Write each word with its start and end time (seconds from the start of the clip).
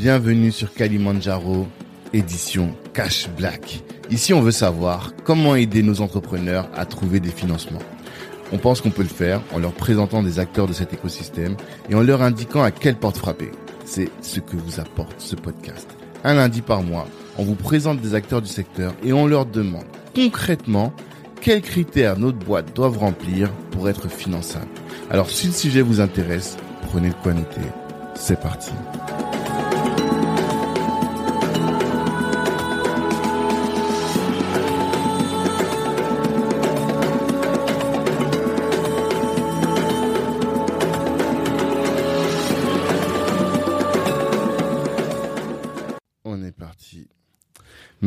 bienvenue 0.00 0.50
sur 0.50 0.72
Kalimandjaro, 0.72 1.68
édition 2.14 2.74
Cash 2.94 3.28
Black. 3.36 3.82
Ici, 4.10 4.32
on 4.32 4.40
veut 4.40 4.50
savoir 4.50 5.12
comment 5.24 5.56
aider 5.56 5.82
nos 5.82 6.00
entrepreneurs 6.00 6.70
à 6.74 6.86
trouver 6.86 7.20
des 7.20 7.28
financements. 7.28 7.82
On 8.50 8.56
pense 8.56 8.80
qu'on 8.80 8.88
peut 8.88 9.02
le 9.02 9.08
faire 9.08 9.42
en 9.52 9.58
leur 9.58 9.72
présentant 9.72 10.22
des 10.22 10.38
acteurs 10.38 10.66
de 10.66 10.72
cet 10.72 10.94
écosystème 10.94 11.54
et 11.90 11.94
en 11.94 12.00
leur 12.00 12.22
indiquant 12.22 12.62
à 12.62 12.70
quelle 12.70 12.96
porte 12.96 13.18
frapper. 13.18 13.50
C'est 13.84 14.08
ce 14.22 14.40
que 14.40 14.56
vous 14.56 14.80
apporte 14.80 15.20
ce 15.20 15.36
podcast. 15.36 15.86
Un 16.24 16.32
lundi 16.32 16.62
par 16.62 16.82
mois, 16.82 17.06
on 17.36 17.44
vous 17.44 17.54
présente 17.54 18.00
des 18.00 18.14
acteurs 18.14 18.40
du 18.40 18.48
secteur 18.48 18.94
et 19.04 19.12
on 19.12 19.26
leur 19.26 19.44
demande 19.44 19.84
concrètement 20.14 20.94
quels 21.42 21.60
critères 21.60 22.18
notre 22.18 22.38
boîte 22.38 22.74
doivent 22.74 22.96
remplir 22.96 23.52
pour 23.70 23.86
être 23.90 24.08
finançable. 24.08 24.64
Alors 25.10 25.28
si 25.28 25.48
le 25.48 25.52
sujet 25.52 25.82
vous 25.82 26.00
intéresse, 26.00 26.56
prenez 26.88 27.08
le 27.08 27.14
quoi 27.22 27.34
noter. 27.34 27.60
C'est 28.14 28.40
parti. 28.40 28.72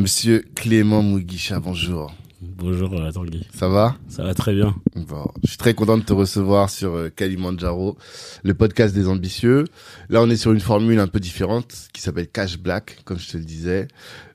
Monsieur 0.03 0.43
Clément 0.53 1.01
Mugisha, 1.01 1.61
bonjour. 1.61 2.13
Bonjour 2.41 2.93
euh, 2.93 3.09
Tanguy. 3.09 3.47
Ça 3.55 3.69
va? 3.69 3.95
Ça 4.09 4.23
va 4.23 4.33
très 4.33 4.53
bien. 4.53 4.75
Bon, 4.97 5.31
je 5.43 5.47
suis 5.47 5.57
très 5.57 5.73
content 5.73 5.97
de 5.97 6.03
te 6.03 6.11
recevoir 6.11 6.69
sur 6.69 6.93
euh, 6.93 7.09
Kalimandjaro, 7.09 7.97
le 8.43 8.53
podcast 8.53 8.93
des 8.93 9.07
ambitieux. 9.07 9.63
Là, 10.09 10.21
on 10.21 10.29
est 10.29 10.35
sur 10.35 10.51
une 10.51 10.59
formule 10.59 10.99
un 10.99 11.07
peu 11.07 11.21
différente 11.21 11.87
qui 11.93 12.01
s'appelle 12.01 12.27
Cash 12.27 12.59
Black, 12.59 12.97
comme 13.05 13.17
je 13.17 13.31
te 13.31 13.37
le 13.37 13.45
disais. 13.45 13.87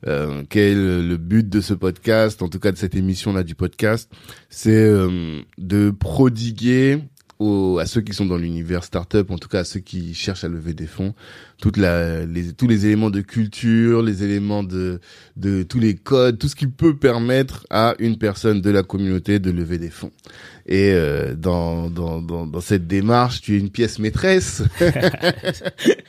Euh, 0.06 0.43
quel 0.48 0.62
est 0.62 0.75
le, 0.75 1.06
le 1.06 1.17
but 1.19 1.47
de 1.47 1.61
ce 1.61 1.75
podcast, 1.75 2.41
en 2.41 2.48
tout 2.48 2.61
cas 2.61 2.73
de 2.73 2.78
cette 2.78 2.95
émission-là 2.95 3.43
du 3.43 3.55
podcast? 3.55 4.11
C'est 4.48 4.71
euh, 4.73 5.43
de 5.59 5.91
prodiguer 5.91 7.00
à 7.41 7.86
ceux 7.86 8.00
qui 8.00 8.12
sont 8.12 8.27
dans 8.27 8.36
l'univers 8.36 8.83
startup, 8.84 9.31
en 9.31 9.39
tout 9.39 9.48
cas 9.48 9.61
à 9.61 9.64
ceux 9.64 9.81
qui 9.81 10.14
cherchent 10.14 10.44
à 10.44 10.48
lever 10.48 10.75
des 10.75 10.86
fonds, 10.86 11.14
les, 11.77 12.53
tous 12.53 12.67
les 12.67 12.86
éléments 12.86 13.11
de 13.11 13.20
culture, 13.20 14.03
les 14.03 14.25
éléments 14.25 14.64
de 14.64 15.00
tous 15.69 15.78
les 15.78 15.94
codes, 15.94 16.39
tout 16.39 16.48
ce 16.48 16.56
qui 16.56 16.66
peut 16.66 16.97
permettre 16.97 17.66
à 17.70 17.94
une 17.98 18.19
personne 18.19 18.61
de 18.61 18.70
la 18.70 18.83
communauté 18.83 19.39
de 19.39 19.50
lever 19.50 19.78
des 19.78 19.91
fonds. 19.91 20.11
Et 20.71 20.93
euh, 20.93 21.35
dans, 21.35 21.89
dans, 21.89 22.21
dans, 22.21 22.47
dans 22.47 22.61
cette 22.61 22.87
démarche, 22.87 23.41
tu 23.41 23.57
es 23.57 23.59
une 23.59 23.71
pièce 23.71 23.99
maîtresse. 23.99 24.63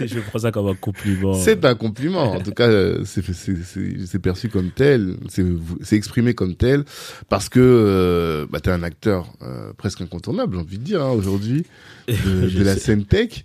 Je 0.00 0.18
prends 0.20 0.38
ça 0.40 0.50
comme 0.50 0.68
un 0.68 0.74
compliment. 0.74 1.34
C'est 1.34 1.64
un 1.64 1.74
compliment. 1.74 2.32
En 2.32 2.40
tout 2.40 2.52
cas, 2.52 2.68
euh, 2.68 3.04
c'est 3.04 4.18
perçu 4.18 4.48
comme 4.48 4.70
tel, 4.70 5.16
c'est 5.28 5.96
exprimé 5.96 6.34
comme 6.34 6.54
tel, 6.54 6.84
parce 7.28 7.48
que 7.48 7.60
euh, 7.60 8.46
bah, 8.50 8.60
tu 8.60 8.70
es 8.70 8.72
un 8.72 8.82
acteur 8.82 9.32
euh, 9.42 9.72
presque 9.76 10.00
incontournable, 10.00 10.54
j'ai 10.54 10.60
envie 10.60 10.78
de 10.78 10.84
dire, 10.84 11.02
hein, 11.02 11.10
aujourd'hui, 11.10 11.64
de, 12.08 12.64
la 12.64 12.76
scène 12.76 13.04
tech. 13.04 13.44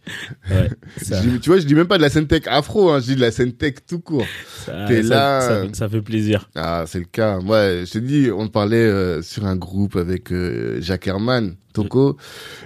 Ouais, 0.49 0.69
ça, 1.01 1.21
Je 1.21 1.29
dis- 1.29 1.39
tu 1.39 1.49
vois, 1.49 1.59
je 1.59 1.65
dis 1.65 1.75
même 1.75 1.87
pas 1.87 1.97
de 1.97 2.01
la 2.01 2.09
scène 2.09 2.27
tech 2.27 2.43
afro, 2.47 2.89
hein, 2.89 2.99
je 2.99 3.05
dis 3.05 3.15
de 3.15 3.21
la 3.21 3.31
scène 3.31 3.53
tech 3.53 3.75
tout 3.87 3.99
court. 3.99 4.25
ça, 4.65 4.85
t'es 4.87 5.03
ça- 5.03 5.09
là, 5.09 5.41
ça- 5.41 5.51
euh, 5.51 5.67
ça 5.73 5.89
fait 5.89 6.01
plaisir. 6.01 6.49
Ah, 6.55 6.85
c'est 6.87 6.99
le 6.99 7.05
cas. 7.05 7.39
Moi, 7.39 7.85
je 7.85 7.91
te 7.91 7.97
dis, 7.99 8.29
on 8.35 8.47
parlait 8.47 8.77
euh, 8.77 9.21
sur 9.21 9.45
un 9.45 9.55
groupe 9.55 9.95
avec 9.95 10.14
euh, 10.31 10.81
Jacques 10.81 11.07
Herman, 11.07 11.55
Toko, 11.75 12.17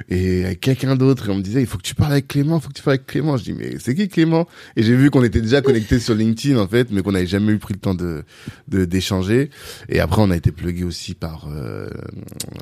et 0.10 0.46
avec 0.46 0.62
quelqu'un 0.62 0.96
d'autre, 0.96 1.28
et 1.28 1.31
on 1.31 1.36
me 1.36 1.42
disait, 1.42 1.62
il 1.62 1.68
faut 1.68 1.78
que 1.78 1.84
tu 1.84 1.96
parles 1.96 2.12
avec 2.14 2.28
Clément, 2.28 2.58
il 2.58 2.62
faut 2.62 2.70
que 2.70 2.74
tu 2.74 2.84
parles 2.84 2.96
avec 2.97 3.08
Clément. 3.08 3.36
Je 3.38 3.44
dis, 3.44 3.53
mais 3.53 3.75
c'est 3.80 3.96
qui 3.96 4.08
Clément? 4.08 4.47
Et 4.75 4.84
j'ai 4.84 4.96
vu 4.96 5.09
qu'on 5.09 5.24
était 5.24 5.42
déjà 5.42 5.62
connectés 5.62 6.00
sur 6.00 6.14
LinkedIn, 6.16 6.58
en 6.59 6.68
fait, 6.68 6.88
mais 6.92 7.02
qu'on 7.02 7.12
n'avait 7.12 7.28
jamais 7.28 7.52
eu 7.53 7.58
pris 7.59 7.74
le 7.74 7.80
temps 7.80 7.96
de 7.96 8.24
de- 8.68 8.86
d'échanger. 8.86 9.50
Et 9.90 10.00
après, 10.00 10.22
on 10.22 10.30
a 10.31 10.36
été 10.38 10.52
plugué 10.52 10.84
aussi 10.84 11.14
par 11.16 11.48
euh, 11.52 11.90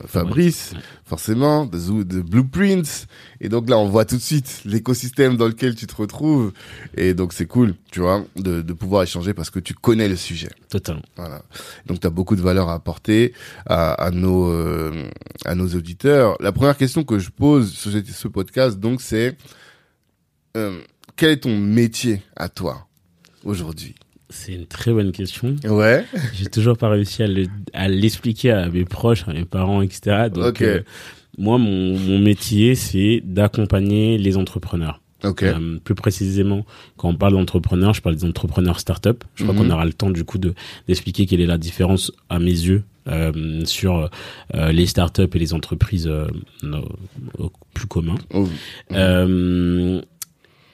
Fabrice, 0.07 0.71
Ouais. 0.73 0.79
forcément, 1.05 1.65
de, 1.65 1.77
Zoo- 1.77 2.03
de 2.03 2.21
Blueprints. 2.21 3.07
Et 3.41 3.49
donc 3.49 3.69
là, 3.69 3.77
on 3.77 3.87
voit 3.89 4.05
tout 4.05 4.15
de 4.15 4.21
suite 4.21 4.61
l'écosystème 4.65 5.37
dans 5.37 5.47
lequel 5.47 5.75
tu 5.75 5.85
te 5.87 5.95
retrouves. 5.95 6.51
Et 6.95 7.13
donc, 7.13 7.33
c'est 7.33 7.45
cool, 7.45 7.75
tu 7.91 7.99
vois, 7.99 8.23
de, 8.35 8.61
de 8.61 8.73
pouvoir 8.73 9.03
échanger 9.03 9.33
parce 9.33 9.49
que 9.49 9.59
tu 9.59 9.73
connais 9.73 10.07
le 10.07 10.15
sujet. 10.15 10.49
Totalement. 10.69 11.01
Voilà. 11.15 11.41
Donc 11.87 11.99
tu 11.99 12.07
as 12.07 12.09
beaucoup 12.09 12.35
de 12.35 12.41
valeur 12.41 12.69
à 12.69 12.73
apporter 12.73 13.33
à, 13.65 13.91
à 13.93 14.11
nos 14.11 14.49
euh, 14.51 15.07
à 15.47 15.55
nos 15.55 15.67
auditeurs. 15.69 16.35
La 16.41 16.51
première 16.51 16.77
question 16.77 17.03
que 17.03 17.17
je 17.19 17.29
pose 17.29 17.71
sur 17.73 17.91
ce, 17.91 18.27
podcast 18.27 18.79
donc 18.79 19.01
c'est 19.01 19.35
euh, 20.55 20.79
quel 21.15 21.31
est 21.31 21.37
ton 21.37 21.57
métier 21.57 22.21
à 22.35 22.49
toi 22.49 22.87
aujourd'hui? 23.43 23.95
C'est 24.29 24.53
une 24.53 24.65
très 24.65 24.91
bonne 24.91 25.11
question. 25.13 25.55
Ouais. 25.63 26.05
J'ai 26.33 26.47
toujours 26.47 26.77
pas 26.77 26.89
réussi 26.89 27.23
à 27.23 27.27
le- 27.27 27.47
à 27.73 27.87
l'expliquer 27.87 28.51
à 28.51 28.67
mes 28.69 28.83
proches, 28.83 29.23
à 29.27 29.33
mes 29.33 29.45
parents, 29.45 29.81
etc. 29.81 30.27
Donc, 30.33 30.61
euh, 30.61 30.81
moi, 31.37 31.57
mon, 31.57 31.97
mon 31.97 32.19
métier, 32.19 32.75
c'est 32.75 33.21
d'accompagner 33.23 34.17
les 34.17 34.35
entrepreneurs. 34.35 35.01
OK. 35.23 35.43
Euh, 35.43 35.79
plus 35.83 35.95
précisément, 35.95 36.65
quand 36.97 37.07
on 37.09 37.15
parle 37.15 37.33
d'entrepreneurs, 37.33 37.93
je 37.93 38.01
parle 38.01 38.17
des 38.17 38.25
entrepreneurs 38.25 38.79
start-up. 38.81 39.23
Je 39.35 39.43
crois 39.43 39.55
Mhm. 39.55 39.61
qu'on 39.61 39.71
aura 39.73 39.85
le 39.85 39.93
temps 39.93 40.11
du 40.11 40.25
coup 40.25 40.37
de 40.39 40.53
d'expliquer 40.87 41.25
quelle 41.25 41.39
est 41.41 41.45
la 41.47 41.57
différence 41.57 42.11
à 42.29 42.37
mes 42.39 42.45
yeux 42.51 42.83
euh, 43.07 43.63
sur 43.65 44.09
euh, 44.55 44.71
les 44.71 44.85
start-up 44.85 45.35
et 45.35 45.39
les 45.39 45.53
entreprises 45.53 46.07
euh, 46.07 46.27
au 47.37 47.51
plus 47.73 47.87
communs. 47.87 48.15
Oh, 48.33 48.47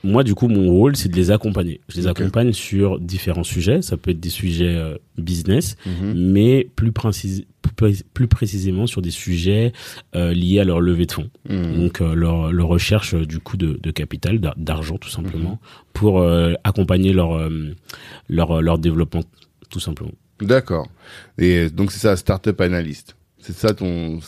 moi, 0.05 0.25
du 0.25 0.35
coup, 0.35 0.49
mon 0.49 0.67
rôle, 0.69 0.97
c'est 0.97 1.07
de 1.07 1.15
les 1.15 1.31
accompagner. 1.31 1.79
Je 1.87 1.95
les 1.95 2.07
accompagne 2.07 2.51
sur 2.51 2.99
différents 2.99 3.45
sujets. 3.45 3.81
Ça 3.81 3.95
peut 3.95 4.11
être 4.11 4.19
des 4.19 4.29
sujets 4.29 4.77
business, 5.17 5.77
mhm. 5.85 6.13
mais 6.31 6.67
plus, 6.75 6.91
précis- 6.91 7.45
plus, 7.77 8.03
plus 8.13 8.27
précisément 8.27 8.85
sur 8.85 9.01
des 9.01 9.11
sujets 9.11 9.71
euh, 10.17 10.33
liés 10.33 10.59
à 10.59 10.65
leur 10.65 10.81
levée 10.81 11.05
de 11.05 11.11
fonds. 11.13 11.29
Mhm. 11.47 11.79
Donc, 11.79 12.01
euh, 12.01 12.15
leur, 12.15 12.51
leur 12.51 12.67
recherche 12.67 13.13
euh, 13.13 13.25
du 13.25 13.39
coup 13.39 13.55
de, 13.55 13.79
de 13.81 13.91
capital, 13.91 14.39
d'ar- 14.39 14.55
d'argent 14.57 14.97
tout 14.97 15.07
Mhm. 15.07 15.25
simplement, 15.25 15.59
pour 15.93 16.19
euh, 16.19 16.51
accompagner 16.65 17.13
leur, 17.13 17.49
leur, 18.27 18.61
leur 18.61 18.79
développement 18.79 19.21
tout 19.69 19.79
simplement. 19.79 20.11
D'accord. 20.41 20.87
Et 21.37 21.69
donc 21.69 21.91
c'est 21.91 21.99
ça 21.99 22.15
startup 22.15 22.59
analyst. 22.61 23.15
C'est 23.39 23.53
ça 23.53 23.73
ton 23.73 24.19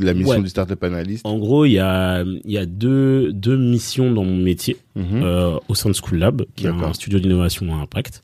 la 0.00 0.14
mission 0.14 0.32
Ouais. 0.36 0.42
du 0.42 0.48
startup 0.48 0.82
analyst? 0.82 1.24
En 1.24 1.38
gros, 1.38 1.64
il 1.64 1.72
y 1.72 1.78
a, 1.78 2.22
il 2.24 2.50
y 2.50 2.58
a 2.58 2.66
deux, 2.66 3.32
deux 3.32 3.56
missions 3.56 4.10
dans 4.12 4.24
mon 4.24 4.36
métier. 4.36 4.76
Mhm. 4.96 5.22
euh, 5.22 5.56
au 5.68 5.74
sein 5.76 5.90
de 5.90 5.94
School 5.94 6.18
Lab, 6.18 6.42
qui 6.56 6.66
est 6.66 6.70
un 6.70 6.92
studio 6.92 7.18
d'innovation 7.20 7.72
à 7.72 7.76
impact, 7.82 8.22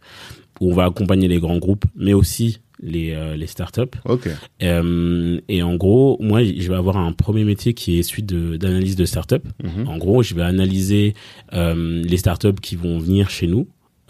où 0.60 0.70
on 0.70 0.74
va 0.74 0.84
accompagner 0.86 1.28
les 1.28 1.38
grands 1.38 1.58
groupes, 1.58 1.84
mais 1.96 2.12
aussi 2.14 2.58
les, 2.82 3.12
euh, 3.12 3.36
les 3.36 3.46
startups. 3.46 3.96
OK. 4.06 4.28
Euh, 4.62 5.40
et 5.48 5.62
en 5.62 5.76
gros, 5.76 6.16
moi, 6.20 6.42
je 6.44 6.68
vais 6.68 6.74
avoir 6.76 6.96
un 6.96 7.12
premier 7.12 7.44
métier 7.44 7.74
qui 7.74 7.98
est 7.98 8.02
celui 8.02 8.22
de- 8.22 8.56
d'analyse 8.56 8.96
de, 8.96 9.04
startups. 9.04 9.36
Mhm. 9.62 9.86
En 9.88 9.98
gros, 9.98 10.22
je 10.22 10.34
vais 10.34 10.42
analyser 10.42 11.14
euh, 11.52 12.02
les 12.02 12.16
startups 12.16 12.60
qui 12.60 12.74
vont 12.76 12.98
venir 12.98 13.30
chez 13.30 13.46
nous, 13.46 13.68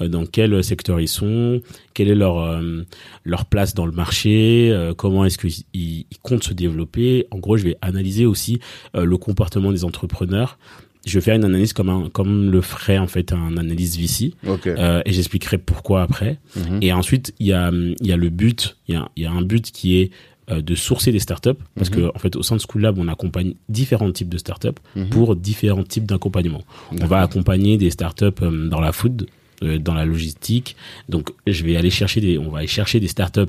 dans 0.09 0.27
quel 0.27 0.63
secteur 0.65 1.01
ils 1.01 1.09
sont, 1.09 1.61
quelle 1.95 2.09
est 2.09 2.15
leur 2.15 2.39
euh, 2.39 2.83
leur 3.25 3.45
place 3.45 3.75
dans 3.75 3.87
le 3.87 3.93
marché, 3.93 4.71
euh, 4.73 4.95
comment 4.95 5.25
est-ce 5.25 5.39
qu'ils 5.39 5.65
ils- 5.75 6.07
comptent 6.23 6.45
se 6.45 6.55
développer. 6.55 7.27
En 7.31 7.39
gros, 7.39 7.57
je 7.57 7.65
vais 7.65 7.77
analyser 7.83 8.27
aussi 8.27 8.61
euh, 8.95 9.05
le 9.05 9.17
comportement 9.17 9.73
des 9.73 9.85
entrepreneurs. 9.85 10.59
Je 11.07 11.15
vais 11.19 11.23
faire 11.23 11.35
une 11.37 11.45
analyse 11.45 11.73
comme 11.73 11.89
un, 11.89 12.11
comme 12.11 12.51
le 12.51 12.61
ferait 12.61 12.99
en 12.99 13.07
fait 13.07 13.33
un 13.33 13.57
analyse 13.57 13.99
VC 13.99 14.35
euh, 14.79 15.01
et 15.07 15.13
j'expliquerai 15.13 15.57
pourquoi 15.57 16.03
après. 16.03 16.39
Mhm. 16.57 16.79
Et 16.83 16.93
ensuite, 16.93 17.33
il 17.39 17.47
y 17.47 17.53
a, 17.55 17.71
il 17.73 18.07
y 18.07 18.13
a 18.13 18.17
le 18.19 18.29
but, 18.29 18.77
il 18.87 18.95
y 18.95 18.99
a, 18.99 19.09
il 19.17 19.23
y 19.23 19.27
a 19.27 19.31
un 19.33 19.41
but 19.43 19.71
qui 19.71 19.97
est 19.99 20.11
euh, 20.51 20.61
de 20.61 20.75
sourcer 20.75 21.11
des 21.13 21.21
startups, 21.21 21.51
parce 21.77 21.91
Mhm. 21.91 21.97
que 21.97 22.03
en 22.15 22.19
fait, 22.19 22.37
au 22.37 22.43
sein 22.43 22.57
de 22.57 22.61
School 22.61 22.83
Lab, 22.83 22.99
on 22.99 23.09
accompagne 23.09 23.55
différents 23.71 24.11
types 24.13 24.29
de 24.29 24.37
startups 24.37 24.69
Mhm. 24.97 25.09
pour 25.09 25.37
différents 25.37 25.85
types 25.85 26.07
d'accompagnement. 26.07 26.65
On 27.01 27.07
va 27.07 27.21
accompagner 27.23 27.79
des 27.79 27.91
startups 27.91 28.25
euh, 28.43 28.69
dans 28.69 28.81
la 28.81 28.93
food, 28.93 29.23
euh, 29.23 29.27
dans 29.61 29.95
la 29.95 30.05
logistique. 30.05 30.77
Donc, 31.09 31.31
je 31.47 31.65
vais 31.65 31.77
aller 31.77 31.91
chercher 31.91 32.21
des, 32.21 32.39
on 32.39 32.51
va 32.51 32.59
aller 32.59 32.67
chercher 32.67 33.01
des 33.01 33.09
startups 33.09 33.41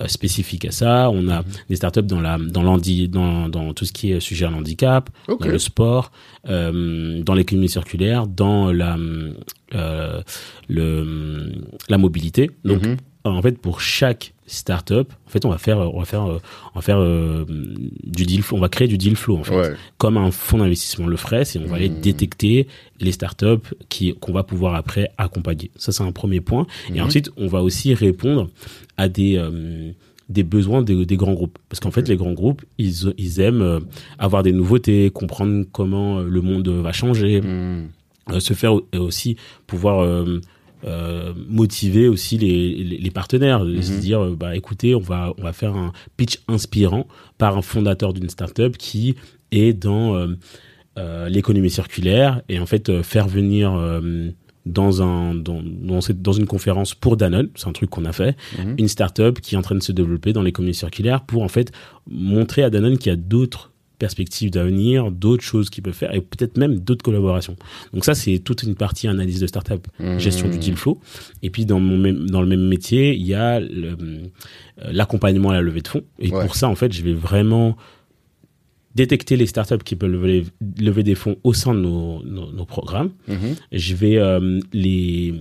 euh, 0.00 0.06
spécifiques 0.06 0.64
à 0.64 0.70
ça. 0.70 1.10
On 1.10 1.22
Mhm. 1.22 1.30
a 1.30 1.44
des 1.68 1.76
startups 1.76 2.02
dans 2.02 2.20
la, 2.20 2.38
dans 2.38 2.62
l'handi, 2.62 3.08
dans, 3.08 3.48
dans 3.48 3.74
tout 3.74 3.84
ce 3.84 3.92
qui 3.92 4.12
est 4.12 4.20
sujet 4.20 4.46
à 4.46 4.50
l'handicap, 4.50 5.10
dans 5.28 5.52
le 5.52 5.58
sport, 5.58 6.12
euh, 6.48 7.22
dans 7.22 7.34
l'économie 7.34 7.68
circulaire, 7.68 8.26
dans 8.28 8.72
la, 8.72 8.96
euh, 9.74 10.22
le, 10.68 11.52
la 11.88 11.98
mobilité. 11.98 12.50
Donc, 12.64 12.86
Mhm. 12.86 12.96
en 13.24 13.42
fait, 13.42 13.58
pour 13.58 13.80
chaque 13.80 14.32
startup, 14.54 15.12
en 15.26 15.30
fait, 15.30 15.44
on 15.44 15.50
va 15.50 15.58
faire, 15.58 15.78
on 15.78 15.98
va 15.98 16.04
faire, 16.04 16.22
on 16.22 16.40
va 16.74 16.80
faire 16.80 16.98
euh, 16.98 17.44
du 17.48 18.24
deal 18.26 18.42
flow. 18.42 18.56
On 18.56 18.60
va 18.60 18.68
créer 18.68 18.88
du 18.88 18.98
deal 18.98 19.16
flow, 19.16 19.36
en 19.38 19.44
fait, 19.44 19.54
Ouais. 19.56 19.72
comme 19.98 20.16
un 20.16 20.30
fonds 20.30 20.58
d'investissement 20.58 21.06
le 21.06 21.16
ferait. 21.16 21.44
C'est 21.44 21.58
on 21.58 21.66
va 21.66 21.76
aller 21.76 21.88
Mhm. 21.88 22.00
détecter 22.00 22.66
les 23.00 23.12
startups 23.12 23.66
qui 23.88 24.14
qu'on 24.14 24.32
va 24.32 24.42
pouvoir 24.42 24.74
après 24.74 25.10
accompagner. 25.18 25.70
Ça, 25.76 25.92
c'est 25.92 26.02
un 26.02 26.12
premier 26.12 26.40
point. 26.40 26.66
Et 26.88 26.94
Mhm. 27.00 27.06
ensuite, 27.06 27.30
on 27.36 27.46
va 27.46 27.62
aussi 27.62 27.94
répondre 27.94 28.48
à 28.96 29.08
des 29.08 29.36
euh, 29.36 29.92
des 30.28 30.44
besoins 30.44 30.82
des, 30.82 31.04
des 31.06 31.16
grands 31.16 31.32
groupes. 31.34 31.58
Parce 31.68 31.80
qu'en 31.80 31.90
fait, 31.90 32.06
les 32.08 32.16
grands 32.16 32.32
groupes, 32.34 32.62
ils, 32.78 33.12
ils 33.18 33.40
aiment 33.40 33.62
euh, 33.62 33.80
avoir 34.16 34.44
des 34.44 34.52
nouveautés, 34.52 35.10
comprendre 35.10 35.64
comment 35.72 36.20
le 36.20 36.40
monde 36.40 36.68
va 36.68 36.92
changer. 36.92 37.40
Se 38.38 38.54
faire 38.54 38.74
aussi 38.96 39.34
pouvoir 39.66 40.24
euh, 40.84 41.34
motiver 41.48 42.08
aussi 42.08 42.38
les, 42.38 42.82
les, 42.84 43.10
partenaires, 43.10 43.60
se 43.60 43.92
mhm. 43.92 44.00
dire 44.00 44.30
bah 44.30 44.56
écoutez, 44.56 44.94
on 44.94 45.00
va 45.00 45.34
on 45.36 45.42
va 45.42 45.52
faire 45.52 45.76
un 45.76 45.92
pitch 46.16 46.40
inspirant 46.48 47.06
par 47.36 47.58
un 47.58 47.62
fondateur 47.62 48.12
d'une 48.12 48.30
startup 48.30 48.76
qui 48.78 49.16
est 49.52 49.72
dans 49.72 50.14
euh, 50.14 50.28
euh, 50.98 51.28
l'économie 51.28 51.70
circulaire 51.70 52.40
et 52.48 52.58
en 52.58 52.66
fait 52.66 53.02
faire 53.02 53.28
venir 53.28 53.72
dans 54.64 55.02
un 55.02 55.34
dans, 55.34 55.62
dans, 55.62 56.00
cette, 56.00 56.22
dans, 56.22 56.32
une 56.32 56.46
conférence 56.46 56.94
pour 56.94 57.16
Danone, 57.16 57.48
c'est 57.56 57.68
un 57.68 57.72
truc 57.72 57.90
qu'on 57.90 58.04
a 58.04 58.12
fait, 58.12 58.36
mhm. 58.58 58.76
une 58.78 58.88
startup 58.88 59.40
qui 59.40 59.56
est 59.56 59.58
en 59.58 59.62
train 59.62 59.74
de 59.74 59.82
se 59.82 59.92
développer 59.92 60.32
dans 60.32 60.42
l'économie 60.42 60.74
circulaire 60.74 61.22
pour 61.22 61.42
en 61.42 61.48
fait 61.48 61.72
montrer 62.08 62.62
à 62.62 62.70
Danone 62.70 62.96
qu'il 62.96 63.10
y 63.10 63.12
a 63.12 63.16
d'autres 63.16 63.70
perspectives 64.00 64.50
d'avenir, 64.50 65.12
d'autres 65.12 65.44
choses 65.44 65.70
qu'ils 65.70 65.84
peuvent 65.84 65.94
faire 65.94 66.12
et 66.12 66.20
peut-être 66.20 66.56
même 66.56 66.80
d'autres 66.80 67.04
collaborations. 67.04 67.54
Donc 67.92 68.04
ça, 68.04 68.16
c'est 68.16 68.40
toute 68.40 68.64
une 68.64 68.74
partie 68.74 69.06
analyse 69.06 69.38
de 69.38 69.46
startup, 69.46 69.86
mmh. 70.00 70.18
gestion 70.18 70.48
du 70.48 70.58
deal 70.58 70.74
flow. 70.74 70.98
Et 71.44 71.50
puis 71.50 71.66
dans 71.66 71.78
mon 71.78 71.96
même, 71.96 72.28
dans 72.28 72.40
le 72.40 72.48
même 72.48 72.66
métier, 72.66 73.14
il 73.14 73.24
y 73.24 73.34
a 73.34 73.60
euh, 73.60 73.94
l'accompagnement 74.90 75.50
à 75.50 75.54
la 75.54 75.62
levée 75.62 75.82
de 75.82 75.88
fonds. 75.88 76.02
Et 76.18 76.30
pour 76.30 76.56
ça, 76.56 76.68
en 76.68 76.74
fait, 76.74 76.92
je 76.92 77.02
vais 77.02 77.12
vraiment 77.12 77.76
détecter 78.96 79.36
les 79.36 79.46
startups 79.46 79.84
qui 79.84 79.94
peuvent 79.94 80.10
lever, 80.10 80.46
lever 80.80 81.04
des 81.04 81.14
fonds 81.14 81.36
au 81.44 81.52
sein 81.52 81.74
de 81.74 81.80
nos, 81.80 82.24
nos, 82.24 82.64
programmes. 82.64 83.10
Mmh. 83.28 83.34
Je 83.70 83.94
vais 83.94 84.16
euh, 84.16 84.58
les 84.72 85.34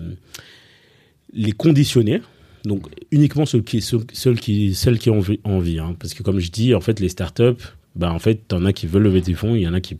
les 1.33 1.51
conditionner. 1.51 2.21
Donc 2.65 2.87
uniquement 3.11 3.45
ceux 3.45 3.61
qui 3.61 3.81
ceux, 3.81 4.03
qui 4.35 4.75
celles 4.75 4.99
qui 4.99 5.09
ont 5.09 5.23
envie, 5.45 5.79
hein. 5.79 5.95
parce 5.97 6.13
que 6.13 6.23
comme 6.23 6.39
je 6.39 6.51
dis, 6.51 6.75
en 6.75 6.81
fait, 6.81 6.99
les 6.99 7.07
startups 7.07 7.63
bah 7.99 8.11
en 8.11 8.19
fait, 8.19 8.47
t'en 8.47 8.63
as 8.65 8.73
qui 8.73 8.87
veulent 8.87 9.03
lever 9.03 9.21
des 9.21 9.33
fonds, 9.33 9.55
il 9.55 9.61
y 9.61 9.67
en 9.67 9.73
a 9.73 9.81
qui 9.81 9.97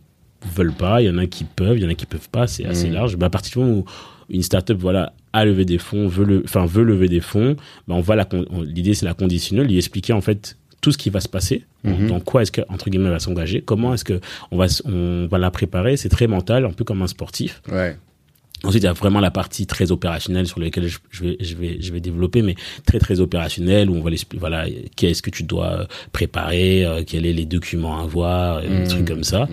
veulent 0.56 0.72
pas, 0.72 1.02
il 1.02 1.06
y 1.06 1.10
en 1.10 1.18
a 1.18 1.26
qui 1.26 1.44
peuvent, 1.44 1.76
il 1.76 1.82
y 1.82 1.86
en 1.86 1.90
a 1.90 1.94
qui 1.94 2.06
peuvent 2.06 2.30
pas, 2.30 2.46
c'est 2.46 2.64
assez 2.64 2.88
mm. 2.88 2.94
large. 2.94 3.16
Bah, 3.16 3.26
à 3.26 3.30
partir 3.30 3.52
du 3.52 3.58
moment 3.58 3.80
où 3.80 3.84
une 4.30 4.42
startup 4.42 4.78
voilà 4.78 5.12
a 5.34 5.44
levé 5.44 5.66
des 5.66 5.78
fonds, 5.78 6.08
veut 6.08 6.24
le, 6.24 6.42
enfin 6.44 6.64
veut 6.64 6.82
lever 6.82 7.08
des 7.08 7.20
fonds, 7.20 7.56
bah 7.86 7.94
on 7.94 8.00
va 8.00 8.16
la 8.16 8.26
l'idée 8.64 8.94
c'est 8.94 9.04
la 9.04 9.14
conditionner, 9.14 9.64
lui 9.64 9.76
expliquer 9.76 10.14
en 10.14 10.22
fait 10.22 10.56
tout 10.80 10.92
ce 10.92 10.98
qui 10.98 11.10
va 11.10 11.20
se 11.20 11.28
passer, 11.28 11.66
mm-hmm. 11.84 12.06
dans 12.06 12.20
quoi 12.20 12.40
est-ce 12.40 12.52
que 12.52 12.62
entre 12.70 12.88
guillemets 12.88 13.06
elle 13.06 13.12
va 13.12 13.18
s'engager, 13.20 13.60
comment 13.60 13.92
est-ce 13.92 14.04
que 14.04 14.18
on 14.50 14.56
va 14.56 14.66
on 14.86 15.26
va 15.30 15.38
la 15.38 15.50
préparer, 15.50 15.98
c'est 15.98 16.08
très 16.08 16.26
mental, 16.26 16.64
un 16.64 16.72
peu 16.72 16.84
comme 16.84 17.02
un 17.02 17.06
sportif. 17.06 17.60
Ouais. 17.70 17.96
Ensuite, 18.62 18.82
il 18.82 18.86
y 18.86 18.88
a 18.88 18.92
vraiment 18.92 19.20
la 19.20 19.30
partie 19.30 19.66
très 19.66 19.90
opérationnelle 19.90 20.46
sur 20.46 20.60
laquelle 20.60 20.86
je, 20.86 20.98
vais, 21.22 21.36
je 21.40 21.54
vais, 21.56 21.80
je 21.80 21.92
vais 21.92 22.00
développer, 22.00 22.42
mais 22.42 22.56
très 22.84 22.98
très 22.98 23.20
opérationnelle 23.20 23.88
où 23.88 23.96
on 23.96 24.02
va 24.02 24.10
l'expliquer. 24.10 24.40
Voilà, 24.40 24.66
qu'est-ce 24.96 25.22
que 25.22 25.30
tu 25.30 25.44
dois 25.44 25.86
préparer, 26.12 26.84
euh, 26.84 27.02
quels 27.06 27.24
sont 27.24 27.36
les 27.36 27.46
documents 27.46 28.02
à 28.02 28.06
voir, 28.06 28.60
des 28.60 28.84
trucs 28.84 29.02
mmh. 29.02 29.04
comme 29.04 29.24
ça. 29.24 29.44
Mmh. 29.44 29.48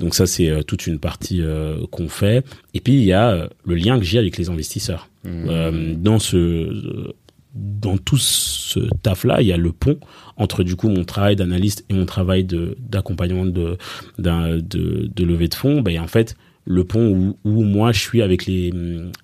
Donc 0.00 0.14
ça, 0.14 0.26
c'est 0.26 0.48
euh, 0.48 0.62
toute 0.62 0.86
une 0.86 0.98
partie 0.98 1.40
euh, 1.40 1.86
qu'on 1.90 2.08
fait. 2.08 2.44
Et 2.74 2.80
puis 2.80 2.94
il 2.94 3.04
y 3.04 3.12
a 3.12 3.48
le 3.64 3.74
lien 3.74 3.98
que 3.98 4.04
j'ai 4.04 4.18
avec 4.18 4.36
les 4.36 4.50
investisseurs. 4.50 5.08
Mmh. 5.24 5.94
dans 5.96 6.20
ce 6.20 7.12
dans 7.54 7.98
tout 7.98 8.18
ce 8.18 8.78
taf 9.02 9.24
là, 9.24 9.42
il 9.42 9.48
y 9.48 9.52
a 9.52 9.56
le 9.56 9.72
pont 9.72 9.98
entre 10.36 10.62
du 10.62 10.76
coup 10.76 10.88
mon 10.88 11.04
travail 11.04 11.34
d'analyste 11.34 11.84
et 11.88 11.94
mon 11.94 12.06
travail 12.06 12.44
de 12.44 12.76
d'accompagnement 12.78 13.44
de, 13.44 13.76
de 14.18 14.60
de 14.60 15.24
levée 15.24 15.48
de 15.48 15.54
fonds. 15.54 15.82
Ben, 15.82 15.98
en 15.98 16.06
fait 16.06 16.36
le 16.68 16.84
pont 16.84 17.10
où, 17.10 17.38
où, 17.44 17.62
moi 17.64 17.92
je 17.92 18.00
suis 18.00 18.22
avec 18.22 18.46
les, 18.46 18.72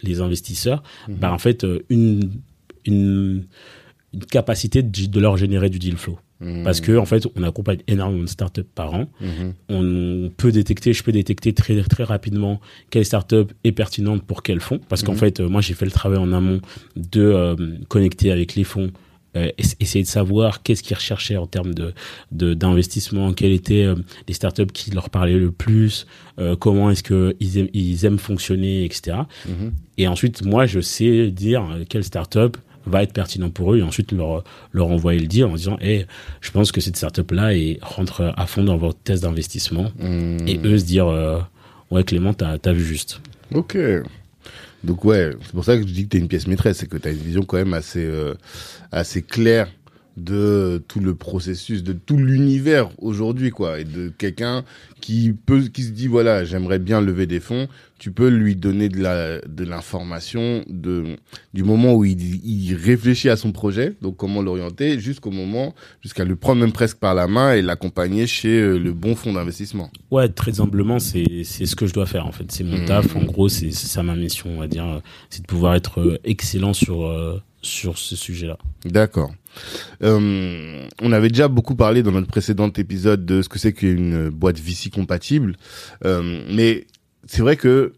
les 0.02 0.20
investisseurs, 0.20 0.82
mhm. 1.08 1.17
bah 1.17 1.32
en 1.32 1.38
fait 1.38 1.64
euh, 1.64 1.85
une, 1.91 2.31
une, 2.87 3.44
une 4.14 4.25
capacité 4.25 4.82
de, 4.82 5.20
leur 5.20 5.37
générer 5.37 5.69
du 5.69 5.79
deal 5.79 5.96
flow. 5.96 6.19
Mhm. 6.41 6.64
Parce 6.64 6.81
que 6.81 6.96
en 6.96 7.05
fait, 7.05 7.26
on 7.37 7.43
accompagne 7.43 7.79
énormément 7.87 8.23
de 8.23 8.29
startups 8.29 8.62
par 8.75 8.94
an. 8.94 9.08
Mhm. 9.20 9.55
On 9.69 10.31
peut 10.37 10.52
détecter, 10.52 10.93
je 10.93 11.02
peux 11.02 11.12
détecter 11.12 11.52
très 11.52 11.81
très 11.82 12.05
rapidement 12.05 12.61
quelle 12.91 13.05
startup 13.05 13.52
est 13.62 13.73
pertinente 13.73 14.23
pour 14.25 14.43
quel 14.43 14.61
fonds. 14.61 14.81
Parce 14.88 15.02
qu'en 15.02 15.14
fait, 15.14 15.40
euh, 15.40 15.49
moi 15.49 15.61
j'ai 15.61 15.75
fait 15.75 15.85
le 15.85 15.93
travail 15.93 16.19
en 16.19 16.32
amont 16.32 16.61
de 16.97 17.23
euh, 17.23 17.56
connecter 17.88 18.32
avec 18.32 18.55
les 18.56 18.64
fonds 18.64 18.90
essayer 19.58 20.02
de 20.02 20.08
savoir 20.08 20.62
qu'est-ce 20.62 20.82
qu'ils 20.82 20.96
recherchaient 20.96 21.36
en 21.36 21.46
termes 21.46 21.75
de 21.75 21.94
d'investissement, 22.31 23.32
quelles 23.32 23.52
étaient 23.52 23.84
euh, 23.84 23.96
les 24.28 24.34
startups 24.34 24.72
qui 24.72 24.90
leur 24.90 25.10
parlaient 25.10 25.38
le 25.38 25.50
plus, 25.50 26.06
euh, 26.38 26.56
comment 26.56 26.90
est-ce 26.90 27.02
que 27.02 27.36
ils 27.40 27.58
aiment, 27.58 27.69
ils 27.72 28.04
aiment 28.04 28.19
fonctionner, 28.19 28.84
etc. 28.84 29.19
Mm-hmm. 29.46 29.70
Et 29.98 30.08
ensuite, 30.08 30.44
moi, 30.44 30.66
je 30.66 30.81
sais 30.81 31.31
dire 31.31 31.64
quelle 31.88 32.04
startup 32.04 32.56
va 32.86 33.02
être 33.02 33.12
pertinent 33.12 33.50
pour 33.50 33.72
eux 33.72 33.78
et 33.78 33.82
ensuite 33.82 34.12
leur 34.12 34.44
leur 34.72 34.88
envoyer 34.88 35.19
le 35.19 35.26
dire 35.26 35.48
en 35.50 35.54
disant 35.54 35.78
hey, 35.80 36.06
je 36.40 36.50
pense 36.50 36.70
que 36.70 36.80
cette 36.80 36.96
startup 36.96 37.30
là 37.30 37.54
et 37.54 37.78
rentre 37.80 38.32
à 38.37 38.46
fond 38.46 38.62
dans 38.62 38.76
votre 38.76 38.98
test 38.98 39.22
d'investissement 39.22 39.90
mm. 39.98 40.46
et 40.46 40.60
eux 40.64 40.76
se 40.76 40.84
dire 40.84 41.06
ouais 41.90 42.04
Clément 42.04 42.34
t'as 42.34 42.58
as 42.62 42.72
vu 42.72 42.84
juste 42.84 43.22
ok 43.54 43.78
donc 44.84 45.04
ouais, 45.04 45.31
c'est 45.42 45.52
pour 45.52 45.64
ça 45.64 45.76
que 45.76 45.82
je 45.82 45.92
dis 45.92 46.04
que 46.04 46.10
tu 46.10 46.19
une 46.19 46.28
pièce 46.28 46.46
maîtresse, 46.46 46.78
c'est 46.78 46.86
que 46.86 46.96
tu 46.96 47.08
as 47.08 47.12
une 47.12 47.19
vision 47.19 47.42
quand 47.42 47.56
même 47.56 47.75
assez 47.75 48.04
euh, 48.04 48.34
assez 48.92 49.22
claire 49.22 49.69
de 50.16 50.82
tout 50.88 51.00
le 51.00 51.14
processus, 51.14 51.82
de 51.82 51.93
tout 51.93 52.16
l'univers 52.16 52.90
aujourd'hui, 52.99 53.50
quoi, 53.50 53.81
et 53.81 53.84
de 53.84 54.08
quelqu'un 54.08 54.64
qui 55.00 55.32
peut, 55.32 55.62
qui 55.62 55.82
se 55.82 55.90
dit 55.90 56.06
voilà, 56.06 56.44
j'aimerais 56.44 56.78
bien 56.78 57.00
lever 57.00 57.26
des 57.26 57.40
fonds, 57.40 57.69
tu 57.99 58.12
peux 58.12 58.28
lui 58.28 58.55
donner 58.55 58.88
de 58.88 59.00
la, 59.00 59.40
de 59.40 59.64
l'information 59.64 60.64
de, 60.69 61.16
du 61.52 61.64
moment 61.64 61.94
où 61.94 62.05
il, 62.05 62.44
il 62.44 62.75
réfléchit 62.75 63.28
à 63.28 63.37
son 63.37 63.52
projet, 63.52 63.94
donc 64.02 64.16
comment 64.16 64.43
l'orienter, 64.43 64.99
jusqu'au 65.00 65.31
moment, 65.31 65.75
jusqu'à 66.02 66.25
le 66.25 66.37
prendre 66.37 66.61
même 66.61 66.72
presque 66.72 66.99
par 66.99 67.14
la 67.14 67.26
main 67.26 67.55
et 67.55 67.62
l'accompagner 67.62 68.26
chez 68.26 68.61
euh, 68.61 68.78
le 68.78 68.93
bon 68.93 69.16
fonds 69.16 69.32
d'investissement. 69.32 69.90
Ouais, 70.11 70.28
très 70.28 70.61
humblement, 70.61 70.99
c'est, 70.99 71.43
c'est 71.44 71.66
ce 71.66 71.76
que 71.76 71.87
je 71.87 71.94
dois 71.94 72.06
faire, 72.06 72.26
en 72.26 72.32
fait. 72.32 72.50
C'est 72.52 72.64
mon 72.64 72.78
mmh. 72.78 72.84
taf, 72.87 73.16
en 73.16 73.25
gros, 73.25 73.49
c'est, 73.49 73.70
ça 73.70 74.02
ma 74.02 74.16
mission, 74.16 74.50
on 74.55 74.61
va 74.61 74.69
dire, 74.69 75.00
c'est 75.31 75.43
de 75.43 75.46
pouvoir 75.46 75.75
être 75.75 76.00
euh, 76.00 76.19
excellent 76.25 76.72
sur, 76.72 77.06
euh, 77.06 77.40
sur 77.64 77.99
ce 77.99 78.16
sujet-là. 78.16 78.58
D'accord. 78.84 79.32
Euh, 80.02 80.87
on 81.00 81.12
avait 81.12 81.28
déjà 81.28 81.49
beaucoup 81.49 81.75
parlé 81.75 82.02
dans 82.02 82.12
notre 82.12 82.26
précédent 82.26 82.70
épisode 82.70 83.25
de 83.25 83.43
ce 83.43 83.49
que 83.49 83.58
c'est 83.58 83.72
qu'une 83.72 84.28
boîte 84.28 84.58
VC 84.58 84.90
compatible, 84.90 85.56
euh, 86.05 86.43
mais 86.50 86.87
c'est 87.26 87.43
vrai 87.43 87.56
que 87.56 87.94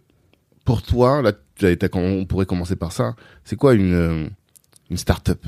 pour 0.64 0.82
toi, 0.82 1.22
là, 1.22 1.32
on 1.94 2.24
pourrait 2.26 2.46
commencer 2.46 2.76
par 2.76 2.92
ça. 2.92 3.14
C'est 3.44 3.56
quoi 3.56 3.74
une 3.74 3.94
euh, 3.94 4.28
une 4.90 4.96
startup? 4.96 5.46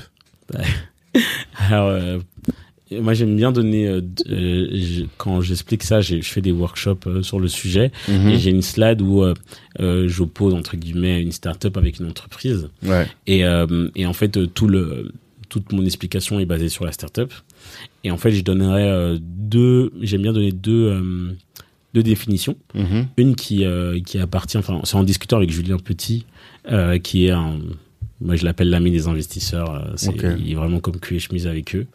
Alors, 1.58 2.20
moi 2.90 3.14
j'aime 3.14 3.36
bien 3.36 3.52
donner 3.52 4.00
quand 5.16 5.40
j'explique 5.40 5.82
ça, 5.82 6.00
je 6.00 6.20
fais 6.22 6.40
des 6.40 6.52
workshops 6.52 7.22
sur 7.22 7.38
le 7.38 7.48
sujet 7.48 7.92
mhm. 8.08 8.28
et 8.28 8.38
j'ai 8.38 8.50
une 8.50 8.62
slide 8.62 9.02
où 9.02 9.24
j'oppose 9.78 10.54
entre 10.54 10.76
guillemets 10.76 11.20
une 11.20 11.32
startup 11.32 11.76
avec 11.76 11.98
une 11.98 12.06
entreprise. 12.06 12.68
Ouais. 12.82 13.06
Et, 13.26 13.40
et 13.94 14.06
en 14.06 14.12
fait 14.12 14.52
tout 14.54 14.68
le 14.68 15.12
toute 15.48 15.72
mon 15.72 15.84
explication 15.84 16.38
est 16.40 16.44
basée 16.44 16.68
sur 16.68 16.84
la 16.84 16.92
startup. 16.92 17.32
Et 18.04 18.10
en 18.10 18.16
fait, 18.16 18.32
je 18.32 18.42
donnerais 18.42 18.88
euh, 18.88 19.18
deux, 19.20 19.92
j'aime 20.00 20.22
bien 20.22 20.32
donner 20.32 20.52
deux, 20.52 20.88
euh, 20.88 21.32
deux 21.94 22.02
définitions. 22.02 22.56
Mm-hmm. 22.74 23.06
Une 23.16 23.34
qui, 23.34 23.64
euh, 23.64 24.00
qui 24.00 24.18
appartient, 24.18 24.58
enfin, 24.58 24.80
c'est 24.84 24.96
en 24.96 25.04
discutant 25.04 25.36
avec 25.36 25.50
Julien 25.50 25.78
Petit, 25.78 26.26
qui 27.02 27.26
est 27.26 27.30
un, 27.30 27.58
moi 28.20 28.36
je 28.36 28.44
l'appelle 28.44 28.70
l'ami 28.70 28.90
des 28.90 29.06
investisseurs, 29.06 29.92
c'est 29.96 30.14
il 30.38 30.52
est 30.52 30.54
vraiment 30.54 30.80
comme 30.80 30.98
cul 30.98 31.16
et 31.16 31.18
chemise 31.18 31.46
avec 31.46 31.74
eux. 31.76 31.86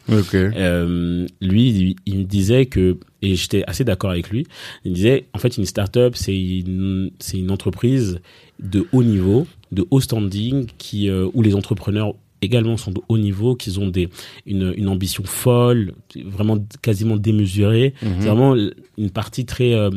lui, 1.40 1.96
il, 2.06 2.18
me 2.18 2.24
disait 2.24 2.66
que, 2.66 2.96
et 3.22 3.34
j'étais 3.34 3.64
assez 3.66 3.84
d'accord 3.84 4.10
avec 4.10 4.30
lui, 4.30 4.46
il 4.84 4.92
me 4.92 4.94
disait, 4.96 5.26
en 5.34 5.38
fait, 5.38 5.58
une 5.58 5.66
startup, 5.66 6.16
c'est 6.16 6.36
une, 6.36 7.10
c'est 7.18 7.38
une 7.38 7.50
entreprise 7.50 8.20
de 8.58 8.86
haut 8.92 9.02
niveau, 9.02 9.46
de 9.72 9.84
haut 9.90 10.00
standing, 10.00 10.66
qui, 10.78 11.10
où 11.10 11.42
les 11.42 11.54
entrepreneurs 11.54 12.14
également 12.44 12.76
sont 12.76 12.92
de 12.92 13.00
haut 13.08 13.18
niveau, 13.18 13.56
qu'ils 13.56 13.80
ont 13.80 13.88
des, 13.88 14.08
une, 14.46 14.72
une, 14.76 14.88
ambition 14.88 15.24
folle, 15.24 15.94
vraiment 16.24 16.58
quasiment 16.82 17.16
démesurée. 17.16 17.94
Mhm. 18.02 18.14
C'est 18.20 18.28
vraiment 18.28 18.54
une 18.98 19.10
partie 19.10 19.46
très 19.46 19.74
euh, 19.74 19.90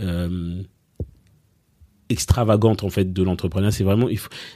euh, 0.00 0.62
extravagante 2.14 2.82
en 2.82 2.88
fait 2.88 3.12
de 3.12 3.22
l'entrepreneuriat. 3.22 3.70
C'est 3.72 3.84
vraiment, 3.84 4.08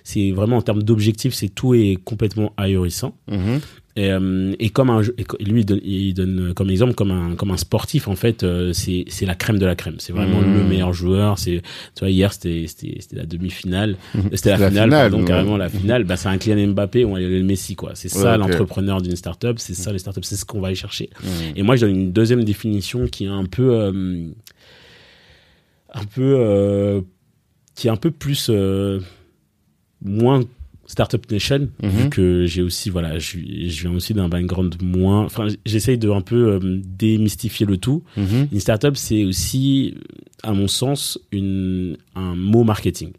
c'est 0.02 0.30
vraiment 0.30 0.56
en 0.56 0.62
termes 0.62 0.82
d'objectifs, 0.82 1.34
c'est 1.34 1.50
tout 1.50 1.74
est 1.74 1.98
complètement 2.02 2.54
ahurissant. 2.56 3.14
Mhm. 3.30 3.60
Et, 3.98 4.12
euh, 4.12 4.54
et, 4.60 4.70
comme 4.70 4.90
un, 4.90 5.02
lui, 5.40 5.62
il 5.62 5.66
donne, 5.66 5.80
il 5.82 6.14
donne, 6.14 6.54
comme 6.54 6.70
exemple 6.70 6.94
comme 6.94 7.10
un 7.10 7.34
comme 7.34 7.50
un 7.50 7.56
sportif 7.56 8.06
en 8.06 8.14
fait, 8.14 8.44
euh, 8.44 8.72
c'est 8.72 9.26
la 9.26 9.34
crème 9.34 9.58
de 9.58 9.66
la 9.66 9.74
crème. 9.74 9.96
C'est 9.98 10.12
vraiment 10.12 10.40
le 10.40 10.46
mmh. 10.46 10.68
meilleur 10.68 10.92
joueur. 10.92 11.36
C'est 11.36 11.62
tu 11.96 12.00
vois 12.00 12.10
hier 12.10 12.32
c'était 12.32 12.66
la 13.10 13.26
demi-finale, 13.26 13.96
mmh. 14.14 14.20
c'était 14.34 14.56
la, 14.56 14.68
finale, 14.68 14.90
pardon, 14.90 15.24
carrément 15.24 15.56
la 15.56 15.68
finale. 15.68 16.04
Bah 16.04 16.16
c'est 16.16 16.28
un 16.28 16.38
Kylian 16.38 16.68
Mbappé 16.68 17.04
ou 17.04 17.16
un 17.16 17.18
le 17.18 17.42
Messi 17.42 17.74
quoi. 17.74 17.90
C'est 17.94 18.08
ça 18.08 18.36
l'entrepreneur 18.36 19.02
d'une 19.02 19.16
startup. 19.16 19.58
C'est 19.58 19.74
ça 19.74 19.92
les 19.92 19.98
startups. 19.98 20.22
C'est 20.22 20.36
ce 20.36 20.44
qu'on 20.44 20.60
va 20.60 20.68
aller 20.68 20.76
chercher. 20.76 21.10
Mmh. 21.20 21.26
Et 21.56 21.62
moi 21.64 21.74
je 21.74 21.86
donne 21.86 21.96
une 21.96 22.12
deuxième 22.12 22.44
définition 22.44 23.08
qui 23.08 23.24
est 23.24 23.28
un 23.28 23.46
peu 23.46 23.72
euh, 23.72 24.28
un 25.92 26.04
peu 26.04 27.02
qui 27.78 27.86
est 27.86 27.90
un 27.90 27.96
peu 27.96 28.10
plus 28.10 28.50
moins 30.02 30.42
Startup 30.86 31.20
Nation, 31.30 31.68
vu 31.82 32.04
Mhm. 32.04 32.10
que 32.10 32.46
j'ai 32.46 32.62
aussi, 32.62 32.88
voilà, 32.88 33.18
je, 33.18 33.36
je 33.38 33.80
viens 33.82 33.92
aussi 33.94 34.14
d'un 34.14 34.28
background 34.28 34.74
moins. 34.82 35.24
Enfin, 35.24 35.48
j'essaye 35.66 35.98
de 35.98 36.08
un 36.10 36.22
peu 36.22 36.54
euh, 36.54 36.80
démystifier 36.82 37.66
le 37.66 37.76
tout. 37.76 38.02
Mhm. 38.16 38.48
Une 38.52 38.60
startup, 38.60 38.96
c'est 38.96 39.24
aussi, 39.24 39.94
à 40.42 40.52
mon 40.54 40.66
sens, 40.66 41.18
une, 41.30 41.98
un 42.14 42.34
mot 42.34 42.64
marketing. 42.64 43.10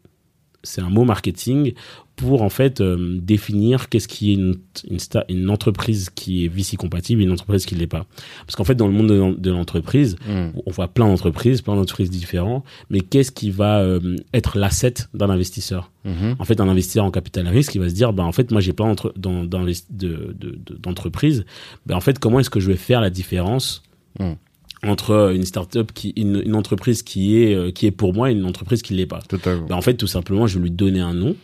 C'est 0.64 0.82
un 0.82 0.90
mot 0.90 1.06
marketing 1.06 1.74
pour 2.18 2.42
en 2.42 2.50
fait 2.50 2.82
euh, 2.82 3.18
définir 3.22 3.88
qu'est-ce 3.88 4.10
qui 4.10 4.32
est 4.32 4.34
une, 4.34 4.56
une, 4.90 4.98
sta- 4.98 5.24
une 5.30 5.50
entreprise 5.50 6.10
qui 6.10 6.44
est 6.44 6.48
VC 6.50 6.76
compatible 6.76 7.22
et 7.22 7.26
une 7.26 7.32
entreprise 7.32 7.66
qui 7.66 7.76
ne 7.76 7.80
l'est 7.80 7.88
pas. 7.88 8.06
Parce 8.46 8.58
qu'en 8.58 8.66
fait, 8.66 8.76
dans 8.76 8.88
le 8.88 8.94
monde 8.94 9.08
de 9.08 9.14
l'en- 9.14 9.32
de 9.32 9.52
l'entreprise, 9.52 10.18
Mhm. 10.28 10.52
on 10.66 10.72
voit 10.72 10.90
plein 10.90 11.08
d'entreprises, 11.08 11.62
plein 11.62 11.76
d'entreprises 11.76 12.10
différentes, 12.10 12.66
mais 12.90 13.00
qu'est-ce 13.00 13.32
qui 13.32 13.52
va 13.52 13.80
euh, 13.80 14.18
être 14.34 14.58
l'asset 14.58 14.96
d'un 15.14 15.30
investisseur? 15.30 15.92
Mhm. 16.04 16.36
En 16.40 16.44
fait, 16.44 16.60
un 16.60 16.68
investisseur 16.68 17.06
en 17.06 17.12
capital 17.12 17.48
risque, 17.48 17.76
il 17.76 17.80
va 17.82 17.88
se 17.88 17.96
dire, 17.96 18.12
bah, 18.12 18.24
en 18.26 18.34
fait, 18.34 18.52
moi, 18.52 18.60
j'ai 18.60 18.74
plein 18.74 18.88
d'entre- 18.88 19.14
d'en- 19.18 19.46
d'invest- 19.46 19.88
de- 19.90 20.36
d'entreprises. 20.84 21.46
Ben, 21.86 21.96
en 21.96 22.02
fait, 22.02 22.20
comment 22.20 22.42
est-ce 22.42 22.50
que 22.50 22.60
je 22.60 22.68
vais 22.68 22.76
faire 22.78 23.00
la 23.00 23.10
différence 23.10 23.82
Mm. 24.20 24.34
Entre 24.84 25.34
une 25.36 25.44
startup 25.44 25.92
qui, 25.94 26.14
une, 26.16 26.42
une 26.46 26.56
entreprise 26.56 27.04
qui 27.04 27.38
est, 27.38 27.54
euh, 27.54 27.72
qui 27.72 27.86
est 27.86 27.92
pour 27.92 28.14
moi 28.14 28.32
et 28.32 28.34
une 28.34 28.46
entreprise 28.46 28.82
qui 28.82 28.94
l'est 28.94 29.06
pas? 29.06 29.22
Totalement. 29.28 29.66
Ben, 29.68 29.76
en 29.76 29.82
fait, 29.82 29.96
tout 29.96 30.08
simplement, 30.08 30.48
je 30.48 30.58
vais 30.58 30.64
lui 30.64 30.72
donner 30.72 31.02
un 31.02 31.14
nom 31.14 31.36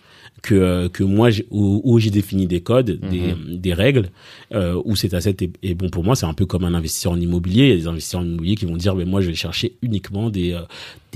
que 0.41 0.55
euh, 0.55 0.89
que 0.89 1.03
moi 1.03 1.29
où, 1.49 1.81
où 1.83 1.97
j'ai 1.99 2.11
défini 2.11 2.45
des 2.45 2.61
codes, 2.61 2.99
des, 3.09 3.35
des 3.47 3.73
règles 3.73 4.09
euh, 4.53 4.79
où 4.85 4.95
cet 4.95 5.13
asset 5.13 5.35
est, 5.41 5.51
est 5.63 5.73
bon 5.73 5.89
pour 5.89 6.03
moi. 6.03 6.15
C'est 6.15 6.27
un 6.27 6.33
peu 6.33 6.45
comme 6.45 6.65
un 6.65 6.73
investisseur 6.73 7.13
en 7.13 7.19
immobilier. 7.19 7.63
Il 7.63 7.69
y 7.69 7.73
a 7.73 7.75
des 7.77 7.87
investisseurs 7.87 8.21
en 8.21 8.25
immobilier 8.25 8.55
qui 8.55 8.65
vont 8.65 8.77
dire, 8.77 8.95
mais 8.95 9.05
moi 9.05 9.21
je 9.21 9.27
vais 9.27 9.35
chercher 9.35 9.73
uniquement 9.81 10.29
des 10.29 10.53
euh, 10.53 10.61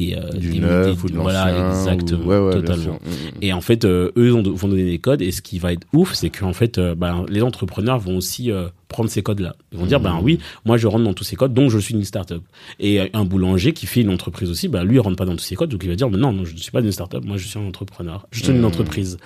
des, 0.08 0.16
euh, 0.16 0.30
Du 0.38 0.50
des- 0.52 0.60
neuf 0.60 0.96
des- 0.98 1.04
ou 1.04 1.10
de 1.10 1.18
voilà 1.18 1.70
exactement 1.72 2.24
ou- 2.24 2.28
Ouais, 2.30 2.38
ouais, 2.40 2.52
bien 2.52 2.62
totalement. 2.62 2.84
sûr. 2.84 2.94
Mhm. 2.94 3.32
Et 3.42 3.54
en 3.54 3.62
fait, 3.62 3.86
euh, 3.86 4.12
eux 4.18 4.34
ont- 4.34 4.44
vont 4.44 4.68
donner 4.68 4.86
des 4.86 5.00
codes. 5.00 5.22
Et 5.22 5.32
ce 5.32 5.42
qui 5.42 5.60
va 5.60 5.74
être 5.74 5.86
ouf, 5.94 6.14
c'est 6.14 6.30
qu'en 6.30 6.54
fait, 6.54 6.78
euh, 6.78 6.96
ben, 6.96 7.26
les 7.30 7.42
entrepreneurs 7.42 8.00
vont 8.00 8.18
aussi 8.18 8.52
euh, 8.52 8.68
prendre 8.88 9.10
ces 9.10 9.22
codes-là. 9.22 9.56
Ils 9.72 9.78
vont 9.78 9.86
dire, 9.86 10.00
ben 10.00 10.20
oui, 10.22 10.40
moi 10.66 10.78
je 10.78 10.88
rentre 10.88 11.04
dans 11.04 11.14
tous 11.14 11.24
ces 11.24 11.36
codes, 11.36 11.54
donc 11.54 11.70
je 11.70 11.78
suis 11.78 11.94
une 11.94 12.04
startup. 12.04 12.42
Et 12.80 13.00
un 13.14 13.24
boulanger 13.26 13.72
qui 13.74 13.86
fait 13.86 14.02
une 14.02 14.10
entreprise 14.10 14.50
aussi, 14.50 14.68
ben 14.68 14.84
lui, 14.84 14.96
il 14.96 15.00
rentre 15.00 15.16
pas 15.18 15.26
dans 15.26 15.36
tous 15.36 15.44
ces 15.44 15.56
codes, 15.56 15.70
donc 15.70 15.82
il 15.84 15.90
va 15.90 15.96
dire, 15.96 16.10
ben 16.10 16.18
non, 16.18 16.34
non, 16.34 16.44
je 16.46 16.54
ne 16.54 16.58
suis 16.58 16.72
pas 16.72 16.80
une 16.82 16.92
startup, 16.92 17.24
moi 17.24 17.38
je 17.38 17.48
suis 17.48 17.60
un 17.60 17.68
entrepreneur, 17.68 18.26
je 18.32 18.44
suis 18.44 18.52
une 18.52 18.66
entreprise. 18.66 19.18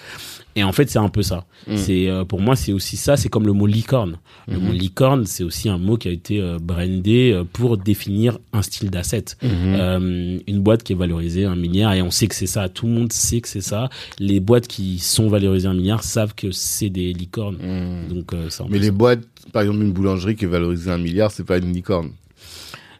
Et 0.55 0.63
en 0.63 0.71
fait, 0.71 0.89
c'est 0.89 0.99
un 0.99 1.09
peu 1.09 1.23
ça. 1.23 1.45
Mhm. 1.67 1.77
C'est 1.77 2.07
euh, 2.09 2.25
pour 2.25 2.39
moi, 2.41 2.55
c'est 2.55 2.73
aussi 2.73 2.95
ça. 2.97 3.17
C'est 3.17 3.29
comme 3.29 3.45
le 3.47 3.53
mot 3.53 3.65
licorne. 3.65 4.17
Le 4.47 4.57
Mhm. 4.59 4.65
mot 4.67 4.71
licorne, 4.73 5.25
c'est 5.25 5.43
aussi 5.43 5.67
un 5.69 5.77
mot 5.77 5.97
qui 5.97 6.07
a 6.07 6.11
été 6.11 6.39
euh, 6.41 6.59
brandé 6.61 7.31
euh, 7.33 7.43
pour 7.43 7.77
définir 7.77 8.37
un 8.53 8.61
style 8.61 8.89
d'asset. 8.91 9.25
Mhm. 9.41 9.49
Euh, 9.51 10.39
une 10.47 10.59
boîte 10.61 10.83
qui 10.83 10.93
est 10.93 10.95
valorisée 10.95 11.45
un 11.45 11.55
milliard 11.55 11.93
et 11.93 12.01
on 12.01 12.11
sait 12.11 12.27
que 12.27 12.35
c'est 12.35 12.45
ça. 12.47 12.69
Tout 12.69 12.85
le 12.87 12.93
monde 12.93 13.11
sait 13.13 13.41
que 13.41 13.47
c'est 13.47 13.61
ça. 13.61 13.89
Les 14.19 14.39
boîtes 14.39 14.67
qui 14.67 14.99
sont 14.99 15.27
valorisées 15.27 15.67
un 15.67 15.73
milliard 15.73 16.03
savent 16.03 16.35
que 16.35 16.51
c'est 16.51 16.89
des 16.89 17.13
licornes. 17.13 17.57
Mhm. 17.57 18.13
Donc 18.15 18.33
euh, 18.33 18.49
peu 18.57 18.63
Mais 18.69 18.79
les 18.79 18.85
ça. 18.87 18.91
boîtes, 18.91 19.21
par 19.51 19.63
exemple, 19.63 19.81
une 19.81 19.91
boulangerie 19.93 20.35
qui 20.35 20.45
est 20.45 20.47
valorisée 20.47 20.91
un 20.91 20.97
milliard, 20.97 21.31
c'est 21.31 21.43
pas 21.45 21.57
une 21.57 21.73
licorne. 21.73 22.11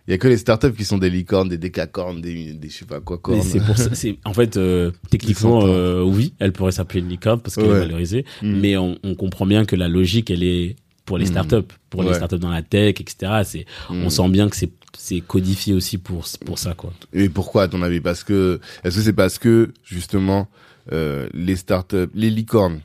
Il 0.08 0.12
y 0.12 0.14
a 0.14 0.18
que 0.18 0.28
les 0.28 0.38
startups 0.38 0.74
qui 0.74 0.84
sont 0.84 0.98
des 0.98 1.10
licornes, 1.10 1.48
des 1.48 1.58
décacornes, 1.58 2.20
des, 2.20 2.54
des 2.54 2.70
je 2.70 2.80
sais 2.80 2.86
pas 2.86 3.00
quoi 3.00 3.18
cornes. 3.18 3.42
c'est 3.42 3.64
pour 3.64 3.78
ça. 3.78 3.94
C'est 3.96 4.18
en 4.26 4.34
fait 4.34 4.58
euh, 4.58 4.92
techniquement 5.10 5.66
euh, 5.66 6.02
oui, 6.04 6.34
elle 6.40 6.52
pourrait 6.52 6.74
s'appeler 6.74 7.00
une 7.00 7.08
licorne 7.10 7.40
parce 7.40 7.56
qu'elle 7.56 7.66
Ouais. 7.66 7.78
est 7.78 7.80
valorisée. 7.80 8.26
Mhm. 8.42 8.60
Mais 8.60 8.76
on, 8.78 8.98
on 9.04 9.16
comprend 9.16 9.46
bien 9.46 9.64
que 9.66 9.76
la 9.78 9.88
logique, 9.88 10.30
elle 10.30 10.44
est 10.44 10.76
pour 11.06 11.18
les 11.18 11.26
Mhm. 11.26 11.32
startups, 11.32 11.74
pour 11.90 12.04
les 12.04 12.14
startups 12.16 12.38
dans 12.40 12.50
la 12.52 12.62
tech, 12.64 12.96
etc. 13.00 13.44
C'est 13.46 13.66
on 13.90 14.10
sent 14.10 14.28
bien 14.30 14.50
que 14.50 14.56
c'est 14.58 14.72
c'est 14.98 15.22
codifié 15.22 15.74
aussi 15.74 15.98
pour 15.98 16.26
pour 16.46 16.60
ça 16.60 16.74
quoi. 16.76 16.94
Et 17.14 17.28
pourquoi, 17.30 17.64
à 17.64 17.68
ton 17.68 17.82
avis? 17.82 18.00
Parce 18.00 18.24
que, 18.24 18.60
est-ce 18.84 18.98
que 18.98 19.02
c'est 19.02 19.14
parce 19.14 19.40
que, 19.40 19.74
justement, 19.84 20.48
euh, 20.92 21.28
les 21.34 21.56
startups, 21.56 22.10
les 22.14 22.30
licornes, 22.30 22.82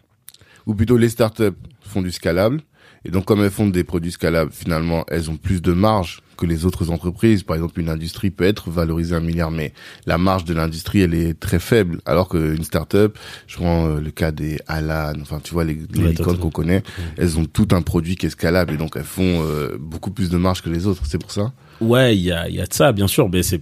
ou 0.67 0.75
plutôt 0.75 0.97
les 0.97 1.11
startups 1.11 1.53
font 1.83 2.01
du 2.01 2.11
scalable, 2.11 2.63
et 3.05 3.11
donc 3.11 3.27
comme 3.27 3.43
elles 3.43 3.51
font 3.51 3.67
des 3.69 3.85
produits 3.85 4.13
scalables, 4.13 4.51
finalement, 4.53 5.05
elles 5.09 5.31
ont 5.31 5.37
plus 5.37 5.61
de 5.61 5.73
marge 5.73 6.21
que 6.39 6.47
les 6.47 6.65
autres 6.65 6.89
entreprises. 6.91 7.43
Par 7.43 7.57
exemple, 7.57 7.79
une 7.81 7.91
industrie 7.91 8.31
peut 8.31 8.45
être 8.45 8.71
valorisée 8.71 9.15
un 9.15 9.21
milliard, 9.21 9.51
mais 9.51 9.75
la 10.07 10.17
marge 10.17 10.45
de 10.45 10.55
l'industrie, 10.55 11.01
elle 11.03 11.13
est 11.15 11.39
très 11.39 11.59
faible. 11.59 12.01
Alors 12.07 12.31
qu'une 12.31 12.65
startup, 12.65 13.19
je 13.47 13.57
prends 13.57 13.89
euh, 13.89 14.01
le 14.01 14.11
cas 14.11 14.31
des 14.33 14.59
Alan, 14.67 15.13
enfin, 15.21 15.41
tu 15.45 15.53
vois, 15.53 15.65
les, 15.65 15.75
les 15.75 15.81
Ouais, 15.81 15.87
licornes 16.11 16.15
totalement. 16.17 16.39
qu'on 16.41 16.51
connaît, 16.51 16.83
elles 17.19 17.39
ont 17.39 17.45
tout 17.45 17.69
un 17.73 17.83
produit 17.83 18.17
qui 18.17 18.25
est 18.27 18.31
scalable, 18.31 18.73
et 18.73 18.77
donc 18.79 18.95
elles 18.97 19.03
font 19.05 19.43
euh, 19.45 19.77
beaucoup 19.79 20.11
plus 20.13 20.31
de 20.31 20.39
marge 20.39 20.63
que 20.63 20.71
les 20.71 20.87
autres. 20.87 21.03
C'est 21.05 21.19
pour 21.19 21.33
ça? 21.33 21.53
Ouais, 21.81 22.17
il 22.17 22.23
y 22.23 22.33
a, 22.33 22.49
y 22.49 22.61
a 22.61 22.67
de 22.67 22.73
ça, 22.73 22.93
bien 22.93 23.09
sûr, 23.09 23.29
mais 23.29 23.43
c'est, 23.43 23.61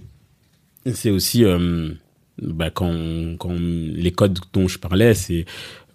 c'est 0.93 1.09
aussi, 1.11 1.43
euh, 1.43 1.89
bah, 2.41 2.69
quand, 2.69 2.93
quand 3.39 3.53
les 3.53 4.11
codes 4.11 4.39
dont 4.53 4.67
je 4.67 4.79
parlais, 4.79 5.13
c'est, 5.13 5.45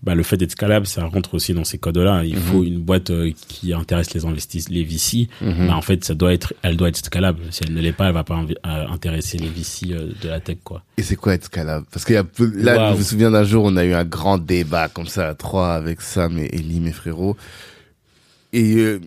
bah, 0.03 0.15
le 0.17 0.23
fait 0.25 0.37
d'être 0.37 0.51
scalable, 0.53 0.87
ça 0.87 1.05
rentre 1.05 1.35
aussi 1.35 1.55
dans 1.55 1.63
ces 1.65 1.79
codes-là. 1.79 2.25
Il 2.25 2.35
Mhm. 2.35 2.41
faut 2.43 2.65
une 2.65 2.79
boîte 2.81 3.11
euh, 3.11 3.31
qui 3.49 3.73
intéresse 3.73 4.13
les 4.15 4.25
investisseurs, 4.25 4.73
les 4.73 4.83
VC. 4.85 5.29
Mhm. 5.41 5.69
Bah, 5.69 5.77
en 5.77 5.83
fait, 5.83 6.05
ça 6.05 6.15
doit 6.15 6.33
être, 6.35 6.53
elle 6.63 6.77
doit 6.77 6.89
être 6.89 6.97
scalable. 6.97 7.41
Si 7.51 7.61
elle 7.65 7.73
ne 7.75 7.81
l'est 7.81 7.93
pas, 7.93 8.09
elle 8.09 8.15
va 8.15 8.25
pas 8.25 8.41
euh, 8.41 8.87
intéresser 8.89 9.39
les 9.39 9.49
VC 9.49 9.93
euh, 9.93 10.13
de 10.21 10.29
la 10.29 10.41
tech, 10.41 10.59
quoi. 10.65 10.83
Et 10.97 11.03
c'est 11.03 11.15
quoi 11.17 11.35
être 11.35 11.45
scalable? 11.45 11.87
Parce 11.93 12.05
qu'il 12.05 12.15
y 12.15 12.19
a 12.19 12.25
peu... 12.25 12.51
là, 12.55 12.77
Waouh. 12.77 12.95
je 12.95 12.99
me 12.99 13.05
souviens 13.05 13.31
d'un 13.31 13.45
jour, 13.45 13.65
on 13.65 13.77
a 13.77 13.85
eu 13.85 13.93
un 13.95 14.05
grand 14.05 14.39
débat 14.39 14.89
comme 14.89 15.07
ça 15.07 15.29
à 15.29 15.35
trois 15.35 15.73
avec 15.75 16.01
Sam 16.01 16.37
et 16.39 16.49
Ellie, 16.53 16.81
mes 16.81 16.93
frérots. 16.93 17.37
Et 18.53 18.75
euh, 18.77 19.01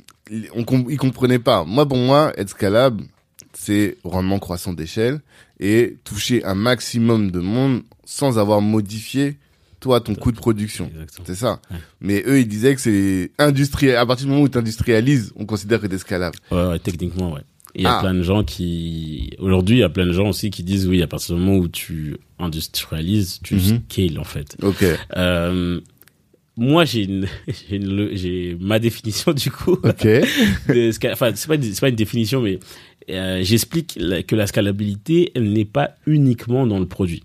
on 0.55 0.63
ils 0.89 0.97
comprenaient 0.97 1.39
pas. 1.39 1.63
Moi, 1.65 1.87
pour 1.87 1.97
moi, 1.97 2.31
être 2.37 2.49
scalable, 2.49 3.03
c'est 3.53 3.97
rendement 4.03 4.39
croissant 4.39 4.73
d'échelle 4.73 5.21
et 5.59 5.97
toucher 6.03 6.43
un 6.45 6.55
maximum 6.55 7.31
de 7.31 7.39
monde 7.39 7.83
sans 8.05 8.39
avoir 8.39 8.61
modifié 8.61 9.37
toi 9.85 10.01
ton 10.01 10.15
coût 10.15 10.31
de 10.31 10.37
production. 10.37 10.89
C'est 11.25 11.35
ça. 11.35 11.61
Ouais. 11.69 11.77
Mais 12.01 12.23
eux, 12.25 12.39
ils 12.39 12.47
disaient 12.47 12.73
que 12.73 12.81
c'est 12.81 13.29
industriel. 13.37 13.97
À 13.97 14.05
partir 14.07 14.25
du 14.25 14.31
moment 14.31 14.41
où 14.43 14.49
tu 14.49 14.57
industrialises, 14.57 15.31
on 15.35 15.45
considère 15.45 15.79
que 15.79 15.85
t'es 15.85 15.99
scalable. 15.99 16.35
Ouais, 16.49 16.65
ouais, 16.69 16.79
techniquement, 16.79 17.31
ouais. 17.33 17.41
Il 17.75 17.83
y 17.83 17.85
a 17.85 17.97
Ah. 17.97 18.01
plein 18.01 18.15
de 18.15 18.23
gens 18.23 18.43
qui, 18.43 19.29
aujourd'hui, 19.37 19.75
il 19.75 19.79
y 19.81 19.83
a 19.83 19.89
plein 19.89 20.07
de 20.07 20.11
gens 20.11 20.29
aussi 20.29 20.49
qui 20.49 20.63
disent 20.63 20.87
oui, 20.87 21.03
à 21.03 21.07
partir 21.07 21.35
du 21.35 21.41
moment 21.41 21.57
où 21.57 21.67
tu 21.67 22.17
industrialises, 22.39 23.39
tu 23.43 23.53
Mhm. 23.55 23.81
scales, 23.91 24.17
en 24.17 24.23
fait. 24.23 24.57
Ok. 24.63 24.83
Euh, 25.17 25.79
moi, 26.57 26.83
j'ai 26.85 27.03
une, 27.03 27.27
j'ai 27.69 27.75
une, 27.75 27.95
le- 27.95 28.15
j'ai 28.15 28.57
ma 28.59 28.79
définition 28.79 29.33
du 29.33 29.51
coup. 29.51 29.73
Ok. 29.83 30.01
de 30.67 31.11
enfin, 31.13 31.29
c'est 31.35 31.47
pas, 31.47 31.61
c'est 31.61 31.79
pas 31.79 31.89
une 31.89 31.95
définition, 31.95 32.41
mais 32.41 32.59
euh, 33.11 33.41
j'explique 33.43 33.99
que 34.25 34.35
la 34.35 34.47
scalabilité, 34.47 35.31
elle 35.35 35.53
n'est 35.53 35.63
pas 35.65 35.91
uniquement 36.07 36.65
dans 36.65 36.79
le 36.79 36.87
produit. 36.87 37.21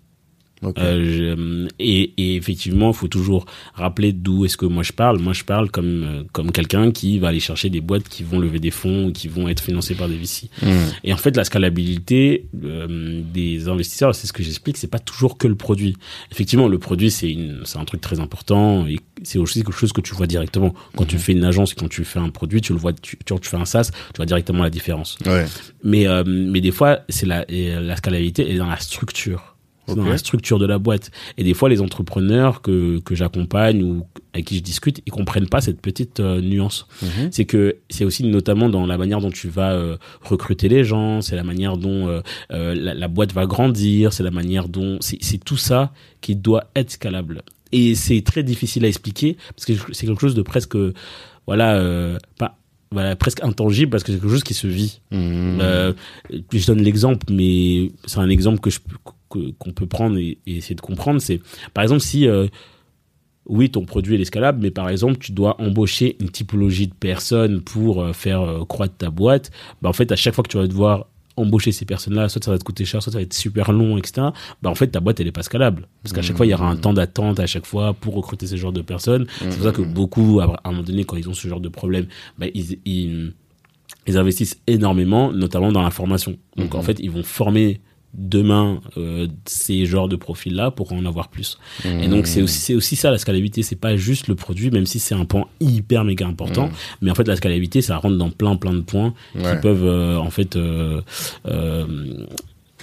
Euh, 0.78 1.04
je- 1.36 1.68
et, 1.78 2.12
et 2.18 2.36
effectivement, 2.36 2.90
il 2.90 2.94
faut 2.94 3.08
toujours 3.08 3.46
rappeler 3.74 4.12
d'où 4.12 4.44
est-ce 4.44 4.56
que 4.58 4.66
moi 4.66 4.82
je 4.82 4.92
parle. 4.92 5.18
Moi, 5.18 5.32
je 5.32 5.44
parle 5.44 5.70
comme 5.70 6.04
euh, 6.04 6.22
comme 6.32 6.52
quelqu'un 6.52 6.90
qui 6.92 7.18
va 7.18 7.28
aller 7.28 7.40
chercher 7.40 7.70
des 7.70 7.80
boîtes 7.80 8.08
qui 8.08 8.22
vont 8.24 8.38
lever 8.38 8.58
des 8.58 8.70
fonds 8.70 9.06
ou 9.06 9.12
qui 9.12 9.28
vont 9.28 9.48
être 9.48 9.62
financées 9.62 9.94
par 9.94 10.08
des 10.08 10.16
VC. 10.16 10.50
Hmm. 10.62 10.68
Et 11.04 11.12
en 11.12 11.16
fait, 11.16 11.34
la 11.36 11.44
scalabilité 11.44 12.44
euh, 12.64 13.22
des 13.32 13.68
investisseurs, 13.68 14.14
c'est 14.14 14.26
ce 14.26 14.32
que 14.32 14.42
j'explique, 14.42 14.76
c'est 14.76 14.86
pas 14.90 14.98
toujours 14.98 15.38
que 15.38 15.46
le 15.48 15.54
produit. 15.54 15.96
Effectivement, 16.30 16.68
le 16.68 16.78
produit, 16.78 17.10
c'est 17.10 17.30
une, 17.30 17.60
c'est 17.64 17.78
un 17.78 17.84
truc 17.84 18.00
très 18.02 18.20
important 18.20 18.86
et 18.86 18.98
c'est 19.22 19.38
aussi 19.38 19.62
quelque 19.62 19.72
chose 19.78 19.92
que 19.92 20.00
tu 20.02 20.14
vois 20.14 20.26
directement. 20.26 20.74
Quand 20.96 21.04
tu 21.06 21.18
fais 21.18 21.32
une 21.32 21.44
agence 21.44 21.72
quand 21.74 21.88
tu 21.88 22.04
fais 22.04 22.18
un 22.18 22.28
produit, 22.30 22.60
tu 22.60 22.72
le 22.72 22.78
vois, 22.78 22.92
tu, 22.92 23.16
tu, 23.24 23.34
tu 23.40 23.48
fais 23.48 23.56
un 23.56 23.64
SaaS, 23.64 23.90
tu 24.12 24.16
vois 24.16 24.26
directement 24.26 24.62
la 24.62 24.70
différence. 24.70 25.16
Ouais. 25.24 25.46
Mais, 25.84 26.06
euh, 26.06 26.22
mais 26.26 26.60
des 26.60 26.70
fois, 26.72 27.00
c'est 27.08 27.26
la, 27.26 27.44
la 27.48 27.96
scalabilité 27.96 28.50
est 28.50 28.58
dans 28.58 28.66
la 28.66 28.78
structure. 28.78 29.49
Dans 29.94 30.08
la 30.08 30.18
structure 30.18 30.58
de 30.58 30.66
la 30.66 30.78
boîte. 30.78 31.10
Et 31.38 31.44
des 31.44 31.54
fois, 31.54 31.68
les 31.68 31.80
entrepreneurs 31.80 32.62
que, 32.62 32.98
que 33.00 33.14
j'accompagne 33.14 33.82
ou 33.82 34.06
avec 34.32 34.46
qui 34.46 34.56
je 34.56 34.62
discute, 34.62 35.02
ils 35.06 35.12
comprennent 35.12 35.48
pas 35.48 35.60
cette 35.60 35.80
petite 35.80 36.20
euh, 36.20 36.40
nuance. 36.40 36.86
Mhm. 37.02 37.28
C'est 37.30 37.44
que 37.44 37.76
c'est 37.88 38.04
aussi 38.04 38.24
notamment 38.24 38.68
dans 38.68 38.86
la 38.86 38.98
manière 38.98 39.20
dont 39.20 39.30
tu 39.30 39.48
vas 39.48 39.72
euh, 39.72 39.96
recruter 40.22 40.68
les 40.68 40.84
gens, 40.84 41.20
c'est 41.20 41.36
la 41.36 41.44
manière 41.44 41.76
dont 41.76 42.08
euh, 42.08 42.22
la, 42.48 42.94
la 42.94 43.08
boîte 43.08 43.32
va 43.32 43.46
grandir, 43.46 44.12
c'est 44.12 44.22
la 44.22 44.30
manière 44.30 44.68
dont 44.68 44.98
c'est 45.00 45.44
tout 45.44 45.56
ça 45.56 45.92
qui 46.20 46.36
doit 46.36 46.64
être 46.76 46.90
scalable. 46.90 47.42
Et 47.72 47.94
c'est 47.94 48.22
très 48.22 48.42
difficile 48.42 48.84
à 48.84 48.88
expliquer 48.88 49.36
parce 49.54 49.64
que 49.64 49.72
c'est 49.92 50.06
quelque 50.06 50.20
chose 50.20 50.34
de 50.34 50.42
presque 50.42 50.76
voilà 51.46 52.18
pas 52.36 52.60
voilà 52.92 53.14
presque 53.14 53.42
intangible 53.44 53.90
parce 53.90 54.02
que 54.02 54.12
c'est 54.12 54.18
quelque 54.18 54.30
chose 54.30 54.42
qui 54.42 54.54
se 54.54 54.66
vit. 54.66 55.00
Euh, 55.12 55.92
je 56.30 56.66
donne 56.66 56.82
l'exemple, 56.82 57.26
mais 57.30 57.92
c'est 58.04 58.18
un 58.18 58.28
exemple 58.28 58.60
que 58.60 58.70
je 58.70 58.80
qu'on 59.30 59.72
peut 59.72 59.86
prendre 59.86 60.18
et, 60.18 60.38
et 60.46 60.56
essayer 60.56 60.74
de 60.74 60.80
comprendre. 60.80 61.20
C'est 61.20 61.40
par 61.72 61.82
exemple 61.82 62.02
si 62.02 62.26
euh, 62.26 62.48
oui 63.46 63.70
ton 63.70 63.84
produit 63.84 64.16
est 64.16 64.20
escalable, 64.20 64.60
mais 64.60 64.70
par 64.70 64.88
exemple 64.88 65.18
tu 65.18 65.32
dois 65.32 65.60
embaucher 65.60 66.16
une 66.20 66.30
typologie 66.30 66.88
de 66.88 66.94
personnes 66.94 67.60
pour 67.62 68.02
euh, 68.02 68.12
faire 68.12 68.42
euh, 68.42 68.64
croître 68.64 68.96
ta 68.96 69.10
boîte. 69.10 69.50
Bah 69.80 69.88
en 69.88 69.92
fait 69.92 70.10
à 70.12 70.16
chaque 70.16 70.34
fois 70.34 70.42
que 70.42 70.50
tu 70.50 70.58
vas 70.58 70.66
devoir 70.66 71.06
embaucher 71.36 71.72
ces 71.72 71.86
personnes-là, 71.86 72.28
soit 72.28 72.44
ça 72.44 72.50
va 72.50 72.58
te 72.58 72.64
coûter 72.64 72.84
cher, 72.84 73.02
soit 73.02 73.12
ça 73.12 73.18
va 73.18 73.22
être 73.22 73.32
super 73.32 73.72
long, 73.72 73.96
etc. 73.96 74.28
Bah 74.62 74.68
en 74.68 74.74
fait 74.74 74.88
ta 74.88 75.00
boîte 75.00 75.20
elle 75.20 75.28
est 75.28 75.32
pas 75.32 75.44
scalable 75.44 75.86
parce 76.02 76.12
qu'à 76.12 76.22
chaque 76.22 76.36
fois 76.36 76.44
il 76.44 76.50
y 76.50 76.54
aura 76.54 76.68
un 76.68 76.76
temps 76.76 76.92
d'attente 76.92 77.38
à 77.38 77.46
chaque 77.46 77.66
fois 77.66 77.94
pour 77.94 78.14
recruter 78.14 78.46
ce 78.46 78.56
genre 78.56 78.72
de 78.72 78.82
personnes. 78.82 79.26
C'est 79.38 79.48
pour 79.48 79.62
ça 79.62 79.72
que 79.72 79.82
beaucoup 79.82 80.40
à 80.40 80.60
un 80.64 80.70
moment 80.70 80.82
donné 80.82 81.04
quand 81.04 81.16
ils 81.16 81.28
ont 81.28 81.34
ce 81.34 81.46
genre 81.46 81.60
de 81.60 81.68
problème, 81.68 82.06
bah, 82.38 82.46
ils, 82.52 82.78
ils 82.84 83.32
ils 84.06 84.16
investissent 84.16 84.60
énormément, 84.66 85.32
notamment 85.32 85.72
dans 85.72 85.82
la 85.82 85.90
formation. 85.90 86.36
Donc 86.56 86.74
en 86.74 86.82
fait, 86.82 86.98
ils 87.00 87.10
vont 87.10 87.22
former 87.22 87.80
demain 88.14 88.80
euh, 88.96 89.28
ces 89.46 89.86
genres 89.86 90.08
de 90.08 90.16
profils 90.16 90.54
là 90.54 90.70
pour 90.70 90.92
en 90.92 91.04
avoir 91.06 91.28
plus 91.28 91.58
et 91.84 92.08
donc 92.08 92.26
c'est 92.26 92.42
aussi 92.42 92.58
c'est 92.58 92.74
aussi 92.74 92.96
ça 92.96 93.10
la 93.10 93.18
scalabilité 93.18 93.62
c'est 93.62 93.76
pas 93.76 93.96
juste 93.96 94.26
le 94.26 94.34
produit 94.34 94.70
même 94.70 94.86
si 94.86 94.98
c'est 94.98 95.14
un 95.14 95.24
point 95.24 95.46
hyper 95.60 96.04
méga 96.04 96.26
important 96.26 96.66
Mmh. 96.68 96.72
mais 97.02 97.10
en 97.10 97.14
fait 97.14 97.28
la 97.28 97.36
scalabilité 97.36 97.82
ça 97.82 97.96
rentre 97.98 98.16
dans 98.16 98.30
plein 98.30 98.56
plein 98.56 98.72
de 98.74 98.80
points 98.80 99.14
Ouais. 99.36 99.42
qui 99.54 99.60
peuvent 99.62 99.84
euh, 99.84 100.16
en 100.18 100.30
fait 100.30 100.56
euh, 100.56 101.00
euh, 101.46 102.26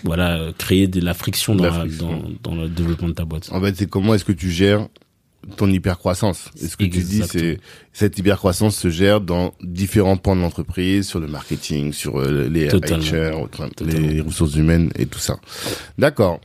voilà 0.04 0.52
créer 0.58 0.88
de 0.88 1.02
la 1.02 1.14
friction 1.14 1.56
De 1.56 1.60
dans, 1.60 1.64
la 1.66 1.72
la- 1.72 1.80
friction. 1.80 2.24
dans, 2.44 2.52
dans 2.52 2.62
le 2.62 2.70
développement 2.70 3.10
de 3.10 3.14
ta 3.14 3.26
boîte 3.26 3.50
En 3.52 3.60
fait, 3.62 3.76
c'est 3.76 3.90
comment 3.90 4.14
est-ce 4.14 4.26
que 4.26 4.32
tu 4.32 4.50
gères 4.52 4.88
ton 5.56 5.72
hypercroissance 5.72 6.50
Et 6.62 6.68
ce 6.68 6.76
que 6.78 6.84
tu 6.84 7.00
dis, 7.04 7.22
c'est 7.32 7.60
cette 7.94 8.18
hypercroissance 8.18 8.76
se 8.78 8.90
gère 8.90 9.22
dans 9.22 9.54
différents 9.62 10.18
points 10.18 10.36
de 10.36 10.42
l'entreprise, 10.42 11.08
sur 11.08 11.20
le 11.20 11.28
marketing, 11.28 11.94
sur 11.94 12.20
euh, 12.20 12.48
les. 12.50 12.68
HR, 13.34 13.48
les 13.82 14.22
ressources 14.22 14.56
humaines 14.56 14.92
et 14.98 15.06
tout 15.06 15.20
ça. 15.20 15.40
D'accord. 15.98 16.42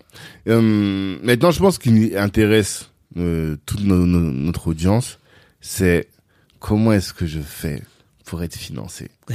Euh, 0.48 1.18
maintenant, 1.22 1.50
je 1.50 1.58
pense 1.58 1.78
qu'il 1.78 2.16
intéresse 2.16 2.90
euh, 3.16 3.56
toute 3.66 3.82
no- 3.82 4.06
no- 4.06 4.20
notre 4.20 4.68
audience, 4.68 5.18
c'est 5.60 6.08
comment 6.60 6.92
est-ce 6.92 7.12
que 7.12 7.26
je 7.26 7.40
fais 7.40 7.82
pour 8.24 8.42
être 8.42 8.56
financé? 8.56 9.10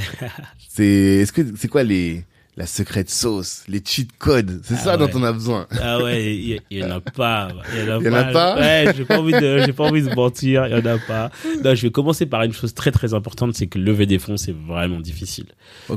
c'est 0.68 0.84
est-ce 0.86 1.32
que 1.32 1.42
c'est 1.56 1.68
quoi 1.68 1.82
les 1.82 2.24
la 2.58 2.66
secrète 2.66 3.08
sauce, 3.08 3.62
les 3.68 3.80
cheat 3.84 4.10
codes, 4.18 4.60
c'est 4.64 4.74
Ah 4.74 4.78
ça 4.78 4.96
ouais. 4.98 5.06
dont 5.10 5.18
on 5.18 5.22
a 5.22 5.32
besoin. 5.32 5.68
Ah 5.80 6.02
ouais, 6.02 6.34
il 6.36 6.60
y, 6.76 6.82
en 6.84 6.90
a 6.90 7.00
pas. 7.00 7.48
Il 7.72 7.78
y 7.78 7.82
en 7.90 8.00
a 8.00 8.02
y 8.02 8.08
en 8.08 8.12
a 8.12 8.24
pas 8.24 8.56
Ouais, 8.58 8.92
j'ai 8.96 9.04
pas 9.04 9.20
envie 9.20 9.32
de, 9.32 9.62
j'ai 9.64 9.72
pas 9.72 9.84
envie 9.84 10.02
de 10.02 10.12
mentir. 10.12 10.66
Il 10.66 10.72
y 10.72 10.74
en 10.74 10.84
a 10.84 10.98
pas. 10.98 11.30
Non, 11.64 11.74
je 11.76 11.82
vais 11.82 11.90
commencer 11.92 12.26
par 12.26 12.42
une 12.42 12.52
chose 12.52 12.74
très 12.74 12.90
très 12.90 13.14
importante, 13.14 13.54
c'est 13.54 13.68
que 13.68 13.78
lever 13.78 14.06
des 14.06 14.18
fonds, 14.18 14.36
c'est 14.36 14.52
vraiment 14.54 14.98
difficile. 14.98 15.46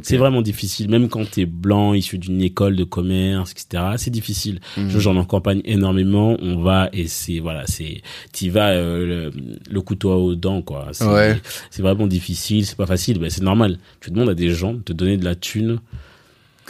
C'est 0.04 0.18
vraiment 0.18 0.44
difficile, 0.44 0.88
même 0.90 1.10
quand 1.10 1.30
t'es 1.32 1.46
blanc, 1.46 1.96
issu 1.96 2.20
d'une 2.20 2.42
école 2.44 2.76
de 2.76 2.84
commerce, 2.84 3.52
etc. 3.54 3.84
C'est 3.98 4.12
difficile. 4.12 4.60
Je- 4.78 5.00
J'en 5.00 5.20
accompagne 5.20 5.62
énormément. 5.66 6.38
On 6.44 6.62
va 6.62 6.90
et 6.94 7.08
c'est 7.08 7.40
voilà, 7.40 7.64
c'est 7.66 8.04
t'y 8.34 8.50
vas 8.50 8.70
euh, 8.70 9.32
le, 9.32 9.42
le 9.68 9.82
couteau 9.82 10.12
aux 10.14 10.36
dents 10.36 10.62
quoi. 10.62 10.90
C'est 10.92 11.06
Ouais. 11.06 11.42
c'est 11.72 11.82
vraiment 11.82 12.06
difficile, 12.06 12.68
c'est 12.68 12.78
pas 12.78 12.86
facile. 12.86 13.18
Mais 13.20 13.32
c'est 13.32 13.42
normal. 13.44 13.80
Tu 14.00 14.12
demandes 14.12 14.30
à 14.30 14.36
des 14.36 14.52
gens 14.52 14.76
de 14.76 14.82
te 14.84 14.94
donner 14.94 15.18
de 15.18 15.26
la 15.26 15.34
thune 15.34 15.80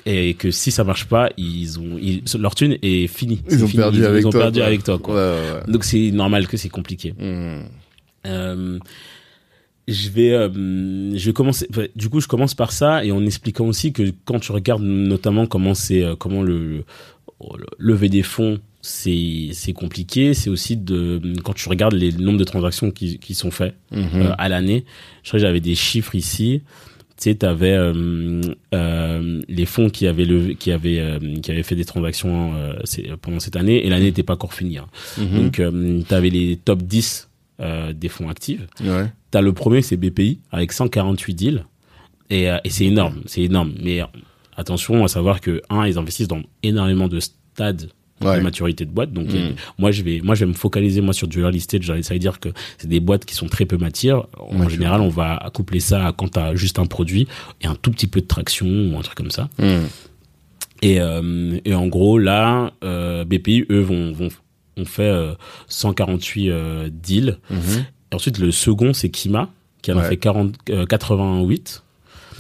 et 0.06 0.34
que 0.34 0.52
si 0.52 0.72
ça 0.72 0.84
marche 0.84 1.06
pas, 1.06 1.30
ils 1.38 1.80
ont 1.80 1.98
ils, 2.02 2.24
leur 2.40 2.56
thune 2.56 2.78
est 2.82 3.08
finie. 3.08 3.42
Ils 3.50 3.64
ont 3.64 3.68
fini. 3.68 3.82
perdu 3.84 4.00
ils, 4.00 4.06
avec 4.06 4.22
ils 4.24 4.28
ont 4.28 4.32
toi. 4.32 4.42
perdu 4.42 4.60
quoi. 4.60 4.68
avec 4.68 4.84
toi 4.84 5.00
quoi. 5.00 5.16
Ouais, 5.16 5.22
ouais, 5.22 5.52
ouais. 5.66 5.72
Donc 5.72 5.84
c'est 5.84 6.12
normal 6.12 6.48
que 6.48 6.58
c'est 6.58 6.70
compliqué. 6.70 7.14
Hmm. 7.20 7.64
Euh, 8.28 8.80
je 9.88 10.10
vais, 10.10 10.32
euh, 10.32 11.18
je 11.18 11.26
vais 11.26 11.34
commencer. 11.34 11.68
Du 11.96 12.08
coup, 12.10 12.22
je 12.22 12.28
commence 12.28 12.54
par 12.54 12.72
ça 12.72 13.04
et 13.04 13.12
en 13.12 13.26
expliquant 13.26 13.66
aussi 13.66 13.92
que 13.94 14.12
quand 14.26 14.40
tu 14.40 14.52
regardes 14.52 14.84
notamment 14.84 15.48
comment 15.48 15.74
c'est, 15.74 16.04
euh, 16.04 16.16
comment 16.16 16.44
le, 16.44 16.58
le- 16.78 16.84
le 17.58 17.66
lever 17.80 18.08
des 18.10 18.22
fonds, 18.22 18.60
c'est 18.82 19.50
c'est 19.54 19.74
compliqué. 19.74 20.34
C'est 20.36 20.50
aussi 20.52 20.78
de 20.78 21.20
quand 21.44 21.54
tu 21.54 21.68
regardes 21.70 21.96
les 21.96 22.12
nombres 22.12 22.38
de 22.38 22.44
transactions 22.44 22.92
qui 22.92 23.18
qui 23.18 23.34
sont 23.34 23.50
faits 23.52 23.74
Mhm. 23.92 24.08
euh, 24.16 24.32
à 24.38 24.48
l'année. 24.50 24.86
Je 25.24 25.30
crois 25.30 25.40
que 25.40 25.46
j'avais 25.46 25.60
des 25.60 25.76
chiffres 25.76 26.14
ici. 26.16 26.62
Tu 27.22 27.30
sais, 27.30 27.36
t'avais 27.36 27.74
euh, 27.74 28.42
euh, 28.74 29.42
les 29.48 29.66
fonds 29.68 29.92
qui 29.92 30.08
avaient 30.08 30.26
levé, 30.26 30.56
qui 30.56 30.72
avaient 30.72 30.98
euh, 31.00 31.20
qui 31.42 31.52
avaient 31.52 31.62
fait 31.62 31.76
des 31.76 31.86
transactions 31.86 32.54
pendant 33.22 33.40
cette 33.40 33.56
année 33.56 33.86
et 33.86 33.90
l'année 33.90 34.06
n'était 34.06 34.24
pas 34.24 34.34
encore 34.34 34.56
finie. 34.56 34.80
hein. 34.80 34.88
Mhm. 35.20 35.44
Donc, 35.44 35.60
euh, 35.60 36.02
tu 36.08 36.14
avais 36.16 36.32
les 36.32 36.58
top 36.58 36.82
10 36.82 37.30
euh, 37.60 37.94
des 37.94 38.10
fonds 38.10 38.28
actifs. 38.28 38.62
ouais. 38.84 39.06
Tu 39.32 39.38
as 39.38 39.42
le 39.42 39.54
premier, 39.54 39.84
c'est 39.84 39.98
BPI, 39.98 40.40
avec 40.52 40.72
148 40.72 41.34
deals. 41.36 41.66
Et, 42.32 42.46
et 42.46 42.70
c'est 42.70 42.86
énorme, 42.86 43.22
c'est 43.28 43.42
énorme. 43.44 43.74
Mais 43.84 44.00
attention 44.58 45.04
à 45.04 45.08
savoir 45.08 45.42
que, 45.42 45.62
un, 45.70 45.86
ils 45.86 45.98
investissent 46.00 46.28
dans 46.28 46.42
énormément 46.64 47.08
de 47.08 47.20
stades 47.20 47.90
Ouais. 48.26 48.38
de 48.38 48.42
maturité 48.44 48.86
de 48.86 48.92
boîte. 48.92 49.12
Donc, 49.14 49.28
Mm. 49.28 49.36
euh, 49.36 49.52
moi, 49.78 49.92
je 49.92 50.04
vais, 50.04 50.22
moi, 50.24 50.36
je 50.36 50.46
vais 50.46 50.50
me 50.52 50.56
focaliser, 50.56 51.02
moi, 51.02 51.14
sur 51.14 51.28
du 51.28 51.42
stage. 51.60 51.82
Genre, 51.84 51.98
Ça 52.04 52.14
veut 52.14 52.20
dire 52.20 52.40
que 52.40 52.50
c'est 52.78 52.88
des 52.88 53.00
boîtes 53.00 53.26
qui 53.26 53.36
sont 53.36 53.48
très 53.48 53.66
peu 53.66 53.78
matures. 53.78 54.28
En 54.40 54.68
général, 54.70 55.02
on 55.02 55.10
va 55.10 55.36
accoupler 55.38 55.80
ça 55.80 56.08
à 56.08 56.12
quand 56.14 56.30
tu 56.34 56.40
as 56.40 56.56
juste 56.56 56.80
un 56.80 56.86
produit 56.86 57.28
et 57.62 57.68
un 57.68 57.76
tout 57.76 57.92
petit 57.92 58.08
peu 58.08 58.22
de 58.22 58.28
traction 58.28 58.68
ou 58.68 58.98
un 58.98 59.02
truc 59.02 59.16
comme 59.18 59.32
ça. 59.32 59.50
Hmm. 59.60 59.86
Et, 60.82 61.00
euh, 61.00 61.60
et 61.64 61.74
en 61.76 61.88
gros, 61.88 62.18
là, 62.18 62.72
euh, 62.84 63.24
BPI, 63.24 63.66
eux, 63.70 63.82
vont, 63.82 64.12
vont, 64.14 64.30
ont 64.78 64.86
fait 64.86 65.04
euh, 65.04 65.34
148 65.68 66.50
euh, 66.50 66.90
deals. 66.92 67.38
Mhm. 67.50 67.60
Et 68.12 68.16
ensuite, 68.16 68.40
le 68.40 68.52
second, 68.52 68.94
c'est 68.94 69.10
Kima, 69.10 69.50
qui 69.82 69.92
en 69.92 69.98
a 69.98 70.02
Ouais. 70.02 70.10
fait 70.10 70.18
40, 70.18 70.56
euh, 70.72 70.86
88, 70.86 71.84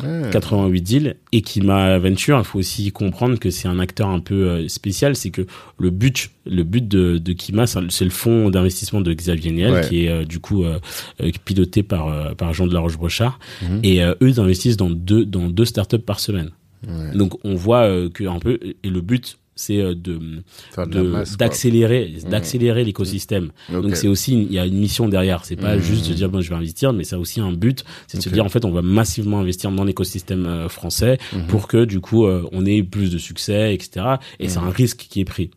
Ouais. 0.03 0.29
88 0.31 0.81
deals. 0.81 1.15
Et 1.31 1.41
Kima 1.41 1.97
Venture, 1.99 2.37
il 2.39 2.45
faut 2.45 2.59
aussi 2.59 2.91
comprendre 2.91 3.37
que 3.39 3.49
c'est 3.49 3.67
un 3.67 3.79
acteur 3.79 4.07
un 4.09 4.19
peu 4.19 4.47
euh, 4.49 4.67
spécial. 4.67 5.15
C'est 5.15 5.29
que 5.31 5.45
le 5.79 5.89
but, 5.89 6.31
le 6.45 6.63
but 6.63 6.87
de, 6.87 7.17
de 7.17 7.33
Kima, 7.33 7.65
c'est 7.67 8.03
le 8.03 8.09
fonds 8.09 8.49
d'investissement 8.49 9.01
de 9.01 9.13
Xavier 9.13 9.51
Niel, 9.51 9.71
Ouais. 9.73 9.87
qui 9.87 10.05
est 10.05 10.09
euh, 10.09 10.23
du 10.25 10.39
coup 10.39 10.63
euh, 10.63 10.79
piloté 11.45 11.83
par, 11.83 12.35
par 12.35 12.53
Jean 12.53 12.67
de 12.67 12.73
la 12.73 12.79
Roche-Brochard. 12.79 13.39
Mhm. 13.61 13.79
Et 13.83 14.03
euh, 14.03 14.13
eux, 14.21 14.29
ils 14.29 14.39
investissent 14.39 14.77
dans 14.77 14.89
deux, 14.89 15.25
dans 15.25 15.47
deux 15.49 15.65
startups 15.65 15.97
par 15.99 16.19
semaine. 16.19 16.51
Ouais. 16.87 17.15
Donc, 17.15 17.33
on 17.43 17.55
voit 17.55 17.87
que 18.09 18.23
un 18.23 18.39
peu, 18.39 18.57
et 18.83 18.89
le 18.89 19.01
but, 19.01 19.37
c'est 19.61 19.77
euh, 19.81 19.93
de 19.95 20.19
d'accélérer 21.37 22.11
Mhm. 22.23 22.29
d'accélérer 22.29 22.83
l'écosystème. 22.83 23.51
Donc 23.71 23.95
c'est 23.95 24.07
aussi 24.07 24.33
il 24.33 24.51
y 24.53 24.59
a 24.59 24.65
une 24.65 24.77
mission 24.77 25.07
derrière. 25.07 25.45
C'est 25.45 25.55
pas 25.55 25.75
Mhm. 25.75 25.81
juste 25.81 26.09
de 26.09 26.13
dire 26.13 26.29
bon 26.29 26.41
je 26.41 26.49
vais 26.49 26.55
investir 26.55 26.93
mais 26.93 27.03
ça 27.03 27.15
a 27.15 27.19
aussi 27.19 27.39
un 27.39 27.51
but. 27.51 27.83
C'est 28.07 28.17
de 28.17 28.23
se 28.23 28.29
dire 28.29 28.45
en 28.45 28.49
fait 28.49 28.65
on 28.65 28.71
va 28.71 28.81
massivement 28.81 29.39
investir 29.39 29.71
dans 29.71 29.83
l'écosystème 29.83 30.45
euh, 30.45 30.69
français 30.69 31.17
Mhm. 31.33 31.47
pour 31.47 31.67
que 31.67 31.85
du 31.85 31.99
coup 31.99 32.25
euh, 32.25 32.43
on 32.51 32.65
ait 32.65 32.83
plus 32.83 33.11
de 33.11 33.17
succès 33.17 33.73
etc 33.73 34.15
et 34.39 34.49
c'est 34.49 34.59
un 34.59 34.69
risque 34.69 35.05
qui 35.09 35.21
est 35.21 35.25
pris. 35.25 35.51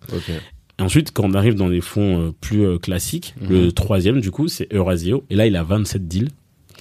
Et 0.78 0.82
ensuite 0.82 1.12
quand 1.12 1.24
on 1.24 1.34
arrive 1.34 1.54
dans 1.54 1.68
les 1.68 1.80
fonds 1.80 2.20
euh, 2.28 2.32
plus 2.40 2.78
classiques 2.78 3.34
le 3.40 3.70
troisième 3.72 4.20
du 4.20 4.30
coup 4.30 4.48
c'est 4.48 4.72
Eurasio. 4.72 5.24
Et 5.30 5.36
là 5.36 5.46
il 5.46 5.56
a 5.56 5.62
27 5.62 6.06
deals 6.08 6.30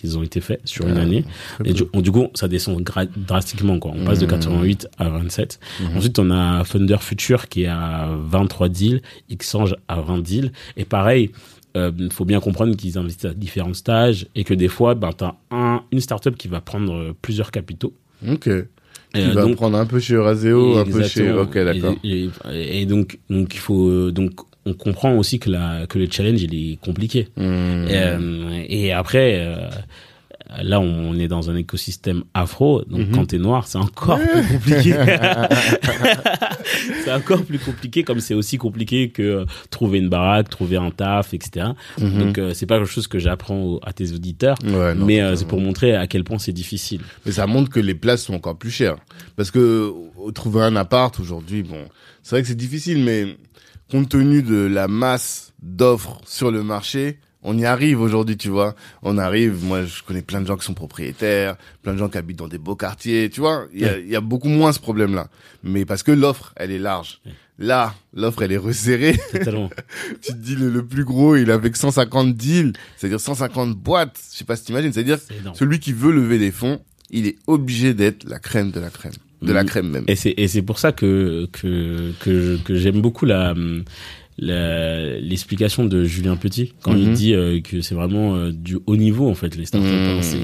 qui 0.08 0.18
ont 0.18 0.24
été 0.24 0.42
faits 0.42 0.62
sur 0.66 0.88
une 0.88 0.98
Ah, 0.98 1.02
année 1.02 1.24
et 1.66 1.74
du, 1.74 1.84
du 1.94 2.12
coup, 2.12 2.28
ça 2.34 2.48
descend 2.48 2.84
drastiquement, 3.16 3.80
quoi. 3.80 3.92
On 3.96 4.04
passe 4.04 4.20
de 4.20 4.26
Mhm. 4.26 4.32
88 4.32 4.88
à 4.98 5.10
27. 5.10 5.60
Mhm. 5.82 5.98
Ensuite, 5.98 6.20
on 6.20 6.32
a 6.32 6.64
Thunder 6.66 6.98
Future 7.00 7.48
qui 7.48 7.64
est 7.64 7.68
à 7.68 8.10
23 8.26 8.70
deals, 8.70 9.02
Xange 9.36 9.76
à 9.88 10.02
20 10.02 10.20
deals. 10.20 10.52
Et 10.78 10.86
pareil, 10.86 11.32
il 11.76 12.12
faut 12.12 12.26
bien 12.26 12.40
comprendre 12.40 12.76
qu'ils 12.76 12.98
investissent 12.98 13.32
à 13.32 13.34
différents 13.34 13.74
stages 13.74 14.28
et 14.36 14.44
que 14.44 14.54
des 14.54 14.68
fois, 14.68 14.94
ben, 14.96 15.10
tu 15.18 15.24
as 15.24 15.36
un, 15.52 15.82
une 15.92 16.00
startup 16.02 16.36
qui 16.38 16.48
va 16.48 16.62
prendre 16.62 16.94
euh, 16.94 17.14
plusieurs 17.22 17.50
capitaux. 17.52 17.94
Ok. 18.28 18.44
Tu 18.44 19.20
Euh, 19.20 19.32
vas 19.34 19.44
donc, 19.44 19.56
prendre 19.58 19.78
un 19.78 19.86
peu 19.86 20.00
chez 20.00 20.16
Euraseo, 20.16 20.78
un 20.78 20.86
peu 20.86 21.04
chez. 21.04 21.32
Ok, 21.32 21.54
d'accord. 21.56 21.96
Et, 22.04 22.30
et- 22.52 22.82
et 22.82 22.86
donc, 22.88 23.20
donc 23.30 23.54
il 23.54 23.60
faut 23.60 23.88
euh, 23.88 24.12
donc 24.12 24.32
on 24.66 24.74
comprend 24.74 25.16
aussi 25.18 25.40
que 25.40 25.50
la 25.50 25.86
que 25.88 26.00
le 26.00 26.08
challenge 26.10 26.42
il 26.42 26.56
est 26.56 26.78
compliqué. 26.82 27.28
Hmm. 27.36 27.86
Euh, 27.90 28.64
et 28.68 28.94
après, 28.94 29.38
euh, 29.40 29.70
là, 30.62 30.80
on 30.80 31.16
est 31.18 31.28
dans 31.28 31.50
un 31.50 31.56
écosystème 31.56 32.24
afro, 32.34 32.84
donc 32.88 33.08
Mhm. 33.08 33.12
quand 33.16 33.26
t'es 33.26 33.38
noir, 33.40 33.68
c'est 33.68 33.78
encore 33.78 34.20
plus 34.34 34.54
compliqué. 34.54 34.94
c'est 37.04 37.12
encore 37.12 37.44
plus 37.44 37.60
compliqué, 37.60 38.04
comme 38.04 38.20
c'est 38.20 38.34
aussi 38.34 38.58
compliqué 38.58 39.10
que 39.10 39.22
euh, 39.22 39.46
trouver 39.70 40.00
une 40.00 40.10
baraque, 40.10 40.50
trouver 40.50 40.78
un 40.78 40.92
taf, 40.92 41.34
etc. 41.34 41.68
Mhm. 42.00 42.20
Donc, 42.20 42.40
c'est 42.54 42.66
pas 42.66 42.78
quelque 42.78 42.90
chose 42.90 43.08
que 43.08 43.20
j'apprends 43.20 43.80
à 43.84 43.94
tes 43.94 44.12
auditeurs. 44.12 44.58
Ouais, 44.64 44.94
non, 44.96 45.06
mais 45.06 45.36
c'est 45.36 45.48
pour 45.48 45.60
montrer 45.60 45.96
à 45.96 46.08
quel 46.08 46.24
point 46.24 46.40
c'est 46.40 46.54
difficile. 46.54 47.02
Mais 47.26 47.32
ça 47.32 47.48
montre 47.48 47.70
que 47.70 47.80
les 47.80 47.96
places 47.96 48.24
sont 48.24 48.34
encore 48.36 48.58
plus 48.58 48.72
chères. 48.72 48.96
Parce 49.36 49.52
que 49.52 49.92
trouver 50.34 50.62
un 50.62 50.76
appart 50.76 51.20
aujourd'hui, 51.20 51.64
bon, 51.64 51.80
c'est 52.22 52.36
vrai 52.36 52.42
que 52.42 52.48
c'est 52.48 52.56
difficile, 52.56 53.00
mais 53.04 53.36
compte 53.94 54.10
tenu 54.10 54.42
de 54.42 54.56
la 54.56 54.88
masse 54.88 55.54
d'offres 55.62 56.20
sur 56.26 56.50
le 56.50 56.64
marché, 56.64 57.20
on 57.44 57.56
y 57.56 57.64
arrive 57.64 58.02
aujourd'hui, 58.02 58.38
tu 58.38 58.50
vois. 58.50 58.74
On 59.04 59.20
arrive, 59.20 59.64
moi 59.64 59.86
je 59.86 60.02
connais 60.02 60.24
plein 60.24 60.42
de 60.42 60.48
gens 60.48 60.58
qui 60.58 60.66
sont 60.66 60.74
propriétaires, 60.74 61.58
plein 61.84 61.94
de 61.94 62.00
gens 62.00 62.10
qui 62.10 62.18
habitent 62.18 62.40
dans 62.40 62.48
des 62.48 62.58
beaux 62.58 62.76
quartiers, 62.76 63.30
tu 63.30 63.42
vois. 63.42 63.68
Il 63.72 63.82
y 63.82 63.86
a, 63.86 64.00
il 64.00 64.10
y 64.10 64.16
a 64.16 64.22
beaucoup 64.22 64.48
moins 64.48 64.74
ce 64.74 64.80
problème-là. 64.80 65.28
Mais 65.62 65.86
parce 65.86 66.02
que 66.02 66.12
l'offre, 66.12 66.54
elle 66.56 66.72
est 66.72 66.80
large. 66.80 67.22
Là, 67.60 67.94
l'offre, 68.16 68.42
elle 68.42 68.54
est 68.54 68.58
resserrée. 68.58 69.16
Totalement. 69.32 69.70
tu 70.24 70.32
te 70.32 70.38
dis, 70.38 70.56
le, 70.56 70.72
le 70.72 70.84
plus 70.84 71.06
gros, 71.06 71.36
il 71.36 71.52
est 71.52 71.54
avec 71.54 71.78
150 71.78 72.36
deals, 72.36 72.74
c'est-à-dire 72.98 73.20
150 73.20 73.76
boîtes. 73.76 74.20
Je 74.32 74.40
sais 74.40 74.44
pas 74.44 74.56
si 74.56 74.64
t'imagines. 74.64 74.92
C'est-à-dire, 74.92 75.20
celui 75.54 75.80
qui 75.80 75.94
veut 75.94 76.12
lever 76.12 76.40
des 76.40 76.52
fonds, 76.52 76.82
il 77.12 77.28
est 77.28 77.38
obligé 77.46 77.94
d'être 77.94 78.24
la 78.24 78.40
crème 78.40 78.72
de 78.72 78.80
la 78.80 78.90
crème. 78.90 79.14
De 79.44 79.54
la 79.54 79.64
Mm. 79.64 79.68
crème 79.68 79.90
même. 79.90 80.04
Et 80.08 80.16
c'est 80.16 80.34
et 80.38 80.48
c'est 80.48 80.62
pour 80.62 80.80
ça 80.80 80.92
que 80.92 81.48
que 81.52 82.12
que 82.20 82.58
que 82.64 82.76
j'aime 82.76 83.02
beaucoup 83.02 83.26
la 83.26 83.54
l'explication 84.40 85.86
de 85.86 86.04
Julien 86.06 86.36
Petit 86.38 86.74
quand 86.82 86.96
il 86.96 87.10
Mhm. 87.10 87.14
dit 87.14 87.34
euh, 87.34 87.62
que 87.62 87.82
c'est 87.82 87.96
vraiment 87.96 88.36
euh, 88.36 88.52
du 88.52 88.78
haut 88.88 88.96
niveau 88.98 89.30
en 89.30 89.36
fait 89.36 89.56
les 89.56 89.66
startups. 89.66 89.88
Hein. 89.88 90.20
C'est- 90.22 90.38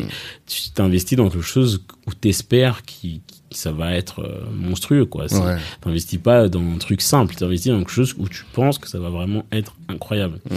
tu 0.47 0.69
t'investis 0.71 1.17
dans 1.17 1.29
quelque 1.29 1.41
chose 1.41 1.83
où 2.07 2.13
t'espères 2.13 2.83
qui 2.83 3.21
qui- 3.25 3.39
ça 3.51 3.71
va 3.71 3.95
être 3.95 4.19
euh, 4.19 4.43
monstrueux 4.53 5.05
quoi. 5.05 5.25
Ouais. 5.33 5.57
T'investis 5.81 6.19
pas 6.19 6.49
dans 6.49 6.61
un 6.61 6.77
truc 6.77 7.01
simple, 7.01 7.33
t'investis 7.33 7.71
dans 7.71 7.79
quelque 7.79 7.89
chose 7.91 8.13
où 8.19 8.29
tu 8.29 8.43
penses 8.53 8.77
que 8.77 8.87
ça 8.87 8.99
va 8.99 9.09
vraiment 9.09 9.43
être 9.51 9.75
incroyable. 9.87 10.39
Mm. 10.51 10.55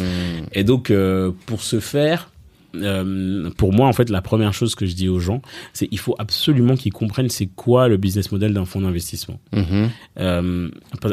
Et 0.53 0.63
donc, 0.65 0.93
pour 1.47 1.63
ce 1.63 1.81
faire, 1.81 2.31
euh, 2.77 3.51
pour 3.57 3.73
moi, 3.73 3.87
en 3.89 3.93
fait, 3.93 4.09
la 4.11 4.23
première 4.23 4.53
chose 4.55 4.75
que 4.75 4.87
je 4.87 4.95
dis 4.95 5.09
aux 5.09 5.19
gens, 5.21 5.43
c'est 5.73 5.89
il 5.91 5.99
faut 5.99 6.15
absolument 6.19 6.75
qu'ils 6.77 6.93
comprennent 6.93 7.29
c'est 7.29 7.47
quoi 7.47 7.89
le 7.89 7.97
business 7.97 8.33
model 8.33 8.55
d'un 8.55 8.65
fonds 8.65 8.81
d'investissement. 8.81 9.39
Mhm. 9.53 9.91
Euh, 10.21 10.69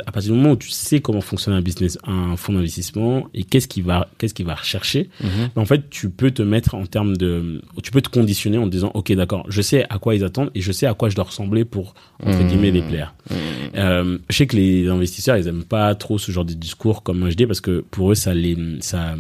à 0.06 0.12
partir 0.12 0.32
du 0.34 0.38
moment 0.38 0.52
où 0.54 0.58
tu 0.58 0.70
sais 0.70 1.00
comment 1.02 1.22
fonctionne 1.22 1.54
un 1.54 1.62
business, 1.62 1.98
un 2.06 2.36
fonds 2.36 2.54
d'investissement 2.54 3.28
et 3.34 3.44
qu'est-ce 3.44 3.68
qu'il 3.68 3.84
va, 3.84 4.10
qu'est-ce 4.18 4.34
qu'il 4.34 4.46
va 4.46 4.56
rechercher, 4.56 5.10
Mhm. 5.24 5.50
en 5.56 5.66
fait, 5.66 5.90
tu 5.90 6.10
peux 6.10 6.32
te 6.32 6.42
mettre 6.42 6.76
en 6.76 6.86
termes 6.86 7.16
de, 7.18 7.62
tu 7.84 7.92
peux 7.92 8.02
te 8.02 8.10
conditionner 8.10 8.58
en 8.58 8.66
te 8.66 8.70
disant, 8.72 8.92
ok, 8.94 9.12
d'accord, 9.14 9.46
je 9.50 9.62
sais 9.62 9.86
à 9.90 10.00
quoi 10.00 10.16
ils 10.16 10.24
attendent 10.24 10.52
et 10.56 10.62
je 10.62 10.72
sais 10.72 10.86
à 10.86 10.94
quoi 10.94 11.10
je 11.10 11.16
dois 11.16 11.26
ressembler 11.26 11.66
pour 11.66 11.94
entre 12.24 12.38
Mhm. 12.40 12.48
guillemets 12.48 12.72
les 12.72 12.82
plaire. 12.82 13.14
Euh, 13.76 14.18
je 14.30 14.36
sais 14.36 14.48
que 14.48 14.56
les 14.56 14.88
investisseurs, 14.88 15.38
ils 15.38 15.48
aiment 15.48 15.64
pas 15.64 15.94
trop 15.96 16.18
ce 16.18 16.32
genre 16.32 16.46
de 16.46 16.54
discours 16.54 17.04
comme 17.04 17.20
moi 17.20 17.30
je 17.30 17.36
dis 17.36 17.46
parce 17.46 17.62
que 17.62 17.84
pour 17.92 18.12
eux, 18.12 18.16
ça 18.16 18.34
les, 18.34 18.58
ça, 18.82 19.16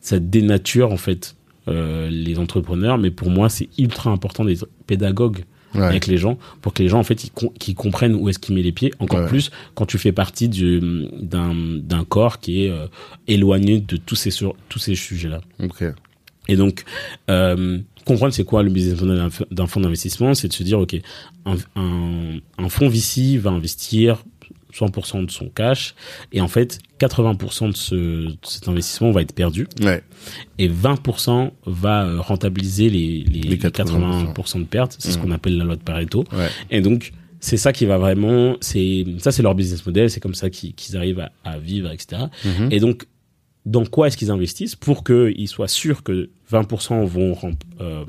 ça 0.00 0.18
dénature 0.18 0.90
en 0.92 0.96
fait 0.96 1.35
euh, 1.68 2.08
les 2.10 2.38
entrepreneurs. 2.38 2.98
Mais 2.98 3.10
pour 3.10 3.30
moi, 3.30 3.48
c'est 3.48 3.68
ultra 3.78 4.10
important 4.10 4.44
d'être 4.44 4.68
pédagogue 4.86 5.44
Ouais. 5.74 5.82
avec 5.82 6.06
les 6.06 6.16
gens 6.16 6.38
pour 6.62 6.72
que 6.72 6.82
les 6.82 6.88
gens 6.88 7.00
en 7.00 7.02
fait 7.02 7.24
ils, 7.24 7.30
com- 7.30 7.50
comprennent 7.76 8.14
où 8.14 8.30
est-ce 8.30 8.38
qu'ils 8.38 8.54
mettent 8.54 8.64
les 8.64 8.72
pieds. 8.72 8.92
Encore 8.98 9.20
Ouais. 9.20 9.26
plus 9.26 9.50
quand 9.74 9.84
tu 9.84 9.98
fais 9.98 10.12
partie 10.12 10.48
du, 10.48 10.80
d'un, 11.20 11.52
d'un 11.54 12.04
corps 12.04 12.38
qui 12.40 12.64
est 12.64 12.70
euh, 12.70 12.86
éloigné 13.26 13.80
de 13.80 13.96
tous 13.98 14.14
ces 14.14 14.30
sur, 14.30 14.54
tous 14.70 14.78
ces 14.78 14.94
sujets-là. 14.94 15.42
Et 16.48 16.56
donc, 16.56 16.84
euh, 17.28 17.78
comprendre 18.06 18.32
c'est 18.32 18.44
quoi 18.44 18.62
le 18.62 18.70
business 18.70 19.02
d'un 19.50 19.66
fonds 19.66 19.80
d'investissement, 19.80 20.32
c'est 20.32 20.48
de 20.48 20.52
se 20.54 20.62
dire, 20.62 20.78
OK, 20.78 20.94
un, 21.44 21.56
un, 21.74 22.38
un 22.56 22.68
fonds 22.70 22.88
VC 22.88 23.36
va 23.36 23.50
investir 23.50 24.24
100% 24.78 25.24
de 25.26 25.30
son 25.30 25.48
cash, 25.48 25.94
et 26.32 26.40
en 26.40 26.48
fait, 26.48 26.78
80% 27.00 27.70
de, 27.72 27.76
ce, 27.76 27.94
de 27.94 28.36
cet 28.42 28.68
investissement 28.68 29.10
va 29.10 29.22
être 29.22 29.32
perdu, 29.34 29.66
Ouais. 29.82 30.02
et 30.58 30.68
20% 30.68 31.50
va 31.66 32.04
euh, 32.06 32.20
rentabiliser 32.20 32.90
les, 32.90 33.24
les, 33.24 33.40
Les 33.40 33.48
les 33.50 33.56
80%. 33.56 34.32
80% 34.34 34.58
de 34.60 34.64
pertes. 34.64 34.96
C'est 34.98 35.10
ce 35.12 35.18
Mhm. 35.18 35.24
qu'on 35.24 35.30
appelle 35.30 35.56
la 35.56 35.64
loi 35.64 35.76
de 35.76 35.82
Pareto. 35.82 36.24
Ouais. 36.32 36.48
Et 36.70 36.80
donc, 36.80 37.12
c'est 37.40 37.56
ça 37.58 37.72
qui 37.72 37.84
va 37.86 37.98
vraiment, 37.98 38.56
c'est, 38.60 39.04
ça 39.18 39.30
c'est 39.32 39.42
leur 39.42 39.54
business 39.54 39.84
model, 39.86 40.10
c'est 40.10 40.20
comme 40.20 40.34
ça 40.34 40.50
qu'ils 40.50 40.96
arrivent 40.96 41.20
à, 41.20 41.30
à 41.44 41.58
vivre, 41.58 41.90
etc. 41.92 42.22
Mhm. 42.44 42.68
Et 42.72 42.80
donc, 42.80 43.04
dans 43.66 43.84
quoi 43.84 44.06
est-ce 44.08 44.16
qu'ils 44.16 44.30
investissent? 44.30 44.76
Pour 44.76 45.04
qu'ils 45.04 45.48
soient 45.48 45.68
sûrs 45.68 46.02
que 46.02 46.30
20% 46.52 47.04
vont 47.04 47.34
rem- 47.34 47.54
euh, 47.80 48.04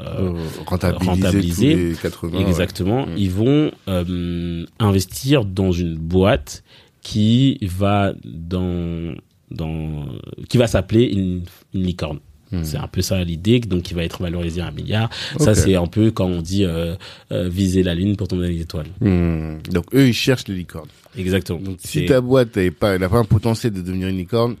euh, 0.00 0.32
Euh, 0.32 0.46
rentabiliser, 0.66 1.10
rentabiliser. 1.10 1.72
tous 1.72 1.78
les 1.78 1.94
80. 1.96 2.38
ouais. 2.38 2.48
exactement, 2.48 3.06
ils 3.16 3.30
vont 3.30 3.70
euh, 3.88 4.64
investir 4.78 5.44
dans 5.44 5.72
une 5.72 5.96
boîte 5.96 6.62
qui 7.02 7.58
va 7.62 8.12
dans 8.24 9.14
dans 9.50 10.06
qui 10.48 10.58
va 10.58 10.66
s'appeler 10.66 11.04
une, 11.04 11.42
une 11.74 11.82
licorne. 11.82 12.18
Mm. 12.50 12.64
C'est 12.64 12.76
un 12.78 12.86
peu 12.86 13.02
ça 13.02 13.22
l'idée, 13.24 13.60
donc 13.60 13.82
qui 13.82 13.94
va 13.94 14.04
être 14.04 14.22
valorisé 14.22 14.60
à 14.60 14.68
un 14.68 14.70
milliard. 14.70 15.10
Ça, 15.38 15.54
c'est 15.54 15.74
un 15.74 15.86
peu 15.86 16.10
quand 16.10 16.26
on 16.26 16.40
dit 16.40 16.64
euh, 16.64 16.94
euh, 17.32 17.48
viser 17.48 17.82
la 17.82 17.94
lune 17.94 18.16
pour 18.16 18.28
tomber 18.28 18.48
les 18.48 18.60
étoiles. 18.60 18.86
Hmm. 19.00 19.58
Donc 19.70 19.84
eux, 19.94 20.08
ils 20.08 20.14
cherchent 20.14 20.48
les 20.48 20.54
licornes. 20.54 20.88
Exactement. 21.16 21.60
Donc 21.60 21.78
si 21.80 22.06
ta 22.06 22.20
boîte 22.20 22.56
n'a 22.56 22.70
pas, 22.70 22.94
elle 22.94 23.04
a 23.04 23.08
pas 23.08 23.18
un 23.18 23.24
potentiel 23.24 23.72
de 23.72 23.82
devenir 23.82 24.08
une 24.08 24.16
licorne, 24.16 24.56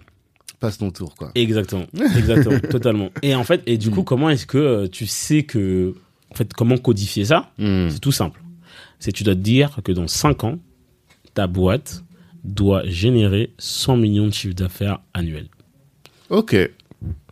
passe 0.60 0.78
ton 0.78 0.90
tour, 0.90 1.14
quoi. 1.14 1.30
Exactement, 1.34 1.86
exactement, 2.16 2.58
totalement. 2.70 3.10
Et 3.22 3.34
en 3.34 3.44
fait, 3.44 3.62
et 3.66 3.78
du 3.78 3.90
coup, 3.90 4.02
comment 4.02 4.28
est-ce 4.30 4.46
que 4.46 4.58
euh, 4.58 4.88
tu 4.88 5.06
sais 5.06 5.42
que, 5.44 5.94
en 6.30 6.34
fait, 6.34 6.52
comment 6.52 6.76
codifier 6.78 7.24
ça 7.24 7.50
Hmm. 7.58 7.88
C'est 7.90 8.00
tout 8.00 8.12
simple. 8.12 8.40
C'est 8.98 9.12
tu 9.12 9.22
dois 9.24 9.34
te 9.34 9.40
dire 9.40 9.78
que 9.84 9.92
dans 9.92 10.08
5 10.08 10.44
ans, 10.44 10.58
ta 11.34 11.46
boîte 11.46 12.02
doit 12.44 12.82
générer 12.86 13.50
100 13.58 13.96
millions 13.96 14.26
de 14.26 14.32
chiffre 14.32 14.54
d'affaires 14.54 15.00
annuel. 15.14 15.46
Ok. 16.30 16.56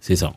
C'est 0.01 0.17
ça. 0.17 0.35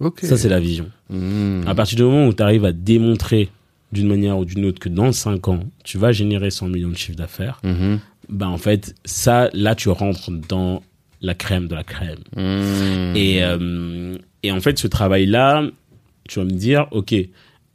Ok. 0.00 0.20
Ça, 0.22 0.36
c'est 0.36 0.48
la 0.48 0.60
vision. 0.60 0.88
Hmm. 1.10 1.62
À 1.66 1.74
partir 1.74 1.96
du 1.96 2.02
moment 2.04 2.26
où 2.28 2.32
tu 2.32 2.42
arrives 2.42 2.64
à 2.64 2.72
démontrer 2.72 3.48
d'une 3.90 4.06
manière 4.06 4.38
ou 4.38 4.44
d'une 4.44 4.64
autre 4.66 4.78
que 4.78 4.88
dans 4.88 5.10
5 5.12 5.48
ans, 5.48 5.60
tu 5.82 5.98
vas 5.98 6.12
générer 6.12 6.50
100 6.50 6.68
millions 6.68 6.90
de 6.90 6.96
chiffre 6.96 7.16
d'affaires, 7.16 7.58
Mhm. 7.64 7.98
ben 8.28 8.46
en 8.48 8.58
fait, 8.58 8.94
ça, 9.04 9.48
là, 9.54 9.74
tu 9.74 9.88
rentres 9.88 10.30
dans 10.48 10.82
la 11.20 11.34
crème 11.34 11.68
de 11.68 11.74
la 11.74 11.84
crème. 11.84 12.18
Hmm. 12.36 13.16
Et, 13.16 13.42
euh, 13.42 14.16
et 14.42 14.52
en 14.52 14.60
fait, 14.60 14.78
ce 14.78 14.86
travail-là, 14.86 15.64
tu 16.28 16.38
vas 16.38 16.44
me 16.44 16.50
dire, 16.50 16.86
OK, 16.90 17.14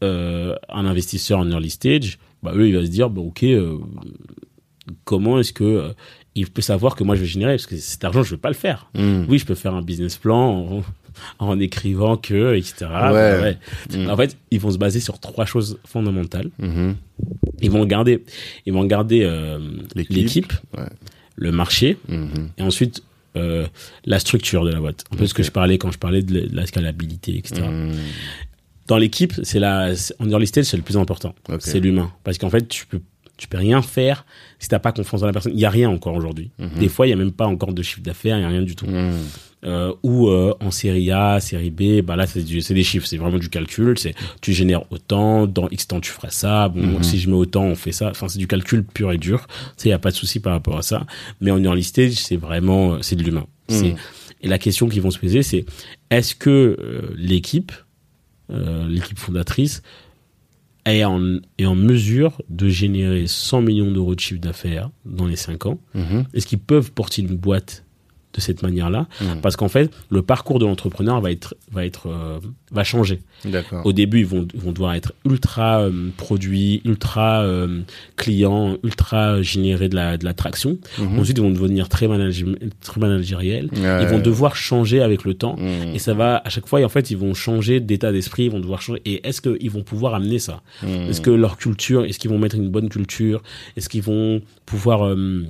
euh, 0.03 0.55
un 0.69 0.85
investisseur 0.85 1.39
en 1.39 1.49
early 1.49 1.69
stage, 1.69 2.19
bah, 2.41 2.53
eux, 2.55 2.67
il 2.67 2.75
va 2.75 2.85
se 2.85 2.91
dire, 2.91 3.09
bah, 3.09 3.21
OK, 3.21 3.43
euh, 3.43 3.77
comment 5.03 5.39
est-ce 5.39 5.53
que 5.53 5.93
il 6.35 6.49
peut 6.49 6.63
savoir 6.63 6.95
que 6.95 7.03
moi, 7.03 7.15
je 7.15 7.21
vais 7.21 7.27
générer? 7.27 7.53
Parce 7.53 7.67
que 7.67 7.77
cet 7.77 8.03
argent, 8.03 8.23
je 8.23 8.31
vais 8.31 8.41
pas 8.41 8.49
le 8.49 8.55
faire. 8.55 8.89
Hmm. 8.95 9.25
Oui, 9.27 9.37
je 9.37 9.45
peux 9.45 9.55
faire 9.55 9.75
un 9.75 9.83
business 9.83 10.17
plan 10.17 10.49
en, 10.49 10.83
en 11.39 11.59
écrivant 11.59 12.17
que, 12.17 12.55
etc. 12.55 12.87
Ouais. 13.11 13.57
Mm. 13.95 14.09
En 14.09 14.17
fait, 14.17 14.35
ils 14.49 14.59
vont 14.59 14.71
se 14.71 14.79
baser 14.79 14.99
sur 14.99 15.19
trois 15.19 15.45
choses 15.45 15.77
fondamentales. 15.85 16.49
Ils 17.61 17.69
vont 17.69 17.81
regarder, 17.81 18.23
ils 18.65 18.73
vont 18.73 18.81
regarder 18.81 19.29
L'équipe. 19.95 20.51
Ouais. 20.75 20.83
le 21.35 21.51
marché, 21.51 21.97
et 22.57 22.61
ensuite 22.63 23.03
euh, 23.35 23.67
la 24.05 24.19
structure 24.19 24.63
de 24.65 24.71
la 24.71 24.79
boîte. 24.79 25.03
Un 25.11 25.15
peu 25.15 25.25
ce 25.25 25.33
que 25.33 25.43
je 25.43 25.51
parlais 25.51 25.77
quand 25.77 25.91
je 25.91 25.97
parlais 25.97 26.21
de 26.21 26.47
la- 26.51 26.65
scalabilité, 26.65 27.37
etc. 27.37 27.63
Hmm. 27.69 27.91
Dans 28.87 28.97
l'équipe, 28.97 29.33
c'est 29.43 29.59
la, 29.59 29.93
en 30.19 30.29
early 30.29 30.45
stage, 30.47 30.65
c'est 30.65 30.77
le 30.77 30.83
plus 30.83 30.97
important. 30.97 31.33
C'est 31.59 31.79
l'humain. 31.79 32.11
Parce 32.23 32.37
qu'en 32.37 32.49
fait, 32.49 32.67
tu 32.67 32.85
peux, 32.85 32.99
tu 33.37 33.47
peux 33.47 33.57
rien 33.57 33.81
faire 33.81 34.25
si 34.59 34.67
t'as 34.67 34.79
pas 34.79 34.91
confiance 34.91 35.21
dans 35.21 35.27
la 35.27 35.33
personne. 35.33 35.53
Il 35.55 35.59
y 35.59 35.65
a 35.65 35.69
rien 35.69 35.89
encore 35.89 36.15
aujourd'hui. 36.15 36.51
Mhm. 36.59 36.69
Des 36.79 36.89
fois, 36.89 37.07
il 37.07 37.11
y 37.11 37.13
a 37.13 37.15
même 37.15 37.31
pas 37.31 37.45
encore 37.47 37.73
de 37.73 37.81
chiffre 37.81 38.01
d'affaires, 38.01 38.37
il 38.37 38.41
y 38.41 38.45
a 38.45 38.49
rien 38.49 38.61
du 38.61 38.75
tout. 38.75 38.85
Hmm. 38.85 39.13
Euh, 39.65 39.93
ou 40.03 40.27
euh, 40.27 40.53
en 40.59 40.71
série 40.71 41.09
A, 41.11 41.39
série 41.39 41.71
B, 41.71 42.01
bah 42.01 42.17
là 42.17 42.27
c'est 42.27 42.43
des 42.43 42.83
chiffres, 42.83 43.07
c'est 43.07 43.15
vraiment 43.17 43.37
du 43.39 43.47
calcul. 43.49 43.97
C'est 43.97 44.13
tu 44.41 44.51
génères 44.51 44.91
autant, 44.91 45.47
dans 45.47 45.69
X 45.69 45.87
temps 45.87 46.01
tu 46.01 46.11
feras 46.11 46.31
ça. 46.31 46.67
Bon, 46.67 46.81
Mhm. 46.81 47.03
si 47.03 47.17
je 47.17 47.29
mets 47.29 47.35
autant, 47.37 47.63
on 47.63 47.75
fait 47.75 47.93
ça. 47.93 48.09
Enfin, 48.09 48.27
c'est 48.27 48.39
du 48.39 48.47
calcul 48.47 48.83
pur 48.83 49.11
et 49.13 49.17
dur. 49.17 49.47
Tu 49.47 49.83
sais, 49.83 49.89
y 49.89 49.93
a 49.93 49.99
pas 49.99 50.11
de 50.11 50.15
souci 50.15 50.41
par 50.41 50.51
rapport 50.51 50.77
à 50.77 50.81
ça. 50.81 51.05
Mais 51.39 51.49
en 51.49 51.63
early 51.63 51.83
stage, 51.83 52.13
c'est 52.15 52.35
vraiment, 52.35 52.95
euh, 52.95 52.97
c'est 53.01 53.15
de 53.15 53.23
l'humain. 53.23 53.45
Mhm. 53.69 53.95
et 54.41 54.47
la 54.49 54.57
question 54.59 54.89
qu'ils 54.89 55.01
vont 55.01 55.11
se 55.11 55.19
poser, 55.19 55.41
c'est 55.41 55.63
est-ce 56.11 56.35
que 56.35 56.49
euh, 56.77 57.13
l'équipe, 57.15 57.71
euh, 58.51 58.85
l'équipe 58.89 59.17
fondatrice, 59.17 59.81
est 60.85 61.05
en, 61.05 61.37
est 61.57 61.65
en 61.65 61.75
mesure 61.75 62.41
de 62.49 62.67
générer 62.67 63.23
100 63.27 63.61
millions 63.61 63.89
d'euros 63.89 64.15
de 64.15 64.19
chiffre 64.19 64.41
d'affaires 64.41 64.89
dans 65.05 65.25
les 65.27 65.37
5 65.37 65.65
ans? 65.65 65.79
Mhm. 65.93 66.25
Est-ce 66.33 66.45
qu'ils 66.47 66.59
peuvent 66.59 66.91
porter 66.91 67.21
une 67.21 67.37
boîte 67.37 67.82
de 68.33 68.41
cette 68.41 68.63
manière-là 68.63 69.07
Mhm. 69.21 69.41
Parce 69.41 69.55
qu'en 69.55 69.67
fait, 69.69 69.91
le 70.09 70.21
parcours 70.21 70.59
de 70.59 70.65
l'entrepreneur 70.65 71.21
va 71.21 71.31
être 71.31 71.55
va 71.71 71.85
être 71.85 72.07
euh, 72.07 72.39
va 72.71 72.83
changer. 72.83 73.21
Au 73.83 73.93
début, 73.93 74.19
ils 74.19 74.25
vont 74.25 74.47
vont 74.53 74.71
devoir 74.71 74.93
être 74.93 75.13
ultra 75.25 75.81
euh, 75.81 76.09
produits, 76.17 76.81
ultra 76.85 77.43
euh, 77.43 77.81
clients, 78.15 78.77
ultra 78.83 79.41
générer 79.41 79.89
de 79.89 79.95
la 79.95 80.17
de 80.17 80.25
l'attraction. 80.25 80.77
Mhm. 80.99 81.19
Ensuite, 81.19 81.37
ils 81.37 81.43
vont 81.43 81.51
devenir 81.51 81.89
très 81.89 82.07
très 82.81 82.99
managériels. 82.99 83.69
Ouais. 83.73 84.03
Ils 84.03 84.07
vont 84.07 84.19
devoir 84.19 84.55
changer 84.55 85.01
avec 85.01 85.23
le 85.23 85.33
temps. 85.33 85.55
Hmm. 85.57 85.93
Et 85.93 85.99
ça 85.99 86.13
va, 86.13 86.41
à 86.43 86.49
chaque 86.49 86.67
fois, 86.67 86.81
et 86.81 86.85
en 86.85 86.89
fait, 86.89 87.11
ils 87.11 87.17
vont 87.17 87.33
changer 87.33 87.79
d'état 87.79 88.11
d'esprit, 88.11 88.45
ils 88.45 88.51
vont 88.51 88.59
devoir 88.59 88.81
changer. 88.81 89.01
Et 89.05 89.27
est-ce 89.27 89.41
qu'ils 89.41 89.71
vont 89.71 89.83
pouvoir 89.83 90.15
amener 90.15 90.39
ça? 90.39 90.61
Hmm. 90.81 91.09
Est-ce 91.09 91.21
que 91.21 91.31
leur 91.31 91.57
culture, 91.57 92.05
est-ce 92.05 92.19
qu'ils 92.19 92.31
vont 92.31 92.39
mettre 92.39 92.55
une 92.55 92.69
bonne 92.69 92.89
culture? 92.89 93.41
Est-ce 93.77 93.89
qu'ils 93.89 94.03
vont 94.03 94.41
pouvoir 94.65 95.05
euh, 95.05 95.43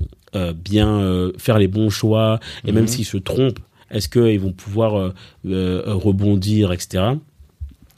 bien 0.53 0.89
euh, 0.99 1.31
faire 1.37 1.57
les 1.59 1.67
bons 1.67 1.89
choix 1.89 2.39
Et 2.65 2.71
même 2.71 2.83
Mhm. 2.83 2.87
s'ils 2.87 3.05
se 3.05 3.17
trompent, 3.17 3.59
est-ce 3.91 4.09
qu'ils 4.09 4.39
vont 4.39 4.51
pouvoir 4.51 4.97
euh, 4.97 5.13
euh, 5.45 5.81
rebondir, 5.85 6.71
etc. 6.71 7.03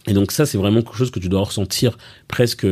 Et 0.08 0.13
donc 0.13 0.32
ça, 0.32 0.45
c'est 0.45 0.58
vraiment 0.58 0.82
quelque 0.82 0.98
chose 0.98 1.12
que 1.12 1.19
tu 1.19 1.30
dois 1.30 1.41
ressentir 1.41 1.98
presque. 2.28 2.67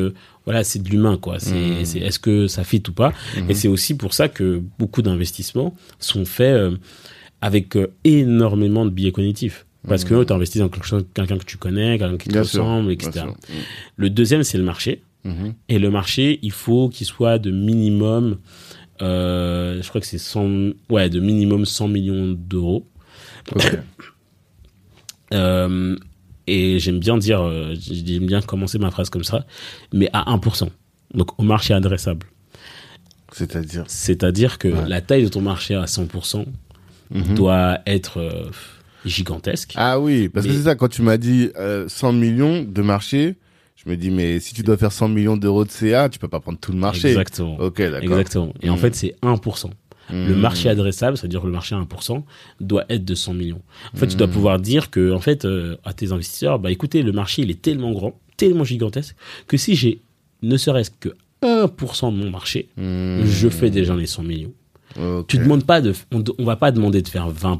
Voilà, 0.45 0.63
c'est 0.65 0.84
de 0.84 0.89
l'humain, 0.89 1.17
quoi. 1.17 1.39
C'est, 1.39 1.56
Mhm. 1.56 1.86
c'est 1.86 1.99
est-ce 1.99 2.19
que 2.19 2.47
ça 2.47 2.63
fit 2.65 2.84
ou 2.89 2.91
pas? 2.91 3.13
Mhm. 3.38 3.49
Et 3.49 3.54
c'est 3.54 3.69
aussi 3.69 3.95
pour 3.95 4.13
ça 4.13 4.28
que 4.28 4.62
beaucoup 4.78 5.02
d'investissements 5.02 5.73
sont 5.99 6.26
faits 6.26 6.54
euh, 6.56 6.76
avec 7.41 7.76
euh, 7.78 7.88
énormément 8.04 8.86
de 8.86 8.89
biais 8.89 9.12
cognitifs. 9.12 9.65
Parce 9.88 10.04
que 10.06 10.13
Mhm. 10.13 10.26
tu 10.26 10.34
investis 10.34 10.62
dans 10.62 10.69
quelque 10.69 10.86
chose, 10.86 11.06
quelqu'un 11.13 11.38
que 11.38 11.43
tu 11.45 11.58
connais, 11.58 11.97
quelqu'un 11.97 12.17
qui 12.17 12.28
te 12.28 12.34
Bien 12.34 12.41
ressemble, 12.43 12.91
etc. 12.91 13.26
Le 13.97 14.10
deuxième, 14.10 14.43
c'est 14.43 14.58
le 14.58 14.63
marché. 14.63 15.02
Et 15.69 15.80
le 15.80 15.89
marché, 15.89 16.39
il 16.41 16.52
faut 16.52 16.89
qu'il 16.89 17.08
soit 17.08 17.38
de 17.39 17.49
minimum, 17.52 18.38
euh, 19.03 19.81
je 19.81 19.87
crois 19.89 20.01
que 20.01 20.07
c'est 20.07 20.17
100, 20.17 20.71
ouais, 20.89 21.09
de 21.09 21.19
minimum 21.19 21.65
100 21.65 21.87
millions 21.89 22.31
d'euros. 22.37 22.87
Ok. 23.55 23.77
Euh, 25.33 25.95
et 26.45 26.77
j'aime 26.77 26.99
bien 26.99 27.17
dire, 27.17 27.41
euh, 27.41 27.73
j'aime 27.79 28.27
bien 28.27 28.41
commencer 28.41 28.77
ma 28.77 28.91
phrase 28.91 29.09
comme 29.09 29.23
ça, 29.23 29.45
mais 29.93 30.07
à 30.13 30.31
1%. 30.31 30.69
Donc 31.15 31.39
au 31.39 31.43
marché 31.43 31.73
adressable. 31.73 32.27
C'est-à-dire. 33.31 33.83
C'est-à-dire 33.87 34.59
que 34.59 34.67
Ouais. 34.67 34.87
la 34.87 35.01
taille 35.01 35.23
de 35.23 35.29
ton 35.29 35.41
marché 35.41 35.73
à 35.73 35.85
100% 35.87 36.45
Mhm. 37.09 37.33
doit 37.35 37.79
être 37.87 38.19
gigantesque. 39.05 39.73
Ah 39.75 39.99
oui, 39.99 40.29
parce 40.29 40.45
que 40.45 40.53
c'est 40.53 40.63
ça, 40.63 40.75
quand 40.75 40.87
tu 40.89 41.01
m'as 41.01 41.17
dit 41.17 41.49
euh, 41.57 41.87
100 41.87 42.13
millions 42.13 42.61
de 42.63 42.81
marché, 42.83 43.35
je 43.86 43.89
me 43.91 43.98
dis, 43.98 44.12
mais 44.12 44.39
si 44.39 44.54
tu 44.54 44.63
dois 44.63 44.78
faire 44.78 44.91
100 44.91 45.10
millions 45.10 45.38
d'euros 45.38 45.65
de 45.65 45.72
CA, 45.72 46.10
tu 46.10 46.19
peux 46.19 46.28
pas 46.28 46.39
prendre 46.39 46.58
tout 46.60 46.72
le 46.72 46.78
marché. 46.78 47.10
Exactement. 47.10 47.58
Ok, 47.60 47.78
d'accord. 47.82 48.02
Exactement. 48.04 48.54
Et 48.62 48.69
en 48.69 48.74
Mhm. 48.74 48.80
fait, 48.80 48.96
c'est 48.96 49.15
1%. 49.22 49.72
Le 50.10 50.36
Mmh. 50.36 50.39
marché 50.39 50.67
adressable, 50.69 51.17
c'est-à-dire 51.17 51.46
le 51.46 51.52
marché 51.52 51.76
à 51.76 51.78
1%, 51.80 52.26
doit 52.60 52.84
être 52.89 53.06
de 53.06 53.15
100 53.15 53.34
millions. 53.34 53.62
En 53.93 53.98
fait, 53.98 54.08
tu 54.08 54.17
dois 54.17 54.28
Mmh. 54.28 54.32
pouvoir 54.32 54.60
dire 54.60 54.89
que, 54.91 55.13
en 55.13 55.19
fait, 55.19 55.46
euh, 55.46 55.78
à 55.86 55.93
tes 55.93 56.12
investisseurs, 56.12 56.60
bah 56.60 56.72
écoutez, 56.72 57.04
le 57.04 57.13
marché 57.13 57.41
il 57.41 57.50
est 57.52 57.62
tellement 57.62 57.91
grand, 57.93 58.19
tellement 58.36 58.65
gigantesque 58.65 59.15
que 59.48 59.56
si 59.58 59.76
j'ai 59.76 60.02
ne 60.41 60.58
serait-ce 60.58 60.91
que 60.91 61.10
1% 61.41 62.12
de 62.12 62.17
mon 62.17 62.30
marché, 62.30 62.67
je 62.78 63.48
fais 63.50 63.69
déjà 63.69 63.96
les 63.96 64.06
100 64.08 64.24
millions. 64.24 64.52
Tu 65.27 65.38
demandes 65.38 65.65
pas 65.65 65.82
de, 65.82 65.93
on, 66.12 66.23
on 66.38 66.43
va 66.45 66.56
pas 66.56 66.71
demander 66.71 67.01
de 67.01 67.08
faire 67.08 67.29
20%, 67.32 67.58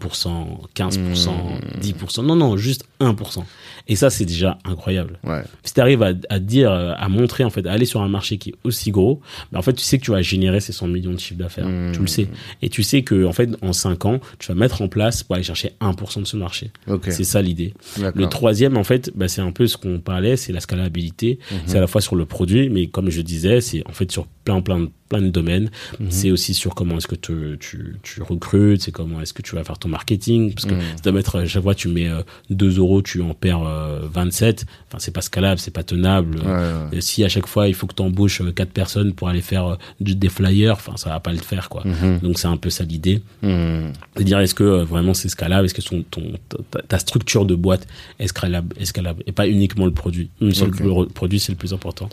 15%, 0.76 1.30
Mmh. 1.30 1.80
10%. 1.82 2.26
Non, 2.26 2.36
non, 2.36 2.58
juste 2.58 2.86
1%. 3.00 3.44
Et 3.88 3.96
ça, 3.96 4.10
c'est 4.10 4.26
déjà 4.26 4.58
incroyable. 4.66 5.20
Ouais. 5.24 5.42
Si 5.64 5.74
tu 5.74 5.82
arrives 5.82 6.04
à, 6.04 6.12
à 6.30 6.40
dire, 6.40 6.72
à 6.72 7.10
montrer, 7.10 7.44
en 7.44 7.50
fait, 7.50 7.66
à 7.68 7.72
aller 7.74 7.86
sur 7.86 8.02
un 8.02 8.08
marché 8.08 8.38
qui 8.38 8.50
est 8.52 8.56
aussi 8.64 8.92
gros, 8.92 9.20
bah, 9.52 9.60
en 9.60 9.62
fait, 9.62 9.74
tu 9.74 9.84
sais 9.84 9.98
que 10.00 10.04
tu 10.06 10.12
vas 10.12 10.22
générer 10.22 10.60
ces 10.62 10.72
100 10.72 10.88
millions 10.88 11.12
de 11.14 11.20
chiffre 11.20 11.40
d'affaires. 11.40 11.68
Mmh. 11.68 11.92
Tu 11.94 12.00
le 12.00 12.08
sais. 12.08 12.28
Et 12.62 12.70
tu 12.70 12.84
sais 12.84 13.02
que, 13.04 13.26
en 13.26 13.34
fait, 13.34 13.50
en 13.62 13.74
5 13.74 14.06
ans, 14.06 14.20
tu 14.40 14.48
vas 14.48 14.56
mettre 14.56 14.82
en 14.82 14.88
place 14.88 15.24
pour 15.24 15.36
aller 15.36 15.44
chercher 15.44 15.72
1% 15.82 16.22
de 16.22 16.26
ce 16.26 16.38
marché. 16.38 16.72
Ok. 16.88 17.08
C'est 17.10 17.24
ça 17.24 17.42
l'idée. 17.42 17.74
Le 18.16 18.28
troisième, 18.28 18.78
en 18.78 18.84
fait, 18.84 19.12
bah, 19.16 19.28
c'est 19.28 19.42
un 19.42 19.52
peu 19.52 19.68
ce 19.68 19.76
qu'on 19.78 20.00
parlait, 20.00 20.38
c'est 20.38 20.54
la 20.54 20.60
scalabilité. 20.62 21.40
Mhm. 21.52 21.58
C'est 21.66 21.78
à 21.78 21.82
la 21.82 21.88
fois 21.88 22.02
sur 22.02 22.16
le 22.16 22.26
produit, 22.26 22.70
mais 22.70 22.88
comme 22.88 23.10
je 23.10 23.22
disais, 23.22 23.60
c'est 23.62 23.84
en 23.88 23.92
fait 23.92 24.12
sur 24.12 24.28
plein, 24.46 24.62
plein, 24.62 24.80
de- 24.80 24.90
plein 25.14 25.22
de 25.22 25.30
domaines. 25.30 25.70
Mhm. 26.00 26.08
C'est 26.10 26.32
aussi 26.32 26.54
sur 26.54 26.74
comment 26.76 26.98
est-ce 26.98 27.08
que 27.08 27.16
tu, 27.16 27.58
tu, 27.60 27.96
tu 28.02 28.22
recrutes, 28.24 28.82
c'est 28.82 28.92
comment 28.92 29.22
est-ce 29.22 29.34
que 29.34 29.42
tu 29.44 29.56
vas 29.56 29.64
faire 29.64 29.78
ton 29.78 29.90
marketing. 29.90 30.54
Parce 30.54 30.66
que 30.66 30.74
Mhm. 30.74 30.82
si 30.82 30.96
tu 30.98 31.02
dois 31.04 31.12
mettre, 31.12 31.38
à 31.38 31.46
chaque 31.46 31.64
fois, 31.64 31.76
tu 31.76 31.88
mets 31.88 32.10
euh, 32.10 32.22
2 32.50 32.78
euros, 32.80 33.02
tu 33.02 33.22
en 33.22 33.34
perds 33.34 33.64
euh, 33.66 34.00
27. 34.12 34.66
Enfin, 34.88 34.98
c'est 35.00 35.12
pas 35.14 35.22
scalable, 35.22 35.60
c'est 35.60 35.72
pas 35.72 35.84
tenable. 35.84 36.40
Ouais, 36.40 36.46
ouais. 36.52 36.98
Et 36.98 37.02
si 37.02 37.24
à 37.24 37.30
chaque 37.30 37.48
fois, 37.48 37.68
il 37.68 37.74
faut 37.76 37.86
que 37.88 37.94
tu 37.96 38.02
embauches 38.02 38.42
4 38.56 38.70
personnes 38.72 39.14
pour 39.14 39.30
aller 39.30 39.42
faire 39.42 39.66
euh, 39.68 39.76
des 40.00 40.30
flyers, 40.30 40.74
enfin, 40.74 40.98
ça 40.98 41.10
va 41.10 41.20
pas 41.20 41.32
le 41.32 41.40
faire, 41.40 41.70
quoi. 41.70 41.84
Mhm. 41.86 42.20
Donc, 42.22 42.40
c'est 42.40 42.48
un 42.48 42.58
peu 42.58 42.70
ça 42.70 42.84
l'idée. 42.84 43.22
Mhm. 43.44 43.94
C'est 44.18 44.24
dire 44.24 44.40
est-ce 44.40 44.56
que 44.56 44.64
euh, 44.64 44.84
vraiment 44.84 45.14
c'est 45.14 45.30
scalable, 45.30 45.66
est-ce 45.66 45.74
que 45.76 45.82
son, 45.82 46.04
ton, 46.10 46.24
ta, 46.72 46.82
ta 46.82 46.98
structure 47.00 47.46
de 47.46 47.56
boîte 47.56 47.88
est 48.20 48.28
scalable, 48.28 48.76
est 48.80 48.86
scalable? 48.86 49.22
Et 49.28 49.32
pas 49.32 49.48
uniquement 49.48 49.86
le 49.86 49.92
produit. 49.94 50.30
Même 50.42 50.52
si 50.54 50.64
Ok. 50.64 50.80
le 50.80 50.86
le 51.04 51.06
produit 51.08 51.40
c'est 51.40 51.52
le 51.52 51.58
plus 51.58 51.74
important. 51.74 52.10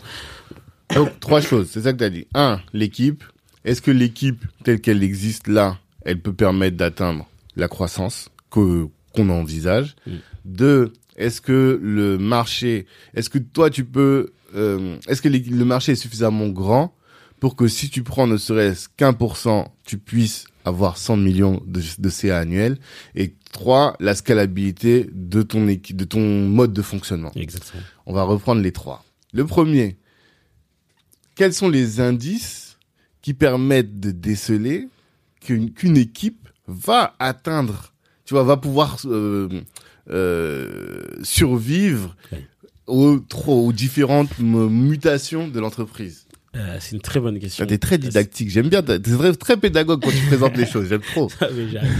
Donc, 0.95 1.19
trois 1.19 1.41
choses, 1.41 1.69
c'est 1.71 1.81
ça 1.81 1.93
que 1.93 1.97
tu 1.99 2.03
as 2.03 2.09
dit. 2.09 2.27
Un, 2.33 2.59
l'équipe. 2.73 3.23
Est-ce 3.63 3.81
que 3.81 3.91
l'équipe, 3.91 4.43
telle 4.63 4.81
qu'elle 4.81 5.03
existe 5.03 5.47
là, 5.47 5.77
elle 6.03 6.19
peut 6.19 6.33
permettre 6.33 6.77
d'atteindre 6.77 7.27
la 7.55 7.67
croissance 7.67 8.29
que 8.49 8.87
qu'on 9.13 9.29
envisage? 9.29 9.95
Mm. 10.07 10.11
Deux, 10.45 10.93
est-ce 11.17 11.41
que 11.41 11.79
le 11.81 12.17
marché, 12.17 12.87
est-ce 13.13 13.29
que 13.29 13.37
toi 13.37 13.69
tu 13.69 13.85
peux, 13.85 14.31
euh, 14.55 14.97
est-ce 15.07 15.21
que 15.21 15.29
les- 15.29 15.39
le 15.39 15.65
marché 15.65 15.91
est 15.93 15.95
suffisamment 15.95 16.47
grand 16.49 16.93
pour 17.39 17.55
que 17.55 17.67
si 17.67 17.89
tu 17.89 18.03
prends 18.03 18.25
ne 18.27 18.37
serait-ce 18.37 18.87
qu'un 18.97 19.13
pour 19.13 19.37
cent, 19.37 19.73
tu 19.85 19.97
puisses 19.97 20.45
avoir 20.65 20.97
100 20.97 21.17
millions 21.17 21.61
de, 21.67 21.81
de 21.99 22.09
CA 22.09 22.39
annuels? 22.39 22.77
Et 23.15 23.35
trois, 23.51 23.95
la 23.99 24.15
scalabilité 24.15 25.07
de 25.13 25.41
ton 25.43 25.67
équipe, 25.67 25.97
de 25.97 26.05
ton 26.05 26.47
mode 26.47 26.73
de 26.73 26.81
fonctionnement. 26.81 27.31
Exactement. 27.35 27.83
On 28.07 28.13
va 28.13 28.23
reprendre 28.23 28.61
les 28.61 28.71
trois. 28.71 29.03
Le 29.33 29.45
premier, 29.45 29.97
quels 31.41 31.53
sont 31.53 31.69
les 31.69 31.99
indices 31.99 32.77
qui 33.23 33.33
permettent 33.33 33.99
de 33.99 34.11
déceler 34.11 34.87
qu'une 35.39 35.71
qu'une 35.73 35.97
équipe 35.97 36.47
va 36.67 37.15
atteindre, 37.17 37.93
tu 38.25 38.35
vois, 38.35 38.43
va 38.43 38.57
pouvoir 38.57 38.99
euh, 39.05 39.49
euh, 40.11 41.01
survivre 41.23 42.15
Ouais. 42.31 42.45
aux, 42.85 43.17
trop, 43.17 43.65
aux 43.65 43.73
différentes 43.73 44.37
mutations 44.37 45.47
de 45.47 45.59
l'entreprise? 45.59 46.27
Euh, 46.55 46.77
c'est 46.79 46.91
une 46.95 47.01
très 47.01 47.19
bonne 47.19 47.39
question. 47.39 47.65
T'es 47.65 47.79
très 47.79 47.97
didactique. 47.97 48.51
J'aime 48.51 48.69
bien. 48.69 48.83
T'es 48.83 48.99
très, 48.99 49.33
très 49.33 49.57
pédagogue 49.57 49.99
quand 50.03 50.11
tu 50.11 50.23
présentes 50.27 50.55
les 50.57 50.67
choses. 50.67 50.89
J'aime 50.89 51.01
trop. 51.01 51.27
Ah, 51.41 51.47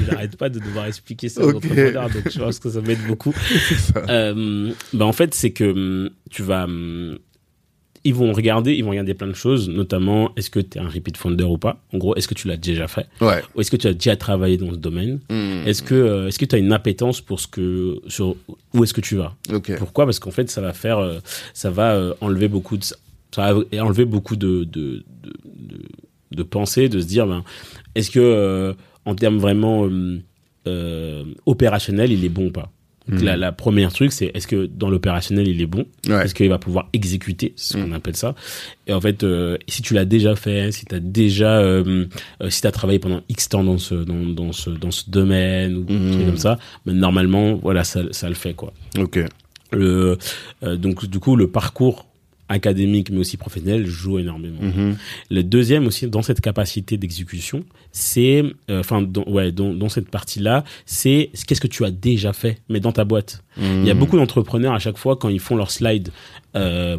j'arrête, 0.07 0.35
pas 0.37 0.49
de 0.49 0.59
devoir 0.59 0.85
expliquer 0.85 1.29
ça 1.29 1.43
aux 1.43 1.55
entrepreneurs, 1.55 2.11
donc 2.11 2.29
je 2.29 2.37
pense 2.37 2.59
que 2.59 2.69
ça 2.69 2.81
m'aide 2.81 3.03
beaucoup. 3.07 3.33
Euh, 4.07 4.71
bah 4.93 5.05
en 5.05 5.13
fait, 5.13 5.33
c'est 5.33 5.49
que 5.51 5.63
hum, 5.71 6.09
tu 6.29 6.43
vas, 6.43 6.65
hum, 6.65 7.17
ils 8.03 8.13
vont 8.15 8.31
regarder, 8.33 8.73
ils 8.73 8.83
vont 8.83 8.89
regarder 8.91 9.13
plein 9.13 9.27
de 9.27 9.33
choses, 9.35 9.69
notamment 9.69 10.31
est-ce 10.35 10.49
que 10.49 10.59
tu 10.59 10.77
es 10.77 10.81
un 10.81 10.87
repeat 10.89 11.17
founder 11.17 11.43
ou 11.43 11.57
pas? 11.57 11.79
En 11.93 11.97
gros, 11.97 12.15
est-ce 12.15 12.27
que 12.27 12.33
tu 12.33 12.47
l'as 12.47 12.57
déjà 12.57 12.87
fait? 12.87 13.05
Ouais. 13.21 13.41
ou 13.55 13.61
est-ce 13.61 13.69
que 13.69 13.77
tu 13.77 13.87
as 13.87 13.93
déjà 13.93 14.15
travaillé 14.15 14.57
dans 14.57 14.71
ce 14.71 14.77
domaine? 14.77 15.19
Hmm. 15.29 15.67
Est-ce 15.67 15.83
que 15.83 15.93
euh, 15.93 16.27
est-ce 16.27 16.39
que 16.39 16.45
tu 16.45 16.55
as 16.55 16.57
une 16.57 16.73
appétence 16.73 17.21
pour 17.21 17.39
ce 17.39 17.47
que 17.47 18.01
sur 18.07 18.35
où 18.73 18.83
est-ce 18.83 18.93
que 18.93 19.01
tu 19.01 19.15
vas? 19.17 19.35
Pourquoi? 19.77 20.05
Parce 20.05 20.19
qu'en 20.19 20.31
fait, 20.31 20.49
ça 20.49 20.61
va 20.61 20.73
faire, 20.73 20.97
euh, 20.99 21.19
ça 21.53 21.69
va 21.69 21.93
euh, 21.93 22.13
enlever 22.21 22.47
beaucoup 22.47 22.77
de, 22.77 22.83
ça 22.83 22.97
va 23.35 23.53
enlever 23.83 24.05
beaucoup 24.05 24.35
de 24.35 24.63
de 24.63 25.03
de, 25.23 25.33
de, 25.45 25.79
de 26.31 26.43
pensée, 26.43 26.89
de 26.89 26.99
se 26.99 27.05
dire, 27.05 27.27
ben, 27.27 27.43
est-ce 27.95 28.09
que 28.09 28.19
euh, 28.19 28.73
en 29.05 29.15
termes 29.15 29.37
vraiment 29.37 29.85
euh, 29.85 30.17
euh, 30.67 31.23
opérationnel, 31.45 32.11
il 32.11 32.25
est 32.25 32.29
bon 32.29 32.47
ou 32.47 32.51
pas? 32.51 32.71
Donc, 33.11 33.19
Mhm. 33.19 33.25
la, 33.25 33.35
la 33.37 33.51
première 33.51 33.91
truc, 33.91 34.11
c'est 34.13 34.31
est-ce 34.33 34.47
que 34.47 34.65
dans 34.65 34.89
l'opérationnel, 34.89 35.47
il 35.47 35.61
est 35.61 35.65
bon? 35.65 35.85
Ouais. 36.07 36.23
Est-ce 36.25 36.33
qu'il 36.33 36.47
va 36.49 36.57
pouvoir 36.59 36.87
exécuter 36.93 37.53
C'est 37.57 37.73
ce 37.73 37.77
qu'on 37.77 37.87
Mhm. 37.89 37.93
appelle 37.93 38.15
ça? 38.15 38.35
Et 38.87 38.93
en 38.93 39.01
fait, 39.01 39.23
euh, 39.23 39.57
si 39.67 39.81
tu 39.81 39.93
l'as 39.93 40.05
déjà 40.05 40.35
fait, 40.35 40.71
si 40.71 40.85
tu 40.85 40.95
as 40.95 40.99
déjà, 41.01 41.59
euh, 41.59 42.05
euh, 42.41 42.49
si 42.49 42.61
tu 42.61 42.67
as 42.67 42.71
travaillé 42.71 42.99
pendant 42.99 43.21
X 43.29 43.49
temps 43.49 43.63
dans 43.65 43.77
ce, 43.77 43.95
dans, 43.95 44.15
dans 44.25 44.51
ce, 44.53 44.69
dans 44.69 44.91
ce 44.91 45.09
domaine 45.09 45.75
ou 45.75 45.85
Mhm. 45.91 46.05
des 46.05 46.11
trucs 46.13 46.25
comme 46.25 46.37
ça, 46.37 46.57
ben, 46.85 46.95
normalement, 46.95 47.55
voilà, 47.55 47.83
ça, 47.83 48.01
ça 48.11 48.29
le 48.29 48.35
fait, 48.35 48.53
quoi. 48.53 48.71
Ok. 48.97 49.19
Le, 49.73 50.17
euh, 50.63 50.75
donc, 50.77 51.05
du 51.05 51.19
coup, 51.19 51.35
le 51.35 51.47
parcours 51.49 52.05
académique 52.51 53.09
mais 53.11 53.17
aussi 53.19 53.37
professionnel 53.37 53.85
joue 53.85 54.19
énormément. 54.19 54.61
Mhm. 54.61 54.95
Le 55.29 55.43
deuxième 55.43 55.87
aussi 55.87 56.07
dans 56.07 56.21
cette 56.21 56.41
capacité 56.41 56.97
d'exécution, 56.97 57.63
c'est 57.91 58.43
euh, 58.69 58.79
enfin 58.81 59.01
dans, 59.01 59.23
ouais 59.25 59.51
dans, 59.51 59.73
dans 59.73 59.89
cette 59.89 60.09
partie-là, 60.09 60.63
c'est 60.85 61.29
qu'est-ce 61.47 61.61
que 61.61 61.67
tu 61.67 61.83
as 61.85 61.91
déjà 61.91 62.33
fait 62.33 62.59
mais 62.69 62.79
dans 62.79 62.91
ta 62.91 63.03
boîte. 63.05 63.43
Il 63.57 63.85
y 63.85 63.89
a 63.89 63.93
Mhm. 63.93 63.99
beaucoup 63.99 64.17
d'entrepreneurs 64.17 64.73
à 64.73 64.79
chaque 64.79 64.97
fois 64.97 65.15
quand 65.15 65.29
ils 65.29 65.39
font 65.39 65.55
leur 65.55 65.71
slide 65.71 66.09
euh, 66.55 66.97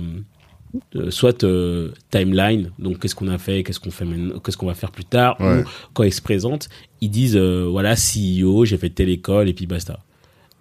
euh, 0.97 1.11
soit 1.11 1.45
euh, 1.45 1.91
timeline, 2.11 2.71
donc 2.79 2.99
qu'est-ce 2.99 3.15
qu'on 3.15 3.29
a 3.29 3.37
fait, 3.37 3.63
qu'est-ce 3.63 3.79
qu'on 3.79 3.91
fait 3.91 4.07
qu'est-ce 4.43 4.57
qu'on 4.57 4.67
va 4.67 4.75
faire 4.75 4.91
plus 4.91 5.05
tard, 5.05 5.37
Ouais. 5.39 5.61
ou 5.61 5.65
quand 5.93 6.03
ils 6.05 6.13
se 6.15 6.23
présentent, 6.23 6.71
ils 7.03 7.11
disent 7.11 7.37
euh, 7.37 7.67
voilà 7.71 7.95
CEO, 7.95 8.65
j'ai 8.65 8.79
fait 8.79 8.89
telle 8.89 9.11
école 9.11 9.49
et 9.51 9.53
puis 9.53 9.67
basta. 9.67 10.01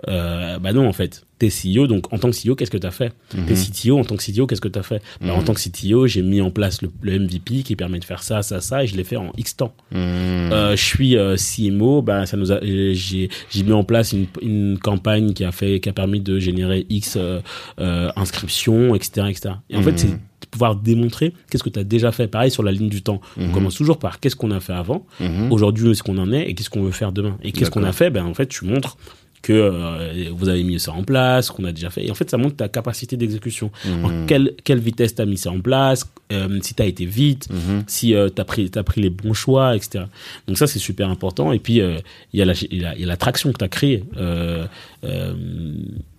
Euh, 0.08 0.58
bah 0.60 0.74
non 0.74 0.88
en 0.88 0.94
fait, 0.94 1.26
t'es 1.38 1.50
CEO 1.50 1.86
donc 1.88 2.12
en 2.12 2.18
tant 2.18 2.30
que 2.32 2.36
CEO 2.36 2.56
qu'est-ce 2.56 2.72
que 2.72 2.78
t'as 2.78 2.92
fait 2.92 3.14
Mhm. 3.36 3.46
T'es 3.46 3.54
CTO 3.54 4.00
en 4.00 4.04
tant 4.04 4.16
que 4.16 4.24
CTO 4.24 4.48
qu'est-ce 4.48 4.62
que 4.62 4.68
t'as 4.68 4.82
fait 4.84 5.02
bah, 5.22 5.34
En 5.34 5.40
Mhm. 5.40 5.44
tant 5.46 5.54
que 5.54 5.60
CTO 5.62 6.08
j'ai 6.08 6.22
mis 6.24 6.42
en 6.42 6.50
place 6.50 6.82
le, 6.82 6.90
le 7.02 7.20
MVP 7.20 7.62
qui 7.64 7.76
permet 7.76 8.00
de 8.00 8.04
faire 8.06 8.24
ça 8.24 8.42
ça 8.42 8.62
ça 8.62 8.84
et 8.84 8.88
je 8.88 8.96
l'ai 8.98 9.04
fait 9.04 9.16
en 9.18 9.32
X 9.38 9.58
temps. 9.58 9.74
Mhm. 9.92 9.98
Euh, 10.00 10.76
je 10.76 10.84
suis 10.84 11.18
euh, 11.18 11.36
CMO, 11.36 12.02
bah 12.02 12.26
ça 12.26 12.36
nous 12.38 12.52
a, 12.52 12.56
euh, 12.64 12.94
j'ai 12.94 13.30
j'ai 13.52 13.64
mis 13.64 13.74
en 13.74 13.84
place 13.84 14.12
une, 14.14 14.26
une 14.42 14.78
campagne 14.80 15.34
qui 15.34 15.44
a 15.44 15.52
fait 15.52 15.80
qui 15.80 15.90
a 15.90 15.94
permis 15.94 16.20
de 16.20 16.40
générer 16.40 16.86
X 16.90 17.16
euh, 17.18 17.40
euh, 17.80 18.10
inscriptions, 18.16 18.96
etc., 18.96 19.28
etc. 19.30 19.56
Et 19.70 19.78
en 19.78 19.82
fait, 19.84 19.98
c'est 20.00 20.08
de 20.08 20.48
pouvoir 20.50 20.76
démontrer 20.76 21.34
qu'est-ce 21.50 21.64
que 21.64 21.70
tu 21.70 21.80
as 21.80 21.84
déjà 21.84 22.12
fait. 22.12 22.28
Pareil 22.28 22.50
sur 22.52 22.64
la 22.64 22.72
ligne 22.72 22.90
du 22.90 23.02
temps. 23.04 23.22
On 23.38 23.50
commence 23.52 23.76
toujours 23.76 24.00
par 24.00 24.20
qu'est-ce 24.20 24.36
qu'on 24.36 24.52
a 24.52 24.60
fait 24.60 24.74
avant, 24.74 25.06
aujourd'hui 25.52 25.88
où 25.88 25.92
est-ce 25.92 26.04
qu'on 26.04 26.18
en 26.18 26.32
est 26.34 26.50
et 26.50 26.56
qu'est-ce 26.56 26.70
qu'on 26.70 26.82
veut 26.84 26.92
faire 26.92 27.12
demain. 27.12 27.38
Et 27.44 27.52
qu'est-ce 27.52 27.70
qu'on 27.72 27.84
a 27.84 27.92
fait? 27.94 28.10
Ben 28.10 28.26
en 28.26 28.34
fait, 28.34 28.48
tu 28.48 28.66
montres 28.66 28.98
que 29.42 29.54
euh, 29.54 30.30
vous 30.32 30.50
avez 30.50 30.64
mis 30.64 30.80
ça 30.80 30.92
en 30.92 31.04
place, 31.04 31.50
qu'on 31.50 31.64
a 31.66 31.72
déjà 31.72 31.90
fait. 31.90 32.06
Et 32.06 32.12
en 32.12 32.14
fait, 32.14 32.30
ça 32.30 32.38
montre 32.38 32.56
ta 32.58 32.68
capacité 32.70 33.18
d'exécution. 33.18 33.72
En 34.04 34.10
Mhm. 34.10 34.26
quelle, 34.28 34.54
quelle 34.64 34.80
vitesse 34.80 35.16
tu 35.16 35.22
as 35.22 35.26
mis 35.26 35.38
ça 35.38 35.50
en 35.52 35.60
place, 35.60 36.06
euh, 36.32 36.60
si 36.62 36.76
tu 36.76 36.84
as 36.84 36.86
été 36.86 37.06
vite, 37.06 37.48
Mhm. 37.50 37.84
si 37.88 38.14
euh, 38.14 38.30
t'as 38.30 38.44
pris 38.46 38.70
t'as 38.70 38.84
pris 38.84 39.02
les 39.02 39.10
bons 39.10 39.34
choix 39.34 39.76
etc 39.76 40.06
donc 40.48 40.58
ça 40.58 40.66
c'est 40.68 40.80
super 40.80 41.10
important 41.10 41.52
et 41.52 41.60
puis 41.60 41.82
euh, 41.82 41.98
il 42.34 42.40
y 42.40 42.44
y 42.76 42.78
y 42.78 42.86
a 42.86 42.96
la 43.08 43.18
traction 43.18 43.52
que 43.52 43.58
t'as 43.58 43.68
créée 43.68 44.04
euh, 44.18 44.66
euh, 45.04 45.34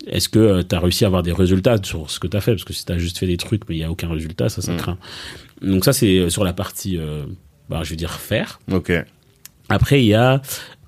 est-ce 0.07 0.29
que 0.29 0.63
tu 0.63 0.75
as 0.75 0.81
réussi 0.81 1.05
à 1.05 1.07
avoir 1.07 1.23
des 1.23 1.33
résultats 1.33 1.77
sur 1.83 2.11
ce 2.11 2.19
que 2.19 2.27
t'as 2.27 2.41
fait? 2.41 2.53
Parce 2.53 2.65
que 2.65 2.73
si 2.73 2.85
t'as 2.85 2.99
juste 2.99 3.19
fait 3.19 3.27
des 3.27 3.37
trucs 3.37 3.69
mais 3.69 3.77
il 3.77 3.79
y 3.79 3.85
a 3.85 3.91
aucun 3.91 4.09
résultat 4.11 4.49
ça 4.49 4.61
ça 4.63 4.73
Mm. 4.73 4.77
craint 4.77 4.99
donc 5.63 5.85
ça 5.85 5.93
c'est 5.93 6.29
sur 6.29 6.45
la 6.45 6.53
partie 6.53 6.99
bah, 7.71 7.81
je 7.85 7.91
veux 7.91 7.97
dire 7.97 8.13
faire 8.13 8.61
Ok. 8.71 8.93
après 9.69 10.03
il 10.03 10.07
y 10.09 10.15
a 10.15 10.43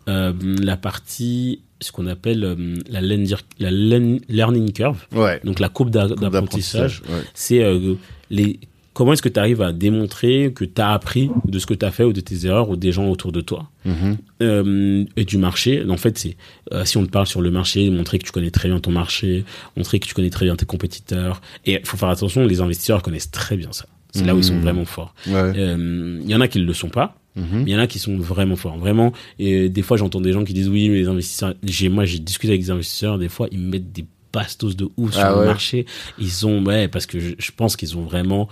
la 0.06 0.76
partie 0.76 1.60
ce 1.80 1.92
qu'on 1.92 2.06
appelle 2.06 2.44
euh, 2.44 2.76
la, 2.88 3.00
learning- 3.02 3.36
la 3.58 3.70
learn- 3.70 4.20
learning 4.28 4.72
curve 4.72 5.04
Ouais. 5.12 5.40
donc 5.44 5.60
la 5.60 5.68
courbe 5.68 5.90
d'a- 5.90 6.06
Courbe 6.08 6.20
d'apprentissage 6.20 7.02
Ouais. 7.08 7.22
c'est 7.34 7.62
euh, 7.62 7.94
les 8.30 8.58
comment 8.94 9.12
est-ce 9.12 9.22
que 9.22 9.28
tu 9.28 9.40
arrives 9.40 9.60
à 9.60 9.72
démontrer 9.72 10.52
que 10.54 10.64
tu 10.64 10.80
as 10.80 10.92
appris 10.92 11.28
de 11.46 11.58
ce 11.58 11.66
que 11.66 11.74
tu 11.74 11.84
as 11.84 11.90
fait 11.90 12.04
ou 12.04 12.12
de 12.12 12.20
tes 12.20 12.46
erreurs 12.46 12.70
ou 12.70 12.76
des 12.76 12.92
gens 12.92 13.08
autour 13.08 13.32
de 13.32 13.40
toi? 13.40 13.68
Mhm. 13.84 14.16
euh, 14.42 15.04
et 15.16 15.24
du 15.24 15.36
marché 15.36 15.84
en 15.88 15.96
fait 15.96 16.16
c'est 16.16 16.36
euh, 16.72 16.84
si 16.84 16.96
on 16.96 17.04
te 17.04 17.10
parle 17.10 17.26
sur 17.26 17.42
le 17.42 17.50
marché 17.50 17.90
montrer 17.90 18.18
que 18.18 18.24
tu 18.24 18.32
connais 18.32 18.50
très 18.50 18.68
bien 18.68 18.78
ton 18.80 18.92
marché 18.92 19.44
montrer 19.76 19.98
que 19.98 20.06
tu 20.06 20.14
connais 20.14 20.30
très 20.30 20.46
bien 20.46 20.56
tes 20.56 20.64
compétiteurs 20.66 21.42
et 21.66 21.72
il 21.80 21.86
faut 21.86 21.96
faire 21.96 22.08
attention 22.08 22.46
les 22.46 22.60
investisseurs 22.60 23.02
connaissent 23.02 23.30
très 23.30 23.56
bien 23.56 23.72
ça 23.72 23.84
c'est 24.12 24.24
là 24.24 24.34
où 24.34 24.38
ils 24.38 24.44
sont 24.44 24.54
Mhm. 24.54 24.62
vraiment 24.62 24.84
forts 24.84 25.12
Ouais. 25.26 25.34
Euh, 25.56 26.20
il 26.22 26.30
y 26.30 26.34
en 26.36 26.40
a 26.40 26.46
qui 26.48 26.60
ne 26.60 26.64
le 26.64 26.72
sont 26.72 26.88
pas 26.88 27.16
Mhm. 27.36 27.64
il 27.66 27.68
y 27.68 27.74
en 27.76 27.80
a 27.80 27.86
qui 27.88 27.98
sont 27.98 28.16
vraiment 28.16 28.54
forts 28.56 28.78
vraiment 28.78 29.12
et 29.40 29.68
des 29.68 29.82
fois 29.82 29.96
j'entends 29.96 30.20
des 30.20 30.32
gens 30.32 30.44
qui 30.44 30.54
disent 30.54 30.68
oui 30.68 30.88
mais 30.88 30.98
les 30.98 31.08
investisseurs 31.08 31.54
j'ai 31.64 31.88
moi 31.88 32.04
j'ai 32.04 32.20
discuté 32.20 32.52
avec 32.52 32.60
des 32.62 32.70
investisseurs 32.70 33.18
des 33.18 33.28
fois 33.28 33.48
ils 33.50 33.58
me 33.58 33.70
mettent 33.70 33.90
des 33.92 34.04
bastos 34.32 34.76
de 34.76 34.88
ouf 34.96 35.12
sur 35.14 35.22
Ah 35.24 35.30
le 35.32 35.38
ouais. 35.40 35.46
marché 35.46 35.84
ils 36.18 36.46
ont 36.46 36.64
ouais 36.64 36.86
parce 36.88 37.06
que 37.06 37.18
je, 37.18 37.34
je 37.38 37.50
pense 37.56 37.74
qu'ils 37.76 37.96
ont 37.96 38.02
vraiment 38.02 38.48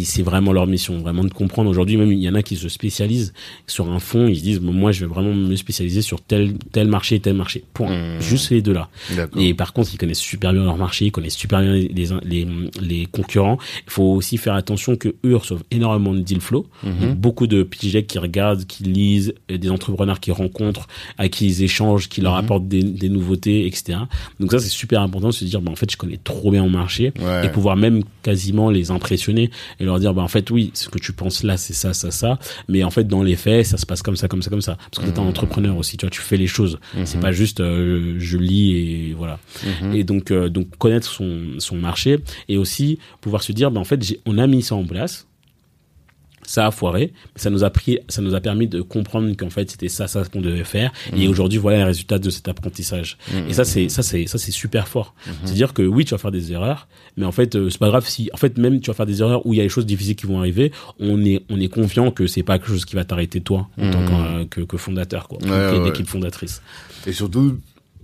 et 0.00 0.04
c'est 0.04 0.22
vraiment 0.22 0.52
leur 0.52 0.66
mission, 0.66 0.98
vraiment 0.98 1.24
de 1.24 1.32
comprendre. 1.32 1.68
Aujourd'hui, 1.70 1.96
même 1.96 2.12
il 2.12 2.18
y 2.20 2.28
en 2.28 2.34
a 2.34 2.42
qui 2.42 2.56
se 2.56 2.68
spécialisent 2.68 3.32
sur 3.66 3.90
un 3.90 3.98
fond, 3.98 4.26
ils 4.26 4.36
se 4.38 4.42
disent, 4.42 4.60
moi, 4.60 4.92
je 4.92 5.00
vais 5.04 5.06
vraiment 5.12 5.34
me 5.34 5.56
spécialiser 5.56 6.02
sur 6.02 6.20
tel 6.20 6.54
tel 6.72 6.88
marché, 6.88 7.20
tel 7.20 7.34
marché. 7.34 7.64
Point. 7.74 8.16
Mmh. 8.16 8.20
Juste 8.20 8.50
les 8.50 8.62
deux 8.62 8.72
là. 8.72 8.88
Et 9.36 9.54
par 9.54 9.72
contre, 9.72 9.90
ils 9.92 9.98
connaissent 9.98 10.18
super 10.18 10.52
bien 10.52 10.64
leur 10.64 10.76
marché, 10.76 11.06
ils 11.06 11.12
connaissent 11.12 11.36
super 11.36 11.60
bien 11.60 11.72
les, 11.72 11.88
les, 12.24 12.46
les 12.80 13.06
concurrents. 13.06 13.58
Il 13.86 13.90
faut 13.92 14.04
aussi 14.04 14.36
faire 14.38 14.54
attention 14.54 14.96
que 14.96 15.14
eux 15.24 15.36
reçoivent 15.36 15.64
énormément 15.70 16.12
de 16.14 16.20
deal 16.20 16.40
flow. 16.40 16.66
Donc, 16.82 17.16
beaucoup 17.16 17.46
de 17.46 17.62
PJ 17.62 18.04
qui 18.06 18.18
regardent, 18.18 18.64
qui 18.66 18.84
lisent, 18.84 19.34
des 19.48 19.70
entrepreneurs 19.70 20.20
qui 20.20 20.30
rencontrent, 20.32 20.86
à 21.18 21.28
qui 21.28 21.46
ils 21.46 21.62
échangent, 21.62 22.08
qui 22.08 22.20
leur 22.20 22.32
Mhm. 22.34 22.38
apportent 22.44 22.68
des, 22.68 22.82
des 22.82 23.08
nouveautés, 23.08 23.66
etc. 23.66 23.98
Donc 24.40 24.50
ça, 24.52 24.58
c'est 24.58 24.68
super 24.68 25.00
important 25.02 25.28
de 25.28 25.32
se 25.32 25.44
dire, 25.44 25.60
bah, 25.60 25.72
en 25.72 25.76
fait, 25.76 25.90
je 25.90 25.96
connais 25.96 26.18
trop 26.22 26.50
bien 26.50 26.62
mon 26.62 26.70
marché 26.70 27.12
Ouais. 27.20 27.46
et 27.46 27.48
pouvoir 27.48 27.76
même 27.76 28.02
quasiment 28.22 28.70
les 28.70 28.90
impressionner 28.90 29.50
et 29.80 29.84
leur 29.88 29.98
dire, 29.98 30.14
bah, 30.14 30.22
en 30.22 30.28
fait, 30.28 30.50
oui, 30.50 30.70
ce 30.74 30.88
que 30.88 30.98
tu 30.98 31.12
penses 31.12 31.42
là, 31.42 31.56
c'est 31.56 31.72
ça, 31.74 31.92
ça, 31.92 32.10
ça. 32.10 32.38
Mais 32.68 32.84
en 32.84 32.90
fait, 32.90 33.04
dans 33.04 33.22
les 33.22 33.36
faits, 33.36 33.66
ça 33.66 33.76
se 33.76 33.84
passe 33.86 34.02
comme 34.02 34.16
ça, 34.16 34.28
comme 34.28 34.42
ça, 34.42 34.50
comme 34.50 34.60
ça. 34.62 34.76
Parce 34.90 35.04
que 35.06 35.10
t'es 35.12 35.18
un 35.18 35.22
Mhm. 35.22 35.28
entrepreneur 35.28 35.76
aussi, 35.76 35.96
tu 35.96 36.06
vois, 36.06 36.10
tu 36.10 36.20
fais 36.20 36.36
les 36.36 36.46
choses. 36.46 36.78
C'est 37.04 37.16
Mhm. 37.16 37.20
pas 37.22 37.32
juste, 37.32 37.60
euh, 37.60 38.14
je 38.18 38.38
lis 38.38 38.72
et 38.76 39.14
voilà. 39.14 39.38
Mhm. 39.82 39.94
Et 39.94 40.04
donc, 40.04 40.30
euh, 40.30 40.48
donc 40.48 40.68
connaître 40.78 41.06
son, 41.08 41.40
son 41.58 41.76
marché 41.76 42.18
et 42.48 42.56
aussi 42.56 42.98
pouvoir 43.20 43.42
se 43.42 43.52
dire, 43.52 43.70
ben 43.70 43.80
en 43.80 43.84
fait, 43.84 44.00
on 44.26 44.38
a 44.38 44.46
mis 44.46 44.62
ça 44.62 44.74
en 44.74 44.84
place. 44.84 45.26
Ça 46.50 46.66
a 46.66 46.70
foiré, 46.70 47.12
mais 47.34 47.40
ça 47.42 47.50
nous 47.50 47.62
a 47.62 47.68
pris, 47.68 47.98
ça 48.08 48.22
nous 48.22 48.34
a 48.34 48.40
permis 48.40 48.66
de 48.68 48.80
comprendre 48.80 49.30
qu'en 49.36 49.50
fait 49.50 49.70
c'était 49.70 49.90
ça, 49.90 50.08
ça 50.08 50.24
qu'on 50.24 50.40
devait 50.40 50.64
faire. 50.64 50.90
Et 51.14 51.28
aujourd'hui, 51.28 51.58
voilà 51.58 51.76
les 51.78 51.84
résultats 51.84 52.18
de 52.18 52.30
cet 52.30 52.48
apprentissage. 52.48 53.18
Et 53.48 53.52
ça, 53.52 53.64
c'est 53.66 53.90
ça, 53.90 54.02
c'est 54.02 54.26
ça, 54.26 54.38
c'est 54.38 54.50
super 54.50 54.88
fort. 54.88 55.14
C'est-à-dire 55.44 55.74
que 55.74 55.82
oui, 55.82 56.06
tu 56.06 56.12
vas 56.12 56.18
faire 56.18 56.30
des 56.30 56.50
erreurs, 56.52 56.88
mais 57.18 57.26
en 57.26 57.32
fait, 57.32 57.54
euh, 57.54 57.68
c'est 57.68 57.78
pas 57.78 57.88
grave 57.90 58.06
si, 58.08 58.30
en 58.32 58.38
fait, 58.38 58.56
même 58.56 58.80
tu 58.80 58.88
vas 58.90 58.94
faire 58.94 59.04
des 59.04 59.20
erreurs 59.20 59.44
où 59.44 59.52
il 59.52 59.58
y 59.58 59.60
a 59.60 59.64
des 59.64 59.68
choses 59.68 59.84
difficiles 59.84 60.16
qui 60.16 60.24
vont 60.26 60.38
arriver. 60.38 60.72
On 60.98 61.22
est, 61.22 61.42
on 61.50 61.60
est 61.60 61.68
confiant 61.68 62.10
que 62.10 62.26
c'est 62.26 62.42
pas 62.42 62.58
quelque 62.58 62.68
chose 62.70 62.86
qui 62.86 62.94
va 62.96 63.04
t'arrêter 63.04 63.42
toi 63.42 63.68
en 63.78 63.90
tant 63.90 64.04
que, 64.06 64.44
que, 64.44 64.60
que 64.62 64.76
fondateur, 64.78 65.28
quoi, 65.28 65.38
Ouais, 65.42 65.78
ouais. 65.90 66.04
fondatrice. 66.06 66.62
Et 67.06 67.12
surtout, 67.12 67.58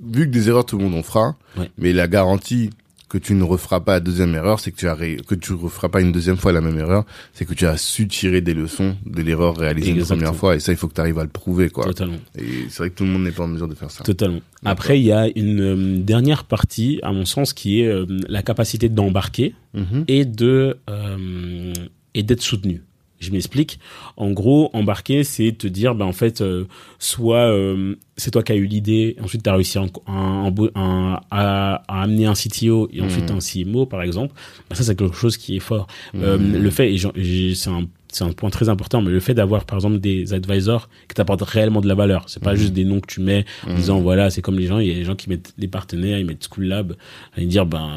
vu 0.07 0.27
que 0.27 0.31
des 0.31 0.49
erreurs 0.49 0.67
tout 0.67 0.77
le 0.77 0.85
monde 0.85 0.95
en 0.97 1.03
fera, 1.03 1.37
Ouais. 1.57 1.71
mais 1.79 1.93
la 1.95 2.09
garantie 2.09 2.69
que 3.15 3.19
tu 3.27 3.35
ne 3.35 3.45
referas 3.45 3.79
pas 3.79 3.93
la 3.93 4.01
deuxième 4.01 4.35
erreur, 4.35 4.59
c'est 4.59 4.73
que 4.73 4.77
tu 4.77 4.89
as 4.89 4.95
ré- 4.95 5.19
que 5.25 5.37
tu 5.37 5.53
referas 5.53 5.89
pas 5.89 6.01
une 6.01 6.11
deuxième 6.11 6.37
fois 6.37 6.51
la 6.51 6.61
même 6.61 6.77
erreur, 6.79 7.05
c'est 7.33 7.45
que 7.45 7.55
tu 7.55 7.65
as 7.65 7.77
su 7.77 8.09
tirer 8.09 8.41
des 8.41 8.55
leçons 8.55 8.97
de 9.07 9.23
l'erreur 9.23 9.57
réalisée 9.57 9.91
une 9.91 9.99
Exactement. 9.99 10.19
première 10.27 10.37
fois, 10.41 10.57
et 10.57 10.61
ça, 10.61 10.73
il 10.73 10.77
faut 10.77 10.89
que 10.89 10.95
tu 10.95 11.01
arrives 11.01 11.21
à 11.21 11.23
le 11.23 11.29
prouver, 11.29 11.71
quoi. 11.71 11.85
Totalement. 11.85 12.17
Et 12.37 12.43
c'est 12.69 12.79
vrai 12.79 12.91
que 12.91 12.97
tout 12.97 13.05
le 13.05 13.11
monde 13.11 13.23
n'est 13.23 13.31
pas 13.31 13.45
en 13.45 13.49
mesure 13.49 13.69
de 13.69 13.75
faire 13.77 13.91
ça. 13.93 14.03
Totalement. 14.03 14.41
Après, 14.65 14.99
il 14.99 15.05
y 15.07 15.13
a 15.13 15.29
une 15.37 15.61
euh, 15.61 15.99
dernière 16.03 16.43
partie, 16.43 16.99
à 17.05 17.13
mon 17.13 17.25
sens, 17.25 17.53
qui 17.53 17.83
est 17.83 17.87
euh, 17.87 18.05
la 18.29 18.43
capacité 18.43 18.89
d'embarquer 18.89 19.55
Mhm. 19.75 20.05
et 20.09 20.25
de 20.25 20.77
euh, 20.91 21.73
et 22.15 22.23
d'être 22.25 22.43
soutenu. 22.43 22.83
Je 23.25 23.33
m'explique. 23.33 23.79
En 24.17 24.31
gros, 24.31 24.71
embarquer, 24.73 25.25
c'est 25.25 25.53
te 25.53 25.67
dire, 25.67 25.95
ben 25.95 26.05
en 26.07 26.13
fait, 26.13 26.41
euh, 26.41 26.65
soit 26.99 27.51
euh, 27.51 27.95
c'est 28.17 28.31
toi 28.31 28.43
qui 28.43 28.53
as 28.53 28.57
eu 28.57 28.67
l'idée, 28.67 29.17
ensuite 29.23 29.43
tu 29.43 29.51
as 29.51 29.55
réussi 29.55 29.79
à, 29.79 31.21
à 31.31 32.03
amener 32.03 32.27
un 32.27 32.35
CTO 32.35 32.89
et 32.93 33.01
ensuite 33.01 33.31
Mhm. 33.31 33.37
un 33.37 33.41
CMO, 33.41 33.87
par 33.87 34.03
exemple. 34.03 34.35
Ben, 34.69 34.77
ça, 34.77 34.83
c'est 34.85 34.97
quelque 34.97 35.17
chose 35.17 35.37
qui 35.37 35.57
est 35.57 35.61
fort. 35.61 35.87
Euh, 36.15 36.39
Mhm. 36.39 36.57
le 36.63 36.71
fait, 36.71 36.93
et 36.95 37.55
c'est 37.55 37.71
un 37.71 37.85
c'est 38.17 38.23
un 38.23 38.31
point 38.31 38.49
très 38.49 38.69
important, 38.69 39.03
mais 39.03 39.11
le 39.11 39.19
fait 39.19 39.35
d'avoir 39.35 39.65
par 39.65 39.77
exemple 39.79 39.99
des 39.99 40.33
advisors 40.35 40.89
qui 41.09 41.17
t'apportent 41.17 41.43
réellement 41.43 41.81
de 41.81 41.89
la 41.89 41.97
valeur, 41.97 42.29
c'est 42.29 42.41
pas 42.41 42.53
Mhm. 42.53 42.59
juste 42.59 42.73
des 42.73 42.85
noms 42.85 43.01
que 43.01 43.09
tu 43.09 43.21
mets 43.21 43.45
en 43.67 43.75
disant 43.75 43.99
voilà, 44.01 44.31
c'est 44.31 44.41
comme 44.41 44.57
les 44.57 44.69
gens, 44.69 44.79
il 44.79 44.87
y 44.87 44.93
a 44.93 44.95
des 44.95 45.03
gens 45.03 45.17
qui 45.17 45.29
mettent 45.29 45.53
des 45.59 45.67
partenaires, 45.67 46.21
ils 46.21 46.25
mettent 46.25 46.47
School 46.49 46.67
Lab, 46.67 46.95
ils 47.37 47.49
dire 47.49 47.67
ben 47.67 47.91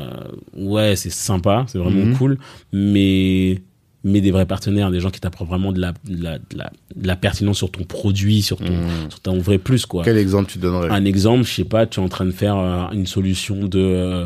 euh, 0.58 0.64
ouais, 0.66 0.96
c'est 0.96 1.12
sympa, 1.12 1.66
c'est 1.68 1.78
vraiment 1.78 2.12
cool, 2.18 2.40
mais 2.74 3.62
mais 4.08 4.22
des 4.22 4.32
vrais 4.32 4.46
partenaires, 4.46 4.90
des 4.90 5.00
gens 5.00 5.10
qui 5.10 5.20
t'apportent 5.20 5.50
vraiment 5.50 5.72
de 5.72 5.80
la, 5.80 5.94
de 6.06 6.24
la, 6.24 6.38
de 6.40 6.58
la, 6.58 6.72
de 6.96 7.08
la 7.08 7.16
pertinence 7.16 7.58
sur 7.58 7.72
ton 7.72 7.84
produit, 7.84 8.42
sur 8.42 8.58
ton, 8.58 8.74
sur 9.10 9.20
ton 9.20 9.38
vrai 9.40 9.58
plus, 9.58 9.86
quoi. 9.86 10.04
Quel 10.04 10.18
exemple 10.18 10.52
tu 10.52 10.58
donnerais? 10.58 10.90
Un 10.90 11.06
exemple, 11.06 11.44
je 11.44 11.54
sais 11.54 11.64
pas, 11.66 11.86
tu 11.86 12.00
es 12.00 12.04
en 12.04 12.10
train 12.10 12.26
de 12.26 12.32
faire 12.32 12.58
euh, 12.58 12.90
une 12.94 13.06
solution 13.06 13.68
de 13.68 13.80
euh, 13.80 14.26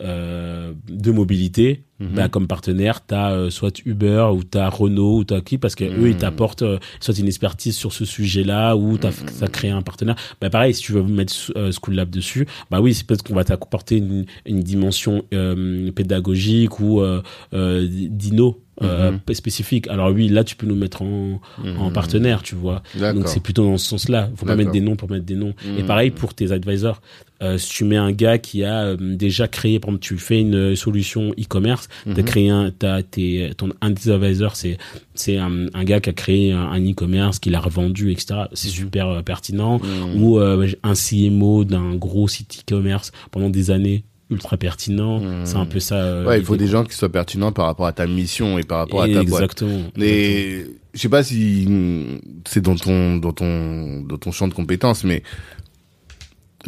euh, 0.00 0.72
de 0.88 1.10
mobilité. 1.10 1.84
Mhm. 2.00 2.08
Bah, 2.14 2.28
comme 2.28 2.46
partenaire, 2.46 3.06
tu 3.06 3.14
as 3.14 3.50
soit 3.50 3.78
Uber 3.84 4.28
ou 4.34 4.42
tu 4.42 4.56
as 4.58 4.68
Renault 4.70 5.18
ou 5.18 5.24
tu 5.24 5.34
as 5.34 5.40
qui 5.42 5.58
parce 5.58 5.74
que 5.74 5.84
eux 5.84 6.08
ils 6.08 6.14
Mhm. 6.14 6.16
t'apportent 6.18 6.62
euh, 6.62 6.78
soit 6.98 7.18
une 7.18 7.26
expertise 7.26 7.76
sur 7.76 7.92
ce 7.92 8.04
sujet-là 8.04 8.74
ou 8.74 8.96
tu 8.98 9.06
as, 9.06 9.10
Mhm. 9.42 9.48
créé 9.50 9.70
un 9.70 9.82
partenaire. 9.82 10.16
Bah 10.40 10.48
pareil, 10.50 10.72
si 10.74 10.82
tu 10.82 10.92
veux 10.92 11.02
mettre 11.02 11.34
euh, 11.56 11.70
School 11.72 11.94
Lab 11.94 12.08
dessus, 12.10 12.46
bah 12.70 12.80
oui, 12.80 12.94
c'est 12.94 13.06
peut-être 13.06 13.22
qu'on 13.22 13.34
va 13.34 13.44
t'apporter 13.44 13.98
une, 13.98 14.24
une 14.46 14.60
dimension 14.60 15.24
euh, 15.34 15.92
pédagogique 15.92 16.80
ou 16.80 17.00
euh, 17.00 17.22
euh, 17.54 17.86
d'ino 17.90 18.60
euh, 18.82 19.10
Mhm. 19.28 19.34
spécifique. 19.34 19.88
Alors 19.88 20.10
oui, 20.10 20.28
là 20.28 20.42
tu 20.42 20.56
peux 20.56 20.66
nous 20.66 20.74
mettre 20.74 21.02
en, 21.02 21.38
en 21.76 21.90
partenaire, 21.90 22.42
tu 22.42 22.54
vois. 22.54 22.82
Donc 23.12 23.28
c'est 23.28 23.42
plutôt 23.42 23.64
dans 23.64 23.76
ce 23.76 23.86
sens-là. 23.86 24.30
Faut 24.36 24.46
pas 24.46 24.56
mettre 24.56 24.70
des 24.70 24.80
noms 24.80 24.96
pour 24.96 25.10
mettre 25.10 25.26
des 25.26 25.36
noms. 25.36 25.52
Et 25.76 25.82
pareil 25.82 26.10
pour 26.10 26.32
tes 26.32 26.50
advisors. 26.50 27.02
Euh, 27.42 27.56
si 27.58 27.70
tu 27.70 27.84
mets 27.84 27.96
un 27.96 28.12
gars 28.12 28.36
qui 28.38 28.64
a 28.64 28.84
euh, 28.84 28.96
déjà 28.98 29.48
créé, 29.48 29.80
par 29.80 29.88
exemple, 29.90 30.04
tu 30.04 30.18
fais 30.18 30.40
une 30.40 30.54
euh, 30.54 30.76
solution 30.76 31.30
e-commerce, 31.40 31.88
t'as 32.04 32.10
Mhm. 32.20 32.24
créé 32.24 32.48
un, 32.50 32.70
t'as 32.70 33.02
tes, 33.02 33.52
ton 33.56 33.70
advisors, 33.80 34.56
c'est 34.56 34.76
c'est 35.14 35.36
un, 35.38 35.66
un 35.72 35.84
gars 35.84 36.00
qui 36.00 36.10
a 36.10 36.12
créé 36.12 36.52
un, 36.52 36.78
e-commerce, 36.80 37.38
qui 37.38 37.48
l'a 37.50 37.60
revendu, 37.60 38.10
etc. 38.12 38.42
C'est 38.52 38.68
super 38.68 39.08
euh, 39.08 39.22
pertinent. 39.22 39.78
Mhm. 39.78 40.22
Ou 40.22 40.38
euh, 40.38 40.68
un 40.82 40.94
CMO 40.94 41.64
d'un 41.64 41.94
gros 41.94 42.28
site 42.28 42.62
e-commerce 42.68 43.12
pendant 43.30 43.48
des 43.50 43.70
années, 43.70 44.04
ultra 44.30 44.56
pertinent. 44.56 45.18
Mhm. 45.20 45.44
C'est 45.46 45.56
un 45.56 45.66
peu 45.66 45.80
ça. 45.80 45.96
euh, 45.96 46.26
Ouais, 46.26 46.38
il 46.38 46.44
faut 46.44 46.56
des 46.56 46.68
gens 46.68 46.84
qui 46.84 46.94
soient 46.94 47.10
pertinents 47.10 47.52
par 47.52 47.66
rapport 47.66 47.86
à 47.86 47.92
ta 47.92 48.06
mission 48.06 48.58
et 48.58 48.64
par 48.64 48.78
rapport 48.78 49.02
à 49.02 49.06
ta 49.08 49.22
boîte. 49.24 49.42
Exactement. 49.42 49.70
Exactement. 49.70 49.92
Mais 49.96 50.66
je 50.94 51.00
sais 51.00 51.08
pas 51.08 51.22
si 51.22 51.66
mm, 51.68 52.20
c'est 52.46 52.60
dans 52.60 52.76
ton 52.76 53.16
dans 53.16 53.32
ton 53.32 54.02
dans 54.02 54.18
ton 54.18 54.30
champ 54.30 54.46
de 54.48 54.54
compétences, 54.54 55.04
mais 55.04 55.22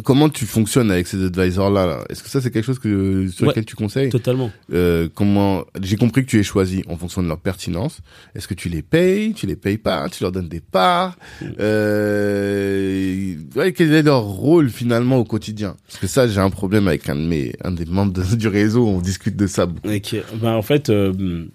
comment 0.03 0.27
tu 0.29 0.45
fonctionnes 0.45 0.89
avec 0.91 1.05
ces 1.07 1.23
advisors 1.23 1.69
là, 1.69 1.85
là 1.85 2.03
Est-ce 2.09 2.23
que 2.23 2.29
ça 2.29 2.41
c'est 2.41 2.49
quelque 2.51 2.65
chose 2.65 2.79
que 2.79 3.27
sur 3.29 3.43
Ouais. 3.43 3.49
lequel 3.49 3.65
tu 3.65 3.75
conseilles? 3.75 4.09
Totalement. 4.09 4.51
Euh, 4.73 5.07
Comment 5.13 5.63
J'ai 5.81 5.95
compris 5.97 6.25
que 6.25 6.29
tu 6.29 6.39
es 6.39 6.43
choisi 6.43 6.83
en 6.89 6.97
fonction 6.97 7.21
de 7.21 7.27
leur 7.27 7.39
pertinence. 7.39 7.99
Est-ce 8.35 8.47
que 8.47 8.53
tu 8.55 8.69
les 8.69 8.81
payes? 8.81 9.33
Tu 9.33 9.45
les 9.45 9.55
payes 9.55 9.77
pas? 9.77 10.09
Tu 10.09 10.23
leur 10.23 10.31
donnes 10.31 10.49
des 10.49 10.61
parts? 10.61 11.15
Euh... 11.59 13.35
ouais, 13.55 13.73
Quel 13.73 13.93
est 13.93 14.03
leur 14.03 14.23
rôle 14.23 14.69
finalement 14.69 15.17
au 15.17 15.23
quotidien? 15.25 15.75
Parce 15.87 15.99
que 15.99 16.07
ça, 16.07 16.27
j'ai 16.27 16.39
un 16.39 16.49
problème 16.49 16.87
avec 16.87 17.07
un 17.09 17.15
de 17.15 17.21
mes 17.21 17.53
un 17.63 17.71
des 17.71 17.85
membres 17.85 18.13
de- 18.13 18.35
du 18.35 18.47
réseau. 18.47 18.87
On 18.87 18.99
discute 19.01 19.35
de 19.35 19.47
ça. 19.47 19.65
beaucoup. 19.65 19.89
Ok. 19.89 20.15
Ben, 20.41 20.53
en 20.53 20.61
fait, 20.61 20.89
euh, 20.89 21.45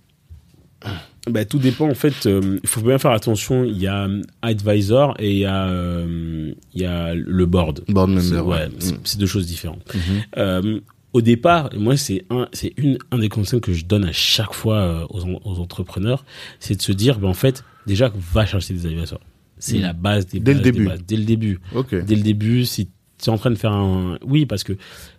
ben, 1.30 1.44
tout 1.44 1.58
dépend. 1.58 1.88
En 1.88 1.94
fait, 1.94 2.26
euh, 2.26 2.58
il 2.62 2.68
faut 2.68 2.80
bien 2.80 2.98
faire 2.98 3.10
attention. 3.12 3.64
Il 3.64 3.78
y 3.78 3.86
a 3.86 4.06
euh, 4.06 4.22
advisor 4.42 5.14
et 5.18 5.32
il 5.32 5.38
y 5.38 5.44
a, 5.44 5.68
euh, 5.68 6.52
il 6.74 6.80
y 6.80 6.84
a 6.84 7.14
le 7.14 7.46
board. 7.46 7.82
Board 7.88 8.18
C'est- 8.20 8.34
member. 8.34 8.46
ouais, 8.46 8.56
ouais. 8.66 8.68
c'est 8.78 9.16
Mm. 9.16 9.18
deux 9.20 9.26
choses 9.26 9.46
différentes. 9.46 9.94
Mhm. 9.94 10.00
Euh, 10.38 10.80
au 11.12 11.20
départ, 11.22 11.70
moi, 11.76 11.96
c'est 11.96 12.24
un, 12.30 12.48
c'est 12.52 12.72
une, 12.76 12.98
un 13.10 13.18
des 13.18 13.28
conseils 13.28 13.60
que 13.60 13.72
je 13.72 13.84
donne 13.84 14.04
à 14.04 14.12
chaque 14.12 14.52
fois 14.52 15.06
aux, 15.10 15.24
en- 15.24 15.40
aux 15.44 15.58
entrepreneurs, 15.58 16.24
c'est 16.60 16.76
de 16.76 16.82
se 16.82 16.92
dire, 16.92 17.18
ben, 17.18 17.28
en 17.28 17.34
fait, 17.34 17.64
déjà, 17.86 18.12
va 18.32 18.44
chercher 18.46 18.74
des 18.74 18.86
advisors. 18.86 19.20
C'est 19.58 19.76
Mhm. 19.78 19.82
la 19.82 19.92
base 19.92 20.26
des 20.26 20.38
Dès 20.40 20.52
le 20.52 20.58
bases 20.58 20.64
début. 20.64 20.86
bases. 20.86 21.02
Dès 21.06 21.16
le 21.16 21.24
début. 21.24 21.58
Ok. 21.74 21.94
Dès 22.04 22.14
le 22.14 22.22
début, 22.22 22.64
si 22.64 22.88
es 23.26 23.28
en 23.30 23.38
train 23.38 23.50
de 23.50 23.56
faire 23.56 23.72
un, 23.72 24.18
oui, 24.24 24.46
parce 24.46 24.64
que, 24.64 24.72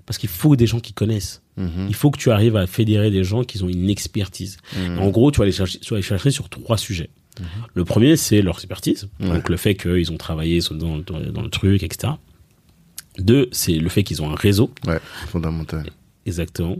parce 0.06 0.18
qu'il 0.18 0.30
faut 0.30 0.56
des 0.56 0.68
gens 0.68 0.80
qui 0.80 0.94
connaissent. 0.94 1.42
Mhm. 1.58 1.88
Il 1.90 1.96
faut 1.96 2.10
que 2.12 2.18
tu 2.18 2.32
arrives 2.32 2.56
à 2.56 2.66
fédérer 2.68 3.12
des 3.12 3.24
gens 3.24 3.44
qui 3.44 3.62
ont 3.64 3.70
une 3.70 3.90
expertise. 3.90 4.58
Mhm. 4.78 5.00
En 5.00 5.10
gros, 5.10 5.32
tu 5.32 5.40
vas 5.40 5.46
les 5.46 5.52
chercher, 5.52 5.80
tu 5.80 5.90
vas 5.94 5.98
les 5.98 6.04
chercher 6.04 6.32
sur 6.32 6.50
trois 6.50 6.78
sujets. 6.78 7.10
Le 7.74 7.86
premier, 7.86 8.18
c'est 8.18 8.42
leur 8.42 8.56
expertise. 8.56 9.08
Ouais. 9.22 9.30
Donc, 9.30 9.48
le 9.50 9.56
fait 9.56 9.76
qu'ils 9.76 10.12
ont 10.12 10.18
travaillé 10.18 10.60
dans, 10.72 10.98
dans, 10.98 11.20
dans 11.20 11.42
le 11.42 11.50
truc, 11.50 11.84
etc. 11.84 12.14
Deux, 13.18 13.48
c'est 13.52 13.74
le 13.74 13.90
fait 13.90 14.04
qu'ils 14.04 14.22
ont 14.22 14.30
un 14.32 14.36
réseau. 14.36 14.72
Ouais, 14.88 15.00
fondamental. 15.28 15.90
Exactement. 16.26 16.78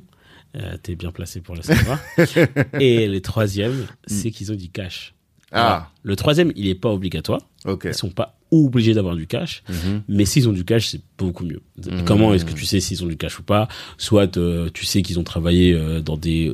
Euh, 0.58 0.78
T'es 0.82 0.96
bien 0.96 1.12
placé 1.12 1.42
pour 1.42 1.56
le 1.56 1.62
savoir. 1.62 2.00
Et 2.80 3.08
le 3.08 3.22
troisième, 3.22 3.88
c'est 4.08 4.32
qu'ils 4.32 4.52
ont 4.52 4.56
du 4.56 4.70
cash. 4.70 5.14
Ah, 5.52 5.62
Voilà. 5.62 5.90
Le 6.04 6.16
troisième, 6.16 6.52
il 6.56 6.68
est 6.68 6.76
pas 6.76 6.90
obligatoire. 6.90 7.42
ok. 7.66 7.86
Ils 7.86 7.94
sont 7.94 8.10
pas 8.10 8.39
obligés 8.52 8.94
d'avoir 8.94 9.16
du 9.16 9.28
cash. 9.28 9.64
Mhm. 9.70 10.02
Mais 10.08 10.26
s'ils 10.26 10.48
ont 10.50 10.54
du 10.54 10.66
cash, 10.66 10.88
c'est 10.88 11.02
beaucoup 11.18 11.46
mieux. 11.46 11.62
Mhm. 11.86 12.04
Comment 12.06 12.34
est-ce 12.34 12.46
que 12.46 12.54
tu 12.54 12.66
sais 12.66 12.80
s'ils 12.80 13.04
ont 13.04 13.08
du 13.08 13.18
cash 13.18 13.40
ou 13.40 13.44
pas? 13.44 13.68
Soit 13.98 14.38
euh, 14.38 14.70
tu 14.74 14.86
sais 14.86 15.02
qu'ils 15.02 15.20
ont 15.20 15.24
travaillé 15.24 15.74
euh, 15.74 16.02
dans 16.02 16.18
des 16.18 16.54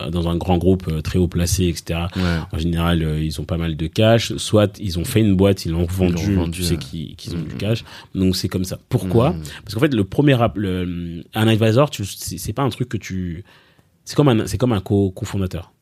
euh, 0.00 0.10
dans 0.10 0.28
un 0.28 0.36
grand 0.36 0.58
groupe 0.58 0.88
euh, 0.88 1.00
très 1.00 1.18
haut 1.20 1.28
placé, 1.28 1.66
etc. 1.68 2.00
Ouais. 2.16 2.22
En 2.50 2.58
général, 2.58 3.02
euh, 3.04 3.22
ils 3.22 3.40
ont 3.40 3.44
pas 3.44 3.56
mal 3.58 3.76
de 3.76 3.86
cash. 3.86 4.34
Soit 4.36 4.80
ils 4.80 4.98
ont 4.98 5.04
fait 5.04 5.20
une 5.20 5.36
boîte, 5.36 5.64
ils 5.64 5.70
l'ont 5.72 5.84
vendu, 5.84 6.36
tu 6.50 6.62
sais 6.64 6.72
ouais. 6.74 6.78
qu'ils 7.16 7.34
ont 7.36 7.38
du 7.40 7.52
Mhm. 7.52 7.58
cash. 7.58 7.84
Donc 8.14 8.34
c'est 8.34 8.48
comme 8.48 8.64
ça. 8.64 8.78
Pourquoi? 8.88 9.36
Parce 9.64 9.74
qu'en 9.74 9.80
fait, 9.80 9.94
le 9.94 10.04
premier 10.04 10.36
le, 10.56 11.22
un 11.34 11.46
advisor, 11.46 11.90
c'est 12.04 12.52
pas 12.52 12.62
un 12.62 12.70
truc 12.70 12.88
que 12.88 12.96
tu, 12.96 13.44
c'est 14.04 14.16
comme 14.16 14.28
un, 14.28 14.46
c'est 14.48 14.58
comme 14.58 14.72
un 14.72 14.80
co- 14.80 15.10
cofondateur. 15.12 15.72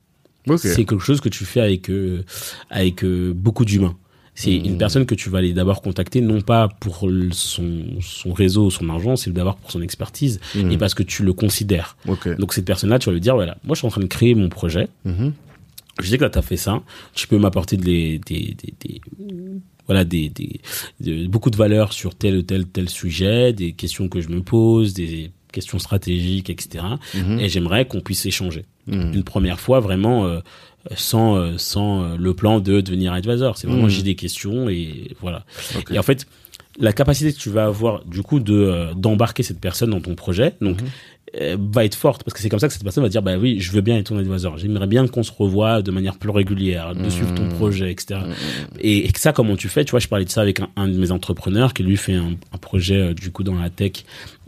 C'est 0.56 0.84
quelque 0.84 0.98
chose 0.98 1.20
que 1.20 1.28
tu 1.28 1.44
fais 1.44 1.60
avec 1.60 1.88
euh, 1.88 2.24
avec 2.68 3.04
beaucoup 3.04 3.64
d'humains. 3.64 3.96
C'est 4.34 4.54
une 4.56 4.78
personne 4.78 5.04
que 5.04 5.14
tu 5.14 5.28
vas 5.28 5.38
aller 5.38 5.52
d'abord 5.52 5.82
contacter, 5.82 6.20
non 6.22 6.40
pas 6.40 6.68
pour 6.80 7.06
son, 7.32 7.82
son 8.00 8.32
réseau, 8.32 8.70
son 8.70 8.88
argent, 8.88 9.16
c'est 9.16 9.30
d'abord 9.32 9.56
pour 9.56 9.70
son 9.70 9.82
expertise 9.82 10.40
et 10.54 10.78
parce 10.78 10.94
que 10.94 11.02
tu 11.02 11.22
le 11.24 11.32
considères. 11.34 11.96
Donc 12.38 12.54
cette 12.54 12.64
personne-là, 12.64 12.98
tu 12.98 13.06
vas 13.06 13.12
lui 13.12 13.20
dire, 13.20 13.34
voilà, 13.34 13.58
moi 13.64 13.74
je 13.74 13.80
suis 13.80 13.86
en 13.86 13.90
train 13.90 14.00
de 14.00 14.06
créer 14.06 14.34
mon 14.34 14.48
projet, 14.48 14.88
Mhm. 15.04 15.32
je 16.00 16.08
sais 16.08 16.16
que 16.16 16.24
là, 16.24 16.30
tu 16.30 16.38
as 16.38 16.42
fait 16.42 16.56
ça. 16.56 16.82
Tu 17.14 17.26
peux 17.28 17.38
m'apporter 17.38 17.76
des, 17.76 18.18
des, 18.24 18.56
des, 18.56 18.74
des, 18.80 19.00
voilà, 19.86 20.04
des, 20.04 20.30
des, 20.30 21.26
beaucoup 21.28 21.50
de 21.50 21.56
valeurs 21.56 21.92
sur 21.92 22.14
tel 22.14 22.36
ou 22.36 22.42
tel, 22.42 22.64
tel 22.66 22.88
sujet, 22.88 23.52
des 23.52 23.72
questions 23.72 24.08
que 24.08 24.20
je 24.22 24.28
me 24.30 24.40
pose, 24.42 24.94
des 24.94 25.32
questions 25.52 25.78
stratégiques, 25.80 26.48
etc. 26.48 26.84
Et 27.40 27.48
j'aimerais 27.48 27.84
qu'on 27.84 28.00
puisse 28.00 28.24
échanger. 28.24 28.64
Une 28.86 29.22
première 29.24 29.60
fois, 29.60 29.80
vraiment, 29.80 30.26
euh, 30.26 30.40
sans, 30.96 31.36
euh, 31.36 31.52
sans 31.58 32.02
euh, 32.02 32.16
le 32.18 32.34
plan 32.34 32.60
de 32.60 32.80
devenir 32.80 33.12
advisor. 33.12 33.56
C'est 33.58 33.66
vraiment, 33.66 33.84
Mhm. 33.84 33.90
j'ai 33.90 34.02
des 34.02 34.14
questions 34.14 34.68
et 34.68 35.12
voilà. 35.20 35.44
Et 35.90 35.98
en 35.98 36.02
fait, 36.02 36.26
la 36.78 36.92
capacité 36.92 37.32
que 37.32 37.38
tu 37.38 37.50
vas 37.50 37.66
avoir, 37.66 38.04
du 38.04 38.22
coup, 38.22 38.40
de 38.40 38.54
euh, 38.54 38.94
d'embarquer 38.94 39.42
cette 39.42 39.60
personne 39.60 39.90
dans 39.90 40.00
ton 40.00 40.14
projet, 40.14 40.54
donc, 40.60 40.78
euh, 41.40 41.56
va 41.72 41.84
être 41.84 41.94
forte 41.94 42.24
parce 42.24 42.34
que 42.34 42.40
c'est 42.40 42.48
comme 42.48 42.58
ça 42.58 42.66
que 42.66 42.72
cette 42.72 42.82
personne 42.82 43.04
va 43.04 43.08
dire 43.08 43.22
bah 43.22 43.36
oui 43.38 43.60
je 43.60 43.70
veux 43.70 43.82
bien 43.82 43.96
être 43.98 44.06
ton 44.08 44.18
advisor 44.18 44.58
j'aimerais 44.58 44.88
bien 44.88 45.06
qu'on 45.06 45.22
se 45.22 45.30
revoie 45.30 45.80
de 45.80 45.92
manière 45.92 46.16
plus 46.18 46.30
régulière 46.30 46.92
de 46.92 47.02
Mhm. 47.04 47.10
suivre 47.10 47.32
ton 47.34 47.46
projet 47.48 47.92
etc 47.92 48.18
Mhm. 48.26 48.34
et, 48.80 49.06
et 49.06 49.12
que 49.12 49.20
ça 49.20 49.32
comment 49.32 49.54
tu 49.54 49.68
fais? 49.68 49.84
Tu 49.84 49.92
vois 49.92 50.00
je 50.00 50.08
parlais 50.08 50.24
de 50.24 50.30
ça 50.30 50.40
avec 50.40 50.58
un, 50.58 50.68
un 50.74 50.88
de 50.88 50.98
mes 50.98 51.12
entrepreneurs 51.12 51.72
qui 51.72 51.84
lui 51.84 51.96
fait 51.96 52.14
un, 52.14 52.32
un 52.52 52.58
projet 52.58 52.96
euh, 52.96 53.14
du 53.14 53.30
coup 53.30 53.44
dans 53.44 53.54
la 53.54 53.70
tech 53.70 53.92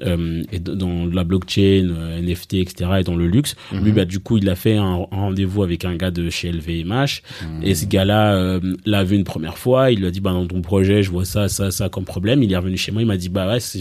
euh, 0.05 0.43
et 0.53 0.59
dans 0.59 1.07
la 1.07 1.25
blockchain 1.25 1.89
euh, 1.91 2.21
NFT 2.21 2.55
etc 2.55 2.91
et 3.01 3.05
dans 3.05 3.17
le 3.17 3.27
luxe. 3.27 3.57
Mhm. 3.73 3.85
lui 3.85 3.93
bah 3.93 4.05
du 4.05 4.19
coup 4.21 4.39
il 4.39 4.49
a 4.49 4.55
fait 4.55 4.77
un, 4.77 4.85
un 5.11 5.17
rendez-vous 5.17 5.63
avec 5.63 5.85
un 5.85 5.95
gars 5.97 6.11
de 6.11 6.31
chez 6.31 6.51
LVMH 6.53 7.23
Mhm. 7.43 7.63
et 7.63 7.75
ce 7.75 7.87
gars-là 7.87 8.35
euh, 8.35 8.61
l'a 8.87 9.05
vu 9.05 9.17
une 9.17 9.25
première 9.25 9.59
fois. 9.59 9.91
Il 9.91 10.01
lui 10.01 10.07
a 10.07 10.11
dit 10.11 10.21
bah 10.21 10.33
dans 10.33 10.47
ton 10.47 10.63
projet 10.63 11.03
je 11.03 11.11
vois 11.11 11.25
ça 11.25 11.49
ça 11.49 11.71
ça 11.71 11.89
comme 11.89 12.05
problème. 12.05 12.43
Il 12.43 12.53
est 12.53 12.57
revenu 12.57 12.77
chez 12.77 12.93
moi. 12.93 13.03
Il 13.03 13.07
m'a 13.07 13.17
dit 13.17 13.29
bah 13.29 13.49
ouais 13.49 13.61
c'est 13.61 13.81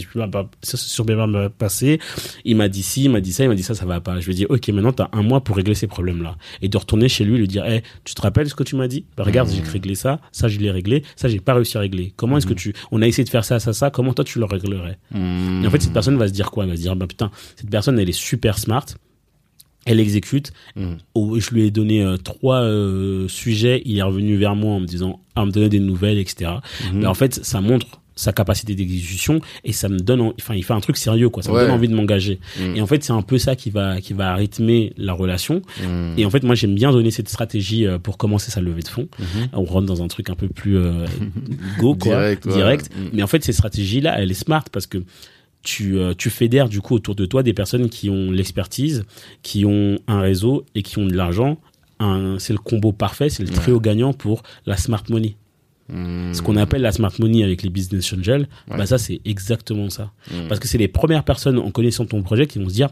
sur 0.62 1.04
bien 1.04 1.26
me 1.26 1.48
passer 1.48 1.98
il 2.44 2.56
m'a 2.56 2.68
dit 2.68 2.82
ci 2.82 3.04
il 3.04 3.10
m'a 3.10 3.20
dit 3.20 3.32
ça. 3.32 3.44
Il 3.44 3.48
m'a 3.48 3.54
dit 3.54 3.62
ça 3.62 3.74
ça 3.74 3.86
va 3.86 4.00
pas. 4.00 4.20
Je 4.20 4.26
lui 4.26 4.32
ai 4.32 4.36
dit 4.36 4.46
ok 4.48 4.68
maintenant 4.68 4.92
t'as 4.92 5.08
un 5.12 5.22
mois 5.22 5.42
pour 5.42 5.56
régler 5.56 5.74
ces 5.74 5.86
problèmes 5.86 6.22
là 6.22 6.36
et 6.60 6.68
de 6.68 6.76
retourner 6.76 7.08
chez 7.08 7.24
lui 7.24 7.36
lui 7.38 7.48
dire 7.48 7.64
hey, 7.64 7.82
tu 8.04 8.14
te 8.14 8.22
rappelles 8.22 8.48
ce 8.48 8.54
que 8.54 8.62
tu 8.64 8.76
m'as 8.76 8.88
dit? 8.88 9.04
Bah 9.16 9.24
regarde 9.24 9.48
Mhm. 9.48 9.56
j'ai 9.64 9.70
réglé 9.72 9.94
ça. 9.94 10.20
Ça 10.32 10.48
je 10.48 10.58
l'ai 10.58 10.70
réglé. 10.70 11.02
Ça 11.16 11.28
j'ai 11.28 11.40
pas 11.40 11.54
réussi 11.54 11.76
à 11.76 11.80
régler. 11.80 12.12
Comment 12.16 12.36
est-ce 12.38 12.46
que 12.46 12.54
tu 12.54 12.72
on 12.90 13.02
a 13.02 13.06
essayé 13.06 13.24
de 13.24 13.28
faire 13.30 13.44
ça 13.44 13.58
ça 13.58 13.72
ça. 13.72 13.90
Comment 13.90 14.12
toi 14.14 14.24
tu 14.24 14.38
le 14.38 14.44
réglerais? 14.44 14.98
Mhm. 15.12 15.62
et 15.64 15.66
en 15.66 15.70
fait, 15.70 15.82
cette 15.82 15.92
personne 15.92 16.11
va 16.16 16.28
se 16.28 16.32
dire 16.32 16.50
quoi 16.50 16.64
Elle 16.64 16.70
va 16.70 16.76
se 16.76 16.82
dire, 16.82 16.96
bah 16.96 17.06
putain, 17.06 17.30
cette 17.56 17.70
personne, 17.70 17.98
elle 17.98 18.08
est 18.08 18.12
super 18.12 18.58
smart. 18.58 18.86
Elle 19.84 19.98
exécute. 19.98 20.52
Mhm. 20.76 20.98
Oh, 21.14 21.38
je 21.40 21.50
lui 21.50 21.66
ai 21.66 21.70
donné 21.72 22.02
euh, 22.04 22.16
trois 22.16 22.60
euh, 22.62 23.26
sujets. 23.26 23.82
Il 23.84 23.98
est 23.98 24.02
revenu 24.02 24.36
vers 24.36 24.54
moi 24.54 24.74
en 24.74 24.80
me 24.80 24.86
disant, 24.86 25.18
à 25.34 25.44
me 25.44 25.50
donner 25.50 25.68
des 25.68 25.80
nouvelles, 25.80 26.18
etc. 26.18 26.52
Mhm. 26.92 27.00
Mais 27.00 27.06
en 27.06 27.14
fait, 27.14 27.44
ça 27.44 27.60
montre 27.60 27.86
sa 28.14 28.32
capacité 28.32 28.74
d'exécution 28.76 29.40
et 29.64 29.72
ça 29.72 29.88
me 29.88 29.98
donne, 29.98 30.20
en- 30.20 30.34
enfin, 30.38 30.54
il 30.54 30.62
fait 30.62 30.74
un 30.74 30.80
truc 30.80 30.98
sérieux, 30.98 31.30
quoi. 31.30 31.42
Ça 31.42 31.50
Ouais. 31.50 31.62
me 31.62 31.64
donne 31.66 31.74
envie 31.74 31.88
de 31.88 31.94
m'engager. 31.96 32.38
Mhm. 32.60 32.76
Et 32.76 32.80
en 32.82 32.86
fait, 32.86 33.02
c'est 33.02 33.12
un 33.12 33.22
peu 33.22 33.38
ça 33.38 33.56
qui 33.56 33.70
va, 33.70 34.00
qui 34.00 34.12
va 34.12 34.34
rythmer 34.36 34.92
la 34.98 35.14
relation. 35.14 35.62
Mhm. 35.82 36.14
Et 36.16 36.24
en 36.26 36.30
fait, 36.30 36.44
moi, 36.44 36.54
j'aime 36.54 36.76
bien 36.76 36.92
donner 36.92 37.10
cette 37.10 37.28
stratégie 37.30 37.84
euh, 37.86 37.98
pour 37.98 38.18
commencer 38.18 38.52
sa 38.52 38.60
levée 38.60 38.82
de 38.82 38.88
fonds. 38.88 39.08
Mhm. 39.18 39.48
On 39.54 39.64
rentre 39.64 39.86
dans 39.86 40.00
un 40.02 40.08
truc 40.08 40.30
un 40.30 40.34
peu 40.36 40.46
plus 40.46 40.76
euh, 40.76 41.06
go, 41.80 41.96
quoi, 41.96 42.36
Direct. 42.36 42.88
Mais 43.12 43.22
en 43.24 43.26
fait, 43.26 43.42
ces 43.42 43.52
stratégies-là, 43.52 44.14
elle 44.20 44.30
est 44.30 44.34
smart 44.34 44.64
parce 44.70 44.86
que 44.86 44.98
tu, 45.62 45.98
euh, 45.98 46.14
tu 46.16 46.28
fédères 46.30 46.68
du 46.68 46.80
coup 46.80 46.94
autour 46.94 47.14
de 47.14 47.24
toi 47.26 47.42
des 47.42 47.52
personnes 47.54 47.88
qui 47.88 48.10
ont 48.10 48.30
l'expertise, 48.30 49.04
qui 49.42 49.64
ont 49.64 49.98
un 50.08 50.20
réseau 50.20 50.64
et 50.74 50.82
qui 50.82 50.98
ont 50.98 51.06
de 51.06 51.14
l'argent. 51.14 51.58
C'est 52.38 52.52
le 52.52 52.58
combo 52.58 52.90
parfait, 52.90 53.28
c'est 53.28 53.44
le 53.44 53.48
Ouais. 53.50 53.54
trio 53.54 53.78
gagnant 53.78 54.12
pour 54.12 54.42
la 54.66 54.76
smart 54.76 55.04
money. 55.08 55.36
Mhm. 55.88 56.34
Ce 56.34 56.42
qu'on 56.42 56.56
appelle 56.56 56.82
la 56.82 56.90
smart 56.90 57.12
money 57.20 57.44
avec 57.44 57.62
les 57.62 57.70
business 57.70 58.12
angels, 58.12 58.48
Ouais. 58.68 58.76
bah 58.78 58.86
ça 58.86 58.98
c'est 58.98 59.20
exactement 59.24 59.88
ça. 59.88 60.10
Mhm. 60.32 60.48
Parce 60.48 60.58
que 60.58 60.66
c'est 60.66 60.78
les 60.78 60.88
premières 60.88 61.22
personnes 61.22 61.58
en 61.60 61.70
connaissant 61.70 62.04
ton 62.04 62.22
projet 62.22 62.46
qui 62.48 62.58
vont 62.58 62.68
se 62.68 62.74
dire 62.74 62.88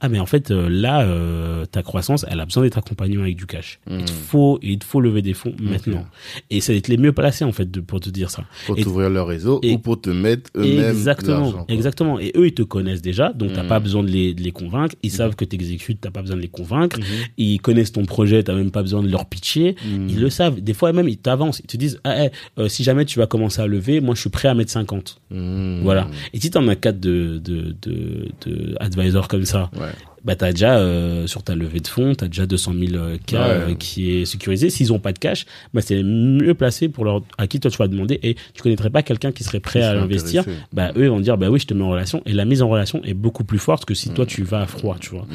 ah 0.00 0.08
mais 0.08 0.18
en 0.18 0.26
fait 0.26 0.50
euh, 0.50 0.68
là 0.68 1.02
euh, 1.06 1.64
ta 1.64 1.82
croissance 1.82 2.24
elle 2.28 2.38
a 2.40 2.44
besoin 2.44 2.62
d'être 2.62 2.78
accompagnée 2.78 3.18
avec 3.18 3.36
du 3.36 3.46
cash. 3.46 3.78
Il 3.90 4.04
te 4.04 4.12
Mhm. 4.12 4.18
faut 4.18 4.58
il 4.62 4.78
te 4.78 4.84
faut 4.84 5.00
lever 5.00 5.22
des 5.22 5.34
fonds 5.34 5.54
maintenant. 5.58 6.04
Et 6.50 6.60
c'est 6.60 6.74
d'être 6.74 6.88
les 6.88 6.96
mieux 6.98 7.12
placés 7.12 7.44
en 7.44 7.52
fait 7.52 7.70
de, 7.70 7.80
pour 7.80 8.00
te 8.00 8.10
dire 8.10 8.30
ça. 8.30 8.44
Pour 8.66 8.76
t'ouvrir 8.76 9.10
leur 9.10 9.26
réseau 9.26 9.60
et- 9.62 9.72
ou 9.74 9.78
pour 9.78 10.00
te 10.00 10.10
mettre 10.10 10.50
eux-mêmes 10.56 10.90
Exactement, 10.90 11.64
exactement. 11.68 12.18
Et 12.20 12.32
eux, 12.36 12.46
ils 12.46 12.54
te 12.54 12.62
connaissent 12.62 13.02
déjà, 13.02 13.32
donc 13.32 13.52
t'as 13.54 13.62
Mhm. 13.62 13.68
pas 13.68 13.80
besoin 13.80 14.02
de 14.02 14.08
les, 14.08 14.34
de 14.34 14.42
les 14.42 14.52
convaincre. 14.52 14.94
Ils 15.02 15.10
savent 15.10 15.34
que 15.34 15.44
t'exécutes, 15.44 16.00
t'as 16.00 16.10
pas 16.10 16.20
besoin 16.22 16.36
de 16.36 16.42
les 16.42 16.48
convaincre. 16.48 16.98
Ils 17.38 17.60
connaissent 17.60 17.92
ton 17.92 18.04
projet, 18.04 18.42
t'as 18.42 18.54
même 18.54 18.70
pas 18.70 18.82
besoin 18.82 19.02
de 19.02 19.08
leur 19.08 19.26
pitcher. 19.26 19.76
Ils 20.08 20.20
le 20.20 20.30
savent. 20.30 20.60
Des 20.60 20.74
fois 20.74 20.92
même, 20.92 21.08
ils 21.08 21.16
t'avancent. 21.18 21.60
Ils 21.60 21.66
te 21.66 21.76
disent, 21.76 22.00
ah, 22.04 22.26
euh, 22.58 22.68
si 22.68 22.84
jamais 22.84 23.04
tu 23.04 23.18
vas 23.18 23.26
commencer 23.26 23.60
à 23.62 23.66
lever, 23.66 24.00
moi, 24.00 24.14
je 24.14 24.20
suis 24.20 24.30
prêt 24.30 24.48
à 24.48 24.54
mettre 24.54 24.70
50. 24.72 25.20
Mhm. 25.30 25.80
Voilà. 25.82 26.08
Et 26.34 26.40
si 26.40 26.50
t'en 26.50 26.66
as 26.68 26.76
quatre 26.76 27.00
de, 27.00 27.40
de, 27.42 27.74
de, 27.82 28.28
de 28.46 28.74
advisors 28.80 29.28
comme 29.28 29.44
ça, 29.44 29.70
Ouais. 29.76 29.85
Bah 30.26 30.34
t'as 30.36 30.50
déjà 30.50 30.76
euh, 30.78 31.26
sur 31.28 31.42
ta 31.44 31.54
levée 31.54 31.78
de 31.78 31.86
fonds, 31.86 32.14
t'as 32.16 32.26
déjà 32.26 32.46
200 32.46 32.72
000 32.88 32.94
euh, 32.96 33.16
cas 33.24 33.66
Ouais. 33.66 33.76
qui 33.76 34.10
est 34.10 34.24
sécurisé. 34.24 34.68
S'ils 34.70 34.92
ont 34.92 34.98
pas 34.98 35.12
de 35.12 35.18
cash, 35.20 35.46
bah 35.72 35.80
c'est 35.80 36.02
mieux 36.02 36.52
placé 36.54 36.88
pour 36.88 37.04
leur 37.04 37.22
à 37.38 37.46
qui 37.46 37.60
toi 37.60 37.70
tu 37.70 37.78
vas 37.78 37.86
demander. 37.86 38.18
Et 38.24 38.34
tu 38.52 38.62
connaîtrais 38.62 38.90
pas 38.90 39.02
quelqu'un 39.02 39.30
qui 39.30 39.44
serait 39.44 39.60
prêt 39.60 39.82
à 39.82 39.92
intéressé. 40.02 40.40
Bah 40.72 40.90
eux 40.96 41.04
ils 41.04 41.10
vont 41.10 41.20
dire 41.20 41.38
bah 41.38 41.48
oui 41.48 41.60
je 41.60 41.66
te 41.66 41.74
mets 41.74 41.84
en 41.84 41.90
relation. 41.90 42.22
Et 42.26 42.32
la 42.32 42.44
mise 42.44 42.60
en 42.60 42.68
relation 42.68 43.00
est 43.04 43.14
beaucoup 43.14 43.44
plus 43.44 43.58
forte 43.60 43.84
que 43.84 43.94
si 43.94 44.10
toi 44.10 44.26
tu 44.26 44.42
vas 44.42 44.62
à 44.62 44.66
froid, 44.66 44.96
tu 45.00 45.10
vois. 45.10 45.26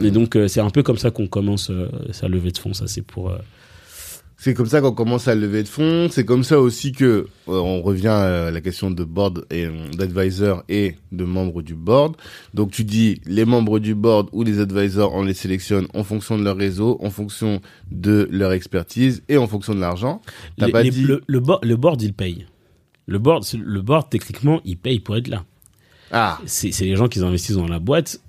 Ouais. 0.00 0.06
Et 0.06 0.12
donc 0.12 0.36
euh, 0.36 0.46
c'est 0.46 0.60
un 0.60 0.70
peu 0.70 0.82
comme 0.84 0.98
ça 0.98 1.10
qu'on 1.10 1.26
commence 1.26 1.70
euh, 1.70 1.88
sa 2.12 2.28
levée 2.28 2.52
de 2.52 2.58
fonds. 2.58 2.72
Ça 2.72 2.86
c'est 2.86 3.02
pour 3.02 3.30
euh, 3.30 3.38
C'est 4.38 4.52
comme 4.52 4.66
ça 4.66 4.82
qu'on 4.82 4.92
commence 4.92 5.28
à 5.28 5.34
lever 5.34 5.62
de 5.62 5.68
fonds. 5.68 6.08
C'est 6.10 6.26
comme 6.26 6.44
ça 6.44 6.60
aussi 6.60 6.92
que 6.92 7.04
euh, 7.04 7.26
on 7.46 7.80
revient 7.80 8.08
à 8.08 8.50
la 8.50 8.60
question 8.60 8.90
de 8.90 9.02
board 9.02 9.46
et 9.50 9.64
euh, 9.64 9.70
d'advisor 9.96 10.62
et 10.68 10.96
de 11.10 11.24
membres 11.24 11.62
du 11.62 11.74
board. 11.74 12.16
Donc 12.52 12.70
tu 12.70 12.84
dis 12.84 13.20
les 13.24 13.46
membres 13.46 13.78
du 13.78 13.94
board 13.94 14.28
ou 14.32 14.42
les 14.44 14.60
advisors, 14.60 15.14
on 15.14 15.22
les 15.22 15.32
sélectionne 15.34 15.86
en 15.94 16.04
fonction 16.04 16.38
de 16.38 16.44
leur 16.44 16.56
réseau, 16.56 16.98
en 17.02 17.08
fonction 17.10 17.60
de 17.90 18.28
leur 18.30 18.52
expertise 18.52 19.22
et 19.30 19.38
en 19.38 19.46
fonction 19.48 19.74
de 19.74 19.80
l'argent. 19.80 20.20
T'as 20.58 20.68
pas 20.68 20.82
les- 20.82 20.90
dit 20.90 21.02
le, 21.02 21.22
le, 21.26 21.40
board, 21.40 21.64
le 21.64 21.76
board 21.76 22.02
il 22.02 22.12
paye. 22.12 22.46
Le 23.06 23.18
board 23.18 23.42
le 23.58 23.80
board 23.80 24.10
techniquement 24.10 24.60
il 24.66 24.76
paye 24.76 25.00
pour 25.00 25.16
être 25.16 25.28
là. 25.28 25.44
ah 26.12 26.38
c'est 26.44 26.78
les 26.82 26.94
gens 26.94 27.08
qui 27.08 27.20
investissent 27.20 27.56
dans 27.56 27.68
la 27.68 27.78
boîte. 27.78 28.20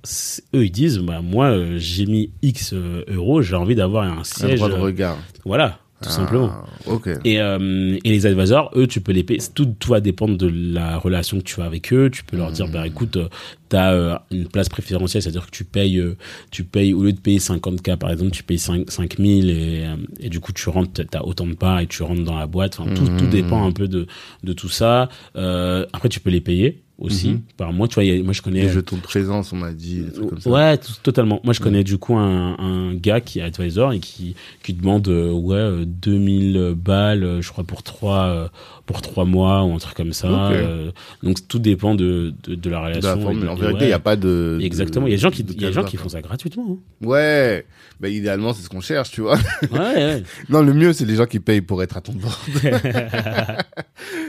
Eux, 0.55 0.65
ils 0.65 0.71
disent, 0.71 0.99
bah 0.99 1.21
moi, 1.21 1.47
euh, 1.47 1.75
j'ai 1.79 2.05
mis 2.05 2.31
X 2.41 2.71
euh, 2.73 3.03
euros, 3.09 3.41
j'ai 3.41 3.55
envie 3.57 3.75
d'avoir 3.75 4.05
un 4.05 4.19
un 4.19 4.23
siège. 4.23 4.55
droit 4.59 4.69
de 4.69 4.75
regard. 4.75 5.17
voilà, 5.45 5.79
tout 6.01 6.09
Ah, 6.09 6.11
simplement. 6.11 6.51
Ok. 6.85 7.09
Et, 7.25 7.39
euh, 7.41 7.97
et 8.03 8.09
les 8.09 8.25
advisors, 8.27 8.71
eux, 8.75 8.85
tu 8.85 9.01
peux 9.01 9.11
les 9.11 9.23
payer. 9.23 9.39
Tout, 9.55 9.65
tout 9.79 9.89
va 9.89 9.99
dépendre 9.99 10.37
de 10.37 10.47
la 10.47 10.97
relation 10.97 11.37
que 11.39 11.43
tu 11.43 11.59
as 11.61 11.65
avec 11.65 11.91
eux. 11.91 12.09
Tu 12.11 12.23
peux 12.23 12.37
leur 12.37 12.51
dire, 12.51 12.67
Mmh. 12.67 12.71
bah 12.71 12.85
écoute, 12.85 13.17
euh, 13.17 13.27
t'as 13.69 13.93
euh, 13.93 14.15
une 14.29 14.47
place 14.47 14.69
préférentielle, 14.69 15.23
c'est-à-dire 15.23 15.47
que 15.47 15.51
tu 15.51 15.63
payes, 15.63 15.97
euh, 15.99 16.15
tu 16.51 16.63
payes 16.63 16.93
au 16.93 17.01
lieu 17.03 17.13
de 17.13 17.19
payer 17.19 17.39
50K 17.39 17.95
par 17.97 18.11
exemple, 18.11 18.29
tu 18.31 18.43
payes 18.43 18.59
5, 18.59 18.89
5000 18.91 19.49
et, 19.49 19.85
euh, 19.85 19.95
et 20.19 20.29
du 20.29 20.39
coup 20.39 20.53
tu 20.53 20.69
rentres, 20.69 20.91
t'as 21.09 21.21
autant 21.21 21.47
de 21.47 21.55
parts 21.55 21.79
et 21.79 21.87
tu 21.87 22.03
rentres 22.03 22.23
dans 22.23 22.37
la 22.37 22.45
boîte. 22.47 22.79
Enfin, 22.79 22.93
tout, 22.93 23.03
Mmh. 23.11 23.17
tout 23.17 23.27
dépend 23.27 23.65
un 23.65 23.71
peu 23.71 23.87
de, 23.87 24.05
de 24.43 24.53
tout 24.53 24.69
ça. 24.69 25.09
Euh, 25.35 25.85
après, 25.93 26.09
tu 26.09 26.19
peux 26.19 26.29
les 26.29 26.41
payer 26.41 26.83
aussi 26.99 27.29
Mhm. 27.29 27.41
par 27.57 27.73
mois. 27.73 27.87
Tu 27.87 27.95
vois, 27.95 28.03
a- 28.03 28.23
moi 28.23 28.33
je 28.33 28.41
connais. 28.41 28.63
Les 28.63 28.69
jetons 28.69 28.95
de 28.97 29.01
présence, 29.01 29.53
on 29.53 29.57
m'a 29.57 29.71
dit, 29.71 30.01
des 30.01 30.11
trucs 30.11 30.29
comme 30.29 30.39
ça. 30.41 30.49
Ouais, 30.49 30.77
totalement. 31.03 31.39
Moi, 31.43 31.53
je 31.53 31.59
connais 31.59 31.83
du 31.83 31.97
coup 31.97 32.15
un, 32.15 32.57
un 32.59 32.95
gars 32.95 33.21
qui 33.21 33.39
est 33.39 33.43
advisor 33.43 33.93
et 33.93 33.99
qui, 33.99 34.35
qui 34.63 34.73
demande 34.73 35.07
euh, 35.07 35.31
ouais 35.31 35.55
euh, 35.57 35.85
2000 35.85 36.73
balles, 36.75 37.23
euh, 37.23 37.41
je 37.41 37.51
crois 37.51 37.63
pour 37.63 37.83
trois 37.83 38.25
euh, 38.27 38.47
pour 38.88 39.03
trois 39.03 39.25
mois 39.25 39.63
ou 39.63 39.73
un 39.75 39.77
truc 39.77 39.95
comme 39.95 40.13
ça. 40.13 40.49
Euh, 40.51 40.89
donc 41.21 41.47
tout 41.47 41.59
dépend 41.59 41.93
de 41.93 42.33
de, 42.43 42.55
de 42.55 42.69
la 42.71 42.77
De 42.79 42.83
relation. 42.85 43.09
la 43.15 43.17
formule. 43.21 43.43
et 43.43 43.45
de- 43.45 43.49
En 43.51 43.55
vérité, 43.55 43.77
il 43.79 43.81
ouais. 43.83 43.88
n'y 43.89 43.93
a 43.93 43.99
pas 43.99 44.15
de. 44.15 44.57
Exactement. 44.61 45.05
Il 45.05 45.11
y 45.11 45.13
a 45.13 45.17
des 45.17 45.21
gens 45.21 45.29
qui 45.29 45.43
y 45.43 45.65
a 45.65 45.67
des 45.67 45.73
gens 45.73 45.83
qui 45.83 45.97
font 45.97 46.09
ça 46.09 46.21
gratuitement. 46.21 46.79
Ouais. 47.01 47.65
Ben, 47.99 48.11
idéalement, 48.13 48.53
c'est 48.53 48.61
ce 48.63 48.69
qu'on 48.69 48.79
cherche, 48.81 49.09
tu 49.11 49.21
vois. 49.21 49.38
hein. 49.38 49.67
Ouais, 49.71 49.79
ouais. 49.95 50.23
Non, 50.49 50.61
le 50.61 50.71
mieux, 50.73 50.93
c'est 50.93 51.05
les 51.05 51.15
gens 51.15 51.25
qui 51.25 51.39
payent 51.39 51.61
pour 51.61 51.81
être 51.83 51.97
à 51.97 52.01
ton 52.01 52.13
bord. 52.13 52.39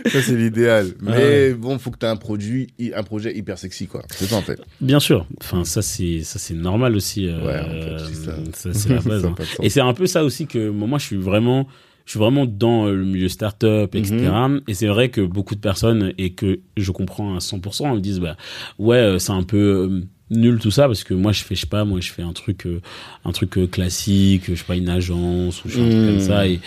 ça, 0.06 0.22
c'est 0.22 0.36
l'idéal. 0.36 0.88
Mais 1.00 1.52
bon, 1.52 1.78
faut 1.78 1.90
que 1.90 1.98
tu 1.98 2.06
aies 2.06 2.08
un 2.08 2.16
produit, 2.16 2.68
un 2.94 3.02
projet 3.02 3.36
hyper 3.36 3.58
sexy, 3.58 3.86
quoi. 3.86 4.02
C'est 4.10 4.26
ça, 4.26 4.36
en 4.36 4.42
fait. 4.42 4.60
Bien 4.80 5.00
sûr. 5.00 5.26
Enfin, 5.40 5.64
ça 5.64 5.82
c'est 5.82 6.22
ça 6.22 6.38
c'est 6.38 6.54
normal 6.54 6.96
aussi. 6.96 7.26
euh, 7.28 7.44
Ouais, 7.44 7.60
en 7.60 7.98
fait, 7.98 8.04
c'est 8.08 8.24
ça. 8.24 8.32
ça 8.54 8.74
c'est 8.74 8.88
la 8.94 9.00
base. 9.02 9.24
Hein. 9.24 9.34
Et 9.62 9.68
c'est 9.68 9.80
un 9.80 9.92
peu 9.94 10.06
ça 10.06 10.24
aussi 10.24 10.46
que 10.46 10.68
moi 10.70 10.98
je 10.98 11.04
suis 11.04 11.16
vraiment 11.16 11.66
je 12.08 12.12
suis 12.12 12.18
vraiment 12.18 12.46
dans 12.46 12.86
euh, 12.86 12.94
le 12.94 13.04
milieu 13.04 13.28
startup 13.28 13.94
etc. 13.94 14.16
Mhm. 14.48 14.62
Et 14.66 14.72
c'est 14.72 14.86
vrai 14.86 15.10
que 15.10 15.20
beaucoup 15.20 15.54
de 15.54 15.60
personnes 15.60 16.14
et 16.16 16.30
que 16.30 16.58
je 16.78 16.90
comprends 16.90 17.34
à 17.36 17.38
100% 17.40 17.94
me 17.94 18.00
disent 18.00 18.18
bah 18.20 18.36
ouais 18.78 18.96
euh, 18.96 19.18
c'est 19.18 19.32
un 19.32 19.42
peu 19.42 19.58
euh, 19.58 20.00
nul 20.30 20.58
tout 20.58 20.70
ça 20.70 20.86
parce 20.86 21.04
que 21.04 21.12
moi 21.12 21.32
je 21.32 21.42
fais 21.44 21.54
je 21.54 21.60
sais 21.60 21.66
pas 21.66 21.84
moi 21.84 22.00
je 22.00 22.10
fais 22.10 22.22
un 22.22 22.32
truc 22.32 22.66
euh, 22.66 22.80
un 23.26 23.32
truc 23.32 23.70
classique 23.70 24.44
je 24.48 24.54
sais 24.54 24.64
pas 24.64 24.76
une 24.76 24.88
agence 24.88 25.62
ou 25.64 25.68
je 25.68 25.74
fais 25.74 25.82
un 25.82 25.88
truc 25.90 26.00
Mhm. 26.00 26.08
comme 26.08 26.20
ça 26.20 26.46
et 26.48 26.60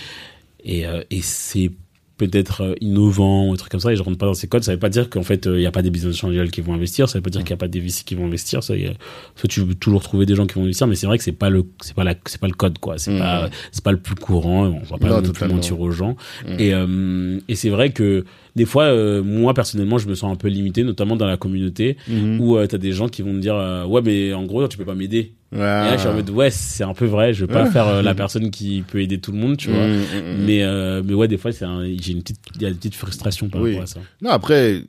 et, 0.63 0.85
euh, 0.85 1.01
et 1.09 1.21
c'est 1.23 1.71
peut-être 2.27 2.61
euh, 2.61 2.73
innovant 2.81 3.47
ou 3.47 3.53
un 3.53 3.55
truc 3.55 3.71
comme 3.71 3.79
ça 3.79 3.91
et 3.91 3.95
je 3.95 4.03
rentre 4.03 4.17
pas 4.17 4.25
dans 4.27 4.33
ces 4.33 4.47
codes 4.47 4.63
ça 4.63 4.71
veut 4.73 4.79
pas 4.79 4.89
dire 4.89 5.09
qu'en 5.09 5.23
fait 5.23 5.45
il 5.47 5.59
y 5.61 5.65
a 5.65 5.71
pas 5.71 5.81
des 5.81 5.89
business 5.89 6.23
angels 6.23 6.51
qui 6.51 6.61
vont 6.61 6.73
investir 6.73 7.09
ça 7.09 7.17
veut 7.17 7.23
pas 7.23 7.29
dire 7.29 7.41
qu'il 7.41 7.49
y 7.51 7.53
a 7.53 7.57
pas 7.57 7.67
des 7.67 7.79
VC 7.79 8.03
qui 8.05 8.15
vont 8.15 8.25
investir 8.25 8.63
ça 8.63 8.73
a- 8.73 9.47
tu 9.47 9.61
veux 9.61 9.73
toujours 9.75 10.01
trouver 10.03 10.25
des 10.25 10.35
gens 10.35 10.45
qui 10.45 10.55
vont 10.55 10.63
investir 10.63 10.87
mais 10.87 10.95
c'est 10.95 11.07
vrai 11.07 11.17
que 11.17 11.23
c'est 11.23 11.31
pas 11.31 11.49
le 11.49 11.63
c'est 11.81 11.95
pas 11.95 12.03
la 12.03 12.15
c'est 12.25 12.39
pas 12.39 12.47
le 12.47 12.53
code 12.53 12.77
quoi 12.79 12.97
c'est 12.97 13.11
Mhm. 13.11 13.19
pas 13.19 13.49
c'est 13.71 13.83
pas 13.83 13.91
le 13.91 13.99
plus 13.99 14.15
courant 14.15 14.65
on 14.67 14.79
va 14.83 14.97
pas 14.97 15.09
Non, 15.09 15.21
non 15.21 15.31
plus 15.31 15.47
mentir 15.47 15.79
aux 15.81 15.91
gens 15.91 16.15
Mhm. 16.47 16.55
et 16.59 16.73
euh, 16.73 17.39
et 17.47 17.55
c'est 17.55 17.69
vrai 17.69 17.91
que 17.91 18.23
des 18.55 18.65
fois 18.65 18.83
euh, 18.83 19.23
moi 19.23 19.53
personnellement 19.53 19.97
je 19.97 20.07
me 20.07 20.15
sens 20.15 20.31
un 20.31 20.35
peu 20.35 20.47
limité 20.47 20.83
notamment 20.83 21.15
dans 21.15 21.27
la 21.27 21.37
communauté 21.37 21.97
Mhm. 22.07 22.39
où 22.41 22.57
euh, 22.57 22.67
t'as 22.67 22.77
des 22.77 22.91
gens 22.91 23.07
qui 23.09 23.21
vont 23.21 23.33
me 23.33 23.41
dire 23.41 23.55
euh, 23.55 23.85
ouais 23.85 24.01
mais 24.03 24.33
en 24.33 24.43
gros 24.45 24.67
tu 24.67 24.77
peux 24.77 24.85
pas 24.85 24.95
m'aider 24.95 25.33
Et 25.53 25.57
là, 25.57 25.93
je 25.95 25.99
suis 26.01 26.07
en 26.09 26.13
mode, 26.13 26.29
ouais, 26.29 26.49
c'est 26.49 26.83
un 26.83 26.93
peu 26.93 27.05
vrai. 27.05 27.33
Je 27.33 27.41
veux 27.45 27.51
pas 27.51 27.65
faire 27.69 27.87
euh, 27.87 28.01
la 28.01 28.15
personne 28.15 28.51
qui 28.51 28.83
peut 28.87 29.01
aider 29.01 29.19
tout 29.19 29.31
le 29.33 29.37
monde, 29.37 29.57
tu 29.57 29.69
vois. 29.69 29.85
Mm, 29.85 29.91
mm, 29.91 29.97
mm. 30.37 30.45
Mais, 30.45 30.63
euh, 30.63 31.01
mais 31.05 31.13
ouais, 31.13 31.27
des 31.27 31.37
fois, 31.37 31.51
c'est 31.51 31.65
un- 31.65 31.83
j'ai 31.83 32.13
une 32.13 32.21
petite, 32.21 32.39
il 32.55 32.61
y 32.61 32.65
a 32.65 32.69
une 32.69 32.77
petite 32.77 32.95
frustration 32.95 33.49
par 33.49 33.61
Oui. 33.61 33.71
rapport 33.71 33.83
à 33.83 33.87
ça. 33.87 33.99
Non, 34.21 34.29
après, 34.31 34.83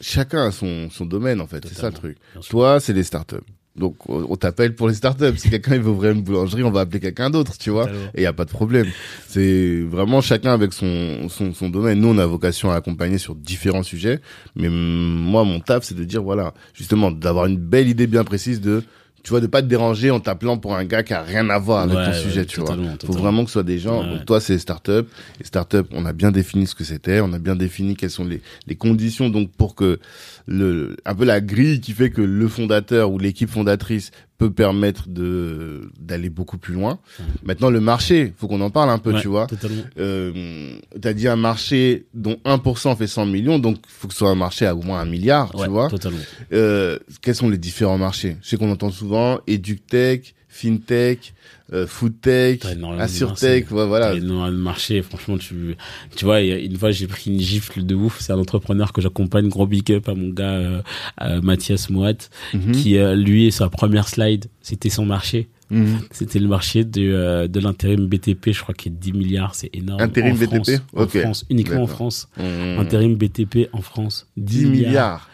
chacun 0.00 0.46
a 0.46 0.50
son, 0.52 0.88
son 0.90 1.06
domaine, 1.06 1.40
en 1.40 1.46
fait. 1.46 1.64
C'est 1.66 1.74
ça 1.74 1.88
le 1.88 1.94
truc. 1.94 2.16
Toi, 2.48 2.78
c'est 2.80 2.92
les 2.92 3.02
startups. 3.02 3.36
Donc, 3.76 3.96
on 4.08 4.36
t'appelle 4.36 4.76
pour 4.76 4.86
les 4.86 4.94
startups. 4.94 5.36
Si 5.36 5.50
quelqu'un 5.50 5.74
il 5.74 5.80
veut 5.80 5.90
ouvrir 5.90 6.12
une 6.12 6.22
boulangerie, 6.22 6.62
on 6.62 6.70
va 6.70 6.82
appeler 6.82 7.00
quelqu'un 7.00 7.28
d'autre, 7.28 7.58
tu 7.58 7.70
vois. 7.70 7.88
Et 8.14 8.22
y 8.22 8.26
a 8.26 8.32
pas 8.32 8.44
de 8.44 8.50
problème. 8.50 8.86
C'est 9.26 9.80
vraiment 9.82 10.20
chacun 10.20 10.52
avec 10.52 10.72
son, 10.72 11.28
son, 11.28 11.52
son 11.52 11.70
domaine. 11.70 11.98
Nous, 12.00 12.06
on 12.06 12.18
a 12.18 12.26
vocation 12.26 12.70
à 12.70 12.76
accompagner 12.76 13.18
sur 13.18 13.34
différents 13.34 13.82
sujets. 13.82 14.20
Mais 14.54 14.68
moi, 14.68 15.42
mon 15.42 15.58
taf, 15.58 15.82
c'est 15.82 15.96
de 15.96 16.04
dire, 16.04 16.22
voilà, 16.22 16.54
justement, 16.72 17.10
d'avoir 17.10 17.46
une 17.46 17.56
belle 17.56 17.88
idée 17.88 18.06
bien 18.06 18.22
précise 18.22 18.60
de, 18.60 18.84
tu 19.24 19.30
vois, 19.30 19.40
de 19.40 19.46
pas 19.48 19.62
te 19.62 19.66
déranger 19.66 20.10
en 20.10 20.20
t'appelant 20.20 20.58
pour 20.58 20.76
un 20.76 20.84
gars 20.84 21.02
qui 21.02 21.14
a 21.14 21.22
rien 21.22 21.48
à 21.50 21.58
voir 21.58 21.80
avec 21.82 21.96
Ouais, 21.96 22.04
ton 22.04 22.10
ouais, 22.12 22.22
sujet, 22.22 22.44
tu 22.44 22.60
vois. 22.60 22.68
totalement, 22.68 22.94
Faut 23.04 23.12
vraiment 23.14 23.42
que 23.42 23.48
ce 23.48 23.54
soit 23.54 23.62
des 23.62 23.78
gens. 23.78 24.02
Ouais. 24.04 24.10
Donc, 24.18 24.26
toi, 24.26 24.38
c'est 24.38 24.58
start-up. 24.58 25.08
Et 25.40 25.44
start-up, 25.44 25.88
on 25.92 26.04
a 26.04 26.12
bien 26.12 26.30
défini 26.30 26.66
ce 26.66 26.74
que 26.74 26.84
c'était. 26.84 27.20
On 27.20 27.32
a 27.32 27.38
bien 27.38 27.56
défini 27.56 27.96
quelles 27.96 28.10
sont 28.10 28.24
les, 28.26 28.42
les 28.66 28.76
conditions, 28.76 29.30
donc, 29.30 29.50
pour 29.50 29.74
que 29.74 29.98
le, 30.46 30.96
un 31.06 31.14
peu 31.14 31.24
la 31.24 31.40
grille 31.40 31.80
qui 31.80 31.92
fait 31.92 32.10
que 32.10 32.20
le 32.20 32.48
fondateur 32.48 33.10
ou 33.10 33.18
l'équipe 33.18 33.48
fondatrice 33.48 34.10
peut 34.36 34.50
permettre 34.52 35.08
de, 35.08 35.90
d'aller 35.98 36.28
beaucoup 36.28 36.58
plus 36.58 36.74
loin. 36.74 36.98
Ouais. 37.18 37.24
Maintenant, 37.44 37.70
le 37.70 37.80
marché, 37.80 38.34
faut 38.36 38.46
qu'on 38.48 38.60
en 38.60 38.70
parle 38.70 38.90
un 38.90 38.98
peu, 38.98 39.14
Ouais, 39.14 39.20
tu 39.22 39.28
vois. 39.28 39.46
Totalement. 39.46 39.82
Euh, 39.98 40.76
t'as 41.00 41.12
dit 41.14 41.28
un 41.28 41.36
marché 41.36 42.06
dont 42.14 42.36
1% 42.44 42.96
fait 42.96 43.06
100 43.06 43.26
millions, 43.26 43.58
donc 43.58 43.78
faut 43.88 44.06
que 44.08 44.12
ce 44.12 44.18
soit 44.18 44.30
un 44.30 44.34
marché 44.34 44.66
à 44.66 44.74
au 44.74 44.82
moins 44.82 45.00
un 45.00 45.04
milliard, 45.06 45.54
Ouais, 45.54 45.64
tu 45.66 45.70
vois. 45.70 45.88
totalement. 45.88 46.18
Euh, 46.52 46.98
quels 47.22 47.36
sont 47.36 47.48
les 47.48 47.58
différents 47.58 47.96
marchés? 47.98 48.36
Je 48.42 48.48
sais 48.50 48.56
qu'on 48.56 48.70
entend 48.70 48.90
souvent 48.90 49.38
EduTech, 49.48 50.34
FinTech, 50.54 51.34
euh, 51.72 51.84
FoodTech, 51.86 52.64
AssureTech, 52.98 53.70
ouais, 53.72 53.86
voilà. 53.86 54.14
Énormément 54.14 54.48
de 54.52 54.62
marché, 54.62 55.02
franchement, 55.02 55.36
tu, 55.36 55.76
tu 56.14 56.24
vois, 56.24 56.40
une 56.42 56.76
fois, 56.76 56.92
j'ai 56.92 57.08
pris 57.08 57.30
une 57.32 57.40
gifle 57.40 57.84
de 57.84 57.94
ouf. 57.96 58.20
C'est 58.20 58.32
un 58.32 58.38
entrepreneur 58.38 58.92
que 58.92 59.00
j'accompagne, 59.00 59.48
gros 59.48 59.66
big 59.66 59.90
up 59.92 60.08
à 60.08 60.14
mon 60.14 60.28
gars, 60.28 60.82
euh, 61.22 61.40
Mathias 61.42 61.90
Moat, 61.90 62.28
Mhm. 62.52 62.72
qui, 62.72 62.98
euh, 62.98 63.16
lui, 63.16 63.50
sa 63.50 63.68
première 63.68 64.06
slide, 64.08 64.46
c'était 64.60 64.90
son 64.90 65.04
marché. 65.06 65.48
Mhm. 65.70 65.98
C'était 66.12 66.38
le 66.38 66.46
marché 66.46 66.84
de, 66.84 67.02
euh, 67.02 67.48
de 67.48 67.58
l'intérim 67.58 68.06
BTP, 68.06 68.52
je 68.52 68.60
crois 68.60 68.74
qu'il 68.74 68.92
a 68.92 68.96
10 68.96 69.12
milliards, 69.12 69.54
c'est 69.56 69.70
énorme. 69.74 70.00
Intérim 70.02 70.34
En 70.34 70.38
BTP? 70.38 70.54
France, 70.54 70.70
En 70.94 71.02
Ok. 71.02 71.18
France, 71.18 71.44
uniquement 71.50 71.82
en. 71.82 71.86
France. 71.88 72.28
Mhm. 72.38 72.78
Intérim 72.78 73.14
BTP 73.16 73.68
en 73.72 73.80
France. 73.80 74.28
10 74.36 74.66
milliards. 74.66 75.28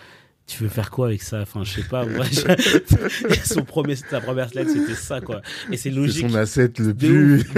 Tu 0.51 0.64
veux 0.64 0.68
faire 0.68 0.90
quoi 0.90 1.07
avec 1.07 1.22
ça? 1.22 1.40
Enfin, 1.42 1.62
je 1.62 1.70
sais 1.70 1.84
pas. 1.88 2.05
Moi, 2.05 2.24
Son 3.44 3.62
premier, 3.64 3.94
sa 3.94 4.20
première 4.20 4.48
slide, 4.48 4.68
c'était 4.68 4.94
ça, 4.94 5.20
quoi. 5.20 5.42
Et 5.70 5.76
c'est 5.76 5.84
C'est 5.84 5.90
logique. 5.90 6.28
son 6.28 6.34
asset 6.34 6.72
le 6.78 6.92
plus. 6.92 7.44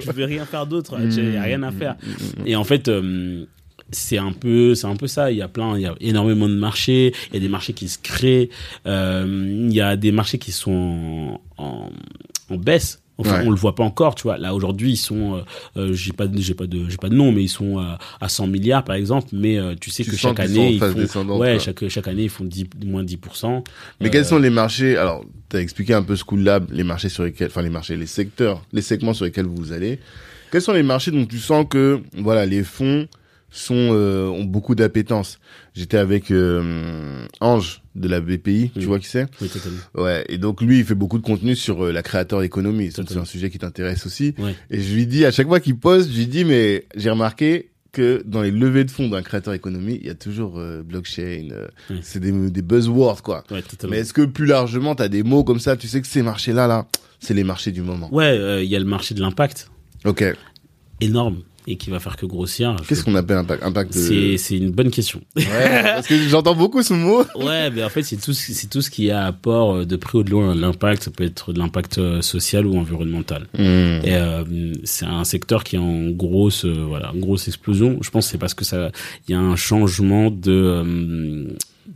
Tu 0.00 0.10
veux 0.12 0.24
rien 0.24 0.44
faire 0.44 0.66
d'autre. 0.66 0.98
Mm, 0.98 1.10
Il 1.10 1.32
y 1.32 1.36
a 1.38 1.42
rien 1.42 1.62
à 1.62 1.72
faire. 1.72 1.94
mm, 2.02 2.42
mm, 2.42 2.46
Et 2.46 2.54
en 2.56 2.64
fait, 2.64 2.88
euh, 2.88 3.46
c'est 3.90 4.18
un 4.18 4.32
peu, 4.32 4.74
c'est 4.74 4.86
un 4.86 4.96
peu 4.96 5.06
ça. 5.06 5.30
Il 5.32 5.38
y 5.38 5.42
a 5.42 5.48
plein, 5.48 5.76
il 5.76 5.82
y 5.82 5.86
a 5.86 5.94
énormément 6.00 6.48
de 6.48 6.54
marchés. 6.54 7.14
Il 7.30 7.34
y 7.34 7.36
a 7.38 7.40
des 7.40 7.48
marchés 7.48 7.72
qui 7.72 7.88
se 7.88 7.98
créent. 7.98 8.50
Euh, 8.86 9.64
il 9.68 9.72
y 9.74 9.80
a 9.80 9.96
des 9.96 10.12
marchés 10.12 10.38
qui 10.38 10.52
sont 10.52 11.40
en, 11.56 11.64
en, 11.64 11.90
en 12.50 12.56
baisse. 12.58 13.00
Enfin, 13.18 13.40
Ouais. 13.40 13.46
on 13.46 13.50
le 13.50 13.56
voit 13.56 13.74
pas 13.74 13.82
encore, 13.84 14.14
tu 14.14 14.24
vois. 14.24 14.36
Là 14.36 14.54
aujourd'hui, 14.54 14.90
ils 14.92 14.96
sont, 14.96 15.36
euh, 15.36 15.40
euh, 15.78 15.92
j'ai 15.94 16.12
pas, 16.12 16.26
de- 16.26 16.38
j'ai 16.38 16.52
pas 16.54 16.66
de, 16.66 16.88
j'ai 16.88 16.98
pas 16.98 17.08
de 17.08 17.14
nom, 17.14 17.32
mais 17.32 17.42
ils 17.44 17.48
sont 17.48 17.78
euh, 17.78 17.94
à 18.20 18.28
100 18.28 18.46
milliards 18.46 18.84
par 18.84 18.94
exemple. 18.96 19.28
Mais 19.32 19.58
euh, 19.58 19.74
tu 19.80 19.90
sais 19.90 20.04
Tu 20.04 20.10
que 20.10 20.16
chaque 20.16 20.38
année, 20.40 20.72
ils 20.74 21.06
font, 21.08 21.38
ouais, 21.38 21.58
chaque 21.58 21.88
chaque 21.88 22.08
année 22.08 22.24
ils 22.24 22.28
font 22.30 22.44
10, 22.44 22.66
moins 22.84 23.02
10%. 23.04 23.64
Mais 24.00 24.08
Euh, 24.08 24.10
quels 24.10 24.26
sont 24.26 24.38
les 24.38 24.50
marchés? 24.50 24.96
Alors, 24.98 25.24
tu 25.48 25.56
as 25.56 25.60
expliqué 25.60 25.94
un 25.94 26.02
peu 26.02 26.14
School 26.16 26.40
Lab, 26.40 26.70
les 26.72 26.84
marchés 26.84 27.08
sur 27.08 27.24
lesquels, 27.24 27.46
enfin 27.48 27.62
les 27.62 27.70
marchés, 27.70 27.96
les 27.96 28.06
secteurs, 28.06 28.62
les 28.72 28.82
segments 28.82 29.14
sur 29.14 29.24
lesquels 29.24 29.46
vous 29.46 29.72
allez. 29.72 29.98
Quels 30.52 30.62
sont 30.62 30.72
les 30.72 30.82
marchés 30.82 31.10
dont 31.10 31.24
tu 31.26 31.38
sens 31.38 31.66
que, 31.68 32.00
voilà, 32.18 32.44
les 32.46 32.62
fonds 32.64 33.08
sont 33.50 33.90
euh, 33.92 34.26
ont 34.28 34.44
beaucoup 34.44 34.74
d'appétence 34.74 35.38
J'étais 35.74 35.96
avec 35.98 36.30
euh, 36.30 37.26
Ange 37.40 37.82
de 37.94 38.08
la 38.08 38.20
BPI, 38.20 38.70
tu 38.74 38.86
vois 38.86 38.98
qui 38.98 39.06
c'est 39.06 39.26
Oui, 39.40 39.48
totalement. 39.48 39.78
Ouais. 39.94 40.24
Et 40.28 40.38
donc 40.38 40.60
lui, 40.60 40.78
il 40.80 40.84
fait 40.84 40.94
beaucoup 40.94 41.18
de 41.18 41.22
contenu 41.22 41.54
sur 41.56 41.84
euh, 41.86 41.92
la 41.92 42.02
créateur 42.02 42.42
économie. 42.42 42.90
C'est 42.94 43.16
un 43.16 43.24
sujet 43.24 43.50
qui 43.50 43.58
t'intéresse 43.58 44.04
aussi. 44.06 44.34
Ouais. 44.38 44.54
Et 44.70 44.80
je 44.80 44.94
lui 44.94 45.06
dis 45.06 45.24
à 45.24 45.30
chaque 45.30 45.46
fois 45.48 45.60
qu'il 45.60 45.78
poste, 45.78 46.10
je 46.10 46.16
lui 46.18 46.26
dis 46.26 46.44
mais 46.44 46.86
j'ai 46.96 47.10
remarqué 47.10 47.70
que 47.92 48.22
dans 48.26 48.42
les 48.42 48.50
levées 48.50 48.84
de 48.84 48.90
fonds 48.90 49.08
d'un 49.08 49.22
créateur 49.22 49.54
économie, 49.54 49.98
il 50.02 50.06
y 50.06 50.10
a 50.10 50.14
toujours 50.14 50.58
euh, 50.58 50.82
blockchain. 50.82 51.48
euh, 51.52 51.66
Oui. 51.90 52.00
C'est 52.02 52.20
des, 52.20 52.32
des 52.50 52.62
buzzwords 52.62 53.22
quoi. 53.22 53.44
Ouais, 53.50 53.62
totalement. 53.62 53.94
Mais 53.94 54.00
est-ce 54.00 54.12
que 54.12 54.22
plus 54.26 54.44
largement, 54.46 54.94
tu 54.94 55.02
as 55.02 55.08
des 55.08 55.22
mots 55.22 55.44
comme 55.44 55.60
ça 55.60 55.76
Tu 55.76 55.88
sais 55.88 56.00
que 56.02 56.06
ces 56.06 56.22
marchés-là, 56.22 56.66
là, 56.66 56.86
c'est 57.20 57.32
les 57.32 57.44
marchés 57.44 57.72
du 57.72 57.80
moment? 57.80 58.12
Ouais, 58.14 58.24
euh, 58.26 58.62
il 58.62 58.68
y 58.68 58.76
a 58.76 58.78
le 58.78 58.84
marché 58.84 59.14
de 59.14 59.20
l'impact, 59.20 59.70
Ok. 60.04 60.22
énorme, 61.00 61.42
et 61.66 61.76
qui 61.76 61.90
va 61.90 61.98
faire 61.98 62.16
que 62.16 62.26
grossir. 62.26 62.76
Qu'est-ce 62.88 63.02
qu'on 63.04 63.14
appelle 63.16 63.38
impact, 63.38 63.62
impact 63.64 63.94
de... 63.94 63.98
C'est 63.98 64.36
c'est 64.38 64.56
une 64.56 64.70
bonne 64.70 64.90
question. 64.90 65.20
Ouais, 65.36 65.44
parce 65.82 66.06
que 66.06 66.16
j'entends 66.28 66.54
beaucoup 66.54 66.82
ce 66.82 66.94
mot. 66.94 67.24
Ouais, 67.36 67.70
mais 67.70 67.82
en 67.84 67.88
fait, 67.88 68.02
c'est 68.02 68.16
tout, 68.16 68.32
ce- 68.32 68.52
c'est 68.52 68.68
tout 68.68 68.80
ce 68.82 68.90
qui 68.90 69.10
a 69.10 69.26
apport 69.26 69.74
euh, 69.76 69.84
de 69.84 69.96
près 69.96 70.18
ou 70.18 70.22
de 70.22 70.30
loin. 70.30 70.54
L'impact, 70.54 71.02
ça 71.04 71.10
peut 71.10 71.24
être 71.24 71.52
de 71.52 71.58
l'impact 71.58 71.98
euh, 71.98 72.22
social 72.22 72.66
ou 72.66 72.76
environnemental. 72.78 73.46
Hmm. 73.54 73.60
Et 74.04 74.14
euh, 74.14 74.44
c'est 74.84 75.06
un 75.06 75.24
secteur 75.24 75.64
qui 75.64 75.76
est 75.76 75.80
en 75.80 76.08
grosse, 76.10 76.64
euh, 76.64 76.84
voilà, 76.86 77.12
grosse 77.14 77.48
explosion. 77.48 77.98
Je 78.00 78.10
pense 78.10 78.26
que 78.26 78.30
c'est 78.32 78.38
parce 78.38 78.54
que 78.54 78.64
ça, 78.64 78.90
il 79.28 79.32
y 79.32 79.34
a 79.34 79.40
un 79.40 79.56
changement 79.56 80.30
de, 80.30 80.52
euh, 80.52 81.48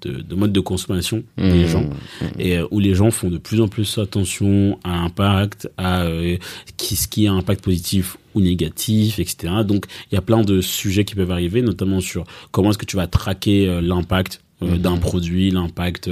de, 0.02 0.20
de 0.20 0.34
mode 0.34 0.52
de 0.52 0.60
consommation 0.60 1.22
des 1.36 1.64
Mmh. 1.64 1.66
gens 1.66 1.90
et 2.38 2.58
euh, 2.58 2.66
où 2.70 2.78
les 2.80 2.94
gens 2.94 3.10
font 3.10 3.28
de 3.28 3.38
plus 3.38 3.60
en 3.60 3.68
plus 3.68 3.98
attention 3.98 4.78
à 4.84 4.90
l'impact, 4.96 5.70
à 5.76 6.02
euh, 6.02 6.36
qui, 6.76 6.96
ce 6.96 7.08
qui 7.08 7.26
a 7.26 7.32
un 7.32 7.38
impact 7.38 7.62
positif 7.62 8.16
ou 8.34 8.40
négatif, 8.40 9.18
etc. 9.18 9.52
Donc 9.66 9.86
il 10.10 10.14
y 10.14 10.18
a 10.18 10.22
plein 10.22 10.42
de 10.42 10.60
sujets 10.60 11.04
qui 11.04 11.14
peuvent 11.14 11.30
arriver, 11.30 11.62
notamment 11.62 12.00
sur 12.00 12.24
comment 12.50 12.70
est-ce 12.70 12.78
que 12.78 12.86
tu 12.86 12.96
vas 12.96 13.06
traquer 13.06 13.68
euh, 13.68 13.80
l'impact 13.80 14.42
Mhm. 14.62 14.76
d'un 14.78 14.96
produit, 14.98 15.50
l'impact 15.50 16.10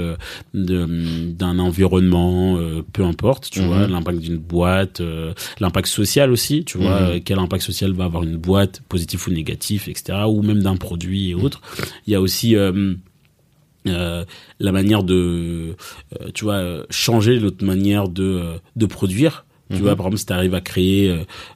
d'un 0.53 1.59
environnement, 1.59 2.57
euh, 2.57 2.83
peu 2.93 3.03
importe, 3.03 3.49
tu 3.51 3.61
vois, 3.61 3.87
l'impact 3.87 4.19
d'une 4.19 4.37
boîte, 4.37 5.01
euh, 5.01 5.33
l'impact 5.59 5.87
social 5.87 6.31
aussi, 6.31 6.63
tu 6.65 6.77
vois, 6.79 7.19
quel 7.23 7.39
impact 7.39 7.63
social 7.63 7.91
va 7.91 8.05
avoir 8.05 8.23
une 8.23 8.37
boîte, 8.37 8.81
positif 8.89 9.27
ou 9.27 9.31
négatif, 9.31 9.87
etc. 9.87 10.19
Ou 10.27 10.41
même 10.41 10.61
d'un 10.63 10.77
produit 10.77 11.29
et 11.29 11.35
autres. 11.35 11.61
Il 12.07 12.13
y 12.13 12.15
a 12.15 12.21
aussi 12.21 12.55
euh, 12.55 12.95
euh, 13.89 14.23
la 14.59 14.71
manière 14.71 15.03
de, 15.03 15.75
euh, 16.21 16.29
tu 16.33 16.43
vois, 16.45 16.55
euh, 16.55 16.83
changer 16.89 17.39
notre 17.39 17.63
manière 17.65 18.07
de, 18.09 18.43
de 18.75 18.85
produire. 18.85 19.45
Tu 19.71 19.75
Mhm. 19.77 19.81
vois, 19.83 19.95
par 19.95 20.07
exemple, 20.07 20.17
si 20.19 20.25
tu 20.25 20.33
arrives 20.33 20.55
à 20.55 20.61
créer, 20.61 21.09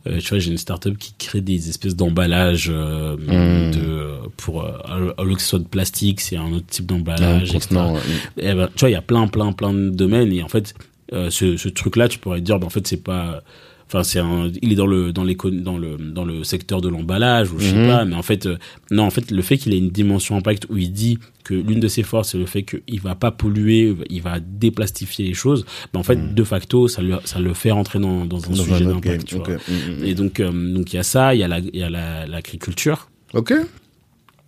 euh, 0.06 0.20
tu 0.20 0.30
vois, 0.30 0.38
j'ai 0.38 0.52
une 0.52 0.58
startup 0.60 0.96
qui 1.00 1.14
crée 1.18 1.42
des 1.42 1.70
espèces 1.70 1.96
d'emballages 1.96 2.70
euh, 2.72 3.16
Mhm. 3.18 3.72
de 3.72 4.10
pour 4.38 4.64
euh, 4.64 5.34
que 5.36 5.42
ce 5.42 5.48
soit 5.48 5.60
de 5.60 5.64
plastique, 5.68 6.22
c'est 6.22 6.38
un 6.38 6.54
autre 6.54 6.68
type 6.68 6.86
d'emballage. 6.86 7.56
etc. 7.56 7.76
ouais. 7.76 8.00
Eh 8.38 8.54
ben, 8.54 8.68
tu 8.76 8.82
vois, 8.82 8.90
il 8.90 8.94
y 8.94 8.96
a 8.96 9.02
plein, 9.02 9.28
plein, 9.28 9.52
plein 9.52 9.74
de 9.74 9.90
domaines 9.90 10.32
et 10.32 10.44
en 10.44 10.48
fait, 10.48 10.76
ce, 11.12 11.58
ce 11.58 11.70
truc-là, 11.70 12.08
tu 12.08 12.20
pourrais 12.20 12.40
te 12.40 12.46
dire, 12.46 12.60
ben, 12.60 12.68
en 12.68 12.70
fait, 12.70 12.86
c'est 12.86 13.04
pas, 13.04 13.42
enfin, 13.88 14.04
c'est 14.04 14.20
un, 14.20 14.50
il 14.62 14.72
est 14.72 14.76
dans 14.76 14.88
le, 14.88 15.12
dans 15.14 15.24
l'éco, 15.24 15.50
dans 15.50 15.78
le, 15.78 15.98
dans 15.98 16.26
le 16.26 16.44
secteur 16.44 16.82
de 16.82 16.90
l'emballage 16.90 17.52
ou 17.52 17.60
je 17.60 17.66
sais 17.70 17.76
Mhm. 17.76 17.88
pas, 17.88 18.06
mais 18.06 18.16
en 18.16 18.22
fait, 18.24 18.46
euh, 18.46 18.58
non, 18.92 19.04
en 19.04 19.10
fait, 19.10 19.32
le 19.32 19.42
fait 19.42 19.58
qu'il 19.58 19.74
ait 19.74 19.78
une 19.78 19.90
dimension 19.90 20.36
impact 20.38 20.68
où 20.70 20.78
il 20.78 20.92
dit 20.92 21.20
que 21.44 21.54
l'une 21.54 21.80
de 21.80 21.88
ses 21.88 22.04
forces, 22.04 22.32
c'est 22.32 22.38
le 22.38 22.46
fait 22.46 22.64
qu'il 22.64 23.02
va 23.02 23.16
pas 23.16 23.32
polluer, 23.32 23.96
il 24.10 24.22
va 24.22 24.40
déplastifier 24.40 25.26
les 25.28 25.34
choses, 25.34 25.66
ben, 25.94 26.00
en 26.00 26.04
fait, 26.04 26.34
de 26.34 26.44
facto, 26.44 26.88
ça 26.88 27.02
le, 27.02 27.18
ça 27.26 27.40
le 27.40 27.54
fait 27.54 27.72
rentrer 27.72 28.00
dans, 28.00 28.26
dans 28.26 28.38
un 28.46 28.50
Dans 28.50 28.64
sujet 28.64 28.86
d'impact, 28.86 29.34
mm, 29.34 30.04
Et 30.06 30.16
donc, 30.16 30.40
euh, 30.40 30.52
donc 30.74 30.94
il 30.94 30.96
y 30.96 31.00
a 31.00 31.04
ça, 31.04 31.36
il 31.36 31.40
y 31.40 31.44
a 31.44 31.48
la, 31.48 31.60
il 31.60 31.76
y 31.76 31.84
a 31.84 31.90
la, 31.90 32.26
l'agriculture. 32.26 33.10
Ok. 33.34 33.54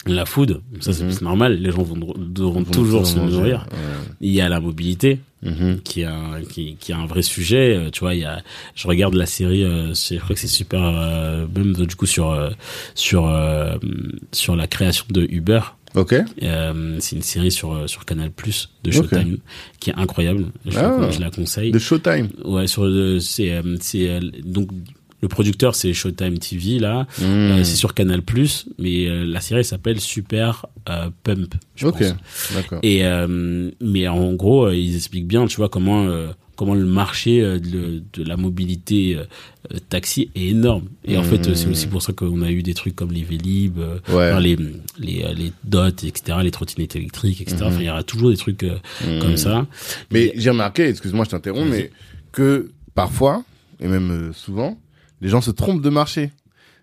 La 0.07 0.25
food, 0.25 0.61
ça 0.81 0.93
c'est 0.93 1.11
c'est 1.11 1.21
normal, 1.23 1.57
les 1.59 1.71
gens 1.71 1.81
vont, 1.81 2.13
devront 2.17 2.63
toujours 2.63 3.07
se 3.07 3.17
nourrir. 3.17 3.65
Ouais. 3.71 3.77
Il 4.21 4.31
y 4.31 4.39
a 4.41 4.49
la 4.49 4.59
mobilité, 4.59 5.19
Mhm. 5.41 5.81
qui 5.83 6.01
est 6.01 6.05
un 6.05 6.41
qui, 6.49 6.75
qui 6.79 6.91
est 6.91 6.95
un 6.95 7.05
vrai 7.05 7.21
sujet 7.21 7.75
euh, 7.77 7.89
tu 7.91 7.99
vois 7.99 8.15
il 8.15 8.21
y 8.21 8.25
a 8.25 8.41
je 8.73 8.87
regarde 8.87 9.13
la 9.13 9.27
série 9.27 9.63
euh, 9.63 9.93
je 9.93 10.15
crois 10.17 10.33
que 10.33 10.39
c'est 10.41 10.47
super 10.47 10.81
euh, 10.83 11.45
même 11.55 11.73
du 11.73 11.95
coup 11.95 12.07
sur 12.07 12.31
euh, 12.31 12.49
sur 12.95 13.31
sur 14.31 14.55
la 14.55 14.65
création 14.67 15.05
de 15.11 15.27
Uber 15.29 15.59
Ok. 15.93 16.13
C'est 16.99 17.15
une 17.15 17.21
série 17.21 17.51
sur 17.51 17.87
sur 17.89 18.03
Canal 18.05 18.29
Plus 18.31 18.69
de. 18.83 18.91
Showtime 18.91 19.37
qui 19.79 19.91
est 19.91 19.95
incroyable 19.95 20.47
je, 20.65 20.77
Ah. 20.79 20.97
la, 20.99 21.11
je 21.11 21.19
la 21.21 21.29
conseille 21.29 21.71
De 21.71 21.79
Showtime. 21.79 22.29
ouais 22.43 22.65
sur 22.67 22.83
c'est 23.21 23.61
c'est 23.81 24.19
donc 24.43 24.69
le 25.21 25.27
producteur 25.27 25.75
c'est 25.75 25.93
Showtime 25.93 26.37
TV 26.39 26.79
là 26.79 27.07
Mm. 27.19 27.23
Euh, 27.23 27.63
c'est 27.63 27.75
sur 27.75 27.93
Canal 27.93 28.21
Plus 28.21 28.67
mais 28.77 29.07
euh, 29.07 29.23
la 29.25 29.41
série 29.41 29.63
s'appelle 29.63 29.99
Super 29.99 30.65
euh, 30.89 31.09
Pump 31.23 31.53
je 31.75 31.87
Ok. 31.87 31.99
pense 31.99 32.15
D'accord. 32.53 32.79
et 32.83 33.05
euh, 33.05 33.71
mais 33.81 34.07
en 34.07 34.33
gros, 34.33 34.69
ils 34.71 34.95
expliquent 34.95 35.27
bien, 35.27 35.45
tu 35.47 35.57
vois, 35.57 35.69
comment 35.69 36.05
euh, 36.07 36.27
comment 36.55 36.73
le 36.73 36.85
marché 36.85 37.41
de, 37.41 38.01
de 38.13 38.23
la 38.23 38.37
mobilité 38.37 39.17
euh, 39.17 39.77
taxi 39.89 40.29
est 40.35 40.45
énorme. 40.51 40.85
Et 41.03 41.17
en 41.17 41.23
fait, 41.23 41.53
c'est 41.53 41.67
aussi 41.67 41.87
pour 41.87 42.01
ça 42.01 42.13
qu'on 42.13 42.41
a 42.43 42.49
eu 42.51 42.63
des 42.63 42.73
trucs 42.73 42.95
comme 42.95 43.11
les 43.11 43.23
Vélib, 43.23 43.77
euh, 43.77 43.95
Ouais. 44.07 44.31
enfin, 44.31 44.39
les, 44.39 44.55
les, 44.97 45.25
les 45.35 45.51
dots, 45.65 45.87
etc., 45.89 46.37
les 46.43 46.51
trottinettes 46.51 46.95
électriques, 46.95 47.41
etc. 47.41 47.57
Enfin, 47.63 47.79
il 47.81 47.85
y 47.87 47.89
aura 47.89 48.03
toujours 48.03 48.29
des 48.29 48.37
trucs 48.37 48.63
euh, 48.63 48.77
comme 49.19 49.35
ça. 49.35 49.67
Mais 50.11 50.27
Et- 50.27 50.33
j'ai 50.37 50.49
remarqué, 50.51 50.87
excuse-moi, 50.87 51.25
je 51.25 51.31
t'interromps, 51.31 51.69
mais 51.69 51.91
que 52.31 52.71
parfois, 52.93 53.43
et 53.81 53.87
même 53.89 54.31
souvent, 54.33 54.79
les 55.25 55.29
gens 55.31 55.41
se 55.41 55.51
trompent 55.51 55.81
de 55.81 55.89
marché. 55.89 56.31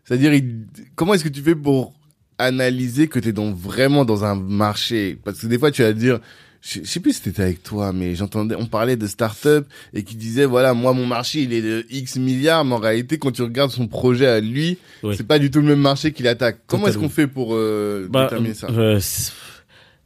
C'est-à-dire, 0.05 0.35
ils- 0.35 0.67
comment 0.97 1.15
est-ce 1.15 1.25
que 1.25 1.29
tu 1.29 1.41
fais 1.43 1.55
pour 1.55 1.95
analyser 2.39 3.07
que 3.09 3.19
tu 3.19 3.29
es 3.29 3.33
dans, 3.33 3.53
vraiment 3.53 4.05
dans 4.05 4.25
un 4.25 4.35
marché? 4.35 5.17
Parce 5.25 5.39
que 5.41 5.47
des 5.47 5.59
fois, 5.59 5.71
tu 5.71 5.83
vas 5.83 5.93
dire, 5.93 6.19
je 6.61 6.81
je 6.83 6.89
sais 6.89 7.01
plus 7.01 7.13
si 7.13 7.23
c'était 7.23 7.43
avec 7.43 7.63
toi, 7.63 7.93
mais 7.93 8.15
j'entendais, 8.15 8.55
on 8.57 8.67
parlait 8.67 8.97
de 8.97 9.07
start-up 9.07 9.67
et 9.95 10.03
qui 10.05 10.17
disait, 10.17 10.45
voilà, 10.45 10.75
moi, 10.75 10.93
mon 10.93 11.07
marché, 11.07 11.43
il 11.43 11.53
est 11.53 11.63
de 11.63 11.87
X 11.91 12.17
milliards, 12.17 12.65
mais 12.65 12.75
en 12.75 12.79
réalité, 12.79 13.19
quand 13.19 13.31
tu 13.33 13.43
regardes 13.43 13.71
son 13.71 13.87
projet 13.89 14.27
à 14.27 14.41
lui, 14.41 14.79
Ouais. 15.03 15.17
c'est 15.17 15.27
pas 15.27 15.39
du 15.41 15.51
tout 15.51 15.61
le 15.61 15.67
même 15.67 15.81
marché 15.81 16.13
qu'il 16.13 16.27
attaque. 16.29 16.59
Comment 16.67 16.87
est-ce 16.89 16.99
qu'on 16.99 17.09
fait 17.09 17.27
pour 17.29 17.55
euh, 17.55 18.07
Bah, 18.11 18.25
déterminer 18.25 18.55
ça? 18.55 18.69
euh, 18.71 19.01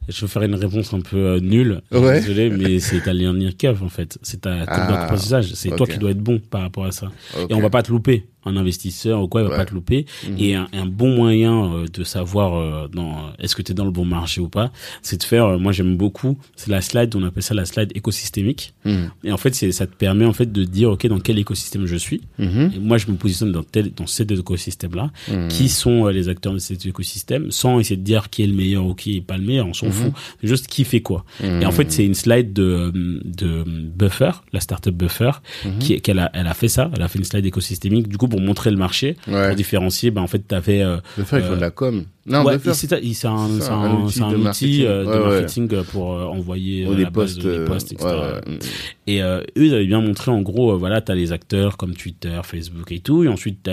je 0.07 0.21
vais 0.21 0.27
faire 0.27 0.43
une 0.43 0.55
réponse 0.55 0.93
un 0.93 1.01
peu 1.01 1.17
euh, 1.17 1.39
nulle. 1.39 1.81
Ouais. 1.91 2.19
Désolé, 2.21 2.49
mais 2.49 2.79
c'est 2.87 3.01
ta 3.01 3.11
curve, 3.57 3.83
en 3.83 3.89
fait. 3.89 4.17
C'est 4.21 4.41
ta 4.41 4.63
Ah, 4.67 4.91
d'apprentissage. 4.91 5.53
C'est 5.53 5.75
toi 5.75 5.85
qui 5.87 5.97
dois 5.97 6.11
être 6.11 6.21
bon 6.21 6.39
par 6.39 6.61
rapport 6.61 6.85
à 6.85 6.91
ça. 6.91 7.11
Et 7.49 7.53
on 7.53 7.59
va 7.59 7.69
pas 7.69 7.83
te 7.83 7.91
louper. 7.91 8.25
Un 8.47 8.57
investisseur 8.57 9.21
ou 9.21 9.27
quoi, 9.27 9.41
il 9.41 9.45
va 9.45 9.51
Ouais. 9.51 9.57
pas 9.57 9.65
te 9.65 9.73
louper. 9.73 10.05
Mhm. 10.27 10.35
Et 10.39 10.55
un, 10.55 10.67
un 10.73 10.85
bon 10.85 11.15
moyen 11.15 11.65
euh, 11.73 11.85
de 11.91 12.03
savoir 12.03 12.55
euh, 12.55 12.87
dans 12.87 13.31
est-ce 13.39 13.55
que 13.55 13.61
tu 13.61 13.71
es 13.71 13.75
dans 13.75 13.85
le 13.85 13.91
bon 13.91 14.05
marché 14.05 14.41
ou 14.41 14.49
pas, 14.49 14.71
c'est 15.01 15.17
de 15.17 15.23
faire, 15.23 15.45
euh, 15.45 15.57
moi 15.57 15.71
j'aime 15.71 15.97
beaucoup, 15.97 16.37
c'est 16.55 16.69
la 16.71 16.81
slide, 16.81 17.15
on 17.15 17.23
appelle 17.23 17.43
ça 17.43 17.53
la 17.53 17.65
slide 17.65 17.91
écosystémique. 17.95 18.73
Mhm. 18.85 19.11
Et 19.25 19.31
en 19.31 19.37
fait, 19.37 19.53
c'est 19.55 19.71
ça 19.71 19.85
te 19.87 19.95
permet 19.95 20.25
en 20.25 20.33
fait 20.33 20.51
de 20.51 20.63
dire, 20.63 20.91
OK, 20.91 21.05
dans 21.07 21.19
quel 21.19 21.37
écosystème 21.39 21.85
je 21.85 21.95
suis. 21.97 22.21
Mhm. 22.39 22.71
Et 22.75 22.79
moi, 22.79 22.97
je 22.97 23.07
me 23.11 23.15
positionne 23.17 23.51
dans 23.51 23.63
tel, 23.63 23.91
dans 23.93 24.07
cet 24.07 24.31
écosystème-là. 24.31 25.11
Mhm. 25.31 25.47
Qui 25.49 25.69
sont 25.69 26.05
euh, 26.07 26.11
les 26.11 26.29
acteurs 26.29 26.53
de 26.53 26.59
cet 26.59 26.85
écosystème, 26.85 27.51
sans 27.51 27.79
essayer 27.79 27.97
de 27.97 28.03
dire 28.03 28.29
qui 28.29 28.43
est 28.43 28.47
le 28.47 28.53
meilleur 28.55 28.85
ou 28.85 28.93
qui 28.95 29.17
est 29.17 29.21
pas 29.21 29.37
le 29.37 29.43
meilleur, 29.45 29.67
on 29.67 29.73
s'en 29.73 29.91
fout. 29.91 30.11
C'est 30.41 30.47
juste 30.47 30.67
qui 30.67 30.83
fait 30.83 31.01
quoi. 31.01 31.25
Et 31.43 31.65
en 31.65 31.71
fait, 31.71 31.91
c'est 31.91 32.05
une 32.05 32.13
slide 32.15 32.53
de, 32.53 32.91
de 33.25 33.63
Buffer, 33.65 34.31
la 34.53 34.59
startup 34.59 34.93
Buffer, 34.95 35.31
qui 35.79 35.99
qu'elle 36.01 36.19
a, 36.19 36.29
elle 36.33 36.47
a 36.47 36.53
fait 36.53 36.67
ça. 36.67 36.89
Elle 36.95 37.01
a 37.01 37.07
fait 37.07 37.19
une 37.19 37.25
slide 37.25 37.45
écosystémique, 37.45 38.07
du 38.07 38.17
coup, 38.17 38.27
pour 38.37 38.45
montrer 38.45 38.69
le 38.69 38.77
marché, 38.77 39.15
Ouais. 39.27 39.47
pour 39.47 39.55
différencier. 39.55 40.11
Ben, 40.11 40.21
en 40.21 40.27
fait, 40.27 40.39
t'avais, 40.47 40.81
euh, 40.83 40.97
De 41.17 41.23
faire, 41.23 41.39
il 41.39 41.45
faut 41.45 41.53
Euh, 41.53 41.55
de 41.55 41.61
la 41.61 41.71
com. 41.71 42.03
Non, 42.27 42.43
ouais, 42.43 42.53
de 42.55 42.59
faire. 42.59 42.75
c'est 42.75 42.91
un, 42.93 42.99
outil 42.99 44.21
un 44.21 44.31
de 44.31 44.35
outil 44.35 44.43
marketing. 44.43 44.83
euh, 44.85 45.03
de 45.03 45.07
Ouais, 45.07 45.13
ouais. 45.17 45.29
marketing 45.39 45.69
euh, 45.73 45.83
pour 45.83 46.13
euh, 46.13 46.25
envoyer 46.25 46.85
euh, 46.85 46.93
des 46.93 47.05
posts, 47.05 47.37
de- 47.37 47.43
des 47.51 47.57
euh, 47.59 47.65
posts, 47.65 47.93
etc. 47.93 48.05
ouais, 48.09 48.51
ouais. 48.51 48.59
Et 49.07 49.23
euh, 49.23 49.39
eux, 49.57 49.65
ils 49.65 49.73
avaient 49.73 49.85
bien 49.85 50.01
montré 50.01 50.29
en 50.29 50.41
gros, 50.41 50.73
euh, 50.73 50.75
voilà, 50.75 50.99
t'as 50.99 51.15
les 51.15 51.31
acteurs 51.31 51.77
comme 51.77 51.93
Twitter, 51.95 52.37
Facebook 52.43 52.91
et 52.91 52.99
tout, 52.99 53.23
et 53.23 53.29
ensuite 53.29 53.69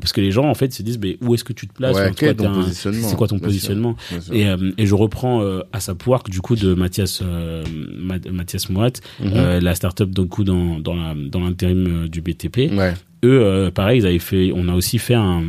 parce 0.00 0.12
que 0.12 0.20
les 0.20 0.30
gens 0.32 0.44
en 0.44 0.54
fait 0.54 0.70
se 0.74 0.82
disent, 0.82 0.98
mais 0.98 1.16
où 1.22 1.34
est-ce 1.34 1.44
que 1.44 1.54
tu 1.54 1.66
te 1.66 1.72
places? 1.72 1.96
Ouais, 1.96 2.10
C'est 2.14 3.16
quoi 3.16 3.26
ton 3.26 3.36
Bien 3.36 3.44
positionnement? 3.46 3.96
sûr. 4.20 4.34
et, 4.34 4.46
euh, 4.48 4.70
et 4.76 4.84
je 4.86 4.94
reprends 4.94 5.40
euh, 5.42 5.60
à 5.72 5.80
sa 5.80 5.94
work 6.06 6.28
du 6.28 6.40
coup 6.42 6.56
de 6.56 6.74
Mathias 6.74 7.20
euh, 7.24 7.64
Ma- 7.98 8.18
Mathias 8.30 8.68
Moat, 8.68 8.90
Mhm. 9.20 9.32
euh, 9.34 9.60
la 9.60 9.74
startup 9.74 10.10
donc 10.10 10.28
coup 10.28 10.44
dans 10.44 10.78
dans 10.78 11.40
l'intérim 11.40 12.04
euh, 12.04 12.08
du 12.08 12.20
BTP. 12.20 12.70
Ouais. 12.76 12.92
Eux, 13.24 13.40
euh, 13.42 13.70
pareil, 13.70 14.00
ils 14.00 14.06
avaient 14.06 14.18
fait, 14.20 14.52
on 14.54 14.68
a 14.68 14.74
aussi 14.74 14.98
fait 14.98 15.14
un 15.14 15.42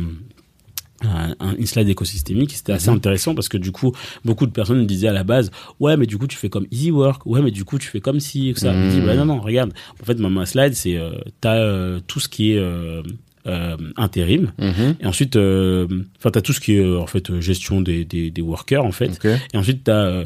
un, 1.02 1.34
une 1.58 1.66
slide 1.66 1.88
écosystémique 1.90 2.52
c'était 2.52 2.72
assez 2.72 2.90
Mhm. 2.90 2.96
intéressant 2.96 3.34
parce 3.34 3.50
que 3.50 3.58
du 3.58 3.70
coup 3.70 3.92
beaucoup 4.24 4.46
de 4.46 4.50
personnes 4.50 4.78
me 4.80 4.86
disaient 4.86 5.08
à 5.08 5.12
la 5.12 5.24
base 5.24 5.50
ouais 5.78 5.94
mais 5.98 6.06
du 6.06 6.16
coup 6.16 6.26
tu 6.26 6.38
fais 6.38 6.48
comme 6.48 6.66
easy 6.70 6.90
work 6.90 7.26
ouais 7.26 7.42
mais 7.42 7.50
du 7.50 7.64
coup 7.64 7.78
tu 7.78 7.86
fais 7.88 8.00
comme 8.00 8.18
si 8.18 8.54
ça 8.56 8.72
Mhm. 8.72 8.84
Je 8.90 8.94
dis 8.96 9.00
bah 9.02 9.14
non 9.14 9.26
non 9.26 9.38
regarde 9.40 9.74
en 10.00 10.04
fait 10.06 10.18
ma, 10.18 10.30
ma 10.30 10.46
slide 10.46 10.72
c'est 10.72 10.96
euh, 10.96 11.10
t'as 11.42 11.56
euh, 11.58 12.00
tout 12.06 12.18
ce 12.18 12.30
qui 12.30 12.52
est 12.52 12.58
euh, 12.58 13.02
euh, 13.46 13.76
intérim 13.96 14.52
Mhm. 14.58 14.96
et 15.00 15.06
ensuite 15.06 15.36
euh, 15.36 15.86
enfin 16.18 16.30
t'as 16.30 16.40
tout 16.40 16.52
ce 16.52 16.60
qui 16.60 16.74
est 16.74 16.80
euh, 16.84 16.98
en 17.00 17.06
fait 17.06 17.30
euh, 17.30 17.40
gestion 17.40 17.80
des, 17.80 18.04
des, 18.04 18.30
des 18.30 18.42
workers 18.42 18.84
en 18.84 18.92
fait 18.92 19.18
et 19.54 19.56
ensuite, 19.56 19.84
tu 19.84 19.90
as 19.90 20.24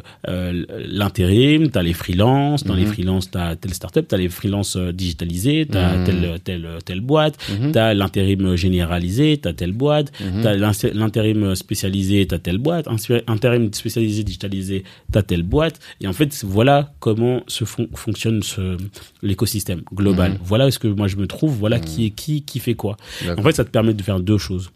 l'intérim, 0.88 1.70
tu 1.70 1.78
as 1.78 1.82
les 1.82 1.92
freelances. 1.92 2.64
Dans 2.64 2.74
les 2.74 2.84
Mhm. 2.86 2.92
freelances, 2.92 3.30
tu 3.30 3.38
as 3.38 3.56
telle 3.56 3.74
startup, 3.74 4.06
tu 4.08 4.14
as 4.14 4.18
les 4.18 4.28
freelances 4.28 4.76
euh, 4.76 4.92
digitalisés, 4.92 5.66
tu 5.70 5.76
as 5.78 5.96
Mhm. 5.96 6.04
telle, 6.04 6.40
telle, 6.44 6.68
telle 6.84 7.00
boîte, 7.00 7.36
Mhm. 7.50 7.72
tu 7.72 7.78
as 7.78 7.94
l'intérim 7.94 8.56
généralisé, 8.56 9.38
tu 9.42 9.48
as 9.48 9.52
telle 9.52 9.72
boîte, 9.72 10.12
tu 10.18 10.46
as 10.46 10.54
l'intérim 10.94 11.54
spécialisé, 11.54 12.26
tu 12.26 12.34
as 12.34 12.38
telle 12.38 12.58
boîte, 12.58 12.86
intérim 13.26 13.72
spécialisé, 13.72 14.24
digitalisé, 14.24 14.84
tu 15.12 15.18
as 15.18 15.22
telle 15.22 15.42
boîte. 15.42 15.78
Et 16.00 16.06
en 16.06 16.12
fait, 16.12 16.42
voilà 16.44 16.92
comment 17.00 17.42
se 17.46 17.64
fon- 17.64 17.88
fonctionne 17.94 18.42
ce- 18.42 18.76
l'écosystème 19.22 19.82
global. 19.94 20.38
Voilà 20.42 20.70
ce 20.70 20.78
que 20.78 20.88
moi 20.88 21.08
je 21.08 21.16
me 21.16 21.26
trouve, 21.26 21.52
voilà 21.56 21.78
qui 21.78 22.06
est 22.06 22.10
qui, 22.10 22.42
qui 22.42 22.58
fait 22.58 22.74
quoi. 22.74 22.96
En 23.38 23.42
fait, 23.42 23.52
ça 23.52 23.64
te 23.64 23.70
permet 23.70 23.94
de 23.94 24.02
faire 24.02 24.20
deux 24.20 24.38
choses. 24.38 24.70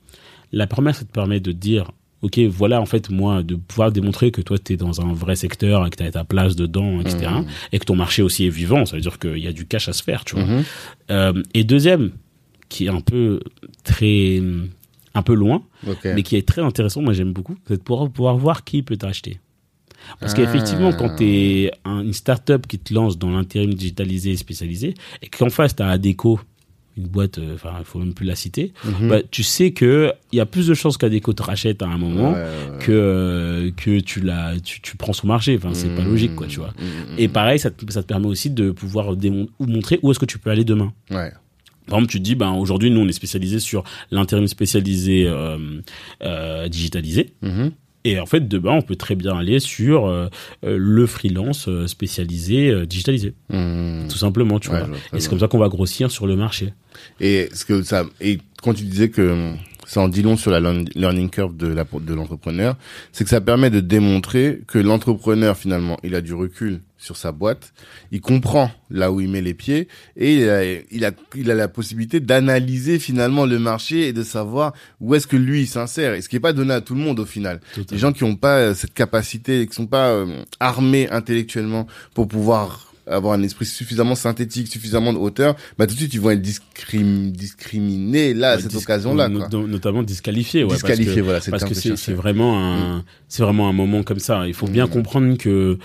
La 0.52 0.66
première, 0.66 0.94
ça 0.94 1.04
te 1.04 1.10
permet 1.12 1.40
de 1.40 1.52
dire, 1.52 1.90
OK, 2.22 2.38
voilà, 2.38 2.80
en 2.80 2.86
fait, 2.86 3.10
moi, 3.10 3.42
de 3.42 3.54
pouvoir 3.56 3.92
démontrer 3.92 4.30
que 4.30 4.40
toi, 4.40 4.58
tu 4.58 4.72
es 4.72 4.76
dans 4.76 5.00
un 5.00 5.12
vrai 5.12 5.36
secteur 5.36 5.88
que 5.90 5.96
tu 5.96 6.02
as 6.04 6.10
ta 6.12 6.24
place 6.24 6.56
dedans, 6.56 7.00
etc. 7.00 7.26
Mhm. 7.30 7.46
Et 7.72 7.78
que 7.78 7.84
ton 7.84 7.96
marché 7.96 8.22
aussi 8.22 8.46
est 8.46 8.50
vivant. 8.50 8.86
Ça 8.86 8.96
veut 8.96 9.02
dire 9.02 9.18
qu'il 9.18 9.38
y 9.38 9.46
a 9.46 9.52
du 9.52 9.66
cash 9.66 9.88
à 9.88 9.92
se 9.92 10.02
faire, 10.02 10.24
tu 10.24 10.36
vois. 10.36 10.44
Mhm. 10.44 10.62
Euh, 11.10 11.42
et 11.54 11.64
deuxième, 11.64 12.12
qui 12.68 12.86
est 12.86 12.88
un 12.88 13.00
peu 13.00 13.40
très, 13.84 14.40
un 15.14 15.22
peu 15.22 15.34
loin, 15.34 15.62
mais 16.14 16.22
qui 16.22 16.36
est 16.36 16.46
très 16.48 16.62
intéressant, 16.62 17.02
moi 17.02 17.12
j'aime 17.12 17.32
beaucoup, 17.32 17.56
c'est 17.68 17.76
de 17.76 17.82
pouvoir, 17.82 18.10
pouvoir 18.10 18.36
voir 18.36 18.64
qui 18.64 18.82
peut 18.82 18.96
t'acheter. 18.96 19.38
Parce 20.20 20.32
Ah. 20.32 20.36
qu'effectivement, 20.36 20.92
quand 20.92 21.16
tu 21.16 21.24
es 21.24 21.70
une 21.84 22.12
startup 22.12 22.66
qui 22.66 22.78
te 22.78 22.92
lance 22.92 23.18
dans 23.18 23.30
l'intérim 23.30 23.72
digitalisé 23.74 24.30
et 24.32 24.36
spécialisé, 24.36 24.94
et 25.22 25.28
qu'en 25.28 25.50
face, 25.50 25.76
tu 25.76 25.82
as 25.82 25.88
Adeco, 25.88 26.40
une 26.96 27.06
boîte, 27.08 27.38
euh, 27.38 27.54
enfin, 27.54 27.72
il 27.78 27.84
faut 27.84 27.98
même 27.98 28.14
plus 28.14 28.24
la 28.26 28.36
citer, 28.36 28.72
Mhm. 28.84 29.08
bah, 29.08 29.18
tu 29.30 29.42
sais 29.42 29.72
que 29.72 30.12
il 30.32 30.36
y 30.36 30.40
a 30.40 30.46
plus 30.46 30.66
de 30.68 30.74
chances 30.74 30.96
qu'Adeco 30.96 31.32
te 31.32 31.42
rachète 31.42 31.82
à 31.82 31.86
un 31.86 31.98
moment 31.98 32.32
Ouais, 32.32 32.38
ouais. 32.38 32.78
que, 32.80 32.92
euh, 32.92 33.70
que 33.76 34.00
tu, 34.00 34.20
la, 34.20 34.52
tu, 34.62 34.80
tu 34.80 34.96
prends 34.96 35.12
son 35.12 35.26
marché. 35.26 35.56
Enfin, 35.56 35.70
c'est 35.74 35.88
pas 35.94 36.02
Mhm. 36.02 36.08
logique, 36.10 36.34
quoi, 36.36 36.46
tu 36.46 36.58
vois. 36.60 36.72
Mhm. 36.78 37.14
Et 37.18 37.28
pareil, 37.28 37.58
ça 37.58 37.70
te, 37.70 37.90
ça 37.92 38.02
te 38.02 38.06
permet 38.08 38.26
aussi 38.26 38.50
de 38.50 38.70
pouvoir 38.70 39.16
démon- 39.16 39.48
ou 39.58 39.66
montrer 39.66 39.98
où 40.02 40.10
est-ce 40.10 40.18
que 40.20 40.24
tu 40.26 40.38
peux 40.38 40.50
aller 40.50 40.64
demain. 40.64 40.92
Ouais. 41.10 41.32
Par 41.86 41.98
exemple, 41.98 42.12
tu 42.12 42.18
te 42.18 42.22
dis, 42.24 42.34
ben, 42.34 42.52
aujourd'hui, 42.52 42.90
nous, 42.90 43.00
on 43.00 43.08
est 43.08 43.12
spécialisé 43.12 43.58
sur 43.60 43.84
l'intérim 44.10 44.46
spécialisé 44.46 45.26
euh, 45.26 45.58
euh, 46.22 46.66
digitalisé. 46.68 47.32
Et 48.06 48.20
en 48.20 48.26
fait, 48.26 48.46
demain, 48.46 48.72
on 48.72 48.82
peut 48.82 48.96
très 48.96 49.14
bien 49.14 49.36
aller 49.36 49.58
sur 49.60 50.06
euh, 50.06 50.28
euh, 50.64 50.76
le 50.78 51.06
freelance 51.06 51.68
euh, 51.68 51.86
spécialisé 51.86 52.70
euh, 52.70 52.84
digitalisé. 52.86 53.32
Mhm. 53.50 54.08
Tout 54.10 54.18
simplement, 54.18 54.60
tu 54.60 54.68
Ouais, 54.70 54.80
vois. 54.84 54.96
Et 55.14 55.20
c'est 55.20 55.28
comme 55.30 55.38
ça 55.40 55.48
qu'on 55.48 55.58
va 55.58 55.68
grossir 55.68 56.10
sur 56.10 56.26
le 56.26 56.36
marché. 56.36 56.74
Et 57.20 57.48
ce 57.54 57.64
que 57.64 57.82
ça 57.82 58.04
et 58.20 58.38
quand 58.62 58.74
tu 58.74 58.84
disais 58.84 59.08
que 59.08 59.52
ça 59.86 60.00
en 60.00 60.08
dit 60.08 60.22
long 60.22 60.36
sur 60.36 60.50
la 60.50 60.60
learn- 60.60 60.88
learning 60.94 61.30
curve 61.30 61.56
de 61.56 62.14
l'entrepreneur, 62.14 62.76
c'est 63.12 63.24
que 63.24 63.30
ça 63.30 63.40
permet 63.40 63.70
de 63.70 63.80
démontrer 63.80 64.60
que 64.66 64.78
l'entrepreneur 64.78 65.56
finalement, 65.56 65.96
il 66.02 66.14
a 66.14 66.20
du 66.20 66.34
recul 66.34 66.80
sur 66.96 67.16
sa 67.18 67.32
boîte, 67.32 67.74
il 68.12 68.22
comprend 68.22 68.70
là 68.88 69.12
où 69.12 69.20
il 69.20 69.28
met 69.28 69.42
les 69.42 69.52
pieds 69.52 69.88
et 70.16 70.36
il 70.36 70.48
a 70.48 70.64
il 70.64 71.04
a, 71.04 71.10
il 71.34 71.50
a 71.50 71.54
la 71.54 71.68
possibilité 71.68 72.18
d'analyser 72.20 72.98
finalement 72.98 73.44
le 73.44 73.58
marché 73.58 74.08
et 74.08 74.12
de 74.14 74.22
savoir 74.22 74.72
où 75.00 75.14
est-ce 75.14 75.26
que 75.26 75.36
lui 75.36 75.62
il 75.62 75.66
s'insère 75.66 76.14
et 76.14 76.22
ce 76.22 76.30
qui 76.30 76.36
est 76.36 76.40
pas 76.40 76.54
donné 76.54 76.72
à 76.72 76.80
tout 76.80 76.94
le 76.94 77.00
monde 77.00 77.20
au 77.20 77.26
final. 77.26 77.60
Les 77.90 77.98
gens 77.98 78.12
qui 78.14 78.24
ont 78.24 78.36
pas 78.36 78.56
euh, 78.58 78.74
cette 78.74 78.94
capacité, 78.94 79.66
qui 79.66 79.74
sont 79.74 79.86
pas 79.86 80.08
euh, 80.12 80.44
armés 80.60 81.10
intellectuellement 81.10 81.86
pour 82.14 82.26
pouvoir 82.26 82.93
avoir 83.06 83.34
un 83.34 83.42
esprit 83.42 83.66
suffisamment 83.66 84.14
synthétique, 84.14 84.68
suffisamment 84.68 85.12
de 85.12 85.18
hauteur, 85.18 85.56
bah 85.78 85.86
tout 85.86 85.92
de 85.94 85.98
suite 85.98 86.14
ils 86.14 86.20
vont 86.20 86.30
être 86.30 86.40
discrim- 86.42 87.30
discriminés 87.32 88.32
là 88.34 88.52
à 88.52 88.56
Ouais, 88.56 88.62
cette 88.62 88.74
occasion-là. 88.74 89.28
no- 89.28 89.66
notamment 89.66 90.02
disqualifié. 90.02 90.64
Ouais, 90.64 90.74
Disqualifiés, 90.74 91.20
voilà, 91.20 91.40
parce 91.50 91.64
que 91.64 91.74
c'est 91.74 92.12
vraiment 92.14 92.58
un 92.64 93.04
c'est 93.28 93.42
vraiment 93.42 93.68
un 93.68 93.72
moment 93.72 94.02
comme 94.04 94.20
ça 94.20 94.46
il 94.46 94.54
faut 94.54 94.68
bien 94.68 94.86
Mhm. 94.86 94.90
comprendre 94.92 95.36
que 95.36 95.78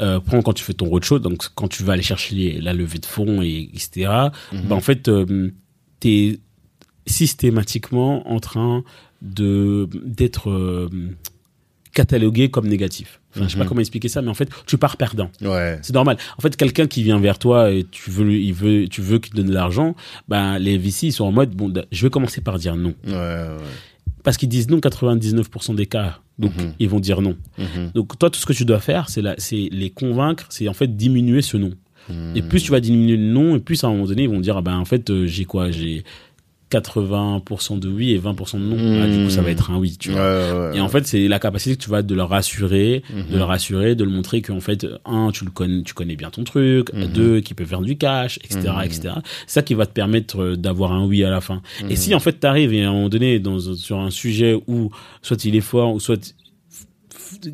euh, 0.00 0.20
prends 0.20 0.42
quand 0.42 0.52
tu 0.52 0.64
fais 0.64 0.74
ton 0.74 0.86
roadshow 0.86 1.18
donc 1.18 1.44
quand 1.54 1.68
tu 1.68 1.82
vas 1.82 1.92
aller 1.94 2.02
chercher 2.02 2.34
les- 2.34 2.60
la 2.60 2.72
levée 2.72 2.98
de 2.98 3.06
fonds 3.06 3.40
et 3.42 3.70
etc 3.72 4.10
Mhm. 4.52 4.62
bah 4.68 4.74
en 4.76 4.80
fait 4.80 5.08
euh, 5.08 5.50
t'es 6.00 6.38
systématiquement 7.06 8.28
en 8.30 8.40
train 8.40 8.84
de 9.22 9.88
d'être 10.04 10.50
euh, 10.50 10.88
catalogué 11.94 12.50
comme 12.50 12.68
négatif 12.68 13.20
enfin 13.36 13.44
je 13.46 13.52
sais 13.52 13.58
pas 13.58 13.64
Mhm. 13.64 13.68
comment 13.68 13.80
expliquer 13.80 14.08
ça 14.08 14.22
mais 14.22 14.28
en 14.30 14.34
fait 14.34 14.48
tu 14.66 14.78
pars 14.78 14.96
perdant 14.96 15.30
Ouais. 15.42 15.78
c'est 15.82 15.92
normal. 15.94 16.16
En 16.38 16.40
fait, 16.42 16.56
quelqu'un 16.56 16.86
qui 16.86 17.02
vient 17.02 17.20
vers 17.20 17.38
toi 17.38 17.70
et 17.70 17.84
tu 17.90 18.10
veux, 18.10 18.32
il 18.32 18.52
veut, 18.54 18.88
tu 18.88 19.00
veux 19.02 19.18
qu'il 19.18 19.32
te 19.32 19.36
donne 19.36 19.46
de 19.48 19.54
l'argent, 19.54 19.94
ben 20.28 20.58
les 20.58 20.78
VC 20.78 21.04
ils 21.08 21.12
sont 21.12 21.24
en 21.24 21.32
mode 21.32 21.50
bon, 21.54 21.72
je 21.92 22.02
vais 22.06 22.10
commencer 22.10 22.40
par 22.40 22.58
dire 22.58 22.76
non, 22.76 22.94
Ouais, 23.06 23.12
ouais. 23.12 23.46
parce 24.22 24.36
qu'ils 24.36 24.48
disent 24.48 24.68
non 24.70 24.78
99% 24.80 25.74
des 25.74 25.86
cas, 25.86 26.18
donc 26.38 26.56
Mhm. 26.56 26.72
ils 26.78 26.88
vont 26.88 27.00
dire 27.00 27.20
non. 27.22 27.36
Mhm. 27.58 27.90
Donc 27.94 28.18
toi, 28.18 28.30
tout 28.30 28.40
ce 28.40 28.46
que 28.46 28.52
tu 28.52 28.64
dois 28.64 28.80
faire, 28.80 29.08
c'est 29.08 29.22
les 29.52 29.90
convaincre, 29.90 30.46
c'est 30.50 30.68
en 30.68 30.74
fait 30.74 30.96
diminuer 30.96 31.42
ce 31.42 31.56
non. 31.56 31.70
Et 32.36 32.42
plus 32.42 32.62
tu 32.62 32.70
vas 32.70 32.78
diminuer 32.78 33.16
le 33.16 33.24
non, 33.32 33.56
et 33.56 33.58
plus 33.58 33.82
à 33.82 33.88
un 33.88 33.90
moment 33.90 34.04
donné 34.06 34.22
ils 34.22 34.28
vont 34.28 34.38
dire 34.38 34.56
ah 34.56 34.62
ben 34.62 34.76
en 34.76 34.84
fait 34.84 35.10
euh, 35.10 35.26
j'ai 35.26 35.44
quoi, 35.44 35.72
j'ai 35.72 36.04
80% 36.70 37.78
de 37.78 37.88
oui 37.88 38.10
et 38.12 38.18
20% 38.18 38.54
de 38.58 38.64
non. 38.64 39.00
Là, 39.00 39.06
du 39.08 39.24
coup, 39.24 39.30
ça 39.30 39.40
va 39.42 39.50
être 39.50 39.70
un 39.70 39.78
oui, 39.78 39.96
tu 39.98 40.10
vois. 40.10 40.20
Ouais, 40.20 40.52
ouais, 40.52 40.68
ouais. 40.70 40.76
Et 40.76 40.80
en 40.80 40.88
fait, 40.88 41.06
c'est 41.06 41.28
la 41.28 41.38
capacité 41.38 41.76
que 41.76 41.82
tu 41.82 41.90
vas 41.90 42.02
de 42.02 42.14
leur 42.14 42.28
rassurer, 42.28 43.02
Mhm. 43.08 43.32
de 43.32 43.38
leur 43.38 43.48
rassurer, 43.48 43.94
de 43.94 44.02
le 44.04 44.10
montrer 44.10 44.42
qu'en 44.42 44.60
fait, 44.60 44.84
un, 45.04 45.30
tu 45.32 45.44
le 45.44 45.50
connais, 45.52 45.82
tu 45.82 45.94
connais 45.94 46.16
bien 46.16 46.30
ton 46.30 46.42
truc, 46.44 46.92
Mhm. 46.92 47.06
deux, 47.06 47.40
qu'il 47.40 47.54
peut 47.56 47.64
faire 47.64 47.80
du 47.82 47.96
cash, 47.96 48.38
etc., 48.44 48.60
Mhm. 48.78 48.82
etc. 48.84 49.00
C'est 49.46 49.54
ça 49.54 49.62
qui 49.62 49.74
va 49.74 49.86
te 49.86 49.92
permettre 49.92 50.40
euh, 50.42 50.56
d'avoir 50.56 50.92
un 50.92 51.06
oui 51.06 51.22
à 51.24 51.30
la 51.30 51.40
fin. 51.40 51.62
Mhm. 51.82 51.90
Et 51.90 51.96
si 51.96 52.14
en 52.14 52.20
fait 52.20 52.32
t'arrives 52.32 52.72
et 52.74 52.82
à 52.82 52.90
un 52.90 52.92
moment 52.92 53.08
donné 53.08 53.38
dans 53.38 53.60
sur 53.60 54.00
un 54.00 54.10
sujet 54.10 54.58
où 54.66 54.90
soit 55.22 55.44
il 55.44 55.54
est 55.54 55.60
fort 55.60 55.94
ou 55.94 56.00
soit 56.00 56.34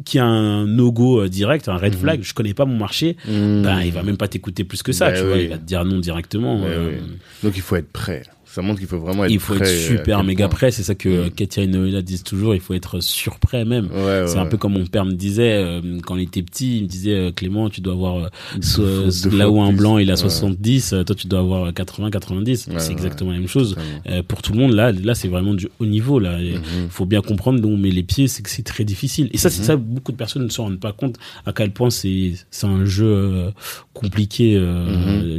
qui 0.05 0.19
a 0.19 0.25
un 0.25 0.67
no-go 0.67 1.23
euh, 1.23 1.29
direct, 1.29 1.69
un 1.69 1.77
red 1.77 1.95
flag, 1.95 2.21
je 2.23 2.35
connais 2.35 2.55
pas 2.55 2.65
mon 2.67 2.77
marché, 2.77 3.17
Mhm. 3.27 3.63
ben 3.63 3.81
il 3.83 3.91
va 3.93 4.03
même 4.03 4.17
pas 4.17 4.29
t'écouter 4.29 4.65
plus 4.65 4.83
que 4.83 4.93
ça, 4.93 5.11
Ben 5.11 5.21
tu 5.21 5.27
vois, 5.27 5.37
il 5.39 5.49
va 5.49 5.59
te 5.59 5.65
dire 5.65 5.85
non 5.85 5.99
directement. 5.99 6.59
Ben 6.59 6.67
euh, 6.67 6.91
oui. 7.01 7.07
Donc 7.43 7.53
il 7.57 7.63
faut 7.63 7.77
être 7.77 7.91
prêt. 7.91 8.23
Ça 8.55 8.61
montre 8.63 8.79
qu'il 8.81 8.89
faut 8.89 8.99
vraiment 8.99 9.25
être 9.25 9.31
il 9.33 9.41
faut 9.41 9.55
prêt. 9.55 9.65
être 9.65 9.71
euh, 9.93 9.97
super 9.97 10.19
quel 10.19 10.27
méga 10.27 10.49
prêt, 10.49 10.71
c'est 10.71 10.83
ça 10.83 10.95
que 10.95 11.09
Mm. 11.09 11.13
euh, 11.13 11.31
Katia 11.31 11.63
et 11.63 11.67
Noéla 11.67 12.03
disent 12.03 12.23
toujours, 12.23 12.55
il 12.55 12.61
faut 12.61 12.75
être 12.75 13.01
surprêt 13.01 13.65
même. 13.65 13.87
Ouais, 13.87 14.25
C'est 14.27 14.35
ouais. 14.35 14.41
un 14.41 14.47
peu 14.47 14.59
comme 14.59 14.75
mon 14.75 14.85
père 14.87 15.05
me 15.07 15.13
disait 15.13 15.53
euh, 15.55 15.81
quand 16.05 16.17
il 16.17 16.25
était 16.25 16.43
petit, 16.43 16.77
il 16.79 16.83
me 16.83 16.89
disait 16.89 17.15
euh, 17.15 17.33
Clément, 17.33 17.71
tu 17.71 17.81
dois 17.81 17.95
avoir 17.95 18.17
euh, 18.25 18.29
so- 18.61 19.31
là 19.31 19.49
où 19.51 19.61
un 19.61 19.73
blanc 19.73 19.99
il 19.99 20.11
a 20.11 20.15
Ouais. 20.15 20.17
70, 20.19 20.93
euh, 20.93 21.03
toi 21.05 21.17
tu 21.17 21.27
dois 21.29 21.41
avoir 21.41 21.73
80 21.73 22.11
90. 22.11 22.69
Ouais, 22.69 22.75
c'est 22.79 22.93
exactement 22.93 23.31
la 23.33 23.39
même 23.39 23.49
chose. 23.49 23.75
Euh, 24.09 24.23
pour 24.23 24.43
tout 24.43 24.53
le 24.53 24.59
monde 24.59 24.73
là, 24.75 24.93
là 24.93 25.15
c'est 25.15 25.29
vraiment 25.29 25.55
du 25.55 25.69
haut 25.79 25.87
niveau 25.87 26.19
là. 26.19 26.41
Il 26.41 26.57
Mhm. 26.57 26.89
faut 26.91 27.07
bien 27.07 27.23
comprendre 27.23 27.61
d'où 27.61 27.69
on 27.69 27.77
met 27.79 27.91
les 27.91 28.03
pieds, 28.03 28.29
c'est 28.29 28.43
que 28.43 28.51
c'est 28.51 28.63
très 28.63 28.85
difficile. 28.85 29.31
Et 29.33 29.39
ça 29.39 29.49
c'est 29.51 29.61
Mhm. 29.63 29.67
ça 29.67 29.77
beaucoup 29.77 30.13
de 30.13 30.17
personnes 30.19 30.45
ne 30.45 30.51
se 30.51 30.61
rendent 30.61 30.79
pas 30.81 30.93
compte 30.93 31.17
à 31.47 31.53
quel 31.53 31.71
point 31.71 31.89
c'est 31.91 32.33
c'est 32.51 32.67
un 32.67 32.85
jeu 32.85 33.07
euh, 33.07 33.51
compliqué 33.95 34.57
euh, 34.57 34.85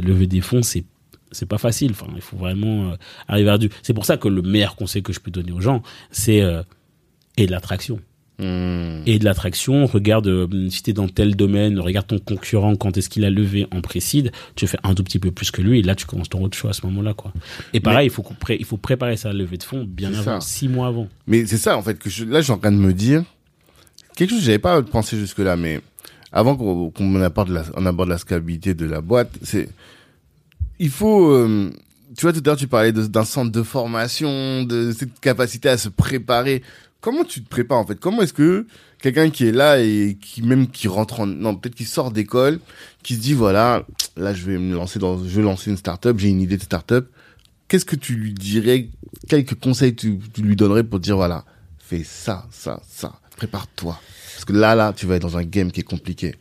lever 0.04 0.26
des 0.26 0.40
fonds, 0.40 0.62
c'est 0.62 0.84
c'est 1.34 1.46
pas 1.46 1.58
facile. 1.58 1.90
Enfin, 1.90 2.06
il 2.14 2.22
faut 2.22 2.36
vraiment 2.36 2.92
euh, 2.92 2.96
arriver 3.28 3.50
à 3.50 3.58
du. 3.58 3.68
C'est 3.82 3.92
pour 3.94 4.06
ça 4.06 4.16
que 4.16 4.28
le 4.28 4.40
meilleur 4.42 4.76
conseil 4.76 5.02
que 5.02 5.12
je 5.12 5.20
peux 5.20 5.30
donner 5.30 5.52
aux 5.52 5.60
gens, 5.60 5.82
c'est 6.10 6.40
euh, 6.40 6.62
et 7.36 7.46
de 7.46 7.50
l'attraction 7.50 8.00
Mhm. 8.40 9.02
et 9.06 9.20
de 9.20 9.24
l'attraction. 9.24 9.86
Regarde 9.86 10.26
euh, 10.26 10.68
si 10.68 10.82
t'es 10.82 10.92
dans 10.92 11.06
tel 11.06 11.36
domaine, 11.36 11.78
regarde 11.78 12.08
ton 12.08 12.18
concurrent 12.18 12.74
quand 12.74 12.96
est-ce 12.96 13.08
qu'il 13.08 13.24
a 13.24 13.30
levé 13.30 13.68
en 13.70 13.80
précide. 13.80 14.32
Tu 14.56 14.66
fais 14.66 14.76
un 14.82 14.94
tout 14.96 15.04
petit 15.04 15.20
peu 15.20 15.30
plus 15.30 15.52
que 15.52 15.62
lui 15.62 15.78
et 15.78 15.82
là 15.82 15.94
tu 15.94 16.04
commences 16.04 16.30
ton 16.30 16.38
roadshow 16.40 16.66
à 16.68 16.72
ce 16.72 16.84
moment-là 16.86 17.14
quoi. 17.14 17.32
Et 17.74 17.78
pareil, 17.78 18.08
il 18.08 18.10
faut 18.10 18.22
pré- 18.24 18.56
il 18.58 18.64
faut 18.64 18.76
préparer 18.76 19.16
sa 19.16 19.32
levée 19.32 19.56
de 19.56 19.62
fonds 19.62 19.84
bien 19.84 20.08
avant, 20.12 20.22
ça. 20.24 20.40
six 20.40 20.66
mois 20.68 20.88
avant. 20.88 21.06
Mais 21.28 21.46
c'est 21.46 21.58
ça, 21.58 21.76
en 21.78 21.82
fait, 21.82 21.96
que 21.96 22.10
je, 22.10 22.24
là, 22.24 22.40
je 22.40 22.44
suis 22.46 22.52
en 22.52 22.58
train 22.58 22.72
de 22.72 22.76
me 22.76 22.92
dire, 22.92 23.22
quelque 24.16 24.30
chose 24.30 24.40
que 24.40 24.44
j'avais 24.46 24.58
pas 24.58 24.82
pensé 24.82 25.16
jusque-là, 25.16 25.54
mais 25.56 25.80
avant 26.32 26.56
qu'on 26.56 26.90
qu'on 26.90 27.20
aborde 27.20 27.50
la, 27.50 27.62
on 27.76 27.86
aborde 27.86 28.08
la 28.08 28.18
scalabilité 28.18 28.74
de 28.74 28.86
la 28.86 29.00
boîte, 29.00 29.30
c'est, 29.42 29.68
il 30.78 30.90
faut, 30.90 31.30
euh, 31.30 31.70
tu 32.16 32.22
vois, 32.22 32.32
tout 32.32 32.40
à 32.40 32.48
l'heure, 32.48 32.56
tu 32.56 32.68
parlais 32.68 32.92
d'un 32.92 33.24
centre 33.24 33.50
de 33.50 33.62
formation, 33.62 34.64
de 34.64 34.92
cette 34.92 35.18
capacité 35.20 35.68
à 35.68 35.78
se 35.78 35.88
préparer. 35.88 36.62
Comment 37.00 37.24
tu 37.24 37.42
te 37.42 37.48
prépares, 37.48 37.78
en 37.78 37.86
fait? 37.86 37.98
Comment 38.00 38.22
est-ce 38.22 38.32
que 38.32 38.66
quelqu'un 38.98 39.30
qui 39.30 39.46
est 39.46 39.52
là 39.52 39.80
et 39.80 40.16
qui, 40.20 40.42
même 40.42 40.68
qui 40.68 40.88
rentre 40.88 41.20
en, 41.20 41.26
non, 41.26 41.54
peut-être 41.54 41.74
qui 41.74 41.84
sort 41.84 42.10
d'école, 42.10 42.60
qui 43.02 43.14
se 43.16 43.20
dit, 43.20 43.34
voilà, 43.34 43.86
là, 44.16 44.32
je 44.32 44.44
vais 44.44 44.58
me 44.58 44.74
lancer 44.74 44.98
dans, 44.98 45.18
je 45.18 45.36
vais 45.36 45.42
lancer 45.42 45.70
une 45.70 45.76
start-up, 45.76 46.18
j'ai 46.18 46.28
une 46.28 46.40
idée 46.40 46.56
de 46.56 46.62
start-up. 46.62 47.10
Qu'est-ce 47.68 47.84
que 47.84 47.96
tu 47.96 48.14
lui 48.14 48.32
dirais, 48.32 48.88
quelques 49.28 49.54
conseils 49.54 49.94
tu, 49.94 50.18
tu 50.32 50.42
lui 50.42 50.56
donnerais 50.56 50.84
pour 50.84 51.00
dire, 51.00 51.16
voilà, 51.16 51.44
fais 51.78 52.04
ça, 52.04 52.46
ça, 52.50 52.80
ça, 52.88 53.20
prépare-toi. 53.36 54.00
Parce 54.32 54.44
que 54.44 54.52
là, 54.52 54.74
là, 54.74 54.92
tu 54.94 55.06
vas 55.06 55.16
être 55.16 55.22
dans 55.22 55.36
un 55.36 55.44
game 55.44 55.70
qui 55.70 55.80
est 55.80 55.84
compliqué. 55.84 56.34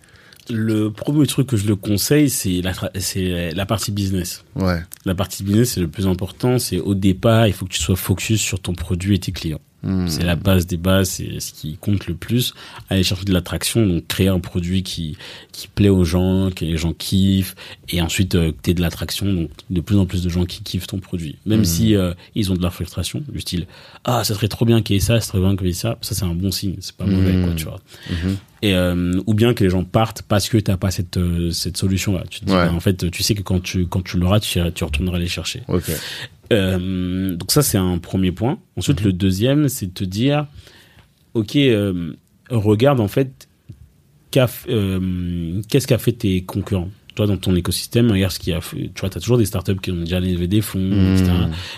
Le 0.50 0.90
premier 0.90 1.26
truc 1.28 1.48
que 1.48 1.58
je 1.58 1.68
le 1.68 1.76
conseille, 1.76 2.30
c'est 2.30 2.62
la 2.62 2.74
c'est 3.00 3.52
la 3.52 3.66
partie 3.66 3.92
business. 3.92 4.44
Ouais. 4.56 4.82
La 5.06 5.16
partie 5.16 5.44
business, 5.44 5.74
c'est 5.74 5.82
le 5.82 5.88
plus 5.88 6.08
important. 6.08 6.60
C'est 6.60 6.80
au 6.80 6.96
départ, 6.96 7.48
il 7.48 7.54
faut 7.54 7.66
que 7.66 7.72
tu 7.72 7.82
sois 7.82 7.96
focus 7.96 8.42
sur 8.42 8.60
ton 8.60 8.74
produit 8.74 9.16
et 9.16 9.20
tes 9.20 9.32
clients. 9.32 9.62
Hmm. 9.84 10.08
C'est 10.08 10.24
la 10.24 10.36
base 10.38 10.66
des 10.66 10.78
bases, 10.78 11.10
c'est 11.10 11.40
ce 11.42 11.52
qui 11.54 11.76
compte 11.78 12.08
le 12.08 12.16
plus. 12.16 12.54
Aller 12.90 13.04
chercher 13.04 13.26
de 13.26 13.34
l'attraction, 13.34 13.86
donc 13.86 14.08
créer 14.08 14.30
un 14.30 14.40
produit 14.40 14.82
qui 14.84 15.18
qui 15.52 15.68
plaît 15.68 15.90
aux 15.90 16.06
gens, 16.06 16.50
que 16.56 16.64
les 16.66 16.78
gens 16.78 16.94
kiffent, 16.94 17.56
et 17.90 18.02
ensuite 18.02 18.36
euh, 18.36 18.52
que 18.64 18.72
de 18.72 18.82
l'attraction, 18.82 19.32
donc 19.32 19.50
de 19.70 19.82
plus 19.82 19.98
en 19.98 20.06
plus 20.06 20.24
de 20.24 20.30
gens 20.30 20.46
qui 20.46 20.64
kiffent 20.64 20.88
ton 20.88 21.00
produit. 21.00 21.38
Même 21.46 21.60
Mhm. 21.60 21.66
si 21.66 21.96
euh, 21.96 22.14
ils 22.34 22.52
ont 22.52 22.56
de 22.56 22.62
la 22.64 22.70
frustration, 22.72 23.24
du 23.28 23.42
style 23.42 23.68
ah 24.06 24.24
ça 24.24 24.34
serait 24.34 24.48
trop 24.48 24.66
bien 24.66 24.82
qu'il 24.82 24.96
y 24.96 24.98
ait 24.98 25.02
ça, 25.02 25.20
ça 25.20 25.28
serait 25.28 25.40
bien 25.40 25.56
qu'il 25.56 25.68
y 25.68 25.70
ait 25.70 25.74
ça, 25.74 25.98
ça 26.02 26.16
c'est 26.16 26.26
un 26.26 26.34
bon 26.34 26.52
signe, 26.52 26.76
c'est 26.80 26.96
pas 26.96 27.06
mauvais 27.06 27.44
quoi, 27.44 27.54
tu 27.56 27.66
vois. 27.66 27.80
Mhm. 28.10 28.38
Et 28.62 28.74
euh, 28.74 29.22
ou 29.28 29.34
bien 29.34 29.54
que 29.54 29.64
les 29.64 29.70
gens 29.70 29.84
partent 29.84 30.22
parce 30.22 30.48
que 30.48 30.58
t'as 30.58 30.78
pas 30.78 30.90
cette 30.92 31.18
euh, 31.18 31.52
cette 31.52 31.76
solution 31.76 32.14
là. 32.14 32.24
Tu 32.30 32.40
te 32.40 32.46
dis 32.46 32.52
Ouais. 32.54 32.66
bah, 32.68 32.74
en 32.74 32.80
fait 32.80 33.12
tu 33.12 33.22
sais 33.22 33.36
que 33.36 33.42
quand 33.42 33.62
tu 33.62 33.86
quand 33.88 34.02
tu 34.02 34.18
l'auras 34.18 34.40
tu 34.40 34.60
tu 34.74 34.84
retourneras 34.86 35.20
les 35.20 35.28
chercher. 35.28 35.62
Ok. 35.68 35.92
Euh, 36.54 37.36
donc 37.36 37.52
ça, 37.52 37.62
c'est 37.62 37.78
un 37.78 37.98
premier 37.98 38.32
point. 38.32 38.60
Ensuite, 38.78 39.02
le 39.02 39.14
deuxième, 39.14 39.70
c'est 39.70 39.88
de 39.88 39.92
te 39.94 40.04
dire, 40.04 40.48
ok, 41.34 41.56
euh, 41.56 42.14
regarde 42.50 43.00
en 43.00 43.08
fait, 43.08 43.48
euh, 44.38 45.62
qu'est-ce 45.70 45.88
qu'a 45.88 45.98
fait 45.98 46.14
tes 46.14 46.44
concurrents? 46.44 46.90
Toi 47.16 47.28
dans 47.28 47.38
ton 47.38 47.56
écosystème 47.56 48.12
regarde 48.12 48.32
ce 48.32 48.40
qu'il 48.40 48.54
y 48.54 48.56
a. 48.56 48.60
Tu 48.60 48.92
vois 49.00 49.10
t'as 49.10 49.20
toujours 49.20 49.38
des 49.38 49.46
startups 49.46 49.76
qui 49.82 49.92
ont 49.92 49.96
déjà 50.02 50.20
levé 50.20 50.48
des 50.48 50.62
fonds 50.62 50.80
etc 51.14 51.32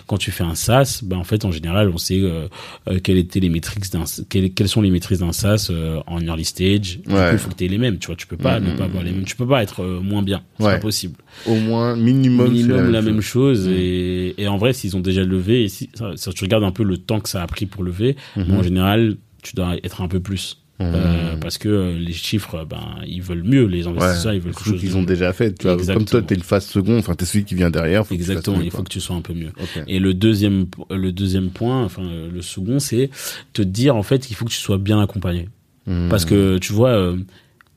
quand 0.07 0.17
tu 0.17 0.31
fais 0.31 0.43
un 0.43 0.55
SaaS 0.55 1.01
ben 1.03 1.17
en 1.17 1.23
fait 1.23 1.45
en 1.45 1.51
général 1.51 1.89
on 1.93 1.97
sait 1.97 2.19
euh, 2.21 2.47
euh, 2.87 2.99
quelles 3.03 3.17
étaient 3.17 3.39
les 3.39 3.49
métriques 3.49 3.91
d'un 3.91 4.03
quelles, 4.29 4.53
quelles 4.53 4.69
sont 4.69 4.81
les 4.81 4.89
maîtrises 4.91 5.19
d'un 5.19 5.31
SaaS 5.31 5.67
euh, 5.71 5.99
en 6.07 6.21
early 6.21 6.45
stage. 6.45 6.99
Ouais. 7.07 7.33
il 7.33 7.37
faut 7.37 7.49
que 7.49 7.55
tu 7.55 7.65
aies 7.65 7.69
les 7.69 7.77
mêmes 7.77 7.97
tu 7.99 8.07
vois. 8.07 8.15
Tu 8.15 8.27
peux 8.27 8.37
pas 8.37 8.59
Mhm. 8.59 8.71
ne 8.73 8.77
pas 8.77 8.85
avoir 8.85 9.03
les 9.03 9.11
mêmes. 9.11 9.25
Tu 9.25 9.35
peux 9.35 9.47
pas 9.47 9.61
être 9.63 9.81
euh, 9.83 9.99
moins 10.01 10.21
bien. 10.23 10.41
C'est 10.57 10.65
Ouais. 10.65 10.71
pas 10.75 10.79
possible. 10.79 11.15
Au 11.45 11.55
moins, 11.55 11.95
minimum, 11.95 12.51
minimum 12.51 12.91
la 12.91 13.01
même 13.01 13.21
chose. 13.21 13.67
et, 13.67 14.33
et 14.41 14.47
en 14.47 14.57
vrai 14.57 14.73
s'ils 14.73 14.95
ont 14.95 15.01
déjà 15.01 15.23
levé 15.23 15.63
et 15.63 15.67
si 15.69 15.89
ça, 15.93 16.11
ça, 16.15 16.31
tu 16.31 16.43
regardes 16.43 16.63
un 16.63 16.71
peu 16.71 16.83
le 16.83 16.97
temps 16.97 17.19
que 17.19 17.29
ça 17.29 17.41
a 17.41 17.47
pris 17.47 17.65
pour 17.65 17.83
lever 17.83 18.15
bon, 18.37 18.59
en 18.59 18.63
général 18.63 19.17
tu 19.43 19.55
dois 19.55 19.75
être 19.83 20.01
un 20.01 20.07
peu 20.07 20.19
plus 20.19 20.57
Euh, 20.81 21.37
parce 21.37 21.57
que 21.57 21.95
les 21.97 22.11
chiffres 22.11 22.65
ben 22.65 22.97
ils 23.07 23.21
veulent 23.21 23.43
mieux 23.43 23.63
les 23.63 23.87
investisseurs 23.87 24.33
ils 24.33 24.41
veulent 24.41 24.53
quelque 24.53 24.65
chose 24.71 24.79
qu'ils 24.81 24.91
de 24.91 24.95
ont 24.97 25.03
déjà 25.03 25.31
fait. 25.31 25.57
Tu 25.57 25.67
vois, 25.67 25.77
comme 25.77 26.03
toi, 26.03 26.21
t'es 26.21 26.35
le 26.35 26.41
phase 26.41 26.65
second, 26.65 26.97
enfin, 26.97 27.15
t'es 27.15 27.23
celui 27.23 27.45
qui 27.45 27.55
vient 27.55 27.69
derrière. 27.69 28.05
faut 28.05 28.13
exactement 28.13 28.59
il 28.61 28.71
faut 28.71 28.83
que 28.83 28.89
tu 28.89 28.99
sois 28.99 29.15
un 29.15 29.21
peu 29.21 29.33
mieux. 29.33 29.51
Et 29.87 29.99
le 29.99 30.13
deuxième 30.13 30.65
le 30.89 31.11
deuxième 31.13 31.49
point 31.49 31.83
enfin 31.83 32.03
le 32.03 32.41
second 32.41 32.79
c'est 32.79 33.09
te 33.53 33.61
dire 33.61 33.95
en 33.95 34.03
fait 34.03 34.19
qu'il 34.19 34.35
faut 34.35 34.43
que 34.43 34.51
tu 34.51 34.57
sois 34.57 34.77
bien 34.77 35.01
accompagné. 35.01 35.47
Mhm. 35.87 36.09
parce 36.09 36.25
que 36.25 36.57
tu 36.57 36.73
vois 36.73 36.89
euh, 36.89 37.15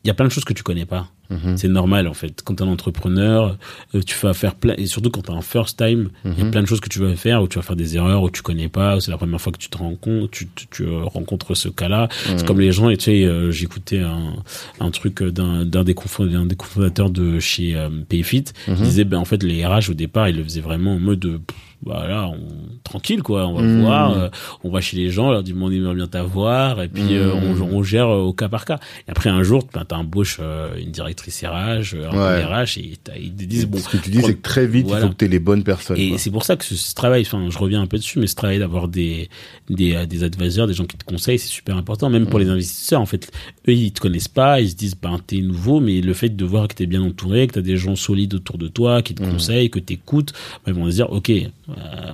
il 0.03 0.09
y 0.09 0.11
a 0.11 0.14
plein 0.14 0.26
de 0.26 0.32
choses 0.32 0.44
que 0.44 0.55
tu 0.55 0.62
connais 0.62 0.86
pas 0.86 1.11
Mhm. 1.31 1.57
c'est 1.57 1.68
normal 1.68 2.09
en 2.09 2.14
fait. 2.14 2.41
Quand 2.45 2.55
t'es 2.55 2.62
un 2.64 2.68
entrepreneur, 2.68 3.57
euh, 3.95 4.01
tu 4.03 4.16
vas 4.22 4.33
faire 4.35 4.55
plein 4.55 4.74
et 4.79 4.87
surtout 4.87 5.11
quand 5.11 5.22
t'es 5.22 5.33
un 5.33 5.43
first 5.43 5.76
time, 5.79 6.09
il 6.24 6.39
y 6.39 6.41
a 6.41 6.45
Mhm. 6.45 6.51
plein 6.51 6.62
de 6.62 6.66
choses 6.66 6.81
que 6.81 6.89
tu 6.89 7.01
vas 7.01 7.14
faire 7.16 7.43
où 7.43 7.49
tu 7.49 7.57
vas 7.59 7.62
faire 7.62 7.76
des 7.76 7.97
erreurs 7.97 8.22
où 8.22 8.31
tu 8.31 8.43
connais 8.43 8.68
pas, 8.68 8.97
où 8.97 9.01
c'est 9.01 9.11
la 9.11 9.18
première 9.18 9.41
fois 9.41 9.53
que 9.53 9.59
tu 9.59 9.68
te 9.68 9.76
compte, 9.76 10.31
tu, 10.31 10.49
tu, 10.55 10.66
tu, 10.70 10.83
euh, 10.85 11.05
rencontres 11.05 11.55
ce 11.55 11.68
cas-là. 11.68 12.09
Mhm. 12.31 12.39
C'est 12.39 12.47
comme 12.47 12.61
les 12.61 12.72
gens 12.72 12.89
et 12.89 12.97
tu 12.97 13.05
sais, 13.05 13.24
euh, 13.24 13.51
j'écoutais 13.51 14.01
un, 14.01 14.35
un 14.81 14.91
truc 14.91 15.22
d'un 15.22 15.64
d'un 15.64 15.85
des, 15.85 15.95
des 15.95 16.57
cofondateurs 16.57 17.11
de 17.11 17.39
chez 17.41 17.76
euh, 17.76 17.89
Payfit, 18.09 18.45
Mhm. 18.66 18.74
il 18.79 18.83
disait 18.85 19.05
ben 19.05 19.18
en 19.18 19.24
fait 19.24 19.43
les 19.43 19.66
RH 19.66 19.91
au 19.91 19.95
départ 19.95 20.29
ils 20.29 20.37
le 20.37 20.45
faisaient 20.45 20.61
vraiment 20.61 20.95
en 20.95 20.99
mode 21.01 21.20
pff, 21.47 21.57
voilà 21.85 22.29
on, 22.29 22.39
tranquille 22.85 23.22
quoi, 23.22 23.47
on 23.47 23.55
va 23.55 23.62
Mhm. 23.62 23.81
voir, 23.81 24.12
euh, 24.12 24.29
on 24.64 24.70
va 24.70 24.81
chez 24.81 24.97
les 24.97 25.11
gens, 25.11 25.29
on 25.29 25.31
leur 25.33 25.43
dit 25.43 25.55
on 25.59 25.70
aimerait 25.70 25.95
bien 25.95 26.07
t'avoir 26.07 26.83
et 26.83 26.89
puis 26.89 27.14
euh, 27.16 27.35
Mhm. 27.35 27.61
on, 27.62 27.76
on 27.79 27.83
gère 27.83 28.09
euh, 28.09 28.20
au 28.22 28.33
cas 28.33 28.49
par 28.49 28.64
cas. 28.64 28.79
Et 29.07 29.11
après 29.11 29.31
un 29.31 29.43
jour 29.43 29.66
ben, 29.72 29.85
t'embauches 29.85 30.41
une 30.81 30.91
directrice 30.91 31.43
RH, 31.45 31.95
un 31.95 32.16
Ouais. 32.18 32.45
RH 32.45 32.79
et 32.79 32.93
ils 33.20 33.33
te 33.35 33.45
disent 33.45 33.66
bon 33.66 33.79
Ce 33.79 33.89
que 33.89 33.97
tu 33.97 34.11
dis, 34.11 34.20
c'est 34.22 34.35
que 34.35 34.43
très 34.43 34.66
vite, 34.66 34.87
Voilà. 34.87 35.05
il 35.05 35.09
faut 35.09 35.12
que 35.12 35.18
t'aies 35.18 35.29
les 35.29 35.39
bonnes 35.39 35.62
personnes. 35.64 35.97
et 35.99 36.18
c'est 36.18 36.31
pour 36.31 36.45
ça 36.45 36.57
que 36.57 36.64
ce, 36.64 36.74
ce 36.74 36.95
travail, 36.95 37.22
enfin, 37.22 37.47
je 37.49 37.59
reviens 37.59 37.81
un 37.83 37.87
peu 37.87 37.97
dessus, 37.99 38.18
mais 38.18 38.26
ce 38.26 38.35
travail 38.35 38.59
d'avoir 38.59 38.89
des, 38.89 39.29
des, 39.70 40.05
des 40.07 40.24
advisors, 40.24 40.66
des 40.66 40.74
gens 40.74 40.85
qui 40.87 40.97
te 40.97 41.05
conseillent, 41.05 41.39
c'est 41.39 41.49
super 41.49 41.76
important, 41.76 42.11
même 42.11 42.26
pour 42.26 42.39
les 42.39 42.49
investisseurs. 42.49 43.01
En 43.01 43.07
fait, 43.07 43.31
eux, 43.68 43.72
ils 43.72 43.93
te 43.93 44.01
connaissent 44.01 44.29
pas, 44.29 44.61
ils 44.61 44.70
se 44.70 44.74
disent, 44.76 44.97
ben, 45.01 45.18
t'es 45.26 45.41
nouveau, 45.41 45.81
mais 45.81 46.01
le 46.01 46.12
fait 46.14 46.31
de 46.31 46.45
voir 46.45 46.66
que 46.68 46.74
t'es 46.74 46.87
bien 46.87 47.03
entouré, 47.03 47.47
que 47.47 47.55
t'as 47.55 47.61
des 47.61 47.76
gens 47.76 47.97
solides 47.97 48.35
autour 48.35 48.59
de 48.59 48.68
toi, 48.68 49.03
qui 49.03 49.14
te 49.14 49.22
conseillent, 49.22 49.70
que 49.70 49.79
t'écoutes, 49.79 50.33
ben, 50.66 50.72
ils 50.72 50.74
vont 50.74 50.91
se 50.91 50.97
dire, 50.97 51.12
ok, 51.12 51.31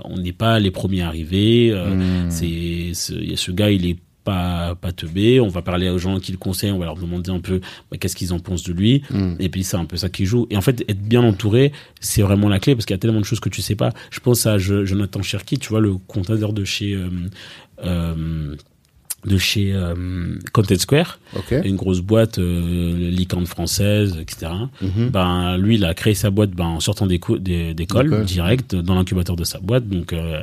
on 0.04 0.16
n'est 0.18 0.32
pas 0.32 0.58
les 0.58 0.70
premiers 0.70 1.02
arrivés, 1.02 1.70
euh, 1.72 1.94
Mhm. 1.94 2.30
c'est, 2.30 2.92
ce, 2.94 3.50
gars, 3.52 3.70
il 3.70 3.86
est 3.86 3.98
pas, 4.24 4.74
pas 4.74 4.90
teubé, 4.90 5.38
on 5.38 5.48
va 5.48 5.60
parler 5.60 5.90
aux 5.90 5.98
gens 5.98 6.18
qui 6.18 6.32
le 6.32 6.38
conseillent, 6.38 6.70
on 6.70 6.78
va 6.78 6.86
leur 6.86 6.96
demander 6.96 7.30
un 7.30 7.40
peu 7.40 7.60
bah, 7.90 7.98
qu'est-ce 7.98 8.16
qu'ils 8.16 8.32
en 8.32 8.38
pensent 8.38 8.62
de 8.62 8.72
lui. 8.72 9.02
Mhm. 9.10 9.36
Et 9.38 9.50
puis 9.50 9.64
c'est 9.64 9.76
un 9.76 9.84
peu 9.84 9.96
ça 9.98 10.08
qui 10.08 10.24
joue. 10.24 10.46
Et 10.48 10.56
en 10.56 10.62
fait, 10.62 10.82
être 10.88 11.02
bien 11.02 11.22
entouré, 11.22 11.72
c'est 12.00 12.22
vraiment 12.22 12.48
la 12.48 12.58
clé 12.58 12.74
parce 12.74 12.86
qu'il 12.86 12.94
y 12.94 12.96
a 12.96 12.98
tellement 12.98 13.20
de 13.20 13.26
choses 13.26 13.40
que 13.40 13.50
tu 13.50 13.60
sais 13.60 13.76
pas. 13.76 13.92
Je 14.10 14.20
pense 14.20 14.46
à 14.46 14.56
Jo- 14.56 14.86
Jonathan 14.86 15.20
Cherki, 15.22 15.58
tu 15.58 15.68
vois, 15.68 15.80
le 15.80 15.96
comptateur 16.06 16.54
de 16.54 16.64
chez 16.64 16.94
euh, 16.94 17.08
euh, 17.84 18.56
de 19.24 19.38
chez 19.38 19.72
euh, 19.72 19.94
Content 20.52 20.76
Square, 20.78 21.18
Ok. 21.36 21.54
une 21.64 21.76
grosse 21.76 22.00
boîte 22.00 22.38
euh, 22.38 23.10
licorne 23.10 23.46
française, 23.46 24.16
etc. 24.20 24.52
Mhm. 24.82 25.08
Ben 25.10 25.56
lui, 25.56 25.76
il 25.76 25.84
a 25.84 25.94
créé 25.94 26.14
sa 26.14 26.30
boîte 26.30 26.50
ben, 26.50 26.64
en 26.64 26.80
sortant 26.80 27.06
des- 27.06 27.18
d'école 27.18 27.74
D'école. 27.74 28.24
direct 28.24 28.74
dans 28.74 28.94
l'incubateur 28.94 29.36
de 29.36 29.44
sa 29.44 29.58
boîte. 29.58 29.88
Donc, 29.88 30.12
euh, 30.12 30.42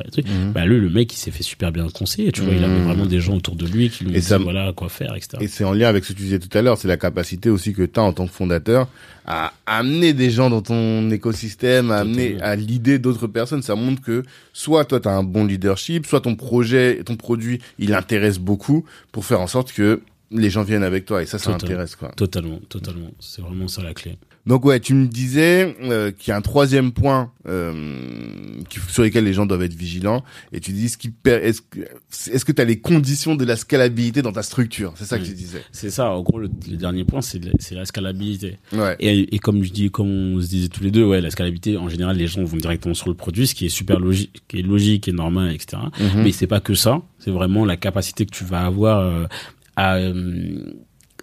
ben, 0.53 0.65
lui, 0.65 0.79
le 0.79 0.89
mec, 0.89 1.13
il 1.13 1.17
s'est 1.17 1.32
fait 1.32 1.43
super 1.43 1.71
bien 1.71 1.88
conseiller. 1.89 2.32
Tu 2.32 2.41
vois, 2.41 2.53
il 2.53 2.63
avait 2.63 2.79
Mhm. 2.79 2.86
vraiment 2.86 3.05
des 3.05 3.19
gens 3.19 3.36
autour 3.36 3.55
de 3.55 3.65
lui 3.67 3.89
qui 3.89 4.05
lui 4.05 4.13
dit 4.13 4.21
ça- 4.21 4.38
voilà 4.38 4.73
quoi 4.73 4.89
faire, 4.89 5.15
etc. 5.15 5.38
Et 5.41 5.47
c'est 5.47 5.63
en 5.63 5.73
lien 5.73 5.88
avec 5.88 6.03
ce 6.05 6.13
que 6.13 6.17
tu 6.17 6.23
disais 6.23 6.39
tout 6.39 6.55
à 6.57 6.61
l'heure, 6.61 6.77
c'est 6.77 6.88
la 6.88 6.97
capacité 6.97 7.49
aussi 7.49 7.73
que 7.73 7.84
tu 7.84 7.99
as 7.99 8.03
en 8.03 8.13
tant 8.13 8.25
que 8.27 8.32
fondateur 8.34 8.88
à 9.26 9.53
amener 9.65 10.13
des 10.13 10.30
gens 10.30 10.49
dans 10.49 10.61
ton 10.61 11.09
écosystème, 11.11 11.91
à 11.91 11.99
amener 11.99 12.41
à 12.41 12.55
l'idée 12.55 12.99
d'autres 12.99 13.28
personnes. 13.28 13.61
Ça 13.61 13.76
montre 13.76 14.01
que 14.01 14.24
soit 14.53 14.86
toi, 14.86 14.99
tu 14.99 15.07
as 15.07 15.11
un 15.11 15.24
bon 15.24 15.45
leadership, 15.45 16.05
soit 16.05 16.22
ton 16.22 16.36
projet, 16.36 17.03
ton 17.05 17.15
produit, 17.15 17.61
il 17.80 17.93
intéresse 17.93 18.39
beaucoup 18.39 18.86
pour 19.11 19.26
faire 19.26 19.41
en 19.41 19.47
sorte 19.47 19.72
que 19.72 20.01
les 20.32 20.49
gens 20.49 20.63
viennent 20.63 20.84
avec 20.84 21.05
toi. 21.05 21.22
Et 21.22 21.26
ça, 21.26 21.38
ça 21.38 21.51
intéresse, 21.51 21.95
quoi. 21.95 22.09
Totalement, 22.09 22.59
totalement. 22.69 23.11
C'est 23.19 23.41
vraiment 23.41 23.67
ça 23.67 23.84
la 23.84 23.93
clé. 23.93 24.17
Donc 24.47 24.65
ouais, 24.65 24.79
tu 24.79 24.93
me 24.95 25.05
disais 25.07 25.75
euh, 25.83 26.11
qu'il 26.11 26.29
y 26.29 26.31
a 26.31 26.37
un 26.37 26.41
troisième 26.41 26.91
point 26.91 27.31
euh, 27.47 27.73
qui- 28.69 28.79
sur 28.89 29.03
lesquels 29.03 29.23
les 29.23 29.33
gens 29.33 29.45
doivent 29.45 29.61
être 29.61 29.73
vigilants. 29.75 30.23
Et 30.51 30.59
tu 30.59 30.71
dis 30.71 30.85
est-ce 30.85 30.97
que 30.97 31.79
est-ce 32.31 32.43
que 32.45 32.51
tu 32.51 32.61
as 32.61 32.65
les 32.65 32.79
conditions 32.79 33.35
de 33.35 33.45
la 33.45 33.55
scalabilité 33.55 34.21
dans 34.21 34.31
ta 34.31 34.41
structure? 34.43 34.93
C'est 34.95 35.05
ça 35.05 35.19
que 35.19 35.25
tu 35.25 35.33
disais. 35.33 35.61
C'est 35.71 35.89
ça, 35.91 36.09
en 36.11 36.21
gros, 36.21 36.39
le, 36.39 36.49
le 36.69 36.77
dernier 36.77 37.03
point, 37.05 37.21
c'est 37.21 37.39
la, 37.71 37.85
scalabilité. 37.85 38.57
Ouais. 38.73 38.95
Et, 38.99 39.35
et 39.35 39.39
comme 39.39 39.63
je 39.63 39.71
dis, 39.71 39.91
comme 39.91 40.09
on 40.09 40.41
se 40.41 40.47
disait 40.47 40.69
tous 40.69 40.83
les 40.83 40.91
deux, 40.91 41.05
ouais, 41.05 41.21
la 41.21 41.29
scalabilité, 41.29 41.77
en 41.77 41.89
général, 41.89 42.17
les 42.17 42.27
gens 42.27 42.43
vont 42.43 42.57
directement 42.57 42.93
sur 42.95 43.09
le 43.09 43.15
produit, 43.15 43.45
ce 43.47 43.53
qui 43.55 43.65
est 43.67 43.69
super 43.69 43.99
logique, 43.99 44.41
qui 44.47 44.59
est 44.59 44.63
logique 44.63 45.07
et 45.07 45.11
normal, 45.11 45.53
etc. 45.53 45.83
Mhm. 45.99 46.23
Mais 46.23 46.31
c'est 46.31 46.47
pas 46.47 46.59
que 46.59 46.73
ça. 46.73 47.01
C'est 47.19 47.31
vraiment 47.31 47.65
la 47.65 47.77
capacité 47.77 48.25
que 48.25 48.31
tu 48.31 48.43
vas 48.43 48.65
avoir 48.65 48.99
euh, 48.99 49.25
à, 49.75 49.97
euh, 49.97 50.73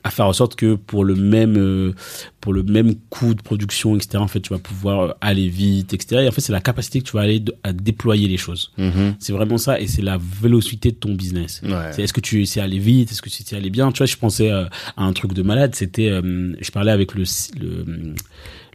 à 0.09 0.11
faire 0.11 0.27
en 0.27 0.33
sorte 0.33 0.57
que 0.57 0.75
pour 0.75 1.05
le 1.05 1.15
même 1.15 1.57
euh, 1.57 1.93
pour 2.41 2.53
le 2.53 2.63
même 2.63 2.95
coût 3.11 3.35
de 3.35 3.43
production, 3.43 3.95
etc. 3.97 4.19
En 4.19 4.27
fait, 4.29 4.41
tu 4.41 4.51
vas 4.53 4.59
pouvoir 4.59 5.01
euh, 5.01 5.13
aller 5.21 5.49
vite, 5.49 5.93
etc. 5.95 6.23
Et 6.25 6.29
en 6.29 6.31
fait, 6.33 6.41
c'est 6.41 6.53
la 6.53 6.61
capacité 6.61 7.01
que 7.01 7.05
tu 7.05 7.13
vas 7.13 7.21
aller 7.23 7.41
de- 7.41 7.55
à 7.63 7.73
déployer 7.73 8.27
les 8.29 8.37
choses. 8.37 8.73
Mhm. 8.79 9.17
C'est 9.19 9.33
vraiment 9.33 9.59
ça, 9.59 9.81
et 9.81 9.87
c'est 9.87 10.03
la 10.03 10.19
vélocité 10.19 10.91
de 10.93 10.97
ton 10.97 11.15
business. 11.15 11.61
Ouais. 11.65 11.93
C'est 11.93 12.03
est-ce 12.03 12.13
que 12.13 12.21
tu 12.21 12.45
sais 12.47 12.61
aller 12.61 12.79
vite, 12.79 13.11
est-ce 13.13 13.23
que 13.23 13.29
tu 13.29 13.43
sais 13.43 13.57
aller 13.57 13.71
bien? 13.71 13.93
Tu 13.93 13.99
vois, 13.99 14.07
je 14.07 14.17
pensais 14.17 14.51
euh, 14.51 14.65
à 14.97 15.05
un 15.05 15.13
truc 15.13 15.35
de 15.35 15.43
malade. 15.43 15.75
C'était, 15.75 16.09
euh, 16.09 16.55
je 16.61 16.71
parlais 16.71 16.93
avec 16.93 17.15
le 17.15 17.25
le 17.61 18.15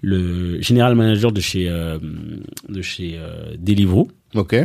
le 0.02 0.62
général 0.62 0.96
manager 0.96 1.32
de 1.32 1.40
chez 1.42 1.70
euh, 1.70 1.98
de 2.70 2.82
chez 2.82 3.18
Deliveroo 3.58 4.10
Ok. 4.36 4.56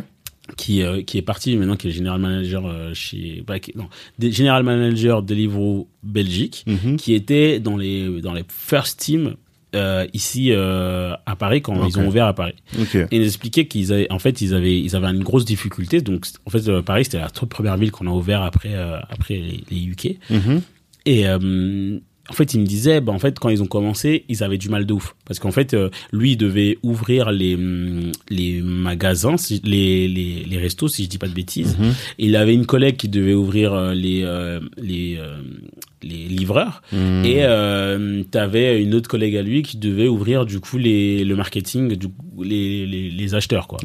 Qui 0.57 0.83
euh, 0.83 1.03
qui 1.03 1.19
est 1.19 1.23
parti 1.23 1.57
maintenant 1.57 1.77
qui 1.77 1.89
est 1.89 1.91
général 1.91 2.21
manager 2.21 2.67
euh, 2.67 2.95
chez 2.95 3.43
bah, 3.47 3.59
qui- 3.59 3.73
non 3.77 3.89
général 4.21 4.63
manager 4.63 5.23
Deliveroo 5.23 5.89
Belgique 6.03 6.65
Mhm. 6.67 6.97
qui 6.97 7.15
était 7.15 7.61
dans 7.61 7.77
les 7.77 8.21
dans 8.21 8.33
les 8.33 8.45
first 8.49 8.99
teams 9.01 9.35
euh, 9.75 10.07
ici 10.15 10.51
euh, 10.53 11.13
à 11.27 11.37
Paris 11.37 11.61
quand 11.61 11.87
ils 11.87 11.99
ont 11.99 12.07
ouvert 12.09 12.25
à 12.27 12.33
Paris 12.35 12.55
Ok. 12.81 12.95
et 12.95 13.07
ils 13.11 13.25
expliquaient 13.25 13.67
qu'ils 13.67 13.93
avaient 13.93 14.11
en 14.11 14.19
fait 14.19 14.41
ils 14.41 14.55
avaient 14.55 14.81
ils 14.81 14.97
avaient 14.97 15.09
une 15.09 15.23
grosse 15.23 15.45
difficulté 15.45 16.01
donc 16.01 16.25
en 16.47 16.51
fait 16.51 16.81
Paris 16.81 17.05
c'était 17.05 17.19
la 17.19 17.29
toute 17.29 17.51
première 17.51 17.77
ville 17.77 17.91
qu'on 17.91 18.07
a 18.07 18.11
ouvert 18.11 18.43
après 18.43 18.75
après 18.75 19.35
les, 19.35 19.65
les 19.71 19.85
UK 19.85 20.17
Mhm. 20.31 20.63
et 21.05 21.29
euh, 21.29 21.99
en 22.31 22.35
fait, 22.35 22.53
il 22.55 22.61
me 22.61 22.67
disait, 22.67 23.01
bah, 23.01 23.13
en 23.13 23.19
fait, 23.19 23.39
quand 23.39 23.49
ils 23.49 23.63
ont 23.63 23.67
commencé, 23.67 24.25
ils 24.29 24.43
avaient 24.43 24.59
du 24.59 24.69
mal 24.69 24.85
de 24.85 24.93
ouf. 24.93 25.15
Parce 25.25 25.39
qu'en 25.39 25.51
fait, 25.51 25.73
euh, 25.75 25.89
lui, 26.13 26.33
il 26.33 26.37
devait 26.37 26.77
ouvrir 26.83 27.31
les, 27.33 27.55
hum, 27.55 28.13
les 28.29 28.61
magasins, 28.61 29.37
si- 29.39 29.63
les, 29.65 30.07
les, 30.09 30.45
les 30.45 30.59
restos, 30.59 30.89
si 30.89 31.05
je 31.05 31.09
dis 31.09 31.19
pas 31.19 31.29
de 31.29 31.35
bêtises. 31.35 31.77
Mhm. 31.79 31.93
Il 32.19 32.37
avait 32.37 32.55
une 32.55 32.67
collègue 32.67 32.97
qui 32.97 33.09
devait 33.09 33.35
ouvrir 33.35 33.73
euh, 33.73 33.95
les, 33.95 34.23
euh, 34.25 34.61
les, 34.77 35.17
euh, 35.19 35.39
les 36.03 36.29
livreurs. 36.29 36.83
Mhm. 36.93 37.25
Et 37.25 37.39
euh, 37.45 38.23
t'avais 38.31 38.83
une 38.83 38.95
autre 38.95 39.09
collègue 39.09 39.37
à 39.37 39.43
lui 39.43 39.63
qui 39.63 39.77
devait 39.79 40.09
ouvrir, 40.09 40.47
du 40.47 40.61
coup, 40.61 40.79
les, 40.79 41.25
le 41.25 41.35
marketing, 41.37 41.95
du 41.97 42.09
coup, 42.09 42.43
les, 42.43 42.87
les, 42.87 43.11
les 43.11 43.35
acheteurs, 43.35 43.67
quoi. 43.69 43.79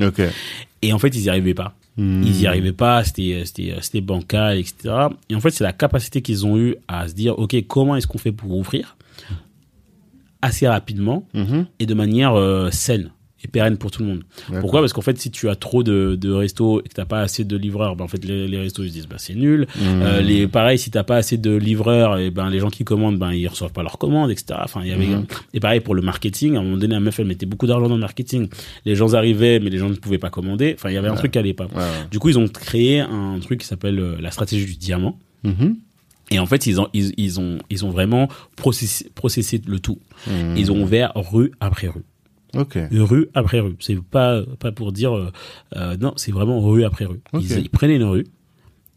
Et 0.82 0.92
en 0.94 1.00
fait, 1.00 1.10
ils 1.16 1.24
y 1.24 1.30
arrivaient 1.30 1.54
pas. 1.54 1.74
Mhm. 1.98 2.24
Ils 2.26 2.42
y 2.42 2.48
arrivaient 2.48 2.72
pas, 2.74 3.04
c'était 3.04 3.44
c'était 3.46 3.76
c'était 3.82 4.02
bancal, 4.02 4.58
etc. 4.58 4.96
Et 5.30 5.36
en 5.36 5.40
fait, 5.40 5.52
c'est 5.52 5.64
la 5.64 5.74
capacité 5.74 6.22
qu'ils 6.22 6.46
ont 6.46 6.58
eu 6.58 6.76
à 6.88 7.08
se 7.08 7.14
dire, 7.14 7.38
ok, 7.38 7.56
comment 7.68 7.96
est-ce 7.96 8.08
qu'on 8.08 8.18
fait 8.18 8.32
pour 8.32 8.52
ouvrir 8.58 8.98
assez 10.42 10.68
rapidement 10.68 11.26
Mhm. 11.34 11.68
et 11.80 11.86
de 11.86 11.94
manière 11.94 12.34
euh, 12.34 12.70
saine 12.72 13.12
et 13.44 13.48
pérenne 13.48 13.78
pour 13.78 13.92
tout 13.92 14.02
le 14.04 14.08
monde. 14.10 14.24
Pourquoi? 14.62 14.80
Parce 14.80 14.94
qu'en 14.94 15.02
fait, 15.02 15.18
si 15.20 15.30
tu 15.32 15.50
as 15.50 15.56
trop 15.56 15.84
de, 15.84 16.16
de 16.20 16.32
restos 16.32 16.80
et 16.80 16.88
que 16.88 16.94
t'as 16.94 17.06
pas 17.06 17.20
assez 17.22 17.44
de 17.44 17.58
livreurs, 17.58 17.96
ben 17.96 18.06
en 18.06 18.08
fait 18.08 18.24
les, 18.24 18.48
les 18.48 18.58
restos 18.58 18.84
ils 18.84 18.90
se 18.90 18.94
disent 18.94 19.08
bah 19.08 19.18
c'est 19.20 19.36
nul. 19.36 19.68
Mhm. 19.76 20.02
Euh, 20.02 20.22
les 20.22 20.48
pareil, 20.48 20.78
si 20.80 20.90
t'as 20.92 21.04
pas 21.04 21.18
assez 21.18 21.38
de 21.38 21.52
livreurs, 21.56 22.18
et 22.18 22.32
ben 22.32 22.50
les 22.50 22.60
gens 22.60 22.70
qui 22.70 22.84
commandent, 22.84 23.18
ben 23.20 23.34
ils 23.34 23.48
reçoivent 23.48 23.74
pas 23.74 23.84
leurs 23.84 23.98
commandes, 23.98 24.32
etc. 24.32 24.60
Enfin, 24.64 24.82
il 24.84 24.90
y 24.90 24.94
avait 24.94 25.08
Mhm. 25.08 25.26
et 25.54 25.60
pareil 25.60 25.82
pour 25.82 25.96
le 25.96 26.02
marketing. 26.02 26.56
À 26.56 26.60
un 26.60 26.64
moment 26.64 26.78
donné, 26.78 26.94
la 26.94 27.00
meuf 27.02 27.20
elle 27.20 27.28
mettait 27.28 27.46
beaucoup 27.46 27.68
d'argent 27.68 27.90
dans 27.90 27.96
le 27.96 28.02
marketing. 28.02 28.48
Les 28.86 28.96
gens 28.96 29.14
arrivaient, 29.14 29.60
mais 29.60 29.70
les 29.70 29.78
gens 29.78 29.90
ne 29.90 29.96
pouvaient 29.96 30.18
pas 30.18 30.30
commander. 30.30 30.76
Enfin, 30.78 30.90
il 30.90 30.94
y 30.94 30.98
avait 30.98 31.10
un 31.10 31.16
truc 31.16 31.32
qui 31.32 31.38
allait 31.40 31.54
pas. 31.54 31.66
Ouais, 31.66 31.76
ouais. 31.76 32.08
Du 32.12 32.20
coup, 32.20 32.30
ils 32.30 32.40
ont 32.40 32.48
créé 32.48 33.02
un 33.02 33.38
truc 33.42 33.60
qui 33.62 33.68
s'appelle 33.68 34.00
euh, 34.00 34.16
la 34.22 34.32
stratégie 34.32 34.66
du 34.66 34.76
diamant. 34.78 35.20
Mhm. 35.44 35.76
Et 36.32 36.40
en 36.40 36.46
fait, 36.46 36.66
ils 36.68 36.80
ont, 36.80 36.88
ils, 36.94 37.14
ils 37.18 37.40
ont, 37.40 37.58
ils 37.70 37.86
ont 37.86 37.90
vraiment 37.92 38.30
processé, 38.56 39.10
processé 39.14 39.62
le 39.68 39.80
tout. 39.80 40.00
Ils 40.56 40.72
ont 40.72 40.82
ouvert 40.82 41.12
rue 41.16 41.52
après 41.60 41.88
rue. 41.88 42.04
Ok. 42.56 42.78
Rue 42.92 43.28
après 43.34 43.60
rue. 43.60 43.76
C'est 43.80 44.02
pas, 44.02 44.44
pas 44.60 44.72
pour 44.72 44.92
dire, 44.92 45.16
euh, 45.16 45.32
euh, 45.76 45.98
non, 45.98 46.14
c'est 46.18 46.32
vraiment 46.32 46.62
rue 46.62 46.84
après 46.84 47.06
rue. 47.06 47.22
Ils, 47.34 47.52
ils 47.60 47.70
prenaient 47.70 47.96
une 47.96 48.04
rue. 48.04 48.26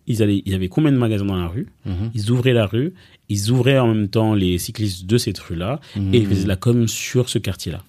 Ils 0.09 0.22
allaient, 0.22 0.42
il 0.44 0.52
y 0.52 0.54
avait 0.54 0.68
combien 0.68 0.92
de 0.92 0.96
magasins 0.98 1.24
dans 1.24 1.36
la 1.36 1.48
rue? 1.48 1.66
Mhm. 1.84 2.11
Ils 2.14 2.30
ouvraient 2.30 2.52
la 2.52 2.66
rue. 2.66 2.92
Ils 3.28 3.50
ouvraient 3.50 3.78
en 3.78 3.88
même 3.92 4.09
temps 4.09 4.34
les 4.34 4.57
cyclistes 4.59 5.07
de 5.07 5.18
cette 5.18 5.38
rue-là. 5.38 5.80
Mhm. 5.96 6.14
Et 6.14 6.18
ils 6.18 6.26
faisaient 6.26 6.46
la 6.46 6.57
com 6.57 6.86
sur 6.86 7.28
ce 7.28 7.38
quartier-là. 7.38 7.82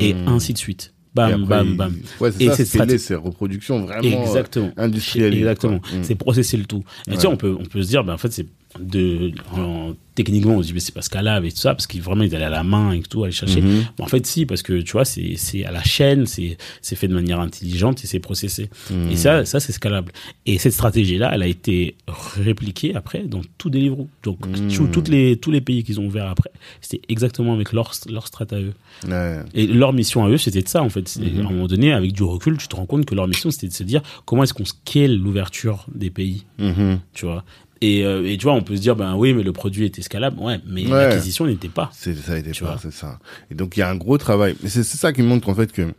Et 0.00 0.14
Mhm. 0.14 0.28
ainsi 0.28 0.52
de 0.52 0.58
suite. 0.58 0.92
Et 0.92 1.16
Bam, 1.16 1.42
après, 1.42 1.44
bam, 1.64 1.76
bam. 1.76 1.96
Ouais, 2.20 2.30
c'est 2.32 2.42
Et 2.44 2.46
ça, 2.48 2.54
c'est 2.56 2.64
stratégie- 2.64 2.98
c'est 3.00 3.14
reproduction 3.16 3.84
vraiment 3.84 4.22
Exactement. 4.22 4.66
euh, 4.78 4.82
industrielle. 4.84 5.34
Exactement. 5.34 5.78
quoi. 5.80 5.96
Mhm. 5.98 6.04
C'est 6.04 6.14
processer 6.14 6.56
le 6.56 6.64
tout. 6.64 6.82
Et 7.06 7.10
Ouais. 7.10 7.16
tu 7.16 7.22
sais, 7.22 7.26
on 7.28 7.36
peut, 7.36 7.56
on 7.58 7.64
peut 7.64 7.82
se 7.82 7.88
dire, 7.88 8.02
ben, 8.04 8.14
en 8.14 8.18
fait, 8.18 8.32
c'est 8.32 8.46
de, 8.78 9.32
en- 9.52 9.94
techniquement, 10.14 10.54
on 10.56 10.62
se 10.62 10.68
dit, 10.68 10.74
mais 10.74 10.80
c'est 10.80 10.94
pas 10.94 11.02
scalable 11.02 11.46
et 11.46 11.50
tout 11.50 11.56
ça, 11.58 11.74
parce 11.74 11.86
qu'ils 11.86 12.02
vraiment, 12.02 12.22
ils 12.24 12.34
allaient 12.36 12.44
à 12.44 12.50
la 12.50 12.62
main 12.62 12.92
et 12.92 13.00
tout, 13.00 13.24
aller 13.24 13.32
chercher. 13.32 13.62
Mhm. 13.62 13.84
Mais 13.98 14.04
en 14.04 14.06
fait, 14.06 14.26
si, 14.26 14.44
parce 14.44 14.62
que, 14.62 14.80
tu 14.82 14.92
vois, 14.92 15.04
c'est, 15.06 15.34
c'est 15.36 15.64
à 15.64 15.70
la 15.70 15.82
chaîne, 15.82 16.26
c'est, 16.26 16.58
c'est 16.82 16.94
fait 16.94 17.08
de 17.08 17.14
manière 17.14 17.40
intelligente 17.40 18.04
et 18.04 18.06
c'est 18.06 18.18
processé. 18.20 18.68
Mhm. 18.90 19.10
Et 19.10 19.16
ça, 19.16 19.44
ça, 19.46 19.60
c'est 19.60 19.72
scalable. 19.72 20.12
Et 20.46 20.58
cette 20.58 20.74
stratégie-là, 20.74 21.30
elle 21.32 21.42
a 21.42 21.46
été 21.46 21.96
répliquée 22.36 22.94
après 22.94 23.20
dans 23.22 23.40
tout 23.58 23.70
Deliveroo. 23.70 24.08
Donc, 24.22 24.46
Mhm. 24.46 24.68
tout- 24.70 24.86
toutes 24.88 25.08
les, 25.08 25.36
tous 25.36 25.50
les 25.50 25.60
pays 25.60 25.82
qu'ils 25.84 25.98
ont 26.00 26.06
ouverts 26.06 26.28
après, 26.28 26.50
c'était 26.80 27.00
exactement 27.08 27.54
avec 27.54 27.72
leur, 27.72 27.92
leur 28.08 28.26
strat 28.26 28.46
à 28.50 28.56
eux. 28.56 28.74
Ouais. 29.08 29.38
Et 29.54 29.66
leur 29.66 29.92
mission 29.92 30.24
à 30.24 30.28
eux, 30.28 30.38
c'était 30.38 30.62
de 30.62 30.68
ça, 30.68 30.82
en 30.82 30.90
fait. 30.90 31.16
Mhm. 31.18 31.38
À 31.38 31.48
un 31.48 31.50
moment 31.50 31.66
donné, 31.66 31.92
avec 31.92 32.12
du 32.12 32.22
recul, 32.22 32.58
tu 32.58 32.68
te 32.68 32.76
rends 32.76 32.86
compte 32.86 33.06
que 33.06 33.14
leur 33.14 33.26
mission, 33.26 33.50
c'était 33.50 33.68
de 33.68 33.72
se 33.72 33.84
dire 33.84 34.02
comment 34.26 34.42
est-ce 34.42 34.54
qu'on 34.54 34.64
scale 34.64 35.16
l'ouverture 35.16 35.86
des 35.94 36.10
pays, 36.10 36.44
Mhm. 36.58 37.00
tu 37.14 37.24
vois? 37.26 37.44
Et, 37.82 38.04
euh, 38.04 38.28
et 38.28 38.36
tu 38.36 38.44
vois, 38.44 38.52
on 38.54 38.62
peut 38.62 38.76
se 38.76 38.80
dire, 38.82 38.94
ben 38.96 39.14
oui, 39.16 39.32
mais 39.32 39.42
le 39.42 39.52
produit 39.52 39.86
était 39.86 40.02
scalable. 40.02 40.38
Ouais, 40.38 40.60
mais 40.66 40.84
Ouais. 40.86 41.08
l'acquisition 41.08 41.46
n'était 41.46 41.68
pas. 41.68 41.90
C'est 41.94 42.14
ça, 42.14 42.34
n'était 42.34 42.52
pas, 42.60 42.78
c'est 42.80 42.92
ça. 42.92 43.18
Et 43.50 43.54
donc 43.54 43.76
il 43.76 43.80
y 43.80 43.82
a 43.82 43.88
un 43.88 43.96
gros 43.96 44.18
travail. 44.18 44.54
Mais 44.62 44.68
c'est 44.68 44.82
c'est 44.82 44.98
ça 44.98 45.12
qui 45.12 45.22
montre 45.22 45.48
en 45.48 45.54
fait 45.54 45.72
que 45.72 45.92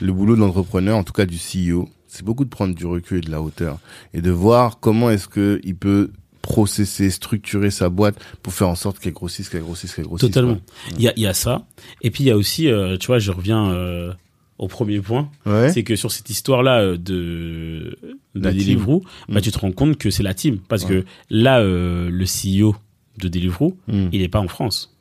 le 0.00 0.12
boulot 0.12 0.34
de 0.36 0.40
l'entrepreneur, 0.40 0.96
en 0.96 1.04
tout 1.04 1.12
cas 1.14 1.24
du 1.26 1.36
CEO, 1.38 1.88
c'est 2.06 2.24
beaucoup 2.24 2.44
de 2.44 2.50
prendre 2.50 2.74
du 2.74 2.84
recul 2.84 3.18
et 3.18 3.20
de 3.22 3.30
la 3.30 3.40
hauteur 3.40 3.78
et 4.12 4.20
de 4.20 4.30
voir 4.30 4.78
comment 4.80 5.10
est-ce 5.10 5.28
que 5.28 5.60
il 5.64 5.74
peut 5.76 6.10
processer, 6.42 7.08
structurer 7.08 7.70
sa 7.70 7.88
boîte 7.88 8.16
pour 8.42 8.52
faire 8.52 8.68
en 8.68 8.74
sorte 8.74 8.98
qu'elle 8.98 9.12
grossisse, 9.12 9.48
qu'elle 9.48 9.62
grossisse, 9.62 9.94
qu'elle 9.94 10.06
grossisse. 10.06 10.28
Totalement. 10.28 10.58
Il 10.96 11.02
y 11.02 11.08
a, 11.08 11.12
il 11.16 11.22
y 11.22 11.26
a 11.26 11.34
ça. 11.34 11.64
Et 12.02 12.10
puis, 12.10 12.24
il 12.24 12.26
y 12.26 12.30
a 12.32 12.36
aussi, 12.36 12.68
euh, 12.68 12.96
tu 12.98 13.06
vois, 13.06 13.20
je 13.20 13.30
reviens 13.30 13.70
euh, 13.70 14.12
au 14.62 14.68
premier 14.68 15.00
point. 15.00 15.28
Ouais. 15.44 15.70
C'est 15.72 15.82
que 15.82 15.96
sur 15.96 16.10
cette 16.12 16.30
histoire-là 16.30 16.80
euh, 16.80 16.96
de, 16.96 17.98
de. 18.34 18.40
Deliveroo, 18.50 19.02
bah, 19.28 19.38
Mm. 19.38 19.40
tu 19.42 19.50
te 19.50 19.58
rends 19.58 19.72
compte 19.72 19.98
que 19.98 20.10
c'est 20.10 20.22
la 20.22 20.34
team. 20.34 20.58
Parce 20.68 20.84
Ouais. 20.84 21.02
que 21.02 21.04
là, 21.30 21.60
euh, 21.60 22.08
le 22.10 22.24
CEO 22.24 22.74
de 23.18 23.28
Deliveroo, 23.28 23.76
Mm. 23.88 24.08
il 24.12 24.20
n'est 24.20 24.28
pas 24.28 24.40
en 24.40 24.48
France. 24.48 24.96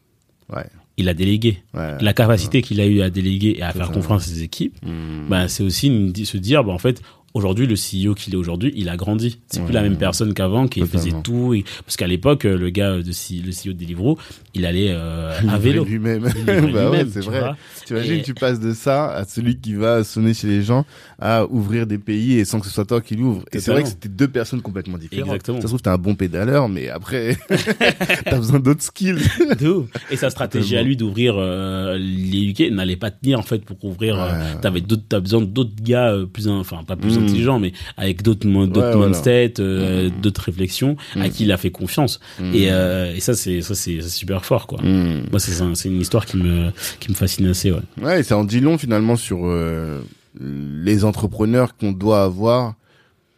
Ouais. 0.53 0.66
Il 0.97 1.07
a 1.09 1.14
délégué. 1.14 1.64
La 1.74 2.14
capacité 2.14 2.62
qu'il 2.62 2.82
a 2.82 2.86
eu 2.86 3.01
à 3.01 3.09
déléguer 3.09 3.55
et 3.57 3.62
à 3.64 3.72
faire 3.72 3.91
confiance 3.91 4.24
à 4.24 4.30
ses 4.30 4.43
équipes, 4.43 4.78
Mm. 4.86 5.30
bah, 5.30 5.47
c'est 5.47 5.64
aussi 5.64 5.88
une- 5.88 6.14
se 6.14 6.38
dire, 6.38 6.64
bah, 6.64 6.74
en 6.74 6.78
fait, 6.78 7.01
aujourd'hui, 7.34 7.68
le 7.68 7.76
CEO 7.76 8.14
qu'il 8.16 8.34
est 8.34 8.38
aujourd'hui, 8.38 8.72
il 8.76 8.90
a 8.90 8.98
grandi. 8.98 9.40
C'est 9.48 9.60
Ouais. 9.60 9.66
plus 9.66 9.74
la 9.74 9.82
même 9.82 9.98
personne 9.98 10.34
qu'avant, 10.34 10.68
qui 10.68 10.82
faisait 10.86 11.12
tout. 11.24 11.54
et- 11.54 11.64
parce 11.86 11.96
qu'à 11.98 12.08
l'époque, 12.08 12.46
euh, 12.46 12.58
le 12.58 12.70
gars 12.70 12.98
de 13.02 13.12
C- 13.12 13.42
le 13.46 13.52
CEO 13.52 13.74
de 13.74 13.80
Deliveroo, 13.80 14.18
il 14.54 14.66
allait 14.66 14.90
euh, 14.92 15.32
à 15.50 15.58
vélo. 15.58 15.84
Lui-même. 15.86 16.24
Bah 16.74 16.90
ouais, 16.90 17.06
c'est 17.12 17.22
vrai. 17.24 17.40
vois. 17.40 17.58
Tu 17.86 17.94
imagines, 17.94 18.16
Et- 18.20 18.22
tu 18.24 18.34
passes 18.34 18.60
de 18.60 18.74
ça 18.74 19.12
à 19.12 19.24
celui 19.26 19.58
qui 19.60 19.74
va 19.74 20.04
sonner 20.04 20.34
chez 20.34 20.48
les 20.48 20.62
gens 20.62 20.86
à 21.20 21.46
ouvrir 21.46 21.88
des 21.88 21.98
pays 21.98 22.38
et 22.40 22.46
sans 22.46 22.60
que 22.60 22.66
ce 22.68 22.72
soit 22.72 22.86
toi 22.86 23.02
qui 23.02 23.16
l'ouvre. 23.16 23.44
Et 23.52 23.60
c'est 23.60 23.72
vrai 23.72 23.84
que 23.84 23.90
c'était 23.90 24.10
deux 24.10 24.28
personnes 24.28 24.62
complètement 24.62 24.98
différentes. 24.98 25.28
Exactement. 25.28 25.58
Ça 25.58 25.64
se 25.64 25.68
trouve, 25.68 25.82
t'es 25.82 25.90
un 25.90 25.98
bon 25.98 26.16
pédaleur, 26.16 26.68
mais 26.70 26.90
après, 26.90 27.38
t'as 28.26 28.38
besoin 28.38 28.60
d'autres 28.60 28.82
skills. 28.84 29.16
De. 29.60 29.84
Et 30.10 30.16
sa 30.16 30.30
stratégie 30.30 30.76
à 30.78 30.84
lui 30.84 30.96
d'ouvrir 30.98 31.36
euh, 31.38 31.98
les 31.98 32.44
UK 32.50 32.72
n'allait 32.72 32.96
pas 32.96 33.12
tenir 33.12 33.40
en 33.40 33.44
fait 33.44 33.64
pour 33.64 33.84
ouvrir. 33.86 34.20
euh. 34.22 34.30
T'avais 34.62 34.82
d'autres, 34.82 35.04
t'as 35.08 35.20
besoin 35.20 35.42
d'autres 35.42 35.72
gars 35.82 36.12
euh, 36.12 36.26
plus, 36.26 36.48
in- 36.48 36.60
enfin 36.60 36.84
pas 36.86 36.96
plus 36.96 37.18
Mm. 37.22 37.26
intelligents, 37.26 37.59
mais 37.59 37.72
avec 37.97 38.22
d'autres, 38.24 38.47
mo- 38.47 38.65
d'autres 38.67 38.88
Ouais, 38.89 38.95
voilà. 38.95 39.11
mindsets, 39.11 39.53
euh, 39.59 40.09
Mm. 40.09 40.22
d'autres 40.22 40.41
réflexions, 40.43 40.95
à 41.15 41.28
Mm. 41.28 41.30
qui 41.32 41.43
il 41.43 41.51
a 41.51 41.57
fait 41.57 41.72
confiance. 41.72 42.19
Et, 42.53 42.72
euh, 42.72 43.13
et 43.15 43.19
ça 43.19 43.34
c'est 43.36 43.61
ça 43.61 43.76
c'est 43.76 44.01
super 44.01 44.43
fort 44.45 44.67
quoi. 44.67 44.80
Moi 44.84 45.39
c'est 45.39 45.61
un- 45.61 45.76
c'est 45.76 45.89
une 45.89 46.01
histoire 46.01 46.26
qui 46.26 46.38
me 46.38 46.72
qui 46.99 47.09
me 47.09 47.15
fascine 47.15 47.47
assez 47.47 47.72
ouais. 47.72 47.82
Ouais, 48.01 48.19
et 48.19 48.24
ça 48.24 48.38
en 48.38 48.43
dit 48.43 48.59
long 48.59 48.78
finalement 48.78 49.15
sur 49.15 49.39
euh, 49.45 49.99
les 50.39 51.03
entrepreneurs 51.03 51.76
qu'on 51.76 51.91
doit 51.91 52.24
avoir, 52.24 52.76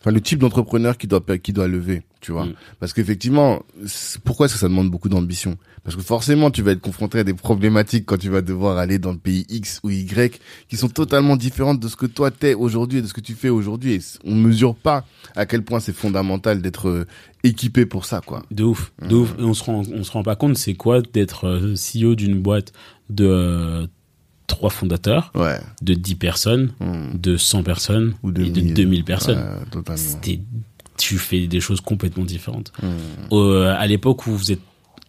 enfin 0.04 0.12
le 0.12 0.20
type 0.20 0.40
d'entrepreneur 0.40 0.98
qui 0.98 1.08
doit 1.08 1.22
qui 1.42 1.54
doit 1.54 1.70
lever. 1.70 2.02
tu 2.20 2.34
vois. 2.34 2.46
Mm. 2.46 2.54
Parce 2.80 2.92
qu'effectivement, 2.92 3.64
pourquoi 4.26 4.48
est-ce 4.48 4.56
que 4.56 4.60
ça 4.60 4.68
demande 4.68 4.92
beaucoup 4.92 5.08
d'ambition? 5.08 5.58
Parce 5.84 5.96
que 5.96 6.02
forcément, 6.02 6.52
tu 6.52 6.62
vas 6.62 6.72
être 6.72 6.82
confronté 6.82 7.20
à 7.20 7.24
des 7.24 7.34
problématiques 7.34 8.06
quand 8.06 8.18
tu 8.18 8.30
vas 8.30 8.42
devoir 8.42 8.78
aller 8.78 9.00
dans 9.00 9.12
le 9.12 9.18
pays 9.18 9.46
X 9.50 9.80
ou 9.84 9.90
Y 9.90 10.42
qui 10.68 10.78
sont 10.78 10.90
totalement 10.90 11.38
différentes 11.38 11.80
de 11.80 11.88
ce 11.88 11.96
que 11.96 12.06
toi 12.06 12.32
t'es 12.32 12.54
aujourd'hui 12.54 13.00
et 13.00 13.02
de 13.02 13.08
ce 13.08 13.14
que 13.14 13.22
tu 13.22 13.34
fais 13.34 13.50
aujourd'hui. 13.50 14.04
On 14.26 14.36
mesure 14.36 14.76
pas 14.76 15.06
à 15.36 15.46
quel 15.46 15.64
point 15.64 15.80
c'est 15.80 15.96
fondamental 15.96 16.62
d'être 16.62 16.90
euh, 16.90 17.08
équipé 17.44 17.86
pour 17.86 18.06
ça, 18.06 18.22
quoi. 18.26 18.44
De 18.52 18.64
ouf, 18.64 18.92
de 19.02 19.16
ouf. 19.16 19.36
Et 19.40 19.44
on 19.44 19.54
se 19.54 19.64
rend, 19.64 19.84
on 19.94 20.04
se 20.04 20.12
rend 20.12 20.24
pas 20.24 20.36
compte, 20.36 20.58
c'est 20.58 20.76
quoi 20.76 21.02
d'être 21.02 21.48
euh, 21.48 21.76
CEO 21.76 22.16
d'une 22.16 22.42
boîte 22.42 22.74
de 23.10 23.26
euh, 23.26 23.88
trois 24.56 24.70
fondateurs, 24.70 25.32
Ouais. 25.36 25.60
de 25.82 25.94
10 25.94 26.16
personnes, 26.16 26.74
Mm. 26.80 27.18
de 27.20 27.38
100 27.38 27.64
personnes 27.64 28.14
Ou 28.24 28.30
et 28.30 28.34
de 28.34 28.44
2000. 28.50 28.74
2000 28.74 29.04
personnes. 29.04 29.40
Ouais. 29.40 29.96
C'était- 29.98 30.40
tu 30.98 31.18
fais 31.18 31.48
des 31.48 31.60
choses 31.60 31.82
complètement 31.82 32.24
différentes. 32.26 32.72
Mm. 32.82 32.88
Euh, 33.34 33.76
à 33.78 33.88
l'époque 33.88 34.28
où 34.28 34.32
vous 34.32 34.52
êtes 34.52 34.62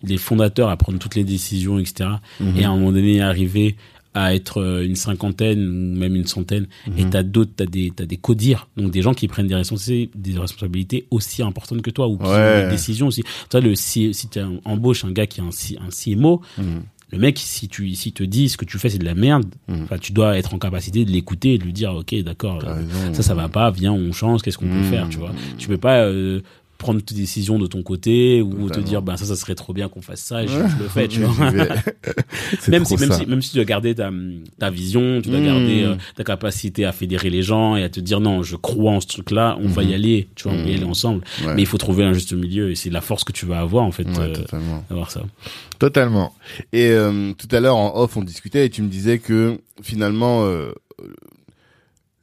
les 0.03 0.19
fondateurs 0.19 0.69
à 0.71 0.77
prendre 0.77 0.99
toutes 0.99 1.15
les 1.15 1.25
décisions, 1.25 1.79
etc. 1.79 2.11
Mhm. 2.41 2.57
Et 2.59 2.65
à 2.65 2.71
un 2.71 2.77
moment 2.77 2.93
donné 2.93 3.23
arriver 3.23 3.77
à 4.17 4.35
être 4.35 4.61
euh, 4.61 4.85
une 4.87 4.95
cinquantaine 4.97 5.59
ou 5.67 5.99
même 5.99 6.15
une 6.15 6.27
centaine, 6.27 6.67
et 6.97 7.05
t'as 7.11 7.23
d'autres, 7.25 7.51
t'as 7.57 7.67
des, 7.67 7.91
t'as 7.95 8.05
des 8.07 8.17
codires, 8.19 8.69
donc 8.77 8.91
des 8.93 9.03
gens 9.03 9.13
qui 9.15 9.27
prennent 9.29 9.49
des 9.49 9.55
responsabilités, 9.57 10.11
des 10.15 10.39
responsabilités 10.39 11.07
aussi 11.11 11.43
importantes 11.43 11.83
que 11.83 11.91
toi 11.91 12.07
ou 12.07 12.17
qui 12.19 12.25
Ouais. 12.27 12.31
ont 12.63 12.65
des 12.67 12.71
décisions 12.71 13.07
aussi. 13.09 13.25
Toi, 13.51 13.61
le 13.61 13.75
si 13.75 14.13
tu 14.31 14.39
embauches 14.65 15.05
un 15.05 15.11
gars 15.11 15.27
qui 15.27 15.41
est 15.41 15.43
un, 15.43 15.49
un 15.87 15.91
CMO, 15.91 16.43
Mhm. 16.59 16.83
Le 17.15 17.21
mec, 17.21 17.39
si 17.39 17.69
tu, 17.69 17.95
si 17.95 18.13
te 18.13 18.23
dit 18.25 18.49
ce 18.49 18.57
que 18.57 18.65
tu 18.65 18.79
fais 18.79 18.89
c'est 18.91 18.99
de 18.99 19.05
la 19.05 19.15
merde, 19.15 19.47
enfin, 19.85 19.99
tu 19.99 20.13
dois 20.13 20.37
être 20.37 20.53
en 20.55 20.59
capacité 20.59 21.05
de 21.05 21.11
l'écouter 21.11 21.55
et 21.55 21.59
de 21.59 21.65
lui 21.65 21.73
dire, 21.73 21.95
ok, 21.95 22.15
d'accord, 22.23 22.61
euh, 22.67 22.83
ça, 23.15 23.23
ça 23.23 23.35
va 23.35 23.49
pas, 23.49 23.71
viens, 23.71 23.93
on 23.93 24.13
change, 24.13 24.43
qu'est-ce 24.43 24.59
qu'on 24.59 24.69
peut 24.69 24.79
Mhm. 24.79 24.85
faire, 24.85 25.09
tu 25.09 25.19
vois. 25.19 25.33
Tu 25.59 25.69
peux 25.69 25.79
pas 25.79 26.01
euh, 26.07 26.41
prendre 26.85 27.01
les 27.11 27.17
décisions 27.17 27.59
de 27.59 27.67
ton 27.67 27.83
côté 27.83 28.43
ou 28.43 28.69
te 28.69 28.79
dire, 28.79 29.01
ben 29.03 29.17
ça, 29.17 29.25
ça 29.25 29.37
serait 29.37 29.55
trop 29.55 29.73
bien 29.73 29.89
qu'on 29.89 30.03
fasse 30.03 30.21
ça, 30.21 30.43
et 30.43 30.49
je, 30.49 30.53
je 30.53 30.83
le 30.83 30.89
fais, 30.89 31.09
tu 31.09 31.21
vois. 31.25 31.51
Même 32.69 32.85
si, 32.85 32.97
même, 32.97 33.11
ça. 33.11 33.19
si, 33.19 33.27
même 33.27 33.41
si 33.43 33.51
tu 33.51 33.57
dois 33.57 33.65
garder 33.65 33.95
ta, 33.95 34.11
ta 34.59 34.71
vision, 34.71 35.21
tu 35.23 35.31
dois 35.31 35.41
Mhm. 35.41 35.47
garder 35.47 35.83
euh, 35.83 35.95
ta 36.17 36.25
capacité 36.25 36.85
à 36.85 36.93
fédérer 36.93 37.31
les 37.31 37.43
gens 37.43 37.75
et 37.77 37.83
à 37.83 37.89
te 37.89 38.01
dire 38.01 38.21
non, 38.21 38.43
je 38.43 38.57
crois 38.57 38.93
en 38.93 39.01
ce 39.01 39.07
truc-là, 39.07 39.57
on 39.61 39.69
va 39.69 39.83
y 39.83 39.95
aller, 39.95 40.29
tu 40.35 40.45
vois, 40.45 40.53
on 40.53 40.57
va 40.57 40.63
y 40.63 40.67
Mhm. 40.73 40.77
aller 40.77 40.85
ensemble. 40.85 41.23
Ouais. 41.45 41.55
Mais 41.55 41.63
il 41.63 41.67
faut 41.67 41.79
trouver 41.79 42.05
un 42.05 42.13
juste 42.13 42.33
milieu 42.35 42.71
et 42.71 42.75
c'est 42.75 42.91
la 42.91 43.01
force 43.01 43.25
que 43.25 43.33
tu 43.33 43.47
vas 43.47 43.61
avoir 43.61 43.85
en 43.85 43.93
fait 43.93 44.05
Ouais, 44.05 44.33
euh, 44.53 45.05
ça. 45.09 45.23
Totalement. 45.79 46.33
Et 46.73 46.89
euh, 46.91 47.33
tout 47.33 47.49
à 47.51 47.61
l'heure 47.61 47.77
en 47.77 47.97
off, 47.99 48.17
on 48.17 48.23
discutait 48.23 48.67
et 48.67 48.71
tu 48.71 48.83
me 48.83 48.89
disais 48.89 49.19
que 49.19 49.59
finalement, 49.83 50.45
là, 50.45 50.69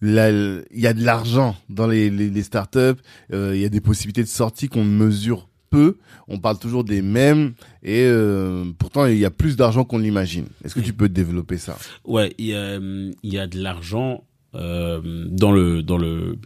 il 0.02 0.64
y 0.74 0.88
a 0.88 0.94
de 0.94 1.04
l'argent 1.04 1.56
dans 1.70 1.88
les, 1.88 2.44
startups, 2.44 3.02
euh, 3.34 3.52
il 3.56 3.62
y 3.62 3.66
a 3.66 3.70
des 3.70 3.82
possibilités 3.82 4.24
de 4.24 4.28
sortie 4.28 4.68
qu'on 4.68 4.84
mesure 4.84 5.48
peu. 5.72 5.98
On 6.28 6.38
parle 6.38 6.60
toujours 6.60 6.84
des 6.84 7.02
mêmes 7.02 7.54
et 7.82 8.04
euh, 8.06 8.66
pourtant 8.78 9.08
il 9.08 9.18
y 9.18 9.26
a 9.26 9.32
plus 9.32 9.56
d'argent 9.56 9.84
qu'on 9.84 9.98
l'imagine. 9.98 10.46
Est-ce 10.64 10.76
que 10.76 10.82
tu 10.82 10.94
peux 10.94 11.10
développer 11.10 11.58
ça? 11.58 11.78
Ouais, 12.06 12.34
il 12.38 12.48
y 12.48 12.54
a, 12.54 12.58
euh, 12.58 13.12
y 13.24 13.40
a 13.40 13.48
de 13.48 13.58
l'argent 13.58 14.24
euh, 14.54 15.02
dans 15.30 15.52
le 15.52 15.82
dans 15.82 15.98
le 15.98 16.38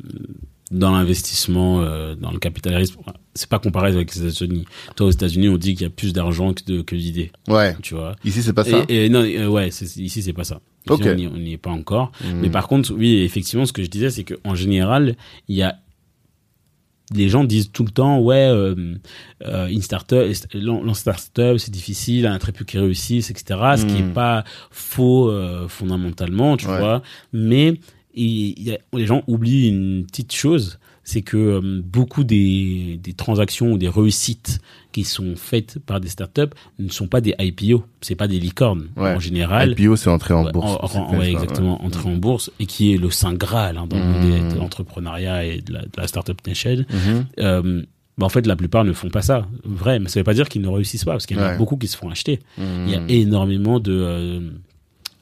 dans 0.75 0.91
l'investissement, 0.91 1.81
euh, 1.81 2.15
dans 2.15 2.31
le 2.31 2.39
capitalisme. 2.39 2.97
C'est 3.33 3.49
pas 3.49 3.59
comparé 3.59 3.89
avec 3.91 4.13
les 4.13 4.21
États-Unis. 4.21 4.65
Toi, 4.95 5.07
aux 5.07 5.11
États-Unis, 5.11 5.49
on 5.49 5.57
dit 5.57 5.73
qu'il 5.73 5.83
y 5.83 5.87
a 5.87 5.89
plus 5.89 6.13
d'argent 6.13 6.53
que 6.53 6.63
de- 6.65 6.81
que 6.81 6.95
d'idées, 6.95 7.31
Ouais. 7.47 7.75
tu 7.81 7.95
vois. 7.95 8.15
Ici 8.23 8.43
c'est 8.43 8.53
pas 8.53 8.63
ça. 8.63 8.83
Et, 8.89 9.05
et 9.05 9.09
non, 9.09 9.21
euh, 9.23 9.47
ouais, 9.47 9.69
ici 9.69 10.09
c'est 10.21 10.33
pas 10.33 10.43
ça. 10.43 10.59
Ici, 10.89 11.01
on 11.09 11.37
n'y- 11.37 11.53
est 11.53 11.57
pas 11.57 11.71
encore. 11.71 12.11
Mhm. 12.23 12.41
Mais 12.41 12.49
par 12.49 12.67
contre, 12.67 12.93
oui, 12.93 13.21
effectivement, 13.23 13.65
ce 13.65 13.73
que 13.73 13.83
je 13.83 13.89
disais, 13.89 14.09
c'est 14.11 14.23
qu'en 14.23 14.53
général, 14.53 15.15
il 15.47 15.55
y 15.55 15.63
a 15.63 15.77
les 17.13 17.29
gens 17.29 17.43
disent 17.43 17.71
tout 17.71 17.83
le 17.83 17.91
temps, 17.91 18.19
ouais, 18.19 18.47
euh, 18.49 18.95
euh, 19.45 19.67
une 19.67 19.83
startup, 19.83 20.25
lance 20.55 20.99
startup, 20.99 21.59
c'est 21.59 21.69
difficile, 21.69 22.25
un 22.25 22.39
très 22.39 22.51
peu 22.51 22.65
qui 22.65 22.79
réussissent, 22.79 23.29
etc. 23.29 23.59
Ce 23.77 23.85
qui 23.85 24.01
Mhm. 24.01 24.09
est 24.09 24.13
pas 24.13 24.43
faux 24.71 25.29
euh, 25.29 25.67
fondamentalement, 25.67 26.57
tu 26.57 26.65
Ouais. 26.67 26.79
vois. 26.79 27.03
Mais 27.31 27.79
y 28.15 28.71
a- 28.71 28.79
les 28.93 29.05
gens 29.05 29.23
oublient 29.27 29.67
une 29.69 30.05
petite 30.05 30.33
chose, 30.33 30.79
c'est 31.03 31.21
que 31.21 31.37
euh, 31.37 31.81
beaucoup 31.83 32.23
des, 32.23 32.99
des 33.03 33.13
transactions 33.13 33.71
ou 33.73 33.77
des 33.77 33.89
réussites 33.89 34.59
qui 34.91 35.03
sont 35.03 35.35
faites 35.35 35.77
par 35.85 35.99
des 35.99 36.07
startups 36.07 36.53
ne 36.79 36.89
sont 36.89 37.07
pas 37.07 37.21
des 37.21 37.35
IPO, 37.37 37.83
c'est 38.01 38.15
pas 38.15 38.27
des 38.27 38.39
licornes 38.39 38.87
Ouais. 38.97 39.13
en 39.13 39.19
général. 39.19 39.75
IPO 39.77 39.97
c'est 39.97 40.09
entré 40.09 40.33
en 40.33 40.49
bourse. 40.49 40.95
en- 40.95 41.17
ouais, 41.17 41.31
exactement, 41.31 41.79
ouais. 41.79 41.85
entrer 41.85 42.09
en 42.09 42.15
bourse 42.15 42.49
et 42.59 42.65
qui 42.65 42.93
est 42.93 42.97
le 42.97 43.11
saint 43.11 43.33
graal 43.33 43.77
hein, 43.77 43.85
dans 43.87 43.97
le 43.97 44.53
de 44.53 44.57
l'entrepreneuriat 44.57 45.45
et 45.45 45.61
de 45.61 45.73
la, 45.73 45.81
de 45.81 45.89
la 45.97 46.07
startup 46.07 46.39
nation. 46.47 46.85
Mhm. 46.89 47.25
Euh, 47.39 47.83
bah, 48.17 48.25
en 48.25 48.29
fait, 48.29 48.47
la 48.47 48.55
plupart 48.55 48.85
ne 48.85 48.93
font 48.93 49.09
pas 49.09 49.21
ça, 49.21 49.45
vrai. 49.65 49.99
Mais 49.99 50.07
ça 50.07 50.21
veut 50.21 50.23
pas 50.23 50.33
dire 50.33 50.47
qu'ils 50.47 50.61
ne 50.61 50.69
réussissent 50.69 51.03
pas, 51.03 51.11
parce 51.11 51.25
qu'il 51.25 51.35
y 51.35 51.39
en 51.41 51.43
a 51.43 51.57
beaucoup 51.57 51.75
qui 51.75 51.87
se 51.89 51.97
font 51.97 52.09
acheter. 52.09 52.39
Il 52.57 52.89
y 52.89 52.95
a 52.95 53.01
énormément 53.09 53.79
de. 53.81 54.53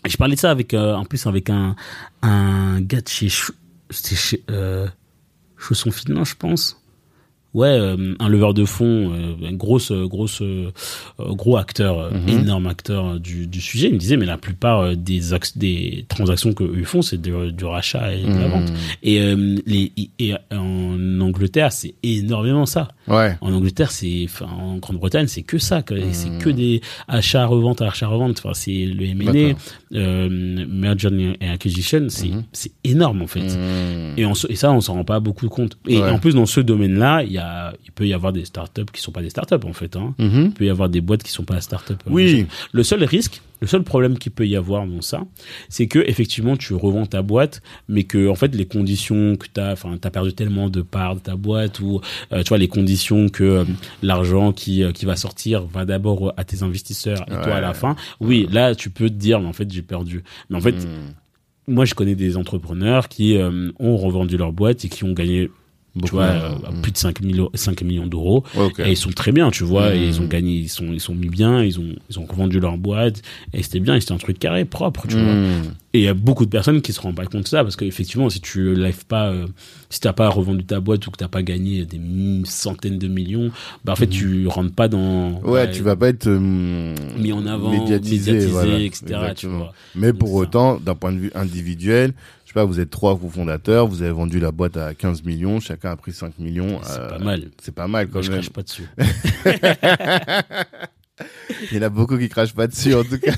Je 0.06 0.18
parlais 0.18 0.36
de 0.36 0.40
ça 0.40 0.52
avec, 0.52 0.74
euh, 0.74 0.96
en 0.96 1.06
plus, 1.06 1.26
avec 1.28 1.50
un 1.50 1.76
un 2.22 2.82
gars 2.82 3.02
de 3.02 3.08
chez, 3.08 3.30
chez 3.30 4.44
euh, 4.50 4.88
Chausson 5.58 5.92
Finland, 5.92 6.26
je 6.26 6.36
pense. 6.36 6.83
Ouais, 7.54 7.68
euh, 7.68 8.16
un 8.20 8.30
leveur 8.30 8.54
de 8.54 8.66
fonds, 8.66 9.12
euh, 9.14 9.52
grosse, 9.52 9.92
euh, 9.92 10.08
grosse, 10.08 10.42
gros 11.20 11.58
acteur, 11.58 12.12
Mhm. 12.12 12.30
énorme 12.42 12.68
acteur 12.68 13.20
du, 13.20 13.46
du 13.48 13.62
sujet. 13.62 13.88
Il 13.90 13.94
me 13.94 14.00
disait, 14.00 14.18
mais 14.18 14.26
la 14.26 14.38
plupart 14.38 14.96
des, 14.96 15.22
des 15.56 16.06
transactions 16.10 16.54
eux 16.62 16.84
font, 16.84 17.02
c'est 17.02 17.22
du 17.22 17.34
rachat 17.66 18.14
et 18.14 18.24
de 18.24 18.28
la 18.28 18.48
Mhm. 18.48 18.52
vente. 18.52 18.74
Et, 19.04 19.20
euh, 19.22 19.58
les, 19.66 19.92
et 20.20 20.34
en 20.52 21.20
Angleterre, 21.22 21.72
c'est 21.72 21.94
énormément 22.02 22.66
ça. 22.66 22.88
Ouais. 23.08 23.38
En 23.42 23.54
Angleterre, 23.54 23.92
c'est, 23.92 24.24
enfin, 24.26 24.48
en 24.48 24.78
Grande-Bretagne, 24.78 25.28
c'est 25.28 25.42
que 25.44 25.58
ça. 25.58 25.82
que- 25.82 25.94
Mhm. 25.94 26.14
C'est 26.14 26.38
que 26.40 26.50
des 26.50 26.82
achats, 27.08 27.46
reventes, 27.46 27.82
achats, 27.82 28.08
reventes. 28.08 28.40
Enfin, 28.40 28.54
c'est 28.54 28.86
le 28.86 29.06
M&A, 29.06 29.56
euh, 29.98 30.66
merger 30.70 31.08
and 31.10 31.34
acquisition, 31.54 32.06
c'est, 32.10 32.30
Mhm. 32.30 32.44
c'est 32.52 32.72
énorme 32.84 33.22
en 33.22 33.28
fait. 33.28 33.42
Mhm. 33.42 34.14
Et, 34.18 34.26
on 34.26 34.34
et 34.50 34.56
ça, 34.56 34.72
on 34.72 34.82
s'en 34.82 34.94
rend 34.96 35.04
pas 35.04 35.20
beaucoup 35.20 35.50
compte. 35.50 35.78
Et 35.88 35.98
Ouais. 36.00 36.10
en 36.10 36.20
plus, 36.20 36.34
dans 36.36 36.46
ce 36.46 36.60
domaine-là, 36.62 37.24
il 37.24 37.32
y 37.34 37.38
a, 37.38 37.43
il 37.86 37.92
peut 37.92 38.08
y 38.08 38.14
avoir 38.14 38.34
des 38.34 38.46
startups 38.46 38.86
qui 38.92 39.02
sont 39.02 39.12
pas 39.12 39.22
des 39.22 39.30
startups 39.30 39.66
en 39.66 39.74
fait. 39.74 39.96
Hein. 39.96 40.14
Mhm. 40.20 40.46
Il 40.46 40.52
peut 40.52 40.66
y 40.66 40.70
avoir 40.70 40.90
des 40.90 41.02
boîtes 41.02 41.24
qui 41.24 41.32
sont 41.32 41.44
pas 41.46 41.60
startups. 41.62 41.94
euh, 41.94 42.10
Oui. 42.12 42.46
Le 42.72 42.84
seul 42.84 43.04
risque, 43.04 43.42
le 43.62 43.68
seul 43.68 43.84
problème 43.84 44.18
qu'il 44.18 44.32
peut 44.32 44.46
y 44.48 44.56
avoir 44.56 44.86
dans 44.86 45.02
ça, 45.02 45.24
c'est 45.70 45.88
que 45.88 46.00
effectivement 46.00 46.58
tu 46.58 46.74
revends 46.74 47.06
ta 47.06 47.22
boîte, 47.22 47.62
mais 47.88 48.04
que 48.04 48.28
en 48.28 48.36
fait 48.36 48.54
les 48.56 48.66
conditions 48.66 49.36
que 49.38 49.48
t'as, 49.52 49.72
enfin 49.74 49.98
t'as 50.00 50.10
perdu 50.10 50.34
tellement 50.34 50.70
de 50.70 50.82
parts 50.82 51.16
de 51.16 51.22
ta 51.22 51.36
boîte 51.36 51.80
ou 51.80 52.02
euh, 52.34 52.44
tu 52.44 52.50
vois 52.50 52.58
les 52.58 52.68
conditions 52.68 53.30
que 53.30 53.44
euh, 53.44 53.66
l'argent 54.02 54.52
qui 54.52 54.84
euh, 54.84 54.92
qui 54.92 55.06
va 55.06 55.16
sortir 55.16 55.64
va 55.66 55.86
d'abord 55.86 56.34
à 56.38 56.44
tes 56.44 56.64
investisseurs 56.64 57.22
et 57.28 57.32
toi 57.44 57.56
à 57.56 57.62
la 57.62 57.74
fin. 57.74 57.96
Oui, 58.20 58.48
là 58.52 58.76
tu 58.76 58.90
peux 58.90 59.10
te 59.10 59.14
dire 59.16 59.40
mais 59.40 59.48
en 59.48 59.54
fait 59.54 59.72
j'ai 59.72 59.82
perdu. 59.82 60.24
Mais 60.50 60.58
en 60.58 60.62
fait 60.62 60.74
Mhm. 60.76 61.14
moi 61.68 61.86
je 61.86 61.94
connais 61.94 62.16
des 62.16 62.36
entrepreneurs 62.36 63.08
qui 63.08 63.38
euh, 63.38 63.72
ont 63.80 63.96
revendu 63.96 64.36
leur 64.36 64.52
boîte 64.52 64.84
et 64.84 64.90
qui 64.90 65.04
ont 65.06 65.14
gagné 65.14 65.50
tu 66.04 66.12
vois 66.12 66.24
euh, 66.24 66.50
plus 66.82 66.92
de 66.92 66.98
5 66.98 67.22
millions 67.22 67.50
5 67.54 67.82
millions 67.84 68.08
d'euros 68.08 68.44
et 68.80 68.92
ils 68.92 68.98
sont 68.98 69.12
très 69.12 69.32
bien, 69.32 69.52
tu 69.52 69.64
vois, 69.64 69.96
et 69.96 70.00
ils 70.08 70.22
ont 70.22 70.26
gagné, 70.26 70.54
ils 70.54 70.70
sont, 70.70 70.88
ils 70.92 71.00
sont 71.00 71.14
mis 71.14 71.30
bien, 71.30 71.64
ils 71.64 71.80
ont, 71.80 71.94
ils 72.10 72.20
ont 72.20 72.26
revendu 72.26 72.60
leur 72.60 72.78
boîte, 72.78 73.22
et 73.54 73.62
c'était 73.64 73.80
bien, 73.80 74.00
c'était 74.00 74.14
un 74.14 74.18
truc 74.18 74.40
carré, 74.40 74.66
propre, 74.66 75.08
tu 75.08 75.16
vois. 75.16 75.34
Mhm. 75.34 75.74
Et 75.96 76.00
il 76.00 76.04
y 76.04 76.08
a 76.08 76.16
beaucoup 76.16 76.46
de 76.46 76.50
personnes 76.50 76.82
qui 76.82 76.92
se 76.92 77.00
rendent 77.00 77.16
pas 77.16 77.26
compte 77.28 77.44
de 77.44 77.48
ça, 77.48 77.64
parce 77.64 77.76
qu'effectivement, 77.76 78.28
si 78.32 78.42
tu 78.42 78.74
lèves 78.74 79.06
pas, 79.06 79.28
euh, 79.30 79.46
si 79.92 80.00
t'as 80.00 80.14
pas 80.14 80.28
revendu 80.30 80.64
ta 80.66 80.80
boîte 80.80 81.06
ou 81.06 81.12
que 81.12 81.18
t'as 81.18 81.28
pas 81.28 81.44
gagné 81.44 81.86
des 81.86 82.00
centaines 82.46 82.98
de 82.98 83.08
millions, 83.08 83.52
bah 83.86 83.94
en 83.94 83.96
fait, 83.96 84.08
tu 84.08 84.48
rentres 84.48 84.74
pas 84.74 84.88
dans, 84.88 85.04
Mhm. 85.04 85.50
Ouais, 85.50 85.66
bah, 85.66 85.72
tu 85.72 85.84
vas 85.84 85.96
pas 85.96 86.10
être 86.10 86.28
euh, 86.28 86.40
mis 87.18 87.32
en 87.32 87.46
avant, 87.46 87.72
médiatisé, 87.72 88.32
médiatisé, 88.32 88.52
voilà. 88.52 88.80
etc., 88.80 89.04
tu 89.36 89.48
vois. 89.48 89.74
Mais 89.96 90.12
Donc, 90.12 90.20
pour 90.20 90.34
autant, 90.34 90.80
d'un 90.80 90.96
point 90.96 91.12
de 91.12 91.20
vue 91.20 91.32
individuel, 91.36 92.14
sais 92.54 92.60
pas, 92.60 92.66
vous 92.66 92.80
êtes 92.80 92.90
trois 92.90 93.18
cofondateurs, 93.18 93.88
vous 93.88 94.02
avez 94.04 94.12
vendu 94.12 94.40
la 94.40 94.52
boîte 94.52 94.78
à 94.78 94.94
15 94.94 95.24
millions, 95.24 95.60
chacun 95.60 95.92
a 95.92 95.96
pris 95.96 96.14
5 96.14 96.38
millions. 96.40 96.80
C'est 96.84 97.00
euh, 97.00 97.10
pas 97.10 97.20
mal. 97.20 97.50
C'est 97.62 97.74
pas 97.74 97.88
mal 97.88 98.08
quand 98.08 98.16
Moi, 98.16 98.22
je 98.22 98.32
même. 98.32 98.42
crache 98.42 98.52
pas 98.52 98.64
dessus. 98.64 98.88
Il 101.72 101.78
y 101.78 101.80
en 101.80 101.84
a 101.84 101.90
beaucoup 101.90 102.18
qui 102.18 102.28
crachent 102.28 102.56
pas 102.56 102.68
dessus 102.68 102.96
en 102.96 103.04
tout 103.04 103.20
cas. 103.20 103.34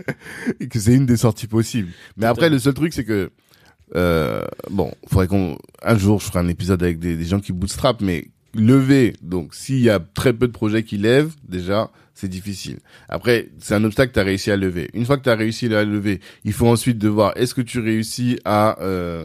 Et 0.60 0.68
que 0.68 0.78
c'est 0.78 0.94
une 0.94 1.06
des 1.06 1.16
sorties 1.16 1.46
possibles. 1.46 1.90
Mais 2.16 2.26
après, 2.26 2.48
le 2.48 2.58
seul 2.58 2.74
truc, 2.74 2.92
c'est 2.92 3.04
que 3.04 3.30
euh, 3.96 4.44
bon, 4.70 4.92
faudrait 5.08 5.26
qu'on 5.26 5.58
un 5.82 5.96
jour 5.96 6.20
je 6.20 6.26
ferai 6.26 6.40
un 6.40 6.48
épisode 6.48 6.82
avec 6.82 6.98
des, 6.98 7.16
des 7.16 7.24
gens 7.24 7.40
qui 7.40 7.52
bootstrap, 7.52 8.00
mais 8.00 8.28
lever. 8.54 9.14
Donc, 9.22 9.54
s'il 9.54 9.80
y 9.80 9.90
a 9.90 10.00
très 10.00 10.32
peu 10.32 10.46
de 10.46 10.52
projets 10.52 10.82
qui 10.82 10.98
lèvent, 10.98 11.34
déjà, 11.48 11.90
c'est 12.20 12.26
difficile. 12.28 12.78
Après, 13.08 13.48
c'est 13.60 13.74
un 13.76 13.84
obstacle 13.84 14.08
que 14.10 14.14
tu 14.14 14.20
as 14.20 14.24
réussi 14.24 14.50
à 14.50 14.56
lever. 14.56 14.90
Une 14.92 15.06
fois 15.06 15.18
que 15.18 15.22
tu 15.22 15.30
as 15.30 15.36
réussi 15.36 15.72
à 15.72 15.84
lever, 15.84 16.18
il 16.44 16.52
faut 16.52 16.66
ensuite 16.66 16.98
de 16.98 17.08
voir 17.08 17.32
est-ce 17.36 17.54
que 17.54 17.60
tu 17.60 17.78
réussis 17.78 18.40
à 18.44 18.76
euh, 18.82 19.24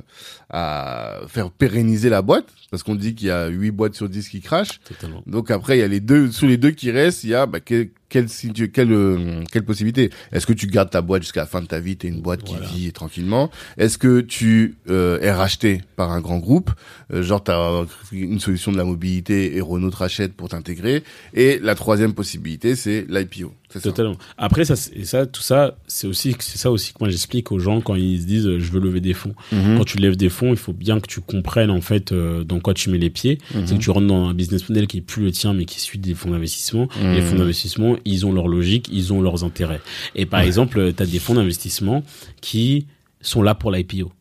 à 0.52 1.22
faire 1.28 1.50
pérenniser 1.50 2.10
la 2.10 2.22
boîte? 2.22 2.46
Parce 2.70 2.84
qu'on 2.84 2.94
dit 2.96 3.16
qu'il 3.16 3.28
y 3.30 3.32
a 3.32 3.48
8 3.48 3.72
boîtes 3.72 3.96
sur 3.96 4.10
10 4.10 4.30
qui 4.30 4.42
crachent. 4.42 4.80
Totalement. 4.88 5.24
Donc 5.26 5.50
après, 5.50 5.78
il 5.78 5.80
y 5.82 5.84
a 5.84 5.88
les 5.88 6.00
deux, 6.02 6.32
sous 6.32 6.46
les 6.48 6.58
deux 6.58 6.72
qui 6.72 6.92
restent, 6.92 7.24
il 7.24 7.32
y 7.32 7.36
a 7.36 7.46
bah, 7.48 7.60
que- 7.60 7.88
quelle 8.22 8.92
euh, 8.92 9.44
quelle 9.52 9.64
possibilité? 9.64 10.10
Est-ce 10.32 10.46
que 10.46 10.54
tu 10.54 10.68
gardes 10.68 10.90
ta 10.90 11.02
boîte 11.02 11.24
jusqu'à 11.24 11.42
la 11.42 11.46
fin 11.48 11.62
de 11.62 11.66
ta 11.68 11.80
vie, 11.80 11.98
t'es 11.98 12.08
une 12.08 12.22
boîte 12.22 12.44
qui 12.44 12.54
Voilà. 12.56 12.68
vit 12.68 12.92
tranquillement 12.94 13.50
Est-ce 13.78 13.98
que 13.98 14.22
tu 14.22 14.76
euh, 14.90 15.20
es 15.22 15.32
racheté 15.32 15.82
par 15.96 16.12
un 16.12 16.22
grand 16.22 16.38
groupe? 16.40 16.72
Euh, 17.14 17.24
Genre 17.24 17.44
t'as 17.44 17.86
une 18.12 18.40
solution 18.40 18.72
de 18.72 18.78
la 18.78 18.84
mobilité 18.86 19.56
et 19.56 19.62
Renault 19.62 19.90
te 19.92 19.98
rachète 19.98 20.34
pour 20.34 20.50
t'intégrer. 20.50 21.04
Et 21.34 21.60
la 21.60 21.76
troisième 21.76 22.14
possibilité, 22.14 22.76
c'est 22.76 23.06
l'IPO. 23.10 23.54
Ça. 23.74 23.90
Totalement. 23.90 24.16
Après, 24.38 24.66
ça, 24.66 24.76
c'est- 24.76 24.96
et 24.96 25.06
ça, 25.06 25.26
tout 25.26 25.42
ça, 25.42 25.78
c'est 25.88 26.08
aussi, 26.08 26.36
c'est 26.40 26.58
ça 26.58 26.72
aussi 26.72 26.94
que 26.94 26.98
moi 27.00 27.10
j'explique 27.10 27.52
aux 27.52 27.60
gens 27.60 27.82
quand 27.82 27.96
ils 27.96 28.22
se 28.22 28.26
disent, 28.26 28.48
euh, 28.48 28.60
je 28.60 28.72
veux 28.72 28.80
lever 28.80 29.02
des 29.02 29.14
fonds. 29.14 29.34
Mhm. 29.52 29.78
Quand 29.78 29.84
tu 29.86 29.98
lèves 29.98 30.16
des 30.16 30.30
fonds, 30.30 30.52
il 30.52 30.58
faut 30.58 30.74
bien 30.74 31.00
que 31.00 31.08
tu 31.08 31.22
comprennes 31.22 31.72
en 31.72 31.82
fait 31.82 32.12
euh, 32.12 32.44
dans 32.44 32.60
quoi 32.60 32.74
tu 32.74 32.90
mets 32.90 32.98
les 32.98 33.10
pieds. 33.10 33.40
Mhm. 33.56 33.66
C'est 33.68 33.76
que 33.78 33.82
tu 33.82 33.90
rentres 33.90 34.08
dans 34.08 34.28
un 34.30 34.34
business 34.34 34.68
model 34.70 34.88
qui 34.88 34.98
est 34.98 35.02
plus 35.02 35.24
le 35.24 35.32
tien, 35.32 35.54
mais 35.54 35.66
qui 35.66 35.80
suit 35.80 36.00
des 36.00 36.14
fonds 36.14 36.32
d'investissement. 36.32 36.88
Mhm. 37.02 37.14
Les 37.14 37.22
fonds 37.22 37.36
d'investissement, 37.36 37.96
ils 38.06 38.26
ont 38.26 38.32
leur 38.34 38.48
logique, 38.48 38.90
ils 38.92 39.12
ont 39.14 39.22
leurs 39.22 39.44
intérêts. 39.44 39.82
Et 40.16 40.26
par 40.26 40.42
Ouais. 40.42 40.46
exemple, 40.48 40.94
tu 40.96 41.02
as 41.04 41.06
des 41.06 41.20
fonds 41.20 41.34
d'investissement 41.36 42.04
qui 42.42 42.86
sont 43.22 43.42
là 43.42 43.56
pour 43.56 43.72
l'IPO. 43.72 44.12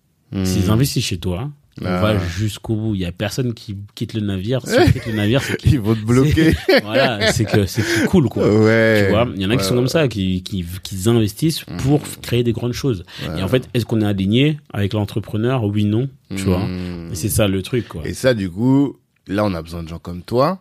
S'ils 0.45 0.71
investissent 0.71 1.05
chez 1.05 1.19
toi, 1.19 1.51
on 1.81 1.87
Ah. 1.87 2.01
va 2.01 2.19
jusqu'au 2.19 2.77
bout. 2.77 2.95
Il 2.95 3.01
y 3.01 3.05
a 3.07 3.13
personne 3.13 3.55
qui 3.55 3.77
quitte 3.95 4.15
le 4.15 4.21
navire. 4.21 4.61
Si 4.67 4.75
on 4.79 4.85
quitte 4.91 5.07
le 5.07 5.13
navire, 5.15 5.43
c'est 5.43 5.57
qu'il 5.57 5.73
Ils 5.75 5.81
vont 5.81 5.95
te 5.95 6.05
bloquer. 6.05 6.55
voilà, 6.83 7.33
c'est 7.33 7.45
que 7.45 7.65
c'est 7.67 7.83
cool 8.07 8.29
quoi. 8.29 8.47
ouais. 8.47 9.05
Tu 9.07 9.11
vois, 9.11 9.27
il 9.35 9.41
y 9.41 9.47
en 9.47 9.51
a 9.51 9.57
qui 9.57 9.65
sont 9.65 9.75
comme 9.75 9.89
ça, 9.89 10.07
qui, 10.09 10.43
qui, 10.43 10.65
qui 10.83 11.09
investissent 11.09 11.65
pour 11.83 12.01
créer 12.21 12.43
des 12.45 12.53
grandes 12.53 12.73
choses. 12.75 13.05
Et 13.39 13.43
en 13.43 13.49
fait, 13.49 13.69
est-ce 13.75 13.87
qu'on 13.87 14.01
est 14.03 14.07
aligné 14.07 14.59
avec 14.73 14.93
l'entrepreneur? 14.93 15.65
Oui, 15.65 15.85
non. 15.85 16.09
Tu 16.37 16.43
vois. 16.45 16.67
Mhm. 16.67 17.11
Et 17.13 17.15
c'est 17.15 17.29
ça 17.29 17.49
le 17.49 17.63
truc, 17.63 17.89
quoi. 17.89 18.03
Et 18.05 18.15
ça, 18.15 18.35
du 18.35 18.51
coup, 18.51 18.97
là, 19.27 19.45
on 19.45 19.55
a 19.55 19.63
besoin 19.63 19.83
de 19.83 19.89
gens 19.89 19.99
comme 19.99 20.23
toi 20.23 20.61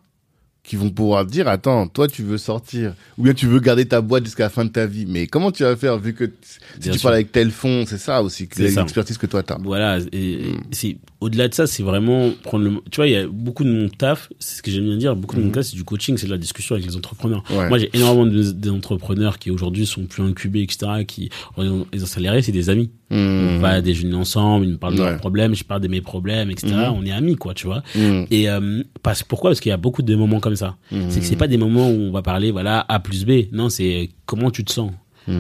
qui 0.64 0.76
vont 0.76 0.92
pouvoir 0.92 1.26
dire, 1.26 1.48
attends, 1.48 1.88
toi, 1.88 2.08
tu 2.08 2.22
veux 2.22 2.38
sortir, 2.38 2.94
ou 3.18 3.24
bien 3.24 3.34
tu 3.34 3.48
veux 3.48 3.60
garder 3.60 3.86
ta 3.86 4.00
boîte 4.00 4.26
jusqu'à 4.26 4.44
la 4.44 4.50
fin 4.50 4.64
de 4.64 4.70
ta 4.70 4.86
vie. 4.86 5.06
Mais 5.08 5.26
comment 5.26 5.52
tu 5.52 5.64
vas 5.64 5.76
faire 5.76 5.98
vu 5.98 6.14
que 6.14 6.26
si 6.44 6.60
Bien 6.80 6.92
tu 6.92 7.00
sûr. 7.00 7.08
parles 7.08 7.16
avec 7.16 7.32
tel 7.32 7.50
fond, 7.50 7.84
c'est 7.88 7.98
ça 7.98 8.22
aussi, 8.22 8.48
l'expertise 8.58 9.18
que 9.18 9.26
toi 9.26 9.42
t'as. 9.42 9.58
Voilà, 9.60 9.98
et 10.12 10.38
Mm. 10.38 10.62
c'est 10.72 10.98
au-delà 11.20 11.48
de 11.48 11.54
ça, 11.56 11.66
c'est 11.66 11.82
vraiment 11.84 12.32
prendre 12.44 12.66
le. 12.66 12.72
Tu 12.92 12.98
vois, 12.98 13.08
il 13.08 13.14
y 13.14 13.16
a 13.16 13.26
beaucoup 13.28 13.64
de 13.64 13.72
mon 13.72 13.90
taf, 13.90 14.30
c'est 14.40 14.58
ce 14.58 14.62
que 14.62 14.70
j'aime 14.70 14.86
bien 14.86 14.98
dire. 14.98 15.16
Beaucoup 15.16 15.36
de 15.36 15.42
mon 15.42 15.48
Mhm. 15.48 15.54
taf, 15.54 15.66
c'est 15.66 15.76
du 15.76 15.84
coaching, 15.84 16.16
c'est 16.18 16.28
de 16.28 16.32
la 16.32 16.38
discussion 16.38 16.76
avec 16.76 16.86
les 16.88 16.96
entrepreneurs. 16.96 17.44
Ouais. 17.50 17.68
Moi, 17.68 17.80
j'ai 17.80 17.90
énormément 17.94 18.28
de- 18.28 18.52
d'entrepreneurs 18.52 19.40
qui 19.40 19.50
aujourd'hui 19.52 19.86
sont 19.88 20.06
plus 20.06 20.22
incubés, 20.24 20.62
etc., 20.62 21.06
qui 21.08 21.30
ont 21.58 21.86
les 21.92 22.04
accélérés, 22.04 22.42
c'est 22.44 22.52
des 22.52 22.70
amis. 22.70 22.92
Mmh. 23.12 23.58
On 23.58 23.60
va 23.60 23.82
déjeuner 23.82 24.16
ensemble, 24.16 24.66
ils 24.66 24.72
me 24.72 24.78
parlent 24.78 24.96
de 24.96 25.04
leurs 25.04 25.18
problèmes, 25.18 25.54
je 25.54 25.64
parle 25.64 25.82
de 25.82 25.88
mes 25.90 26.02
problèmes, 26.02 26.50
etc. 26.50 26.74
Mhm. 26.74 26.94
On 26.96 27.06
est 27.06 27.12
amis, 27.12 27.36
quoi, 27.36 27.54
tu 27.54 27.68
vois. 27.68 27.84
Mmh. 27.94 28.24
Et 28.32 28.50
euh, 28.50 28.84
parce 29.04 29.22
pourquoi? 29.22 29.50
Parce 29.50 29.60
qu'il 29.60 29.70
y 29.70 29.74
a 29.74 29.78
beaucoup 29.78 30.02
de 30.02 30.16
moments 30.16 30.40
comme 30.40 30.56
ça. 30.56 30.78
C'est 31.10 31.20
que 31.20 31.26
c'est 31.26 31.36
pas 31.36 31.48
des 31.48 31.58
moments 31.58 31.90
où 31.90 32.00
on 32.00 32.12
va 32.12 32.22
parler, 32.22 32.52
voilà, 32.52 32.86
A 32.88 33.00
plus 33.00 33.26
B. 33.26 33.48
Non, 33.52 33.70
c'est 33.70 34.10
comment 34.26 34.50
tu 34.50 34.64
te 34.64 34.72
sens? 34.72 34.92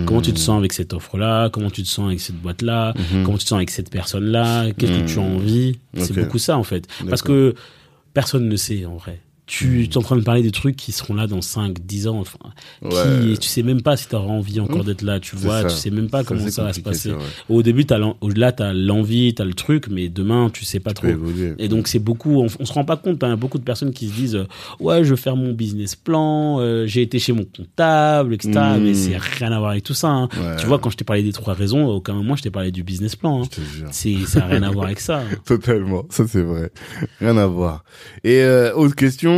Comment 0.05 0.22
tu 0.22 0.32
te 0.32 0.39
sens 0.39 0.57
avec 0.59 0.74
cette 0.74 0.93
offre-là? 0.93 1.49
Comment 1.49 1.69
tu 1.72 1.82
te 1.82 1.88
sens 1.88 2.05
avec 2.07 2.19
cette 2.19 2.36
boîte-là? 2.36 2.93
Mhm. 2.95 3.24
Comment 3.24 3.38
tu 3.38 3.45
te 3.45 3.49
sens 3.49 3.57
avec 3.57 3.72
cette 3.72 3.89
personne-là? 3.89 4.72
Qu'est-ce 4.78 4.91
que 4.91 5.07
tu 5.07 5.19
as 5.19 5.22
envie? 5.22 5.80
C'est 5.97 6.15
beaucoup 6.15 6.38
ça 6.38 6.57
en 6.57 6.63
fait. 6.63 6.88
Parce 7.09 7.22
que 7.22 7.55
personne 8.13 8.47
ne 8.47 8.55
sait 8.55 8.86
en 8.86 8.97
vrai. 8.97 9.22
Tu 9.47 9.83
es 9.83 9.97
en 9.97 10.01
train 10.01 10.15
de 10.15 10.21
parler 10.21 10.43
des 10.43 10.51
trucs 10.51 10.77
qui 10.77 10.93
seront 10.93 11.13
là 11.13 11.27
dans 11.27 11.41
5, 11.41 11.85
10 11.85 12.07
ans. 12.07 12.19
Enfin, 12.19 12.37
Ouais. 12.81 12.91
qui, 13.33 13.37
tu 13.39 13.49
sais 13.49 13.63
même 13.63 13.81
pas 13.81 13.97
si 13.97 14.07
tu 14.07 14.15
auras 14.15 14.27
envie 14.31 14.59
encore 14.61 14.85
d'être 14.85 15.01
là, 15.01 15.19
tu 15.19 15.35
vois. 15.35 15.63
Tu 15.65 15.69
sais 15.75 15.89
même 15.89 16.09
pas 16.09 16.23
comment 16.23 16.47
ça 16.49 16.63
va 16.63 16.71
se 16.73 16.79
passer. 16.79 17.11
Au 17.49 17.61
début, 17.61 17.85
l'en- 17.89 18.15
là, 18.35 18.53
tu 18.53 18.63
as 18.63 18.73
l'envie, 18.73 19.33
tu 19.35 19.41
as 19.41 19.45
le 19.45 19.53
truc, 19.53 19.87
mais 19.89 20.07
demain, 20.07 20.49
tu 20.53 20.63
sais 20.63 20.79
pas 20.79 20.93
Tu 20.93 21.01
trop. 21.13 21.25
Et 21.59 21.67
donc 21.67 21.87
c'est 21.89 21.99
beaucoup, 21.99 22.41
on, 22.41 22.47
on 22.59 22.65
se 22.65 22.71
rend 22.73 22.85
pas 22.85 22.95
compte, 22.97 23.23
hein, 23.23 23.35
beaucoup 23.35 23.57
de 23.57 23.63
personnes 23.63 23.91
qui 23.91 24.07
se 24.07 24.13
disent 24.13 24.35
euh, 24.35 24.47
ouais 24.79 25.03
je 25.03 25.09
veux 25.09 25.15
faire 25.17 25.35
mon 25.35 25.51
business 25.53 25.95
plan, 25.95 26.59
euh, 26.59 26.85
j'ai 26.85 27.01
été 27.01 27.19
chez 27.19 27.33
mon 27.33 27.43
comptable, 27.43 28.33
etc. 28.33 28.51
Mm. 28.77 28.83
Mais 28.83 28.93
c'est 28.93 29.17
rien 29.17 29.51
à 29.51 29.59
voir 29.59 29.71
avec 29.71 29.83
tout 29.83 29.93
ça. 29.93 30.09
hein. 30.09 30.29
Ouais. 30.37 30.55
Tu 30.59 30.65
vois 30.65 30.79
quand 30.79 30.89
je 30.91 30.97
t'ai 30.97 31.03
parlé 31.03 31.23
des 31.23 31.33
trois 31.33 31.53
raisons, 31.55 31.85
à 31.89 31.93
aucun 31.93 32.13
moment 32.13 32.35
je 32.37 32.43
t'ai 32.43 32.51
parlé 32.51 32.71
du 32.71 32.83
business 32.83 33.15
plan. 33.17 33.43
hein. 33.43 33.47
C'est 33.91 34.15
ça 34.27 34.43
a 34.43 34.47
rien 34.47 34.63
à 34.63 34.69
voir 34.71 34.85
avec 34.85 34.99
ça. 35.01 35.19
hein. 35.19 35.35
Totalement, 35.45 36.05
ça 36.09 36.25
c'est 36.27 36.41
vrai. 36.43 36.71
Rien 37.19 37.35
à 37.37 37.47
voir. 37.47 37.83
Et 38.23 38.41
euh, 38.41 38.73
autre 38.75 38.95
question, 38.95 39.30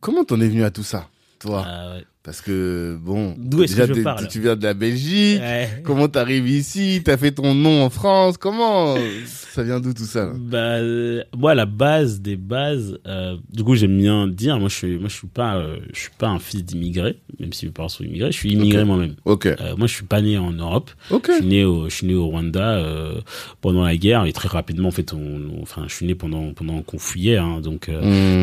comment 0.00 0.24
t'en 0.24 0.40
es 0.40 0.48
venu 0.48 0.64
à 0.64 0.70
tout 0.70 0.82
ça, 0.82 1.08
toi? 1.38 1.64
Ah. 1.66 1.96
Parce 2.24 2.40
que 2.40 2.96
bon, 3.02 3.34
D'où 3.36 3.62
est-ce 3.64 3.76
que 3.76 3.86
je 3.86 4.00
parle 4.00 4.26
tu 4.28 4.40
viens 4.40 4.56
de 4.56 4.62
la 4.62 4.72
Belgique. 4.72 5.38
Ouais. 5.40 5.82
Comment 5.84 6.08
t'arrives 6.08 6.48
ici? 6.48 7.02
T'as 7.04 7.18
fait 7.18 7.32
ton 7.32 7.54
nom 7.54 7.82
en 7.82 7.90
France? 7.90 8.38
Comment 8.38 8.96
Ça 9.26 9.62
vient 9.62 9.78
d'où 9.78 9.92
tout 9.92 10.04
ça 10.06 10.24
là? 10.24 10.32
Bah, 10.34 10.56
euh, 10.78 11.22
moi, 11.36 11.54
la 11.54 11.66
base 11.66 12.22
des 12.22 12.36
bases, 12.36 12.98
euh, 13.06 13.36
du 13.52 13.62
coup, 13.62 13.74
j'aime 13.74 13.98
bien 13.98 14.26
dire, 14.26 14.58
moi, 14.58 14.70
je 14.70 14.74
suis, 14.74 14.98
moi, 14.98 15.08
je 15.10 15.14
suis 15.16 15.26
pas, 15.26 15.56
euh, 15.56 15.76
je 15.92 16.00
suis 16.00 16.10
pas 16.16 16.28
un 16.28 16.38
fils 16.38 16.64
d'immigré, 16.64 17.18
même 17.40 17.52
si 17.52 17.66
mes 17.66 17.72
parents 17.72 17.90
sont 17.90 18.04
immigrés, 18.04 18.32
je 18.32 18.38
suis 18.38 18.52
immigré 18.52 18.86
moi-même. 18.86 19.16
Ok, 19.26 19.44
Euh, 19.46 19.76
moi, 19.76 19.86
je 19.86 19.92
suis 19.94 20.06
pas 20.06 20.22
né 20.22 20.38
en 20.38 20.50
Europe. 20.52 20.90
ok. 21.10 21.26
Je 21.28 21.32
suis 21.36 21.44
né 21.46 21.64
au, 21.66 21.90
je 21.90 21.94
suis 21.94 22.06
né 22.06 22.14
au 22.14 22.26
Rwanda 22.28 22.78
euh, 22.78 23.20
pendant 23.60 23.84
la 23.84 23.98
guerre 23.98 24.24
et 24.24 24.32
très 24.32 24.48
rapidement, 24.48 24.88
en 24.88 24.92
fait, 24.92 25.12
on, 25.12 25.18
on- 25.18 25.60
enfin, 25.62 25.84
je 25.88 25.94
suis 25.94 26.06
né 26.06 26.14
pendant 26.14 26.54
pendant 26.54 26.80
qu'on 26.80 26.98
fouillait, 26.98 27.36
hein, 27.36 27.60
donc. 27.62 27.90
euh, 27.90 28.00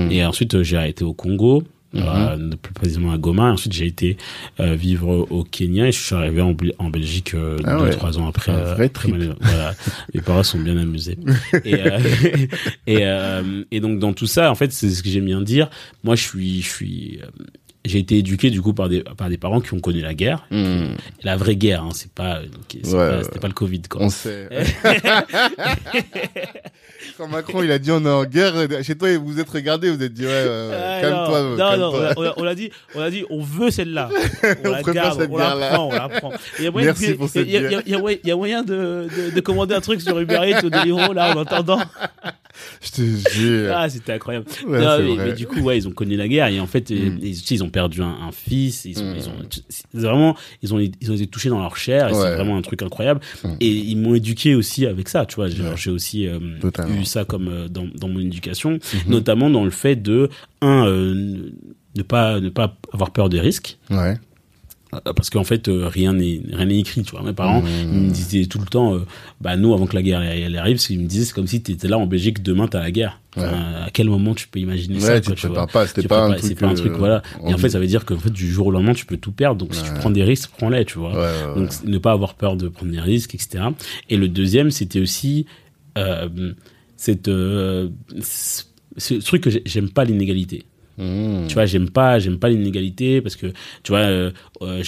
Hmm. 0.08 0.12
Et 0.12 0.24
ensuite, 0.24 0.62
j'ai 0.62 0.88
été 0.88 1.04
au 1.04 1.14
Congo. 1.16 1.64
Euh, 1.94 2.52
plus 2.62 2.74
précisément 2.74 3.12
à 3.12 3.18
Goma. 3.18 3.52
Ensuite, 3.52 3.74
j'ai 3.74 3.86
été 3.86 4.16
euh, 4.60 4.76
vivre 4.76 5.28
au 5.30 5.44
Kenya 5.44 5.88
et 5.88 5.92
je 5.92 6.00
suis 6.00 6.16
arrivé 6.16 6.42
en, 6.42 6.54
Bel- 6.54 6.74
en 6.80 6.90
Belgique 6.90 7.34
euh, 7.34 7.58
Ah 7.66 7.78
deux 7.78 7.84
ouais. 7.84 7.90
trois 7.92 8.18
ans 8.18 8.28
après. 8.28 8.52
Un 8.54 8.74
vrai 8.76 8.88
trip. 8.90 9.14
voilà, 9.42 9.74
mes 10.14 10.22
parents 10.22 10.44
sont 10.44 10.60
bien 10.60 10.78
amusés. 10.78 11.18
et 11.66 11.76
euh, 11.76 12.00
et, 12.88 12.98
euh, 13.02 13.64
et 13.72 13.80
donc 13.82 14.00
dans 14.00 14.14
tout 14.14 14.28
ça, 14.28 14.50
en 14.52 14.56
fait, 14.56 14.72
c'est 14.72 14.90
ce 14.90 15.04
que 15.04 15.10
j'aime 15.10 15.26
bien 15.26 15.42
dire. 15.42 15.70
Moi, 16.04 16.16
je 16.16 16.22
suis, 16.24 16.62
je 16.62 16.70
suis, 16.70 17.20
euh, 17.22 17.28
j'ai 17.84 18.00
été 18.00 18.20
éduqué 18.20 18.52
du 18.52 18.62
coup 18.62 18.74
par 18.74 18.88
des 18.90 19.02
par 19.18 19.28
des 19.28 19.38
parents 19.38 19.60
qui 19.60 19.74
ont 19.74 19.80
connu 19.80 20.02
la 20.02 20.14
guerre, 20.14 20.46
Hmm. 20.52 20.94
la 21.24 21.36
vraie 21.36 21.56
guerre. 21.56 21.84
Hein, 21.84 21.90
c'est 21.94 22.12
pas, 22.14 22.40
Ouais, 22.42 22.82
pas- 22.92 23.18
ouais. 23.22 23.40
pas 23.42 23.48
le 23.48 23.54
Covid. 23.54 23.82
Quoi. 23.90 24.04
On 24.04 24.10
sait. 24.10 24.48
Quand 27.18 27.28
Macron 27.28 27.64
il 27.64 27.72
a 27.72 27.80
dit 27.80 27.92
on 27.92 28.06
est 28.06 28.10
en 28.10 28.26
guerre, 28.26 28.54
chez 28.84 28.96
toi 28.96 29.16
vous 29.18 29.28
vous 29.28 29.40
êtes 29.40 29.50
regardé, 29.50 29.90
vous 29.90 30.02
êtes 30.02 30.14
dit 30.14 30.26
ouais, 30.26 30.70
calme-toi. 31.02 31.42
non, 31.58 31.78
non, 31.78 31.92
on 32.18 32.24
a- 32.24 32.34
on 32.38 32.54
dit, 32.54 32.70
on 32.96 33.00
a 33.02 33.10
dit, 33.10 33.24
on 33.30 33.42
veut 33.42 33.72
celle-là. 33.72 34.10
On, 34.66 34.68
On 34.70 34.72
la 34.72 34.82
garde, 34.84 35.20
cette 35.22 35.30
on 35.32 35.38
la 35.38 35.50
prend, 35.56 35.88
on 35.88 35.92
la 35.94 36.10
prend. 36.10 36.32
Il 36.60 36.66
y 36.66 36.68
a 36.68 36.72
moyen, 36.72 36.88
Merci 36.88 37.10
de- 37.10 37.14
pour 37.14 37.30
cette 37.30 37.46
il 37.48 37.52
y 37.54 37.58
a- 37.58 37.62
guerre. 37.70 37.82
il 37.86 37.92
y 37.92 37.96
a 37.96 38.00
moyen- 38.00 38.18
il 38.24 38.28
y 38.28 38.32
a 38.32 38.36
moyen 38.36 38.64
de, 38.64 39.08
de, 39.16 39.36
de 39.36 39.40
commander 39.42 39.74
un 39.76 39.82
truc 39.82 40.02
sur 40.02 40.20
Uber 40.20 40.40
Eats 40.48 40.64
ou 40.66 40.70
Deliveroo, 40.70 41.14
là, 41.14 41.36
en 41.36 41.40
entendant. 41.42 41.82
Je 42.82 42.92
te 42.92 43.30
jure. 43.32 43.74
Ah, 43.76 43.90
c'était 43.90 44.14
incroyable. 44.14 44.46
Ouais, 44.68 44.80
Non, 44.82 44.98
c'est 44.98 45.16
mais, 45.26 45.34
du 45.34 45.48
coup, 45.48 45.62
ouais, 45.62 45.78
ils 45.78 45.88
ont 45.88 45.92
connu 45.92 46.16
la 46.18 46.28
guerre 46.28 46.48
et 46.48 46.60
en 46.60 46.68
fait, 46.68 46.90
Mm. 46.92 47.20
ils, 47.22 47.52
ils 47.52 47.64
ont 47.64 47.70
perdu 47.70 48.02
un, 48.02 48.08
un 48.28 48.32
fils. 48.32 48.86
Ils, 48.86 49.00
ont, 49.00 49.04
Mm. 49.06 49.16
ils 49.18 49.30
ont, 49.30 49.34
c'est 49.70 49.86
vraiment, 49.94 50.36
ils 50.62 50.74
ont, 50.74 50.80
ils 50.80 51.12
ont 51.12 51.16
été 51.16 51.28
touchés 51.28 51.50
dans 51.50 51.60
leur 51.60 51.78
chair. 51.78 52.08
Ouais. 52.08 52.14
C'est 52.14 52.36
vraiment 52.36 52.58
un 52.58 52.62
truc 52.62 52.82
incroyable. 52.84 53.22
Mm. 53.44 53.50
Et 53.62 53.68
ils 53.68 53.96
m'ont 53.98 54.16
éduqué 54.16 54.54
aussi 54.56 54.86
avec 54.86 55.08
ça, 55.10 55.26
tu 55.26 55.36
vois. 55.36 55.48
J'ai 55.50 55.92
aussi 55.92 56.28
euh. 56.28 56.40
Eu 57.00 57.06
ça 57.06 57.26
comme 57.26 57.48
euh, 57.48 57.68
dans, 57.68 57.88
dans 57.96 58.08
mon 58.10 58.20
éducation, 58.20 58.72
Mhm. 58.72 58.80
notamment 59.08 59.50
dans 59.50 59.64
le 59.66 59.72
fait 59.72 59.96
de 59.96 60.30
un 60.62 60.86
euh, 60.88 61.50
ne- 61.96 62.04
pas 62.04 62.40
ne 62.40 62.50
pas 62.50 62.78
avoir 62.94 63.12
peur 63.12 63.30
des 63.30 63.40
risques. 63.40 63.78
Ouais. 63.90 64.16
Euh, 64.94 65.00
parce 65.16 65.30
qu'en 65.30 65.46
fait 65.46 65.70
euh, 65.70 65.88
rien 65.88 66.12
n'est 66.12 66.42
rien 66.52 66.66
n'est 66.66 66.80
écrit 66.80 67.02
tu 67.04 67.12
vois. 67.12 67.24
Mes 67.24 67.32
parents 67.32 67.62
Mmh. 67.62 67.68
ils 67.94 68.00
me 68.02 68.10
disaient 68.12 68.46
tout 68.46 68.60
le 68.60 68.66
temps 68.66 68.94
euh, 68.94 69.06
bah 69.40 69.56
nous 69.56 69.74
avant 69.74 69.86
que 69.88 69.96
la 69.96 70.02
guerre 70.02 70.22
elle, 70.22 70.58
arrive 70.58 70.80
ils 70.90 71.00
me 71.00 71.06
disaient 71.08 71.24
c'est 71.24 71.34
comme 71.34 71.48
si 71.48 71.64
tu 71.64 71.72
étais 71.72 71.88
là 71.88 71.98
en 71.98 72.08
Belgique 72.08 72.44
demain 72.44 72.68
t'as 72.68 72.82
la 72.82 72.92
guerre. 72.92 73.20
Enfin, 73.38 73.48
à 73.86 73.90
quel 73.94 74.10
moment 74.10 74.36
tu 74.36 74.50
peux 74.50 74.60
imaginer 74.60 75.00
ça 75.00 75.14
Ouais, 75.14 75.22
tu 75.22 75.28
quoi, 75.28 75.36
te 75.36 75.40
tu 75.42 75.48
vois. 75.48 75.66
pas, 75.68 75.88
c'était 75.88 76.06
pas 76.06 76.26
un 76.26 76.32
truc. 76.34 76.44
c'est 76.44 76.56
pas 76.60 76.68
un 76.68 76.74
truc 76.74 76.92
euh, 76.92 76.98
voilà. 76.98 77.22
Et 77.48 77.54
en 77.54 77.58
fait 77.58 77.70
ça 77.70 77.80
veut 77.80 77.88
dire 77.88 78.04
que 78.04 78.14
en 78.14 78.20
fait, 78.20 78.32
du 78.34 78.52
jour 78.52 78.68
au 78.68 78.72
lendemain 78.72 78.94
tu 78.94 79.06
peux 79.06 79.16
tout 79.16 79.32
perdre. 79.32 79.60
Donc 79.60 79.74
si 79.74 79.82
tu 79.82 79.94
prends 79.94 80.10
des 80.10 80.24
risques 80.26 80.52
prends-les 80.58 80.84
tu 80.84 81.00
vois. 81.00 81.14
Donc 81.56 81.70
ne 81.86 81.98
pas 81.98 82.12
avoir 82.12 82.34
peur 82.34 82.58
de 82.58 82.68
prendre 82.68 82.92
des 82.92 83.00
risques 83.00 83.34
etc 83.34 83.64
et 84.10 84.18
le 84.18 84.28
deuxième 84.28 84.72
c'était 84.72 85.00
aussi 85.00 85.46
euh, 85.98 86.28
cette 87.02 87.28
euh, 87.30 87.90
ce 88.22 88.64
ce 88.98 89.14
truc 89.16 89.42
que 89.44 89.50
j'ai- 89.50 89.64
j'aime 89.66 89.90
pas 89.90 90.04
l'inégalité 90.06 90.66
Mmh. 90.98 91.48
tu 91.48 91.54
vois 91.56 91.66
j'aime 91.66 91.90
pas 91.90 92.20
j'aime 92.20 92.38
pas 92.38 92.50
l'inégalité 92.50 93.22
parce 93.22 93.36
que 93.38 93.48
tu 93.82 93.92
vois 93.94 94.02
euh, 94.02 94.32
euh, 94.62 94.84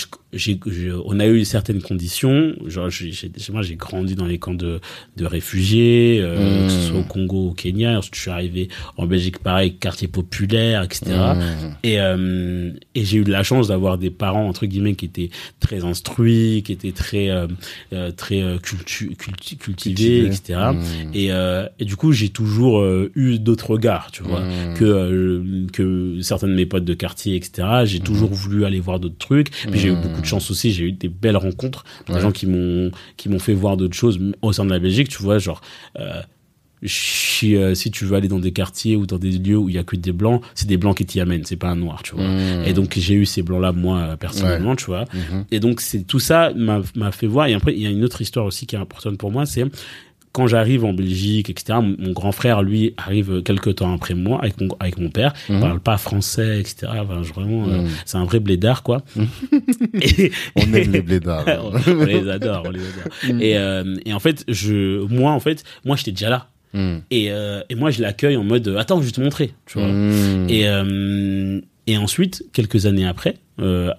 on 1.06 1.20
a 1.20 1.28
eu 1.28 1.46
certaines 1.46 1.82
conditions. 1.82 2.54
Genre 2.68 2.90
j'ai 2.90 3.12
moi 3.52 3.62
j'ai 3.62 3.76
grandi 3.76 4.16
dans 4.16 4.26
les 4.26 4.38
camps 4.38 4.54
de 4.54 4.80
de 5.18 5.26
réfugiés 5.26 6.20
euh, 6.22 6.68
que 6.68 6.72
ce 6.74 6.80
soit 6.90 7.00
au 7.00 7.04
Congo 7.04 7.50
au 7.50 7.54
Kenya. 7.54 8.00
Je 8.14 8.20
suis 8.20 8.30
arrivé 8.32 8.70
en 8.98 9.06
Belgique 9.06 9.40
pareil 9.40 9.76
quartier 9.76 10.08
populaire 10.08 10.84
etc 10.84 11.12
Mmh. 11.14 11.40
et 11.84 12.00
euh, 12.00 12.72
et 12.96 13.06
j'ai 13.06 13.18
eu 13.18 13.24
de 13.24 13.32
la 13.32 13.44
chance 13.44 13.68
d'avoir 13.68 13.98
des 13.98 14.10
parents 14.10 14.48
entre 14.48 14.66
guillemets 14.66 14.96
qui 14.96 15.06
étaient 15.06 15.30
très 15.60 15.84
instruits 15.84 16.64
qui 16.66 16.72
étaient 16.72 16.92
très 16.92 17.30
euh, 17.30 17.48
euh, 17.94 18.12
très 18.12 18.42
euh, 18.42 18.58
cultu- 18.58 19.16
culti- 19.16 19.58
cultivés 19.58 20.24
Cultivé. 20.24 20.26
etc 20.28 20.60
Mmh. 20.74 21.12
et 21.14 21.32
euh, 21.32 21.68
et 21.80 21.86
du 21.86 21.96
coup 21.96 22.12
j'ai 22.12 22.30
toujours 22.30 22.84
eu 23.16 23.40
d'autres 23.40 23.72
regards 23.72 24.12
tu 24.12 24.24
vois 24.24 24.42
que 24.78 24.84
euh, 24.86 25.66
que 25.72 26.20
certains 26.22 26.48
de 26.48 26.54
mes 26.54 26.66
potes 26.66 26.86
de 26.86 26.94
quartier 26.94 27.36
etc 27.36 27.68
j'ai 27.86 28.00
toujours 28.00 28.32
voulu 28.32 28.66
aller 28.66 28.80
voir 28.80 29.00
d'autres 29.00 29.18
trucs 29.18 29.50
puis 29.72 29.80
j'ai 29.80 29.90
eu 29.90 29.96
beaucoup 29.96 30.22
de 30.22 30.26
chance 30.26 30.50
aussi 30.52 30.72
j'ai 30.72 30.86
eu 30.86 30.92
des 30.92 31.10
belles 31.10 31.38
rencontres 31.38 31.84
des 32.08 32.14
Ouais. 32.14 32.20
gens 32.22 32.32
qui 32.32 32.46
m'ont 32.48 32.92
qui 33.18 33.30
m'ont 33.30 33.40
fait 33.40 33.54
voir 33.54 33.78
d'autres 33.78 33.96
choses 33.96 34.20
au 34.42 34.54
sein 34.54 34.66
de 34.66 34.70
la 34.72 34.80
Belgique 34.80 35.10
tu 35.10 35.22
vois 35.22 35.40
genre 35.40 35.62
euh, 36.00 36.22
si, 36.86 37.56
euh, 37.56 37.76
si 37.76 37.92
tu 37.92 38.04
veux 38.06 38.16
aller 38.18 38.28
dans 38.28 38.40
des 38.40 38.52
quartiers 38.52 38.96
ou 38.98 39.06
dans 39.06 39.18
des 39.18 39.32
lieux 39.32 39.58
où 39.58 39.70
il 39.70 39.76
y 39.76 39.78
a 39.78 39.84
que 39.84 39.96
des 39.96 40.12
blancs, 40.12 40.42
c'est 40.54 40.68
des 40.68 40.76
blancs 40.76 40.98
qui 40.98 41.06
t'y 41.06 41.22
amènent, 41.22 41.46
c'est 41.46 41.56
pas 41.56 41.70
un 41.70 41.78
noir, 41.78 42.04
tu 42.04 42.14
vois. 42.16 42.28
Mmh. 42.28 42.64
Et 42.66 42.74
donc 42.74 42.94
j'ai 42.98 43.14
eu 43.14 43.26
ces 43.26 43.42
blancs-là 43.42 43.72
moi 43.72 44.00
euh, 44.00 44.16
personnellement, 44.18 44.76
tu 44.76 44.86
vois. 44.86 45.06
Mhm. 45.14 45.46
Et 45.52 45.60
donc 45.62 45.80
c'est 45.80 46.04
tout 46.06 46.20
ça 46.20 46.52
m'a 46.56 46.82
m'a 46.96 47.12
fait 47.14 47.28
voir. 47.28 47.48
Et 47.48 47.54
après 47.54 47.74
il 47.74 47.82
y 47.82 47.88
a 47.88 47.90
une 47.90 48.04
autre 48.04 48.22
histoire 48.22 48.46
aussi 48.46 48.66
qui 48.66 48.76
est 48.76 48.80
importante 48.80 49.18
pour 49.18 49.32
moi, 49.32 49.46
c'est 49.46 49.64
quand 50.34 50.48
j'arrive 50.48 50.84
en 50.84 50.94
Belgique, 50.94 51.50
etc. 51.50 51.80
Mon, 51.82 52.12
grand 52.12 52.32
frère 52.34 52.62
lui 52.64 52.94
arrive 52.98 53.42
quelques 53.44 53.76
temps 53.76 53.94
après 53.94 54.16
moi 54.16 54.40
avec 54.42 54.60
mon 54.60 54.68
avec 54.80 54.98
mon 54.98 55.10
père. 55.10 55.34
Il 55.48 55.56
Mhm. 55.56 55.62
parle 55.62 55.80
pas 55.80 55.98
français, 55.98 56.60
etc. 56.60 56.92
Enfin, 57.00 57.22
je- 57.24 57.32
vraiment, 57.34 57.68
euh, 57.68 57.84
Mhm. 57.84 57.88
c'est 58.06 58.18
un 58.18 58.26
vrai 58.26 58.40
blédard 58.40 58.84
quoi. 58.84 59.04
et, 60.02 60.32
On 60.56 60.74
aime 60.74 60.92
les 60.92 61.02
blédards. 61.02 61.46
on 61.88 62.04
les 62.04 62.28
adore, 62.30 62.64
on 62.66 62.72
les 62.72 62.80
adore. 62.82 63.42
Et, 63.42 63.58
euh, 63.58 63.96
et 64.06 64.14
en 64.14 64.20
fait, 64.20 64.44
je, 64.48 65.06
moi, 65.06 65.32
en 65.32 65.40
fait, 65.40 65.64
moi, 65.86 65.96
j'étais 65.96 66.12
déjà 66.12 66.30
là. 66.30 66.50
Mm. 66.74 66.98
Et, 67.12 67.32
euh, 67.32 67.62
et 67.70 67.76
moi, 67.76 67.92
je 67.92 68.02
l'accueille 68.02 68.36
en 68.36 68.44
mode, 68.44 68.68
attends, 68.80 69.00
je 69.02 69.06
vais 69.06 69.12
te 69.12 69.22
montrer, 69.22 69.54
tu 69.68 69.78
vois. 69.80 69.88
Et, 70.50 70.66
et 71.86 71.98
ensuite, 71.98 72.44
quelques 72.54 72.86
années 72.88 73.06
après, 73.06 73.36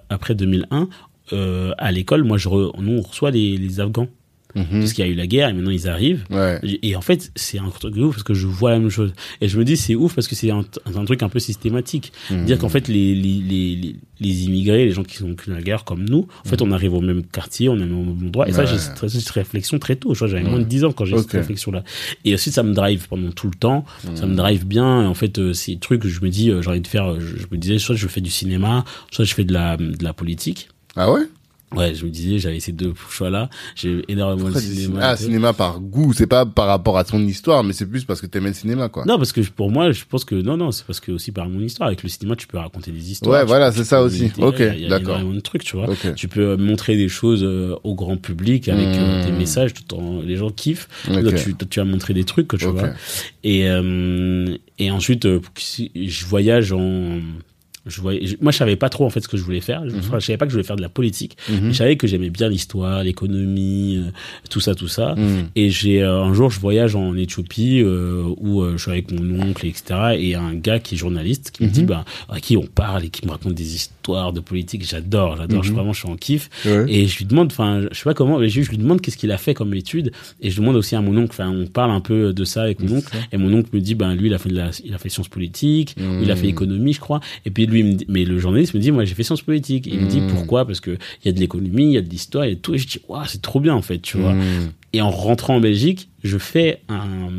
après 0.09 0.35
2001, 0.35 0.89
euh, 1.33 1.71
à 1.77 1.91
l'école, 1.91 2.23
moi, 2.23 2.37
je 2.37 2.49
re- 2.49 2.71
nous, 2.81 2.97
on 2.97 3.01
reçoit 3.01 3.31
les, 3.31 3.57
les 3.57 3.79
Afghans. 3.79 4.07
Mhm. 4.55 4.79
Parce 4.79 4.93
qu'il 4.93 5.05
y 5.05 5.07
a 5.07 5.11
eu 5.11 5.15
la 5.15 5.27
guerre 5.27 5.49
et 5.49 5.53
maintenant 5.53 5.71
ils 5.71 5.87
arrivent. 5.87 6.23
Ouais. 6.29 6.59
Et 6.81 6.95
en 6.95 7.01
fait, 7.01 7.31
c'est 7.35 7.59
un 7.59 7.69
truc 7.69 7.93
de 7.93 8.01
ouf 8.03 8.15
parce 8.15 8.23
que 8.23 8.33
je 8.33 8.47
vois 8.47 8.71
la 8.71 8.79
même 8.79 8.89
chose. 8.89 9.13
Et 9.41 9.47
je 9.47 9.57
me 9.59 9.65
dis, 9.65 9.75
c'est 9.77 9.95
ouf 9.95 10.15
parce 10.15 10.27
que 10.27 10.35
c'est 10.35 10.51
un, 10.51 10.63
un 10.85 11.05
truc 11.05 11.23
un 11.23 11.29
peu 11.29 11.39
systématique. 11.39 12.13
Mhm. 12.31 12.45
Dire 12.45 12.57
qu'en 12.59 12.69
fait, 12.69 12.87
les, 12.87 13.13
les, 13.15 13.41
les, 13.41 13.95
les, 14.19 14.45
immigrés, 14.45 14.85
les 14.85 14.91
gens 14.91 15.03
qui 15.03 15.17
sont 15.17 15.27
vécu 15.27 15.49
la 15.51 15.61
guerre 15.61 15.83
comme 15.83 16.07
nous, 16.07 16.27
en 16.45 16.49
fait, 16.49 16.61
on 16.61 16.71
arrive 16.71 16.93
au 16.93 17.01
même 17.01 17.23
quartier, 17.23 17.69
on 17.69 17.77
est 17.77 17.83
au 17.83 17.85
même 17.85 18.27
endroit. 18.27 18.47
Et 18.47 18.53
ça, 18.53 18.65
j'ai 18.65 18.77
cette, 18.77 19.07
cette 19.07 19.29
réflexion 19.29 19.77
très 19.79 19.95
tôt. 19.95 20.13
J'avais 20.13 20.41
moins 20.43 20.59
de 20.59 20.63
10 20.63 20.85
ans 20.85 20.91
quand 20.93 21.05
j'ai 21.05 21.17
cette 21.17 21.31
réflexion-là. 21.31 21.83
Et 22.23 22.33
aussi, 22.33 22.51
ça 22.51 22.63
me 22.63 22.73
drive 22.73 23.07
pendant 23.07 23.31
tout 23.31 23.47
le 23.47 23.55
temps. 23.55 23.85
Ça 24.15 24.25
me 24.25 24.35
drive 24.35 24.65
bien. 24.65 25.03
Et 25.03 25.05
en 25.05 25.13
fait, 25.13 25.37
euh, 25.39 25.53
des 25.67 25.77
trucs 25.77 26.05
je 26.07 26.21
me 26.21 26.29
dis, 26.29 26.49
euh, 26.49 26.61
j'ai 26.61 26.69
envie 26.69 26.81
de 26.81 26.87
faire, 26.87 27.11
euh, 27.11 27.19
je, 27.19 27.37
je 27.37 27.47
me 27.51 27.57
disais, 27.57 27.77
soit 27.79 27.95
je 27.95 28.07
fais 28.07 28.21
du 28.21 28.29
cinéma, 28.29 28.85
soit 29.11 29.25
je 29.25 29.33
fais 29.33 29.43
de 29.43 29.53
la, 29.53 29.75
de 29.77 30.03
la 30.03 30.13
politique. 30.13 30.69
Ah 30.95 31.11
ouais? 31.11 31.21
Ouais, 31.75 31.93
je 31.95 32.05
me 32.05 32.09
disais, 32.09 32.39
j'avais 32.39 32.59
ces 32.59 32.71
deux 32.71 32.93
choix-là. 33.09 33.49
J'ai 33.75 34.03
énormément 34.07 34.49
de 34.49 34.57
cinéma. 34.59 34.81
cinéma 34.81 34.99
Ah, 35.01 35.15
cinéma 35.17 35.53
par 35.53 35.79
goût, 35.79 36.13
c'est 36.13 36.27
pas 36.27 36.45
par 36.45 36.67
rapport 36.67 36.97
à 36.97 37.03
ton 37.03 37.19
histoire, 37.19 37.63
mais 37.63 37.73
c'est 37.73 37.85
plus 37.85 38.05
parce 38.05 38.21
que 38.21 38.25
t'aimais 38.27 38.49
le 38.49 38.53
cinéma, 38.55 38.89
quoi. 38.89 39.03
Non, 39.05 39.17
parce 39.17 39.31
que 39.31 39.41
pour 39.41 39.71
moi, 39.71 39.91
je 39.91 40.03
pense 40.09 40.25
que 40.25 40.35
non, 40.35 40.57
non, 40.57 40.71
c'est 40.71 40.85
parce 40.85 40.99
que 40.99 41.11
aussi 41.11 41.31
par 41.31 41.47
mon 41.49 41.59
histoire. 41.59 41.87
Avec 41.87 42.03
le 42.03 42.09
cinéma, 42.09 42.35
tu 42.35 42.47
peux 42.47 42.57
raconter 42.57 42.91
des 42.91 43.11
histoires. 43.11 43.39
Ouais, 43.39 43.45
voilà, 43.45 43.71
c'est 43.71 43.83
ça 43.83 44.01
aussi. 44.01 44.31
Ok, 44.37 44.61
a- 44.61 44.73
il 44.75 44.81
y 44.81 44.85
a 44.85 44.89
d'accord. 44.89 45.19
de 45.19 45.39
trucs, 45.39 45.63
tu 45.63 45.75
vois. 45.77 45.87
Tu 46.15 46.27
peux 46.27 46.49
euh, 46.51 46.57
montrer 46.57 46.95
des 46.97 47.09
choses 47.09 47.43
euh, 47.43 47.75
au 47.83 47.95
grand 47.95 48.17
public 48.17 48.67
avec 48.69 48.87
euh, 48.87 49.25
des 49.25 49.31
messages, 49.31 49.73
tout 49.73 49.95
en 49.95 50.21
les 50.21 50.35
gens 50.37 50.49
kiffent. 50.49 50.87
Ok. 51.09 51.21
Toi, 51.21 51.31
tu, 51.33 51.55
tu 51.69 51.79
as 51.79 51.85
montré 51.85 52.13
des 52.13 52.23
trucs, 52.23 52.57
tu 52.57 52.65
vois. 52.65 52.89
Et 53.43 53.67
euh, 53.69 54.57
et 54.79 54.91
ensuite, 54.91 55.27
je 55.27 56.25
voyage 56.25 56.71
en 56.73 57.19
je 57.85 58.01
voyais, 58.01 58.25
je- 58.25 58.35
moi, 58.41 58.51
je 58.51 58.57
savais 58.57 58.75
pas 58.75 58.89
trop 58.89 59.05
en 59.05 59.09
fait 59.09 59.21
ce 59.21 59.27
que 59.27 59.37
je 59.37 59.43
voulais 59.43 59.61
faire. 59.61 59.83
Je, 59.87 59.95
Mhm. 59.95 60.01
je 60.15 60.19
savais 60.25 60.37
pas 60.37 60.45
que 60.45 60.51
je 60.51 60.55
voulais 60.55 60.65
faire 60.67 60.75
de 60.75 60.81
la 60.81 60.89
politique. 60.89 61.37
Mhm. 61.49 61.69
Je 61.71 61.73
savais 61.77 61.95
que 61.97 62.07
j'aimais 62.07 62.29
bien 62.29 62.49
l'histoire, 62.49 63.03
l'économie, 63.03 63.97
euh, 63.97 64.11
tout 64.49 64.59
ça, 64.59 64.75
tout 64.75 64.87
ça. 64.87 65.15
Mm. 65.15 65.49
Et 65.55 65.69
j'ai 65.69 66.01
euh, 66.03 66.21
un 66.23 66.33
jour, 66.33 66.49
je 66.49 66.59
voyage 66.59 66.95
en 66.95 67.15
Éthiopie 67.15 67.83
où 67.83 68.35
où 68.45 68.61
euh, 68.61 68.73
je 68.77 68.81
suis 68.83 68.91
avec 68.91 69.11
mon 69.11 69.39
oncle, 69.41 69.65
etc. 69.65 70.15
Et 70.17 70.35
un 70.35 70.53
gars 70.53 70.79
qui 70.79 70.95
est 70.95 70.97
journaliste 70.97 71.51
qui 71.51 71.63
me 71.63 71.67
Mhm. 71.67 71.73
dit, 71.73 71.83
bah, 71.83 72.05
à 72.29 72.39
qui 72.39 72.57
on 72.57 72.65
parle 72.65 73.05
et 73.05 73.09
qui 73.09 73.25
me 73.25 73.31
raconte 73.31 73.53
des 73.53 73.75
histoires 73.75 74.33
de 74.33 74.39
politique. 74.39 74.87
J'adore, 74.87 75.37
j'adore. 75.37 75.63
Je 75.63 75.69
Mhm. 75.69 75.75
vraiment, 75.75 75.93
je 75.93 75.99
suis 75.99 76.09
en 76.09 76.15
kiff. 76.15 76.49
Ouais. 76.65 76.85
Et 76.87 77.07
je 77.07 77.17
lui 77.17 77.25
demande, 77.25 77.47
enfin, 77.51 77.81
je 77.91 77.97
sais 77.97 78.03
pas 78.03 78.13
comment, 78.13 78.39
mais 78.39 78.49
je, 78.49 78.61
lui 78.69 78.77
demande 78.77 79.01
qu'est-ce 79.01 79.17
qu'il 79.17 79.31
a 79.31 79.37
fait 79.37 79.53
comme 79.53 79.73
étude. 79.73 80.11
Et 80.41 80.49
je 80.51 80.59
demande 80.59 80.75
aussi 80.75 80.95
à 80.95 81.01
mon 81.01 81.15
oncle. 81.17 81.31
Enfin, 81.31 81.49
on 81.49 81.65
parle 81.67 81.91
un 81.91 82.01
peu 82.01 82.33
de 82.33 82.43
ça 82.43 82.63
avec 82.63 82.79
mon 82.81 82.97
oncle. 82.97 83.15
Et 83.31 83.37
mon 83.37 83.51
oncle 83.53 83.69
me 83.73 83.79
dit, 83.81 83.95
ben 83.95 84.13
lui, 84.15 84.27
il 84.27 84.33
a 84.33 84.37
fait 84.37 84.49
de 84.49 84.55
la, 84.55 84.69
il 84.83 84.93
a 84.93 84.97
fait 84.97 85.09
sciences 85.09 85.27
politiques, 85.29 85.95
ou 85.99 86.23
il 86.23 86.31
a 86.31 86.35
fait 86.35 86.43
Mhm. 86.43 86.49
économie, 86.49 86.93
je 86.93 86.99
crois. 86.99 87.19
Et 87.45 87.51
puis 87.51 87.65
lui, 87.65 87.74
il 87.79 87.85
me 87.85 87.93
dit- 87.93 88.05
mais 88.07 88.25
le 88.25 88.37
journaliste 88.39 88.73
me 88.73 88.79
dit, 88.79 88.91
moi, 88.91 89.05
j'ai 89.05 89.15
fait 89.15 89.23
sciences 89.23 89.41
politiques. 89.41 89.87
Et 89.87 89.93
il 89.93 89.99
me 90.01 90.07
dit 90.07 90.21
Mhm. 90.21 90.27
pourquoi? 90.29 90.65
Parce 90.65 90.79
que 90.79 90.91
il 90.91 91.25
y 91.25 91.29
a 91.29 91.31
de 91.31 91.39
l'économie, 91.39 91.85
il 91.85 91.91
y 91.93 91.97
a 91.97 92.01
de 92.01 92.09
l'histoire, 92.09 92.45
il 92.45 92.49
y 92.49 92.51
a 92.51 92.55
de 92.55 92.59
tout. 92.59 92.73
Et 92.73 92.77
je 92.77 92.87
dis, 92.87 92.99
waouh, 93.07 93.23
c'est 93.27 93.41
trop 93.41 93.59
bien 93.59 93.73
en 93.75 93.81
fait, 93.81 93.99
tu 93.99 94.17
vois. 94.17 94.33
Mm. 94.33 94.71
Et 94.93 95.01
en 95.01 95.09
rentrant 95.09 95.55
en 95.55 95.59
Belgique, 95.59 96.09
je 96.23 96.37
fais 96.37 96.81
un, 96.89 97.29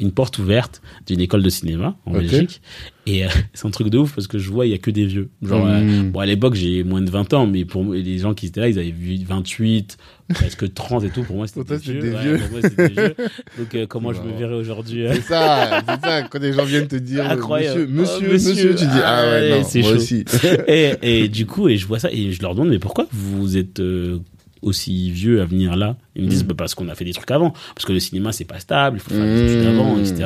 une 0.00 0.12
porte 0.12 0.38
ouverte 0.38 0.82
d'une 1.06 1.20
école 1.20 1.42
de 1.42 1.48
cinéma 1.50 1.96
en. 2.06 2.12
Belgique. 2.12 2.60
Et 3.06 3.24
euh, 3.24 3.28
c'est 3.54 3.66
un 3.66 3.70
truc 3.70 3.88
de 3.88 3.98
ouf 3.98 4.14
parce 4.14 4.26
que 4.26 4.38
je 4.38 4.50
vois, 4.50 4.66
il 4.66 4.70
y 4.70 4.74
a 4.74 4.78
que 4.78 4.90
des 4.90 5.04
vieux. 5.06 5.28
Genre, 5.42 5.66
euh, 5.66 5.80
Mm. 5.80 6.10
bon, 6.12 6.20
à 6.20 6.26
l'époque, 6.26 6.54
j'ai 6.54 6.82
moins 6.84 7.02
de 7.02 7.10
20 7.10 7.34
ans, 7.34 7.46
mais 7.46 7.64
pour 7.64 7.84
moi, 7.84 7.96
les 7.96 8.18
gens 8.18 8.32
qui 8.34 8.46
étaient 8.46 8.60
là, 8.60 8.68
ils 8.68 8.78
avaient 8.78 8.90
vu 8.90 9.18
28, 9.26 9.98
presque 10.30 10.72
30 10.72 11.04
et 11.04 11.10
tout. 11.10 11.22
Pour 11.22 11.36
moi, 11.36 11.46
c'était 11.46 11.76
des 11.76 11.76
vieux. 11.92 12.00
des 12.00 12.10
Ouais, 12.12 12.22
vieux. 12.22 12.38
Pour 12.38 12.50
moi, 12.50 12.60
c'était 12.62 12.88
des 12.88 12.94
vieux. 12.94 13.14
Donc, 13.58 13.74
euh, 13.74 13.86
comment 13.86 14.12
je 14.12 14.22
me 14.22 14.32
verrais 14.38 14.54
aujourd'hui 14.54 15.04
C'est 15.12 15.20
ça, 15.22 15.82
c'est 15.86 16.00
ça, 16.00 16.22
quand 16.22 16.40
les 16.40 16.52
gens 16.54 16.64
viennent 16.64 16.88
te 16.88 16.96
dire, 16.96 17.28
Incroyable. 17.30 17.86
monsieur, 17.88 18.26
Oh, 18.28 18.32
monsieur, 18.32 18.32
monsieur. 18.32 18.52
monsieur, 18.52 18.70
tu 18.74 18.84
dis, 18.86 19.00
ah 19.04 19.24
ouais, 19.26 19.50
non, 19.50 19.64
c'est 19.64 19.80
moi 19.82 19.90
chaud. 19.90 19.96
aussi. 19.96 20.24
et, 20.68 20.92
et 21.02 21.28
du 21.28 21.44
coup, 21.46 21.68
et 21.68 21.76
je 21.76 21.86
vois 21.86 21.98
ça 21.98 22.10
et 22.10 22.32
je 22.32 22.40
leur 22.40 22.54
demande, 22.54 22.70
mais 22.70 22.78
pourquoi 22.78 23.06
vous 23.12 23.56
êtes 23.58 23.80
aussi 24.64 25.10
vieux 25.10 25.40
à 25.40 25.44
venir 25.44 25.76
là 25.76 25.96
Ils 26.16 26.24
me 26.24 26.28
disent, 26.28 26.44
Mm. 26.44 26.48
bah, 26.48 26.54
parce 26.58 26.74
qu'on 26.74 26.88
a 26.88 26.94
fait 26.94 27.04
des 27.04 27.12
trucs 27.12 27.30
avant. 27.30 27.52
Parce 27.74 27.84
que 27.86 27.92
le 27.92 28.00
cinéma, 28.00 28.32
c'est 28.32 28.44
pas 28.44 28.58
stable, 28.60 28.96
il 28.96 29.00
faut 29.00 29.10
faire 29.10 29.24
des 29.24 29.42
Mm. 29.42 29.46
études 29.46 29.66
avant, 29.66 29.98
etc. 29.98 30.24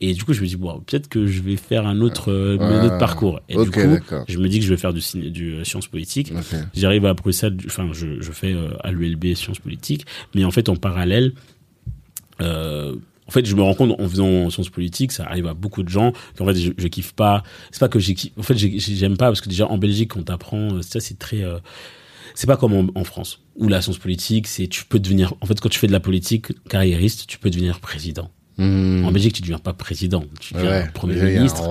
Et 0.00 0.14
du 0.14 0.24
coup, 0.24 0.32
je 0.32 0.40
me 0.40 0.46
dis, 0.46 0.56
bon, 0.56 0.80
peut-être 0.86 1.08
que 1.08 1.26
je 1.26 1.40
vais 1.42 1.56
faire 1.56 1.86
un 1.86 2.00
autre, 2.00 2.30
euh, 2.32 2.58
un 2.60 2.84
autre 2.84 2.98
parcours. 2.98 3.40
Et 3.48 3.54
du 3.54 3.70
coup, 3.70 3.80
je 4.28 4.38
me 4.38 4.48
dis 4.48 4.58
que 4.60 4.64
je 4.64 4.70
vais 4.70 4.76
faire 4.76 4.92
du, 4.92 5.00
ciné, 5.00 5.30
du 5.30 5.54
euh, 5.54 5.64
sciences 5.64 5.86
politiques. 5.88 6.32
J'arrive 6.74 7.06
à 7.06 7.14
Bruxelles, 7.14 7.56
enfin, 7.66 7.88
je, 7.92 8.20
je 8.20 8.32
fais 8.32 8.52
euh, 8.52 8.68
à 8.84 8.90
l'ULB 8.92 9.34
sciences 9.34 9.58
politiques, 9.58 10.06
mais 10.34 10.44
en 10.44 10.50
fait, 10.50 10.68
en 10.68 10.76
parallèle, 10.76 11.32
en 12.40 13.32
fait, 13.32 13.44
je 13.44 13.56
me 13.56 13.62
rends 13.62 13.74
compte 13.74 13.98
en 14.00 14.08
faisant 14.08 14.50
sciences 14.50 14.68
politiques, 14.70 15.10
ça 15.12 15.24
arrive 15.24 15.46
à 15.48 15.54
beaucoup 15.54 15.82
de 15.82 15.88
gens 15.88 16.12
qu'en 16.38 16.46
fait, 16.46 16.54
je, 16.54 16.70
je 16.78 16.86
kiffe 16.88 17.12
pas. 17.12 17.42
C'est 17.72 17.80
pas 17.80 17.88
que 17.88 17.98
j'ai, 17.98 18.14
en 18.38 18.42
fait, 18.42 18.56
j'ai- 18.56 18.78
j'aime 18.78 19.16
pas 19.16 19.26
parce 19.26 19.40
que 19.40 19.48
déjà 19.48 19.66
en 19.66 19.78
Belgique, 19.78 20.16
on 20.16 20.22
t'apprend, 20.22 20.80
ça 20.82 21.00
c'est 21.00 21.18
très, 21.18 21.42
euh, 21.42 21.58
c'est 22.36 22.46
pas 22.46 22.58
comme 22.58 22.90
en, 22.94 23.04
France 23.04 23.40
où 23.56 23.66
la 23.66 23.80
science 23.80 23.98
politique, 23.98 24.46
c'est 24.46 24.68
tu 24.68 24.84
peux 24.84 24.98
devenir, 24.98 25.34
en 25.40 25.46
fait, 25.46 25.58
quand 25.58 25.70
tu 25.70 25.78
fais 25.78 25.86
de 25.86 25.92
la 25.92 26.00
politique 26.00 26.52
carriériste, 26.68 27.26
tu 27.26 27.38
peux 27.38 27.48
devenir 27.48 27.80
président. 27.80 28.30
Mm. 28.58 29.04
En 29.04 29.12
Belgique, 29.12 29.34
tu 29.34 29.42
deviens 29.42 29.58
pas 29.58 29.74
président, 29.74 30.24
tu 30.40 30.54
deviens 30.54 30.70
Ouais, 30.70 30.90
premier 30.94 31.14
il 31.14 31.28
y 31.30 31.34
ministre. 31.36 31.62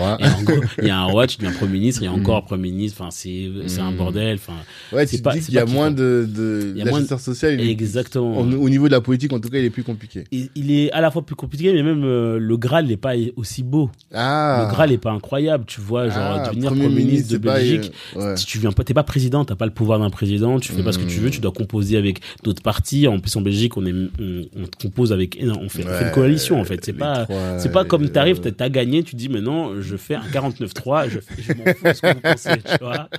il 0.82 0.88
y 0.88 0.92
a 0.92 1.00
un 1.00 1.06
roi, 1.06 1.26
tu 1.26 1.38
deviens 1.38 1.52
premier 1.52 1.74
ministre, 1.80 2.04
il 2.04 2.06
y 2.06 2.08
a 2.08 2.12
Mm. 2.12 2.20
encore 2.22 2.46
premier 2.46 2.70
ministre. 2.72 3.02
Enfin, 3.02 3.10
c'est, 3.12 3.50
un 3.80 3.92
Mm. 3.92 3.96
bordel. 3.98 4.36
Enfin, 4.36 4.54
Ouais, 4.92 5.06
c'est 5.08 5.16
tu 5.16 5.18
te 5.18 5.24
pas- 5.24 5.34
dis 5.34 5.40
c'est 5.40 5.46
qu'il 5.48 5.56
y 5.56 5.58
a 5.60 5.66
moins 5.66 5.90
de, 5.90 6.28
de, 6.30 6.72
Il 6.76 6.78
y 6.78 6.82
a 6.82 6.86
moins 6.86 7.00
de- 7.00 7.04
l'ascenseur 7.06 7.20
social. 7.20 7.60
il 7.60 7.68
est- 7.68 7.72
exactement. 7.72 8.38
au, 8.40 8.44
au 8.44 8.70
niveau 8.70 8.86
de 8.88 8.92
la 8.94 9.02
politique, 9.02 9.34
en 9.34 9.40
tout 9.40 9.50
cas, 9.50 9.58
il 9.58 9.66
est 9.66 9.70
plus 9.72 9.84
compliqué. 9.84 10.26
il, 10.32 10.50
il 10.56 10.72
est 10.72 10.92
à 10.92 11.02
la 11.02 11.10
fois 11.10 11.26
plus 11.26 11.36
compliqué, 11.36 11.74
mais 11.74 11.82
même 11.82 12.04
euh, 12.04 12.38
le 12.40 12.58
Graal 12.58 12.86
n'est 12.86 12.98
pas 12.98 13.14
aussi 13.36 13.64
beau. 13.64 13.90
Ah. 14.14 14.66
Le 14.68 14.72
Graal 14.74 14.92
n'est 14.92 14.98
pas 15.00 15.12
incroyable, 15.12 15.64
tu 15.66 15.82
vois. 15.82 16.10
Genre, 16.10 16.18
Ah, 16.20 16.50
devenir 16.50 16.70
premier, 16.70 16.88
ministre 16.90 17.32
de 17.34 17.38
pas, 17.40 17.56
Belgique, 17.56 17.92
euh, 18.16 18.32
ouais. 18.32 18.38
si 18.38 18.46
tu 18.46 18.60
viens 18.60 18.72
pas, 18.72 18.84
t'es 18.84 18.94
pas 18.94 19.04
président, 19.04 19.44
t'as 19.44 19.56
pas 19.56 19.66
le 19.66 19.72
pouvoir 19.74 19.98
d'un 20.00 20.10
président, 20.12 20.60
tu 20.60 20.72
fais 20.72 20.84
pas 20.84 20.92
ce 20.92 21.00
que 21.00 21.06
tu 21.10 21.20
veux, 21.20 21.30
tu 21.32 21.40
dois 21.42 21.52
composer 21.52 21.98
avec 21.98 22.20
d'autres 22.44 22.62
partis. 22.62 23.08
En 23.08 23.20
plus, 23.20 23.36
en 23.36 23.42
Belgique, 23.42 23.76
on 23.78 23.86
est, 23.88 23.94
on, 23.94 24.42
on 24.56 24.66
compose 24.80 25.12
avec, 25.12 25.40
on 25.42 25.68
fait, 25.68 25.84
on 25.84 25.88
fait 25.88 25.90
Ouais, 25.90 26.04
une 26.06 26.12
coalition, 26.12 26.60
en 26.62 26.64
fait. 26.64 26.75
C'est 26.84 26.94
pas, 26.94 27.28
c'est 27.58 27.72
pas 27.72 27.86
comme 27.86 28.04
euh, 28.06 28.08
t'arrives, 28.10 28.40
t'as 28.40 28.52
t'as 28.52 28.70
gagné, 28.70 29.04
tu 29.04 29.16
dis 29.16 29.30
maintenant, 29.30 29.80
je 29.82 29.96
fais 29.98 30.16
un 30.16 30.22
49-3, 30.22 31.10
je, 31.10 31.20
je 31.42 31.54
m'en 31.54 31.66
fous 31.74 31.84
de 31.86 31.94
ce 31.94 32.02
que 32.02 32.14
vous 32.14 32.22
pensez, 32.22 32.50
tu 32.64 32.78
vois. 32.84 33.10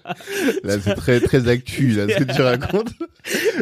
Là, 0.65 0.81
c'est 0.81 0.95
très, 0.95 1.21
très 1.21 1.49
actu, 1.49 1.89
là, 1.89 2.07
ce 2.09 2.23
que 2.25 2.33
tu 2.35 2.43
racontes. 2.43 2.91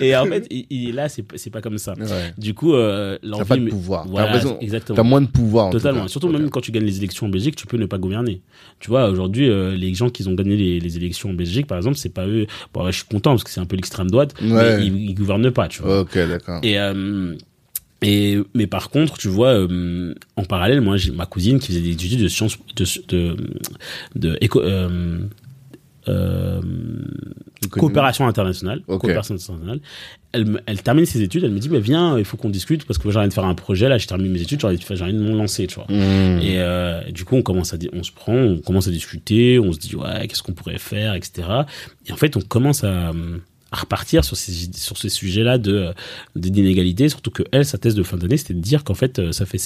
Et 0.00 0.14
en 0.16 0.26
fait, 0.26 0.46
il, 0.50 0.66
il 0.70 0.88
est 0.90 0.92
là, 0.92 1.08
c'est 1.08 1.24
c'est 1.36 1.50
pas 1.50 1.60
comme 1.60 1.78
ça. 1.78 1.94
Ouais. 1.94 2.32
Du 2.38 2.54
coup, 2.54 2.74
euh, 2.74 3.18
T'as 3.22 3.28
l'envie. 3.28 3.44
pas 3.48 3.56
de 3.56 3.68
pouvoir. 3.68 4.04
T'as 4.04 4.10
Voilà, 4.10 4.26
l'impression- 4.32 4.58
exactement. 4.60 4.96
T'as 4.96 5.02
moins 5.02 5.20
de 5.20 5.26
pouvoir, 5.26 5.66
en 5.66 5.70
tout 5.70 5.78
Totalement. 5.78 6.02
cas. 6.02 6.08
Surtout 6.08 6.28
même 6.28 6.50
quand 6.50 6.60
tu 6.60 6.72
gagnes 6.72 6.84
les 6.84 6.98
élections 6.98 7.26
en 7.26 7.30
Belgique, 7.30 7.56
tu 7.56 7.66
peux 7.66 7.76
ne 7.76 7.86
pas 7.86 7.98
gouverner. 7.98 8.42
Tu 8.80 8.88
vois, 8.90 9.08
aujourd'hui, 9.08 9.48
euh, 9.48 9.74
les 9.74 9.94
gens 9.94 10.10
qui 10.10 10.26
ont 10.28 10.34
gagné 10.34 10.56
les, 10.56 10.80
les 10.80 10.96
élections 10.96 11.30
en 11.30 11.34
Belgique, 11.34 11.66
par 11.66 11.78
exemple, 11.78 11.96
c'est 11.96 12.12
pas 12.12 12.26
eux. 12.26 12.46
Bon, 12.72 12.84
ouais, 12.84 12.92
je 12.92 12.98
suis 12.98 13.06
content 13.06 13.30
parce 13.30 13.44
que 13.44 13.50
c'est 13.50 13.60
un 13.60 13.66
peu 13.66 13.76
l'extrême 13.76 14.10
droite, 14.10 14.34
Ouais. 14.42 14.76
mais 14.78 14.86
ils, 14.86 15.10
ils 15.10 15.14
gouvernent 15.14 15.50
pas, 15.50 15.68
tu 15.68 15.82
vois. 15.82 16.00
Ok, 16.00 16.14
d'accord. 16.16 16.60
Et 16.62 16.78
euh, 16.78 17.34
et 18.04 18.38
mais 18.54 18.66
par 18.66 18.90
contre, 18.90 19.18
tu 19.18 19.28
vois, 19.28 19.54
euh, 19.54 20.14
en 20.36 20.44
parallèle, 20.44 20.80
moi, 20.80 20.96
j'ai 20.96 21.10
ma 21.10 21.26
cousine 21.26 21.58
qui 21.58 21.68
faisait 21.68 21.80
des 21.80 21.90
études 21.92 22.20
de 22.22 22.28
sciences 22.28 22.58
de 22.76 22.84
de 23.08 23.36
de, 24.14 24.38
éco- 24.40 24.60
euh, 24.62 25.18
euh, 26.08 26.60
coopération 27.80 28.26
internationale, 28.26 28.82
coopération 28.98 29.34
internationale. 29.36 29.80
Elle, 30.32 30.82
termine 30.82 31.06
ses 31.06 31.22
études, 31.22 31.44
elle 31.44 31.52
me 31.52 31.58
dit, 31.60 31.68
mais 31.68 31.78
viens, 31.80 32.18
il 32.18 32.24
faut 32.24 32.36
qu'on 32.36 32.50
discute 32.50 32.84
parce 32.84 32.98
que 32.98 33.08
j'ai 33.10 33.18
envie 33.18 33.28
de 33.28 33.32
faire 33.32 33.44
un 33.44 33.54
projet 33.54 33.88
là, 33.88 33.98
j'ai 33.98 34.06
terminé 34.06 34.28
mes 34.28 34.42
études, 34.42 34.60
j'ai 34.60 34.66
envie 34.66 34.76
de 34.78 34.82
faire- 34.84 35.00
envie 35.00 35.12
de 35.14 35.18
me 35.20 35.30
lancer, 35.36 35.66
tu 35.68 35.76
vois. 35.76 35.86
Mm. 35.88 36.40
Et 37.08 37.12
du 37.12 37.24
coup, 37.24 37.36
on 37.36 37.42
commence 37.42 37.72
à, 37.72 37.76
on 37.92 38.02
se 38.02 38.10
prend, 38.12 38.34
on 38.36 38.58
commence 38.58 38.88
à 38.88 38.90
discuter, 38.90 39.58
on 39.60 39.72
se 39.72 39.78
dit 39.78 39.94
ouais, 39.96 40.26
qu'est-ce 40.28 40.42
qu'on 40.42 40.52
pourrait 40.52 40.78
faire, 40.78 41.14
etc. 41.14 41.48
Et 42.06 42.12
en 42.12 42.16
fait, 42.16 42.36
on 42.36 42.40
commence 42.40 42.82
à, 42.84 43.12
à 43.74 43.80
repartir 43.84 44.24
sur 44.24 44.36
ces 44.36 44.52
sur 44.88 44.96
ces 44.96 45.08
sujets-là 45.08 45.58
de 45.58 45.74
de- 46.36 46.48
d'inégalité, 46.54 47.08
surtout 47.08 47.30
que 47.30 47.42
elle, 47.52 47.64
sa 47.66 47.78
thèse 47.78 47.94
de 47.94 48.02
fin 48.02 48.16
d'année, 48.16 48.36
c'était 48.36 48.54
de 48.54 48.60
dire 48.60 48.84
qu'en 48.84 48.94
fait, 48.94 49.18
euh, 49.18 49.32
ça 49.32 49.44
fait 49.46 49.60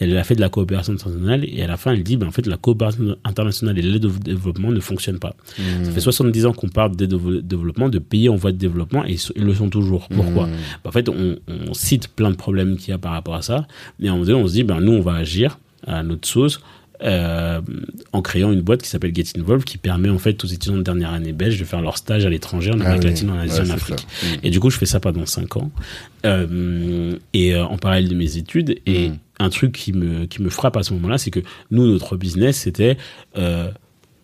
elle 0.00 0.16
a 0.16 0.22
fait 0.22 0.36
de 0.36 0.40
la 0.40 0.48
coopération 0.48 0.92
internationale 0.92 1.44
et 1.44 1.60
à 1.60 1.66
la 1.66 1.76
fin 1.76 1.92
elle 1.92 2.04
dit 2.04 2.16
ben 2.16 2.28
en 2.28 2.30
fait 2.30 2.46
la 2.46 2.56
coopération 2.56 3.16
internationale 3.24 3.76
et 3.80 3.82
l'aide 3.82 4.04
au 4.04 4.10
développement 4.10 4.70
ne 4.70 4.78
fonctionnent 4.80 5.18
pas. 5.18 5.34
Hmm. 5.58 5.84
Ça 5.86 5.90
fait 5.90 6.00
70 6.00 6.46
ans 6.46 6.52
qu'on 6.52 6.68
parle 6.68 6.94
d'aide 6.94 7.14
au 7.14 7.40
développement 7.40 7.88
de 7.88 7.98
pays 7.98 8.28
en 8.28 8.36
voie 8.36 8.52
de 8.52 8.56
développement 8.58 9.04
et 9.04 9.16
ils 9.34 9.44
le 9.44 9.54
sont 9.54 9.68
toujours. 9.68 10.08
Pourquoi? 10.08 10.46
Hmm. 10.46 10.52
En 10.84 10.92
fait 10.92 11.08
on, 11.08 11.36
on 11.48 11.74
cite 11.74 12.06
plein 12.08 12.30
de 12.30 12.36
problèmes 12.36 12.76
qu'il 12.76 12.90
y 12.90 12.92
a 12.92 12.98
par 12.98 13.10
rapport 13.12 13.34
à 13.34 13.42
ça 13.42 13.66
mais 13.98 14.08
en 14.08 14.20
on 14.20 14.46
se 14.46 14.52
dit 14.52 14.62
ben 14.62 14.80
nous 14.80 14.92
on 14.92 15.00
va 15.00 15.14
agir 15.14 15.58
à 15.84 16.04
notre 16.04 16.28
sauce 16.28 16.60
euh, 17.02 17.60
en 18.12 18.22
créant 18.22 18.52
une 18.52 18.60
boîte 18.60 18.82
qui 18.82 18.88
s'appelle 18.88 19.14
Get 19.14 19.24
Involved 19.38 19.64
qui 19.64 19.78
permet 19.78 20.08
en 20.10 20.18
fait 20.18 20.42
aux 20.44 20.46
étudiants 20.46 20.76
de 20.76 20.82
dernière 20.82 21.12
année 21.12 21.32
belge 21.32 21.58
de 21.58 21.64
faire 21.64 21.80
leur 21.80 21.96
stage 21.96 22.26
à 22.26 22.30
l'étranger 22.30 22.70
en 22.72 22.80
Ah 22.80 22.84
Amérique 22.86 23.04
latine, 23.04 23.30
en 23.30 23.38
Asie, 23.38 23.60
Ouais, 23.60 23.70
en 23.70 23.74
Afrique. 23.74 24.06
Hmm. 24.22 24.26
Et 24.42 24.50
du 24.50 24.60
coup, 24.60 24.70
je 24.70 24.78
fais 24.78 24.86
ça 24.86 25.00
pendant 25.00 25.26
cinq 25.26 25.56
ans. 25.56 25.70
Euh, 26.26 27.16
et 27.32 27.54
euh, 27.54 27.64
en 27.64 27.78
parallèle 27.78 28.08
de 28.08 28.14
mes 28.14 28.36
études. 28.36 28.80
Et 28.86 29.10
Mm. 29.10 29.18
un 29.40 29.50
truc 29.50 29.72
qui 29.72 29.92
me, 29.92 30.26
qui 30.26 30.42
me 30.42 30.50
frappe 30.50 30.76
à 30.76 30.82
ce 30.82 30.92
moment-là, 30.94 31.18
c'est 31.18 31.30
que 31.30 31.40
nous, 31.70 31.86
notre 31.86 32.16
business, 32.16 32.56
c'était 32.56 32.96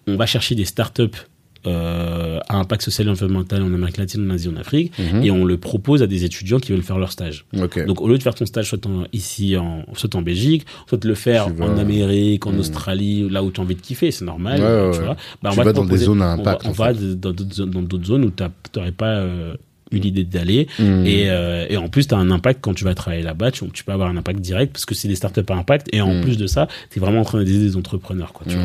on 0.06 0.16
va 0.16 0.26
chercher 0.26 0.54
des 0.54 0.64
startups 0.64 1.16
euh, 1.66 2.38
à 2.48 2.56
impact 2.56 2.82
social 2.82 3.06
et 3.08 3.10
environnemental 3.10 3.62
en 3.62 3.72
Amérique 3.72 3.96
latine, 3.96 4.30
en 4.30 4.34
Asie, 4.34 4.48
en 4.48 4.56
Afrique, 4.56 4.92
Mhm. 4.98 5.22
et 5.24 5.30
on 5.30 5.44
le 5.44 5.56
propose 5.56 6.02
à 6.02 6.06
des 6.06 6.24
étudiants 6.24 6.58
qui 6.58 6.72
veulent 6.72 6.82
faire 6.82 6.98
leur 6.98 7.12
stage. 7.12 7.44
Donc 7.86 8.00
au 8.00 8.08
lieu 8.08 8.18
de 8.18 8.22
faire 8.22 8.34
ton 8.34 8.46
stage 8.46 8.68
soit 8.68 8.84
en, 8.86 9.04
ici, 9.12 9.56
en, 9.56 9.84
soit 9.94 10.14
en 10.14 10.22
Belgique, 10.22 10.66
soit 10.88 10.98
de 10.98 11.08
le 11.08 11.14
faire 11.14 11.46
Tu 11.46 11.52
vas- 11.54 11.66
en 11.66 11.78
Amérique, 11.78 12.46
en 12.46 12.52
Mm. 12.52 12.58
Australie, 12.60 13.28
là 13.30 13.42
où 13.42 13.50
tu 13.50 13.60
as 13.60 13.64
envie 13.64 13.74
de 13.74 13.80
kiffer, 13.80 14.10
c'est 14.10 14.24
normal. 14.24 14.60
Ouais, 14.60 14.90
tu 14.92 14.98
ouais. 14.98 15.04
vois. 15.06 15.16
Bah, 15.42 15.50
Tu 15.52 15.58
on 15.58 15.62
va 15.62 15.64
vas 15.64 15.72
dans 15.72 15.84
des 15.84 15.96
zones 15.98 16.22
à 16.22 16.36
on 16.36 16.40
impact, 16.40 16.62
va- 16.64 16.68
On 16.68 16.72
va, 16.72 16.92
dans 16.92 17.32
d'autres 17.32 18.04
zones- 18.04 18.24
où 18.24 18.30
tu 18.30 18.44
n'aurais 18.78 18.92
pas 18.92 19.16
euh, 19.16 19.54
eu 19.92 19.98
l'idée 19.98 20.24
d'aller. 20.24 20.66
Et, 20.80 21.30
euh, 21.30 21.66
et 21.68 21.76
en 21.76 21.88
plus, 21.88 22.08
tu 22.08 22.14
as 22.14 22.18
un 22.18 22.30
impact 22.30 22.60
quand 22.62 22.74
tu 22.74 22.84
vas 22.84 22.94
travailler 22.94 23.22
là-bas. 23.22 23.50
Tu, 23.52 23.64
tu 23.70 23.84
peux 23.84 23.92
avoir 23.92 24.08
un 24.08 24.16
impact 24.16 24.40
direct 24.40 24.72
parce 24.72 24.84
que 24.86 24.94
c'est 24.94 25.08
des 25.08 25.14
startups 25.14 25.42
à 25.48 25.54
impact. 25.54 25.88
Et 25.92 26.00
en 26.00 26.20
plus 26.20 26.36
de 26.36 26.46
ça, 26.46 26.66
tu 26.90 26.98
es 26.98 27.00
vraiment 27.00 27.20
en 27.20 27.24
train 27.24 27.38
d'aider 27.38 27.58
des 27.58 27.76
entrepreneurs. 27.76 28.32
Quoi, 28.32 28.46
tu 28.48 28.54
vois. 28.56 28.64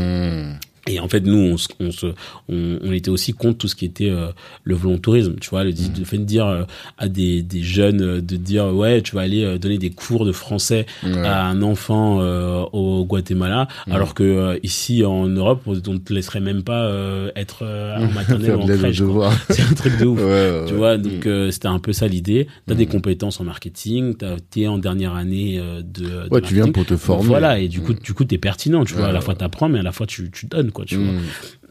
Et 0.91 0.99
en 0.99 1.07
fait, 1.07 1.21
nous, 1.21 1.37
on, 1.37 1.85
on, 1.85 1.91
se, 1.91 2.07
on, 2.49 2.79
on 2.83 2.91
était 2.91 3.11
aussi 3.11 3.33
contre 3.33 3.59
tout 3.59 3.67
ce 3.67 3.75
qui 3.75 3.85
était 3.85 4.09
euh, 4.09 4.27
le 4.63 4.75
volontourisme, 4.75 5.35
tu 5.39 5.49
vois, 5.51 5.63
le, 5.63 5.69
Mm. 5.69 5.99
le 5.99 6.03
fait 6.05 6.17
de 6.17 6.23
dire 6.23 6.47
euh, 6.47 6.63
à 6.97 7.07
des, 7.07 7.41
des 7.43 7.61
jeunes, 7.61 8.01
euh, 8.01 8.21
de 8.21 8.35
dire, 8.35 8.65
ouais, 8.75 9.01
tu 9.01 9.15
vas 9.15 9.21
aller 9.21 9.43
euh, 9.43 9.57
donner 9.59 9.77
des 9.77 9.91
cours 9.91 10.25
de 10.25 10.31
français 10.31 10.85
Ouais. 11.03 11.15
à 11.25 11.45
un 11.45 11.61
enfant 11.61 12.19
euh, 12.21 12.63
au 12.73 13.05
Guatemala, 13.05 13.67
Mm. 13.87 13.91
alors 13.91 14.13
que 14.15 14.23
euh, 14.23 14.57
ici, 14.63 15.05
en 15.05 15.27
Europe, 15.27 15.61
on 15.67 15.75
on 15.87 15.97
te 15.99 16.11
laisserait 16.13 16.39
même 16.41 16.63
pas 16.63 16.85
euh, 16.85 17.29
être 17.35 17.59
euh, 17.63 17.95
en 17.97 18.11
maternelle 18.11 18.55
ou 18.55 18.61
en 18.61 18.65
crèche. 18.67 19.01
C'est 19.49 19.61
un 19.61 19.73
truc 19.73 19.97
de 19.97 20.05
ouf. 20.05 20.19
Ouais, 20.19 20.65
Tu 20.67 20.73
vois, 20.73 20.97
donc 20.97 21.25
Hmm. 21.25 21.29
euh, 21.29 21.51
c'était 21.51 21.67
un 21.67 21.79
peu 21.79 21.93
ça 21.93 22.07
l'idée. 22.07 22.47
T'as 22.67 22.73
des 22.75 22.85
Mm. 22.85 22.89
compétences 22.89 23.39
en 23.39 23.43
marketing, 23.43 24.15
t'as- 24.15 24.37
t'es 24.49 24.65
en 24.67 24.77
dernière 24.79 25.13
année 25.15 25.57
euh, 25.59 25.81
de, 25.81 26.03
de 26.03 26.29
Ouais, 26.31 26.41
tu 26.41 26.55
viens 26.55 26.71
pour 26.71 26.85
te 26.85 26.97
former. 26.97 27.25
Voilà, 27.27 27.59
et 27.59 27.67
du 27.67 27.81
coup, 27.81 27.93
du 27.93 28.13
coup, 28.13 28.23
t'es 28.23 28.37
pertinent, 28.39 28.83
tu 28.85 28.93
vois. 28.95 29.07
À 29.07 29.11
la 29.11 29.21
fois 29.21 29.35
t'apprends, 29.35 29.69
mais 29.69 29.79
à 29.79 29.83
la 29.83 29.91
fois 29.91 30.07
tu, 30.07 30.31
tu 30.31 30.45
donnes, 30.47 30.71
quoi, 30.71 30.78
tu 30.85 30.95
vois. 30.95 31.11
Hmm. 31.13 31.19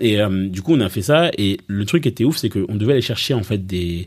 Et 0.01 0.21
euh, 0.21 0.49
du 0.49 0.63
coup, 0.63 0.75
on 0.75 0.81
a 0.81 0.89
fait 0.89 1.03
ça. 1.03 1.31
Et 1.39 1.59
le 1.67 1.85
truc 1.85 2.03
qui 2.05 2.09
était 2.09 2.25
ouf, 2.25 2.37
c'est 2.37 2.49
qu'on 2.49 2.77
devait 2.77 2.93
aller 2.93 3.03
chercher 3.03 3.35
en 3.35 3.43
fait 3.43 3.67
des, 3.67 4.07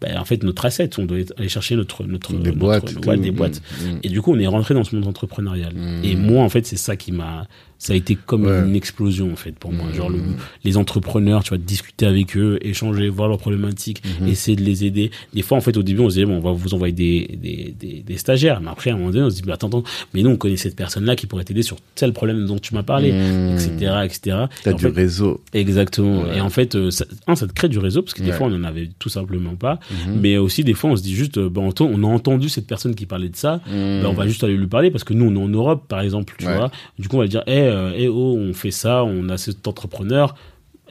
ben, 0.00 0.16
en 0.18 0.24
fait 0.24 0.42
notre 0.42 0.64
asset. 0.64 0.90
On 0.98 1.04
devait 1.04 1.26
aller 1.38 1.48
chercher 1.48 1.76
notre 1.76 2.04
notre 2.04 2.32
Des 2.32 2.48
notre- 2.50 2.58
boîtes. 2.58 3.06
ouais, 3.06 3.16
des 3.16 3.30
boîtes. 3.30 3.60
Hmm. 3.80 3.98
Et 4.02 4.08
du 4.08 4.20
coup, 4.22 4.32
on 4.32 4.38
est 4.38 4.46
rentré 4.46 4.74
dans 4.74 4.84
ce 4.84 4.94
monde 4.94 5.06
entrepreneurial. 5.06 5.74
Mm. 5.74 6.04
Et 6.04 6.16
moi, 6.16 6.42
en 6.42 6.48
fait, 6.48 6.66
c'est 6.66 6.76
ça 6.76 6.96
qui 6.96 7.12
m'a, 7.12 7.46
ça 7.80 7.94
a 7.94 7.96
été 7.96 8.14
comme 8.14 8.44
Ouais. 8.46 8.60
une 8.60 8.76
explosion 8.76 9.32
en 9.32 9.36
fait 9.36 9.52
pour 9.52 9.72
moi. 9.72 9.86
Mm. 9.90 9.94
Genre 9.94 10.10
le, 10.10 10.18
les 10.64 10.76
entrepreneurs, 10.76 11.42
tu 11.42 11.48
vois, 11.48 11.58
discuter 11.58 12.04
avec 12.06 12.36
eux, 12.36 12.58
échanger, 12.62 13.08
voir 13.08 13.28
leurs 13.28 13.38
problématiques, 13.38 14.02
essayer 14.26 14.54
de 14.56 14.62
les 14.62 14.84
aider. 14.84 15.10
Des 15.34 15.42
fois, 15.42 15.56
en 15.58 15.60
fait, 15.62 15.76
au 15.76 15.82
début, 15.82 16.00
on 16.00 16.10
se 16.10 16.14
disait 16.14 16.26
bon, 16.26 16.36
on 16.36 16.40
va 16.40 16.52
vous 16.52 16.74
envoyer 16.74 16.92
des 16.92 17.36
des, 17.42 17.74
des, 17.80 18.02
des 18.06 18.16
stagiaires. 18.18 18.60
Mais 18.60 18.68
après, 18.70 18.90
à 18.90 18.94
un 18.94 18.98
moment 18.98 19.10
donné, 19.10 19.24
on 19.24 19.30
se 19.30 19.36
dit 19.36 19.42
bah, 19.42 19.54
attends, 19.54 19.68
attends, 19.68 19.82
mais 20.14 20.22
nous, 20.22 20.30
on 20.30 20.36
connaît 20.36 20.56
cette 20.56 20.76
personne-là 20.76 21.16
qui 21.16 21.26
pourrait 21.26 21.44
t'aider 21.44 21.62
sur 21.62 21.76
tel 21.94 22.12
problème 22.12 22.44
dont 22.46 22.58
tu 22.58 22.74
m'as 22.74 22.82
parlé, 22.82 23.08
etc., 23.54 23.92
etc. 24.04 24.36
T'as 24.62 24.70
Et 24.72 24.74
du 24.74 24.82
fait, 24.82 24.88
réseau. 24.90 25.40
Exactement. 25.54 26.22
Ouais. 26.22 26.36
Et 26.36 26.40
en 26.40 26.50
fait, 26.50 26.74
euh, 26.74 26.90
ça, 26.90 27.06
un, 27.26 27.34
ça 27.34 27.46
te 27.46 27.52
crée 27.52 27.68
du 27.68 27.78
réseau 27.78 28.02
parce 28.02 28.14
que 28.14 28.22
des 28.22 28.30
Ouais. 28.30 28.36
fois, 28.36 28.46
on 28.48 28.54
en 28.54 28.64
avait 28.64 28.90
tout 28.98 29.08
simplement 29.08 29.54
pas. 29.54 29.80
Mais 30.08 30.36
aussi, 30.36 30.64
des 30.64 30.74
fois, 30.74 30.90
on 30.90 30.96
se 30.96 31.02
dit 31.02 31.14
juste, 31.14 31.38
euh, 31.38 31.48
bah, 31.48 31.62
on, 31.62 31.72
on 31.80 32.04
a 32.04 32.06
entendu 32.06 32.48
cette 32.48 32.66
personne 32.66 32.94
qui 32.94 33.06
parlait 33.06 33.28
de 33.28 33.36
ça. 33.36 33.60
Bah, 33.66 34.08
on 34.08 34.12
va 34.12 34.26
juste 34.26 34.44
aller 34.44 34.56
lui 34.56 34.66
parler 34.66 34.90
parce 34.90 35.04
que 35.04 35.14
nous, 35.14 35.24
on 35.26 35.34
est 35.34 35.44
en 35.44 35.48
Europe, 35.48 35.84
par 35.88 36.00
exemple, 36.00 36.34
tu 36.38 36.44
vois. 36.44 36.70
Du 36.98 37.08
coup, 37.08 37.16
on 37.16 37.20
va 37.20 37.26
dire, 37.26 37.42
eh, 37.46 37.69
euh, 37.70 37.92
eh, 37.96 38.08
oh, 38.08 38.36
on 38.38 38.52
fait 38.52 38.70
ça, 38.70 39.04
on 39.04 39.28
a 39.28 39.36
cet 39.38 39.66
entrepreneur. 39.68 40.34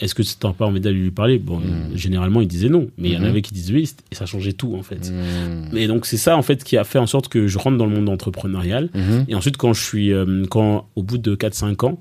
Est-ce 0.02 0.16
que 0.16 0.24
c'est 0.24 0.40
pas 0.40 0.66
envie 0.66 0.80
d'aller 0.80 0.98
lui 0.98 1.12
parler? 1.12 1.40
Bon, 1.40 1.58
Mm. 1.60 1.96
généralement, 1.96 2.40
il 2.40 2.48
disait 2.48 2.70
non. 2.70 2.88
Mais 2.98 3.10
il 3.10 3.14
y 3.16 3.18
en 3.18 3.20
Mhm. 3.20 3.26
avait 3.26 3.42
qui 3.42 3.54
disaient 3.54 3.74
oui, 3.74 3.90
et 4.12 4.16
ça 4.16 4.26
changeait 4.26 4.54
tout, 4.54 4.74
en 4.76 4.82
fait. 4.82 5.12
Hmm. 5.12 5.76
Et 5.76 5.88
donc, 5.88 6.06
c'est 6.06 6.16
ça, 6.16 6.38
en 6.38 6.42
fait, 6.42 6.64
qui 6.64 6.78
a 6.78 6.86
fait 6.86 7.00
en 7.00 7.06
sorte 7.08 7.28
que 7.28 7.48
je 7.48 7.58
rentre 7.60 7.76
dans 7.78 7.86
le 7.86 7.94
monde 7.94 8.08
entrepreneurial. 8.08 8.90
Et 9.28 9.36
ensuite, 9.36 9.58
quand 9.58 9.74
je 9.74 9.84
suis, 9.84 10.14
euh, 10.14 10.46
quand 10.50 10.88
au 10.96 11.04
bout 11.04 11.18
de 11.18 11.36
4-5 11.36 11.84
ans, 11.84 12.00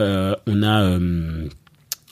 euh, 0.00 0.34
on 0.48 0.64
a 0.64 0.98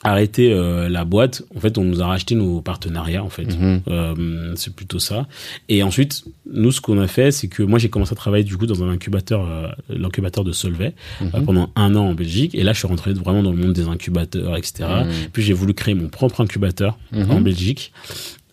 arrêté 0.05 0.53
euh, 0.53 0.87
la 0.89 1.03
boîte. 1.05 1.43
En 1.55 1.59
fait, 1.59 1.77
on 1.77 1.83
nous 1.83 2.01
a 2.01 2.07
racheté 2.07 2.35
nos 2.35 2.61
partenariats, 2.61 3.23
en 3.23 3.29
fait. 3.29 3.45
Mhm. 3.57 3.81
Euh, 3.87 4.53
c'est 4.55 4.73
plutôt 4.75 4.99
ça. 4.99 5.27
Et 5.69 5.83
ensuite, 5.83 6.23
nous, 6.51 6.71
ce 6.71 6.79
qu'on 6.81 6.99
a 6.99 7.07
fait, 7.07 7.31
c'est 7.31 7.47
que 7.47 7.63
moi, 7.63 7.79
j'ai 7.79 7.89
commencé 7.89 8.13
à 8.13 8.15
travailler 8.15 8.43
du 8.43 8.55
coup 8.57 8.65
dans 8.67 8.83
un 8.83 8.89
incubateur, 8.89 9.45
euh, 9.49 9.67
l'incubateur 9.89 10.43
de 10.43 10.51
Solvay, 10.51 10.93
Mhm. 11.21 11.45
pendant 11.45 11.69
un 11.75 11.95
an 11.95 12.05
en 12.05 12.13
Belgique. 12.13 12.55
Et 12.55 12.63
là, 12.63 12.73
je 12.73 12.79
suis 12.79 12.87
rentré 12.87 13.13
vraiment 13.13 13.43
dans 13.43 13.51
le 13.51 13.57
monde 13.57 13.73
des 13.73 13.87
incubateurs, 13.87 14.55
etc. 14.57 14.85
Mhm. 15.05 15.11
Puis 15.33 15.43
j'ai 15.43 15.53
voulu 15.53 15.73
créer 15.73 15.95
mon 15.95 16.07
propre 16.07 16.41
incubateur 16.41 16.97
en 17.13 17.41
Belgique. 17.41 17.91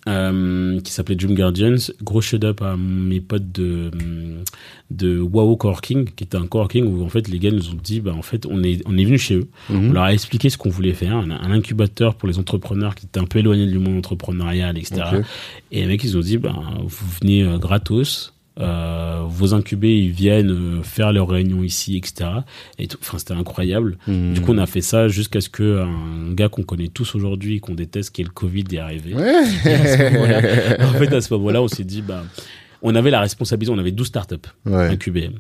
Euh, 0.09 0.81
qui 0.81 0.93
s'appelait 0.93 1.15
Dream 1.17 1.35
Guardians, 1.35 1.77
gros 2.03 2.21
up 2.43 2.61
à 2.63 2.77
mes 2.77 3.21
potes 3.21 3.53
de 3.53 3.91
de 4.91 5.19
Wow 5.21 5.57
Coworking, 5.57 6.05
qui 6.17 6.25
était 6.25 6.37
un 6.37 6.47
coworking 6.47 6.85
où 6.87 7.03
en 7.05 7.09
fait 7.09 7.29
les 7.29 7.39
gars 7.39 7.51
nous 7.51 7.71
ont 7.71 7.79
dit 7.83 8.01
bah 8.01 8.13
en 8.15 8.21
fait 8.23 8.45
on 8.47 8.63
est 8.63 8.83
on 8.87 8.99
est 8.99 9.05
venu 9.05 9.19
chez 9.19 9.37
eux, 9.37 9.49
on 9.71 9.75
Mhm. 9.75 9.93
leur 9.95 10.03
a 10.05 10.13
expliqué 10.13 10.51
ce 10.51 10.59
qu'on 10.59 10.71
voulait 10.71 10.93
faire, 10.93 11.17
un, 11.17 11.31
un 11.31 11.51
incubateur 11.51 12.15
pour 12.17 12.29
les 12.29 12.39
entrepreneurs 12.39 12.95
qui 12.95 13.07
étaient 13.07 13.21
un 13.21 13.25
peu 13.25 13.39
éloignés 13.39 13.67
du 13.69 13.79
monde 13.79 13.99
entrepreneurial, 13.99 14.77
etc. 14.77 15.03
Et 15.71 15.81
les 15.83 15.87
mecs, 15.87 16.05
ils 16.05 16.17
ont 16.17 16.21
dit, 16.21 16.37
ben, 16.37 16.55
vous 16.85 17.07
venez 17.21 17.43
euh, 17.45 17.59
gratos, 17.59 18.35
euh, 18.61 19.23
vos 19.27 19.55
incubés, 19.55 19.97
ils 19.99 20.11
viennent 20.11 20.51
euh, 20.51 20.83
faire 20.83 21.13
leurs 21.13 21.29
réunions 21.29 21.63
ici, 21.63 21.97
etc. 21.97 22.29
Et 22.79 22.87
tout. 22.87 22.99
Enfin, 23.01 23.19
c'était 23.19 23.33
incroyable. 23.35 23.97
Hmm. 24.07 24.35
Du 24.35 24.41
coup, 24.43 24.53
on 24.53 24.59
a 24.59 24.67
fait 24.67 24.81
ça 24.83 25.09
jusqu'à 25.09 25.41
ce 25.41 25.49
que 25.49 25.81
un 25.81 26.33
gars 26.35 26.49
qu'on 26.49 26.63
connaît 26.63 26.89
tous 26.89 27.15
aujourd'hui, 27.15 27.61
qu'on 27.61 27.75
déteste, 27.75 28.11
qui 28.15 28.21
est 28.21 28.25
le 28.25 28.31
Covid, 28.31 28.65
est 28.73 28.79
arrivé. 28.79 29.15
Ouais. 29.15 29.43
En 30.81 30.93
fait, 30.99 31.13
à 31.15 31.21
ce 31.21 31.33
moment-là, 31.35 31.63
on 31.63 31.69
s'est 31.69 31.85
dit, 31.85 32.03
bah, 32.03 32.25
on 32.83 32.95
avait 32.95 33.11
la 33.11 33.21
responsabilité, 33.21 33.73
on 33.75 33.79
avait 33.79 33.93
12 33.93 34.07
startups 34.09 34.37
Ouais. 34.67 34.89
incubées. 34.89 35.31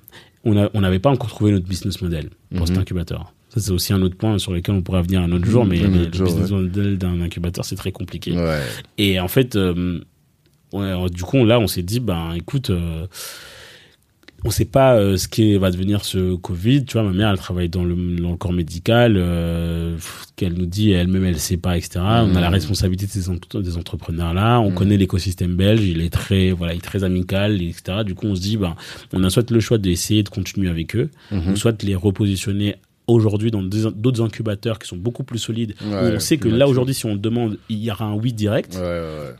On 0.44 0.56
a- 0.56 0.70
on 0.74 0.80
n'avait 0.80 0.98
pas 0.98 1.10
encore 1.10 1.28
trouvé 1.28 1.52
notre 1.52 1.66
business 1.66 2.00
model 2.02 2.30
pour 2.56 2.66
cet 2.66 2.76
Mhm. 2.76 2.82
incubateur. 2.82 3.32
Ça, 3.50 3.60
c'est 3.60 3.70
aussi 3.70 3.92
un 3.92 4.00
autre 4.00 4.16
point 4.16 4.38
sur 4.38 4.52
lequel 4.52 4.74
on 4.74 4.80
pourra 4.82 5.02
venir 5.02 5.20
un 5.20 5.30
autre 5.32 5.44
jour, 5.44 5.64
mais 5.66 5.78
Un 5.84 5.88
le, 5.88 6.12
jour, 6.12 6.24
business 6.26 6.50
model 6.50 6.96
d'un 6.96 7.20
incubateur, 7.20 7.64
c'est 7.66 7.76
très 7.76 7.92
compliqué. 7.92 8.32
Ouais. 8.32 8.60
Et 8.96 9.20
en 9.20 9.28
fait, 9.28 9.56
euh, 9.56 10.00
ouais, 10.72 10.86
alors, 10.86 11.10
du 11.10 11.22
coup, 11.22 11.44
là, 11.44 11.58
on 11.60 11.66
s'est 11.66 11.82
dit, 11.82 12.00
ben, 12.00 12.32
écoute, 12.34 12.70
euh, 12.70 13.06
on 14.44 14.50
sait 14.50 14.64
pas 14.64 14.96
euh, 14.96 15.16
ce 15.16 15.28
qui 15.28 15.54
va 15.56 15.70
devenir 15.70 16.04
ce 16.04 16.34
Covid. 16.34 16.84
Tu 16.84 16.94
vois, 16.94 17.04
ma 17.04 17.12
mère, 17.12 17.30
elle 17.30 17.38
travaille 17.38 17.68
dans 17.68 17.84
le, 17.84 17.94
dans 18.20 18.32
le 18.32 18.36
corps 18.36 18.52
médical. 18.52 19.14
Euh, 19.16 19.96
qu'elle 20.34 20.54
nous 20.54 20.66
dit 20.66 20.90
elle-même, 20.90 21.24
elle 21.24 21.38
sait 21.38 21.56
pas, 21.58 21.76
etc. 21.76 22.00
On 22.00 22.34
a 22.34 22.40
la 22.40 22.48
Mhm. 22.48 22.54
responsabilité 22.54 23.06
de 23.06 23.12
ces 23.12 23.28
ent- 23.28 23.60
des 23.60 23.76
entrepreneurs 23.76 24.34
là. 24.34 24.58
On 24.60 24.70
Mhm. 24.70 24.74
connaît 24.74 24.96
l'écosystème 24.96 25.54
belge. 25.54 25.82
Il 25.84 26.00
est 26.00 26.10
très, 26.10 26.50
voilà, 26.50 26.72
il 26.74 26.78
est 26.78 26.80
très 26.80 27.04
amical, 27.04 27.62
etc. 27.62 28.02
Du 28.04 28.16
coup, 28.16 28.26
on 28.26 28.34
se 28.34 28.40
dit, 28.40 28.56
ben, 28.56 28.74
on 29.12 29.22
a 29.22 29.30
soit 29.30 29.48
le 29.48 29.60
choix 29.60 29.78
d'essayer 29.78 30.24
de 30.24 30.28
continuer 30.28 30.68
avec 30.70 30.96
eux, 30.96 31.08
ou 31.30 31.54
soit 31.54 31.70
de 31.80 31.86
les 31.86 31.94
repositionner 31.94 32.74
aujourd'hui 33.06 33.50
dans 33.50 33.62
d'autres 33.62 34.22
incubateurs 34.22 34.78
qui 34.78 34.88
sont 34.88 34.96
beaucoup 34.96 35.24
plus 35.24 35.38
solides. 35.38 35.74
où 35.84 35.94
on 35.94 36.20
sait 36.20 36.36
que 36.36 36.48
là 36.48 36.68
aujourd'hui, 36.68 36.94
si 36.94 37.06
on 37.06 37.16
demande, 37.16 37.58
il 37.68 37.78
y 37.82 37.90
aura 37.90 38.04
un 38.06 38.14
oui 38.14 38.32
direct 38.32 38.78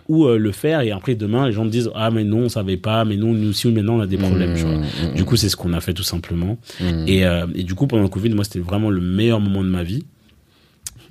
ou 0.08 0.26
euh, 0.26 0.36
le 0.38 0.52
faire 0.52 0.80
et 0.80 0.90
après 0.90 1.14
demain 1.14 1.46
les 1.46 1.52
gens 1.52 1.64
disent 1.64 1.90
ah 1.94 2.10
mais 2.10 2.24
non 2.24 2.40
on 2.40 2.48
savait 2.48 2.76
pas 2.76 3.04
mais 3.04 3.16
non 3.16 3.32
nous 3.32 3.50
aussi 3.50 3.68
maintenant 3.68 3.96
on 3.96 4.00
a 4.00 4.06
des 4.06 4.16
problèmes 4.18 4.54
tu 4.56 4.62
vois. 4.64 4.76
Mmh, 4.76 5.14
du 5.14 5.24
coup 5.24 5.36
c'est 5.36 5.48
ce 5.48 5.56
qu'on 5.56 5.72
a 5.72 5.80
fait 5.80 5.94
tout 5.94 6.02
simplement. 6.02 6.58
Mmh. 6.80 6.84
et, 7.06 7.24
euh, 7.24 7.46
et 7.54 7.62
du 7.62 7.74
coup 7.74 7.86
pendant 7.86 8.02
le 8.02 8.08
Covid 8.08 8.30
moi 8.30 8.44
c'était 8.44 8.58
vraiment 8.60 8.90
le 8.90 9.00
meilleur 9.00 9.40
moment 9.40 9.62
de 9.62 9.68
ma 9.68 9.82
vie 9.82 10.04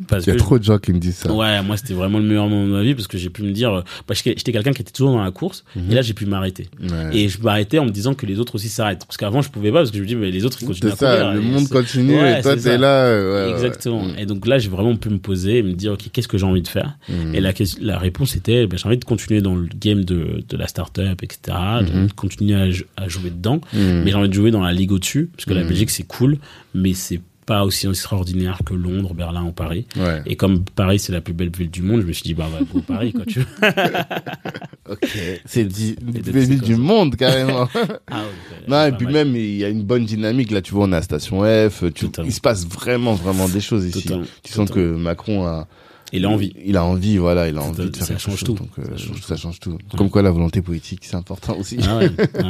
parce 0.07 0.26
il 0.26 0.30
y 0.30 0.32
a 0.32 0.34
que 0.36 0.40
trop 0.40 0.57
de 0.60 0.64
gens 0.64 0.78
qui 0.78 0.91
me 0.94 0.99
disent 0.99 1.15
ça. 1.18 1.32
ouais 1.34 1.61
moi 1.64 1.78
c'était 1.78 1.94
vraiment 1.94 2.18
le 2.19 2.26
meilleur 2.26 2.48
moment 2.48 2.65
de 2.65 2.72
ma 2.72 2.84
vie 2.84 2.94
parce 2.95 3.07
que 3.07 3.18
j'ai 3.18 3.30
pu 3.30 3.44
me 3.44 3.52
dire 3.52 3.72
euh, 3.73 3.82
parce 4.07 4.22
que 4.22 4.30
j'étais 4.32 4.52
quelqu'un 4.52 4.73
qui 4.73 4.82
était 4.82 4.91
toujours 4.91 5.11
dans 5.11 5.23
la 5.23 5.32
course 5.32 5.64
Mhm. 5.76 5.91
et 5.91 5.95
là 5.95 6.02
j'ai 6.02 6.14
pu 6.14 6.26
m'arrêter 6.26 6.69
Ouais. 6.82 7.18
et 7.18 7.30
je 7.30 7.41
m'arrêtais 7.41 7.80
en 7.80 7.86
me 7.86 7.91
disant 7.91 8.14
que 8.14 8.26
les 8.26 8.40
autres 8.40 8.56
aussi 8.56 8.69
s'arrêtent 8.69 9.06
parce 9.06 9.18
qu'avant 9.18 9.41
je 9.41 9.49
pouvais 9.49 9.72
pas 9.72 9.80
parce 9.80 9.91
que 9.91 9.98
je 9.98 10.02
me 10.02 10.07
dis 10.07 10.15
mais 10.15 10.32
les 10.32 10.45
autres 10.45 10.57
ils 10.61 10.65
continuent 10.68 10.91
à 10.91 10.95
ça, 10.95 11.15
courir 11.15 11.34
le 11.34 11.41
monde 11.41 11.68
continue 11.69 12.15
Ouais, 12.15 12.40
et 12.40 12.41
toi 12.41 12.56
t'es 12.57 12.78
là. 12.78 13.06
ouais, 13.15 13.34
ouais, 13.45 13.52
Exactement. 13.52 14.03
ouais. 14.06 14.22
Et 14.23 14.26
donc 14.26 14.45
là, 14.48 14.57
j'ai 14.60 14.69
vraiment 14.69 14.95
pu 14.95 15.10
me 15.10 15.18
poser 15.18 15.57
et 15.60 15.64
me 15.64 15.73
dire, 15.73 15.94
ok, 15.94 16.10
qu'est-ce 16.11 16.28
que 16.28 16.38
j'ai 16.38 16.45
envie 16.45 16.61
de 16.61 16.68
faire? 16.68 16.98
Mmh. 17.10 17.36
Et 17.36 17.40
la, 17.41 17.52
la 17.82 17.98
réponse 17.99 18.36
était, 18.36 18.68
ben, 18.68 18.78
j'ai 18.78 18.88
envie 18.88 18.98
de 18.98 19.06
continuer 19.06 19.41
dans 19.41 19.56
le 19.56 19.68
game 19.80 20.03
de, 20.03 20.44
de 20.48 20.57
la 20.57 20.68
startup, 20.68 21.22
etc. 21.23 21.57
De 21.82 22.11
continuer 22.14 22.56
à, 22.56 23.03
à 23.03 23.07
jouer 23.07 23.30
dedans. 23.30 23.61
Mmh. 23.73 23.80
Mais 24.03 24.11
j'ai 24.11 24.15
envie 24.15 24.30
de 24.30 24.34
jouer 24.34 24.52
dans 24.52 24.61
la 24.61 24.73
ligue 24.73 24.91
au-dessus, 24.91 25.30
parce 25.36 25.45
que 25.45 25.53
la. 25.53 25.64
Belgique, 25.64 25.90
c'est 25.91 26.03
cool, 26.07 26.38
mais 26.76 26.94
c'est 26.94 27.22
pas 27.45 27.63
aussi 27.63 27.88
extraordinaire 27.88 28.59
que 28.65 28.73
Londres, 28.73 29.13
Berlin 29.13 29.43
ou 29.45 29.51
Paris. 29.51 29.85
Ouais. 29.95 30.22
Et 30.26 30.35
comme 30.35 30.63
Paris, 30.63 30.99
c'est 30.99 31.11
la 31.11 31.22
plus 31.22 31.34
belle 31.34 31.51
ville 31.55 31.69
du 31.72 31.81
monde, 31.81 32.01
je 32.01 32.07
me 32.07 32.13
suis 32.13 32.23
dit, 32.23 32.34
bah, 32.34 32.45
on 32.47 32.51
va 32.57 32.63
go 32.63 32.81
Paris, 32.81 33.13
quoi, 33.13 33.26
tu 33.26 33.39
vois. 33.41 33.73
Ok. 34.89 35.07
C'est 35.45 35.63
les 35.63 35.69
c'est 35.72 36.31
villes 36.31 36.59
comme 36.59 36.68
du 36.68 36.73
ça. 36.73 36.80
monde, 36.80 37.15
carrément. 37.15 37.68
Ah, 38.11 38.23
ouais, 38.23 38.65
non, 38.68 38.85
et 38.88 38.91
puis 38.91 39.05
mal. 39.05 39.13
même, 39.13 39.35
il 39.35 39.55
y 39.55 39.63
a 39.63 39.69
une 39.69 39.84
bonne 39.84 40.05
dynamique. 40.05 40.51
Là, 40.51 40.61
tu 40.61 40.73
vois, 40.73 40.85
on 40.85 40.91
est 40.91 40.95
à 40.97 41.01
Station 41.01 41.43
F. 41.69 41.84
Tu, 41.93 42.07
il 42.26 42.34
se 42.34 42.41
passe 42.41 42.68
vraiment, 42.68 43.13
vraiment 43.13 43.47
des 43.47 43.61
choses 43.61 43.85
ici. 43.85 44.03
Totalement, 44.03 44.26
Tu 44.43 44.51
sens 44.51 44.68
totalement. 44.69 44.95
que 44.95 45.01
Macron 45.01 45.45
a, 45.45 45.68
Il 46.13 46.25
a 46.25 46.29
envie. 46.29 46.53
Il 46.63 46.77
a 46.77 46.83
envie, 46.83 47.17
voilà, 47.17 47.47
il 47.47 47.57
a 47.57 47.61
envie 47.61 47.89
de 47.89 47.95
faire 47.95 48.05
ça 48.05 48.17
change 48.17 48.38
chose, 48.38 48.43
tout. 48.43 48.53
Donc, 48.53 48.69
euh, 48.79 48.83
Ça 48.91 48.97
change 48.97 49.21
ça 49.21 49.35
change 49.35 49.59
tout. 49.59 49.77
Comme 49.97 50.09
quoi, 50.09 50.21
la 50.21 50.31
volonté 50.31 50.61
politique, 50.61 51.01
c'est 51.03 51.15
important 51.15 51.55
aussi. 51.57 51.77
Ah 51.88 51.99
ouais, 51.99 52.09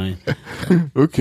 ouais. 0.70 0.78
ok. 0.94 1.20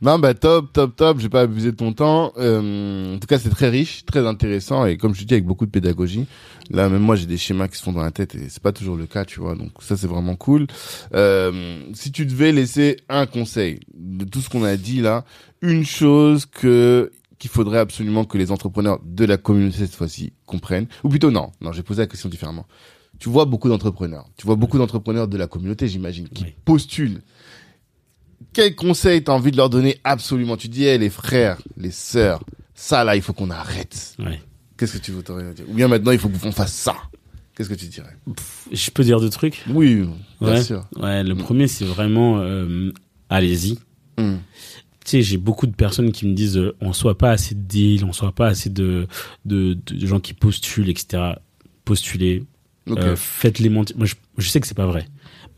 Non, 0.00 0.18
bah 0.18 0.34
top, 0.34 0.72
top, 0.72 0.94
top. 0.96 1.18
J'ai 1.20 1.28
pas 1.28 1.42
abusé 1.42 1.72
de 1.72 1.76
ton 1.76 1.92
temps. 1.92 2.32
Euh, 2.38 3.16
en 3.16 3.18
tout 3.18 3.26
cas, 3.26 3.38
c'est 3.38 3.50
très 3.50 3.68
riche, 3.68 4.04
très 4.04 4.26
intéressant 4.26 4.86
et 4.86 4.96
comme 4.96 5.14
je 5.14 5.22
te 5.22 5.26
dis, 5.26 5.34
avec 5.34 5.46
beaucoup 5.46 5.66
de 5.66 5.70
pédagogie. 5.70 6.26
Là, 6.70 6.88
même 6.88 7.02
moi, 7.02 7.16
j'ai 7.16 7.26
des 7.26 7.36
schémas 7.36 7.68
qui 7.68 7.76
se 7.76 7.82
font 7.82 7.92
dans 7.92 8.02
la 8.02 8.10
tête 8.10 8.34
et 8.34 8.48
c'est 8.48 8.62
pas 8.62 8.72
toujours 8.72 8.96
le 8.96 9.06
cas, 9.06 9.24
tu 9.24 9.40
vois. 9.40 9.54
Donc 9.54 9.70
ça, 9.80 9.96
c'est 9.96 10.06
vraiment 10.06 10.36
cool. 10.36 10.66
Euh, 11.14 11.80
si 11.92 12.10
tu 12.12 12.24
devais 12.24 12.52
laisser 12.52 12.96
un 13.08 13.26
conseil 13.26 13.80
de 13.94 14.24
tout 14.24 14.40
ce 14.40 14.48
qu'on 14.48 14.64
a 14.64 14.76
dit 14.76 15.00
là, 15.00 15.24
une 15.60 15.84
chose 15.84 16.46
que 16.46 17.10
qu'il 17.44 17.50
faudrait 17.50 17.78
absolument 17.78 18.24
que 18.24 18.38
les 18.38 18.50
entrepreneurs 18.50 19.00
de 19.04 19.22
la 19.26 19.36
communauté 19.36 19.76
cette 19.76 19.94
fois-ci 19.94 20.32
comprennent, 20.46 20.86
ou 21.02 21.10
plutôt 21.10 21.30
non, 21.30 21.52
non, 21.60 21.72
j'ai 21.72 21.82
posé 21.82 22.00
la 22.00 22.06
question 22.06 22.30
différemment. 22.30 22.64
Tu 23.18 23.28
vois 23.28 23.44
beaucoup 23.44 23.68
d'entrepreneurs, 23.68 24.30
tu 24.38 24.46
vois 24.46 24.56
beaucoup 24.56 24.78
d'entrepreneurs 24.78 25.28
de 25.28 25.36
la 25.36 25.46
communauté, 25.46 25.86
j'imagine, 25.86 26.26
qui 26.26 26.44
Oui. 26.44 26.54
postulent 26.64 27.20
quel 28.54 28.74
conseil 28.74 29.22
t'as 29.24 29.32
envie 29.32 29.50
de 29.50 29.58
leur 29.58 29.68
donner 29.68 29.98
absolument? 30.04 30.56
Tu 30.56 30.68
dis, 30.68 30.84
eh, 30.84 30.96
les 30.96 31.10
frères, 31.10 31.58
les 31.76 31.90
sœurs, 31.90 32.42
ça 32.74 33.04
là, 33.04 33.14
il 33.14 33.20
faut 33.20 33.34
qu'on 33.34 33.50
arrête. 33.50 34.16
Qu'est-ce 34.78 34.94
que 34.94 35.02
tu 35.04 35.12
voudrais 35.12 35.52
dire? 35.52 35.66
Ou 35.68 35.74
bien 35.74 35.88
maintenant, 35.88 36.12
il 36.12 36.18
faut 36.18 36.30
qu'on 36.30 36.50
fasse 36.52 36.72
ça. 36.72 36.96
Qu'est-ce 37.54 37.68
que 37.68 37.74
tu 37.74 37.86
dirais? 37.88 38.16
Je 38.72 38.90
peux 38.90 39.04
dire 39.04 39.20
deux 39.20 39.28
trucs? 39.28 39.62
Oui, 39.68 39.96
bien 40.40 40.50
Ouais. 40.54 40.62
sûr. 40.62 40.88
Ouais, 40.96 41.22
le 41.22 41.34
premier, 41.34 41.68
c'est 41.68 41.84
vraiment, 41.84 42.38
euh, 42.38 42.90
allez-y. 43.28 43.78
Hum, 44.16 44.38
Tu 45.04 45.10
sais, 45.10 45.22
j'ai 45.22 45.36
beaucoup 45.36 45.66
de 45.66 45.74
personnes 45.74 46.12
qui 46.12 46.26
me 46.26 46.32
disent, 46.34 46.56
euh, 46.56 46.74
on 46.80 46.92
soit 46.94 47.18
pas 47.18 47.30
assez 47.30 47.54
de 47.54 47.60
deals, 47.60 48.04
on 48.04 48.12
soit 48.12 48.32
pas 48.32 48.46
assez 48.48 48.70
de, 48.70 49.06
de, 49.44 49.74
de 49.86 50.06
gens 50.06 50.18
qui 50.20 50.32
postulent, 50.34 50.88
etc. 50.88 51.34
Postulez. 51.84 52.42
Euh, 52.88 53.14
faites-les 53.16 53.68
mentir. 53.68 53.96
Moi, 53.96 54.06
je, 54.06 54.14
je 54.38 54.48
sais 54.48 54.60
que 54.60 54.66
c'est 54.66 54.76
pas 54.76 54.86
vrai, 54.86 55.06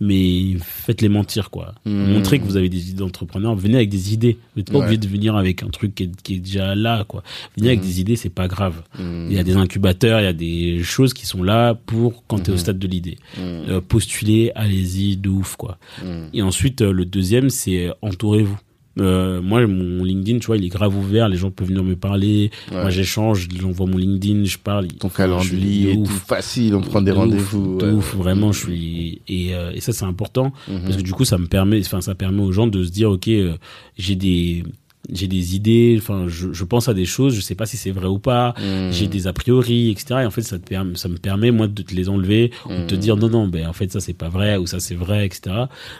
mais 0.00 0.56
faites-les 0.62 1.08
mentir, 1.08 1.50
quoi. 1.50 1.74
Hmm. 1.84 2.12
Montrez 2.12 2.38
que 2.38 2.44
vous 2.44 2.56
avez 2.56 2.68
des 2.68 2.90
idées 2.90 2.98
d'entrepreneurs. 3.00 3.56
Venez 3.56 3.76
avec 3.76 3.88
des 3.88 4.12
idées. 4.14 4.38
Vous 4.54 4.60
n'êtes 4.60 4.70
pas 4.70 4.78
Ouais. 4.78 4.84
obligé 4.84 4.98
de 4.98 5.08
venir 5.08 5.34
avec 5.36 5.62
un 5.64 5.68
truc 5.68 5.94
qui 5.94 6.04
est, 6.04 6.22
qui 6.22 6.34
est 6.34 6.38
déjà 6.38 6.74
là, 6.76 7.04
quoi. 7.04 7.22
Venez 7.56 7.68
avec 7.70 7.80
Hmm. 7.80 7.86
des 7.86 8.00
idées, 8.00 8.16
c'est 8.16 8.30
pas 8.30 8.46
grave. 8.48 8.82
Hum, 8.98 9.26
Il 9.30 9.36
y 9.36 9.38
a 9.40 9.44
des 9.44 9.56
incubateurs, 9.56 10.20
il 10.20 10.24
y 10.24 10.28
a 10.28 10.32
des 10.32 10.82
choses 10.84 11.14
qui 11.14 11.26
sont 11.26 11.42
là 11.42 11.74
pour 11.74 12.24
quand 12.28 12.40
tu 12.44 12.50
es 12.50 12.54
au 12.54 12.58
stade 12.58 12.78
de 12.78 12.86
l'idée. 12.86 13.18
Euh, 13.38 13.80
postulez, 13.80 14.52
allez-y, 14.54 15.16
de 15.16 15.28
ouf, 15.28 15.56
quoi. 15.56 15.78
Et 16.32 16.42
ensuite, 16.42 16.82
euh, 16.82 16.92
le 16.92 17.04
deuxième, 17.04 17.50
c'est 17.50 17.90
entourez-vous. 18.02 18.58
Euh, 18.98 19.42
moi, 19.42 19.66
mon 19.66 20.04
LinkedIn, 20.04 20.38
tu 20.38 20.46
vois, 20.46 20.56
il 20.56 20.64
est 20.64 20.68
grave 20.68 20.96
ouvert. 20.96 21.28
Les 21.28 21.36
gens 21.36 21.50
peuvent 21.50 21.68
venir 21.68 21.84
me 21.84 21.96
parler. 21.96 22.50
Ouais. 22.70 22.80
Moi, 22.80 22.90
j'échange, 22.90 23.46
j'envoie 23.60 23.86
mon 23.86 23.98
LinkedIn, 23.98 24.44
je 24.44 24.56
parle. 24.58 24.88
Ton 24.88 25.08
calendrier, 25.10 25.92
est 25.92 25.94
tout 25.96 26.06
facile, 26.06 26.74
on 26.74 26.80
prend 26.80 27.02
des 27.02 27.10
De 27.10 27.16
rendez-vous. 27.16 27.78
de 27.78 27.86
ouais. 27.86 27.92
ouf, 27.92 28.14
vraiment, 28.16 28.52
je 28.52 28.60
suis 28.60 29.20
et, 29.28 29.54
euh, 29.54 29.72
et 29.74 29.80
ça 29.80 29.92
c'est 29.92 30.04
important 30.04 30.52
Mhm. 30.68 30.82
parce 30.84 30.96
que 30.96 31.02
du 31.02 31.12
coup 31.12 31.24
ça 31.24 31.36
me 31.38 31.46
permet, 31.46 31.80
enfin 31.80 32.00
ça 32.00 32.14
permet 32.14 32.40
aux 32.42 32.52
gens 32.52 32.66
de 32.66 32.82
se 32.84 32.90
dire 32.90 33.10
ok 33.10 33.28
euh, 33.28 33.56
j'ai 33.98 34.14
des 34.16 34.64
j'ai 35.12 35.28
des 35.28 35.54
idées, 35.56 35.96
enfin 35.98 36.26
je, 36.28 36.52
je 36.52 36.64
pense 36.64 36.88
à 36.88 36.94
des 36.94 37.04
choses, 37.04 37.34
je 37.34 37.40
sais 37.40 37.54
pas 37.54 37.66
si 37.66 37.76
c'est 37.76 37.90
vrai 37.90 38.06
ou 38.08 38.18
pas, 38.18 38.54
Hum, 38.58 38.90
j'ai 38.90 39.06
des 39.06 39.26
a 39.26 39.32
priori 39.32 39.90
etc. 39.90 40.20
Et 40.22 40.26
en 40.26 40.30
fait 40.30 40.42
ça 40.42 40.58
te 40.58 40.68
permet, 40.68 40.96
ça 40.96 41.08
me 41.08 41.16
permet 41.18 41.50
moi 41.50 41.66
de 41.68 41.82
te 41.82 41.94
les 41.94 42.08
enlever 42.08 42.50
ou 42.66 42.70
de 42.74 42.82
te 42.86 42.94
Mhm. 42.94 43.00
dire 43.00 43.16
non 43.16 43.28
non 43.28 43.48
ben 43.48 43.66
en 43.68 43.72
fait 43.72 43.92
ça 43.92 44.00
c'est 44.00 44.12
pas 44.14 44.28
vrai 44.28 44.56
ou 44.56 44.66
ça 44.66 44.80
c'est 44.80 44.94
vrai 44.96 45.24
etc. 45.26 45.54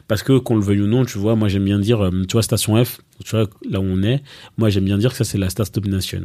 Parce 0.09 0.23
que 0.23 0.39
qu'on 0.39 0.57
le 0.57 0.62
veuille 0.62 0.81
ou 0.83 0.87
non, 0.87 1.05
tu 1.05 1.19
vois, 1.19 1.37
moi 1.37 1.49
j'aime 1.49 1.65
bien 1.65 1.78
dire, 1.78 2.01
euh, 2.05 2.11
tu 2.28 2.33
vois 2.33 2.43
station 2.43 2.83
F, 2.85 3.01
tu 3.24 3.31
vois 3.37 3.49
là 3.70 3.81
où 3.81 3.85
on 3.85 4.03
est, 4.03 4.23
moi 4.59 4.70
j'aime 4.70 4.85
bien 4.85 4.99
dire 4.99 5.11
que 5.11 5.16
ça 5.16 5.24
c'est 5.24 5.39
la 5.39 5.51
Startup 5.51 5.85
Nation. 5.87 6.23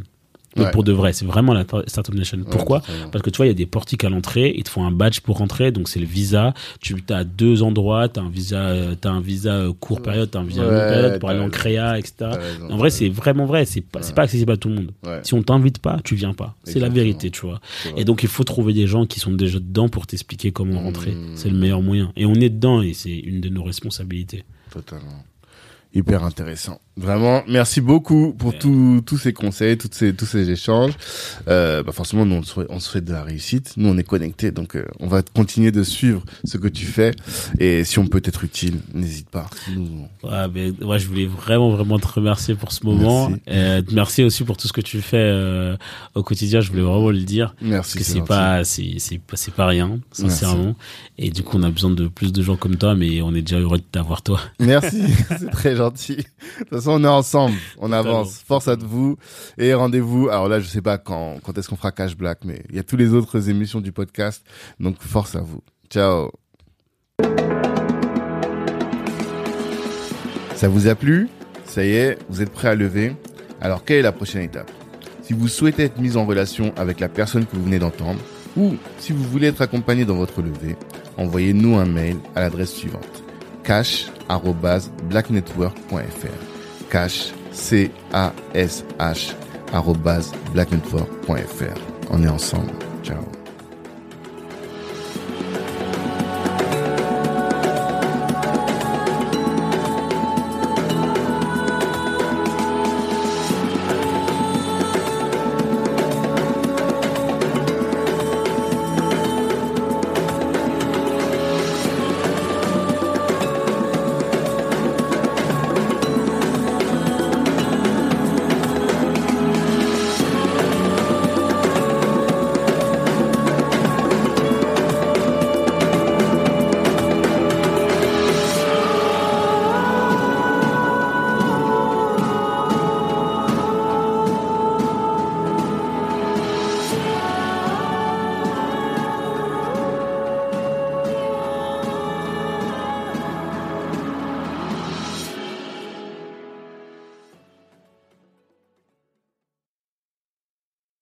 Ouais. 0.56 0.70
pour 0.70 0.84
de 0.84 0.92
vrai, 0.92 1.12
c'est 1.12 1.24
vraiment 1.24 1.52
la 1.54 1.64
Startup 1.86 2.14
Nation. 2.14 2.38
Pourquoi 2.50 2.82
parce 3.10 3.22
que 3.22 3.30
tu 3.30 3.38
vois, 3.38 3.46
il 3.46 3.50
y 3.50 3.52
a 3.52 3.54
des 3.54 3.66
portiques 3.66 4.04
à 4.04 4.08
l'entrée, 4.08 4.52
ils 4.56 4.64
te 4.64 4.70
font 4.70 4.84
un 4.84 4.90
badge 4.90 5.20
pour 5.20 5.38
rentrer, 5.38 5.70
donc 5.70 5.88
c'est 5.88 6.00
le 6.00 6.06
visa. 6.06 6.54
Tu 6.80 6.96
as 7.10 7.24
deux 7.24 7.62
endroits, 7.62 8.08
tu 8.08 8.20
as 8.20 8.22
un 8.22 8.30
visa, 8.30 8.74
un 9.04 9.20
visa 9.20 9.66
court 9.80 10.02
période, 10.02 10.30
tu 10.30 10.38
as 10.38 10.40
un 10.40 10.44
visa 10.44 10.62
Ouais, 10.62 10.68
longue 10.68 10.88
période 10.88 11.20
pour 11.20 11.28
aller 11.30 11.40
en 11.40 11.50
créa, 11.50 11.98
etc. 11.98 12.30
En 12.70 12.76
vrai, 12.76 12.90
c'est 12.90 13.08
vraiment 13.08 13.46
vrai, 13.46 13.64
c'est 13.64 13.80
pas, 13.80 14.00
pas 14.14 14.22
accessible 14.22 14.52
à 14.52 14.56
tout 14.56 14.68
le 14.68 14.74
monde. 14.76 14.92
Si 15.22 15.34
on 15.34 15.42
t'invite 15.42 15.78
pas, 15.78 15.98
tu 16.02 16.14
viens 16.14 16.34
pas. 16.34 16.54
C'est 16.64 16.80
la 16.80 16.88
vérité, 16.88 17.30
tu 17.30 17.46
vois. 17.46 17.60
Et 17.96 18.04
donc, 18.04 18.22
il 18.22 18.28
faut 18.28 18.44
trouver 18.44 18.72
des 18.72 18.86
gens 18.86 19.06
qui 19.06 19.20
sont 19.20 19.32
déjà 19.32 19.58
dedans 19.58 19.88
pour 19.88 20.06
t'expliquer 20.06 20.52
comment 20.52 20.80
rentrer. 20.80 21.12
Mmh. 21.12 21.32
C'est 21.34 21.50
le 21.50 21.56
meilleur 21.56 21.82
moyen. 21.82 22.12
Et 22.16 22.26
on 22.26 22.34
est 22.34 22.50
dedans 22.50 22.82
et 22.82 22.94
c'est 22.94 23.16
une 23.16 23.40
de 23.40 23.48
nos 23.48 23.62
responsabilités. 23.62 24.44
Totalement. 24.70 25.24
Hyper 25.94 26.24
intéressant. 26.24 26.80
Vraiment, 26.96 27.42
merci 27.48 27.80
beaucoup 27.80 28.32
pour 28.34 28.50
Ouais. 28.50 28.58
tous 28.58 29.02
tous 29.06 29.16
ces 29.16 29.32
conseils, 29.32 29.78
tous 29.78 29.88
ces, 29.92 30.14
tous 30.14 30.26
ces 30.26 30.50
échanges. 30.50 30.92
Euh, 31.48 31.82
bah 31.82 31.92
forcément, 31.92 32.26
nous, 32.26 32.36
on, 32.36 32.42
souhaite, 32.42 32.66
on 32.70 32.80
souhaite 32.80 33.04
de 33.06 33.12
la 33.12 33.22
réussite. 33.24 33.72
Nous, 33.78 33.88
on 33.88 33.96
est 33.96 34.02
connectés, 34.04 34.50
donc 34.50 34.76
euh, 34.76 34.84
on 35.00 35.06
va 35.06 35.22
continuer 35.22 35.72
de 35.72 35.82
suivre 35.84 36.22
ce 36.44 36.58
que 36.58 36.68
tu 36.68 36.84
fais. 36.84 37.12
Et 37.58 37.84
si 37.84 37.98
on 37.98 38.06
peut 38.06 38.20
être 38.24 38.44
utile, 38.44 38.80
n'hésite 38.92 39.30
pas. 39.30 39.48
Nous, 39.74 40.06
Ouais, 40.22 40.48
mais, 40.52 40.70
ouais, 40.84 40.98
je 40.98 41.06
voulais 41.08 41.24
vraiment, 41.26 41.70
vraiment 41.70 41.98
te 41.98 42.06
remercier 42.06 42.54
pour 42.54 42.72
ce 42.72 42.84
moment. 42.84 43.30
Merci. 43.30 43.42
Euh, 43.48 43.82
merci 43.92 44.22
aussi 44.22 44.44
pour 44.44 44.56
tout 44.58 44.68
ce 44.68 44.72
que 44.74 44.82
tu 44.82 45.00
fais 45.00 45.76
au 46.14 46.22
quotidien. 46.22 46.60
Je 46.60 46.70
voulais 46.70 46.82
vraiment 46.82 47.10
le 47.10 47.20
dire. 47.22 47.54
merci. 47.62 47.94
Parce 47.94 47.94
que 47.94 48.04
c'est 48.04 48.18
gentil. 48.18 48.28
pas, 48.28 48.64
c'est, 48.64 48.94
c'est, 48.98 49.18
pas- 49.18 49.36
c'est 49.36 49.54
pas 49.54 49.66
rien, 49.66 49.98
sincèrement. 50.12 50.76
Et 51.16 51.30
du 51.30 51.42
coup, 51.42 51.56
on 51.58 51.62
a 51.62 51.70
besoin 51.70 51.90
de 51.90 52.06
plus 52.08 52.32
de 52.32 52.42
gens 52.42 52.56
comme 52.56 52.76
toi, 52.76 52.94
mais 52.94 53.22
on 53.22 53.34
est 53.34 53.40
déjà 53.42 53.58
heureux 53.58 53.78
de 53.78 53.84
t'avoir 53.90 54.20
toi. 54.22 54.40
Merci, 54.60 55.02
c'est 55.38 55.50
très 55.50 55.74
gentil. 55.74 56.18
Façon, 56.82 57.00
on 57.00 57.04
est 57.04 57.06
ensemble, 57.06 57.54
on 57.78 57.92
avance. 57.92 58.42
Force 58.44 58.66
à 58.66 58.74
vous 58.74 59.16
et 59.56 59.72
rendez-vous. 59.72 60.28
Alors 60.30 60.48
là, 60.48 60.58
je 60.58 60.66
sais 60.66 60.82
pas 60.82 60.98
quand, 60.98 61.36
quand 61.44 61.56
est-ce 61.56 61.68
qu'on 61.68 61.76
fera 61.76 61.92
Cash 61.92 62.16
Black, 62.16 62.40
mais 62.44 62.64
il 62.70 62.76
y 62.76 62.80
a 62.80 62.82
tous 62.82 62.96
les 62.96 63.14
autres 63.14 63.48
émissions 63.48 63.80
du 63.80 63.92
podcast. 63.92 64.44
Donc 64.80 65.00
force 65.00 65.36
à 65.36 65.42
vous. 65.42 65.60
Ciao. 65.90 66.32
Ça 70.56 70.68
vous 70.68 70.88
a 70.88 70.96
plu? 70.96 71.28
Ça 71.64 71.84
y 71.84 71.92
est, 71.92 72.18
vous 72.28 72.42
êtes 72.42 72.50
prêt 72.50 72.66
à 72.66 72.74
lever? 72.74 73.14
Alors 73.60 73.84
quelle 73.84 73.98
est 73.98 74.02
la 74.02 74.10
prochaine 74.10 74.42
étape? 74.42 74.72
Si 75.22 75.34
vous 75.34 75.46
souhaitez 75.46 75.84
être 75.84 76.00
mis 76.00 76.16
en 76.16 76.26
relation 76.26 76.72
avec 76.76 76.98
la 76.98 77.08
personne 77.08 77.46
que 77.46 77.54
vous 77.54 77.62
venez 77.62 77.78
d'entendre, 77.78 78.18
ou 78.56 78.74
si 78.98 79.12
vous 79.12 79.22
voulez 79.22 79.46
être 79.46 79.62
accompagné 79.62 80.04
dans 80.04 80.16
votre 80.16 80.42
levée, 80.42 80.74
envoyez-nous 81.16 81.76
un 81.76 81.86
mail 81.86 82.16
à 82.34 82.40
l'adresse 82.40 82.74
suivante 82.74 83.22
cash@blacknetwork.fr 83.62 86.51
cash 86.92 87.32
c 87.52 87.90
a 88.12 88.32
s 88.52 88.84
h 88.98 89.34
arobase 89.72 90.30
blacknetwork.fr 90.52 91.78
on 92.10 92.22
est 92.22 92.28
ensemble. 92.28 92.74
Ciao 93.02 93.41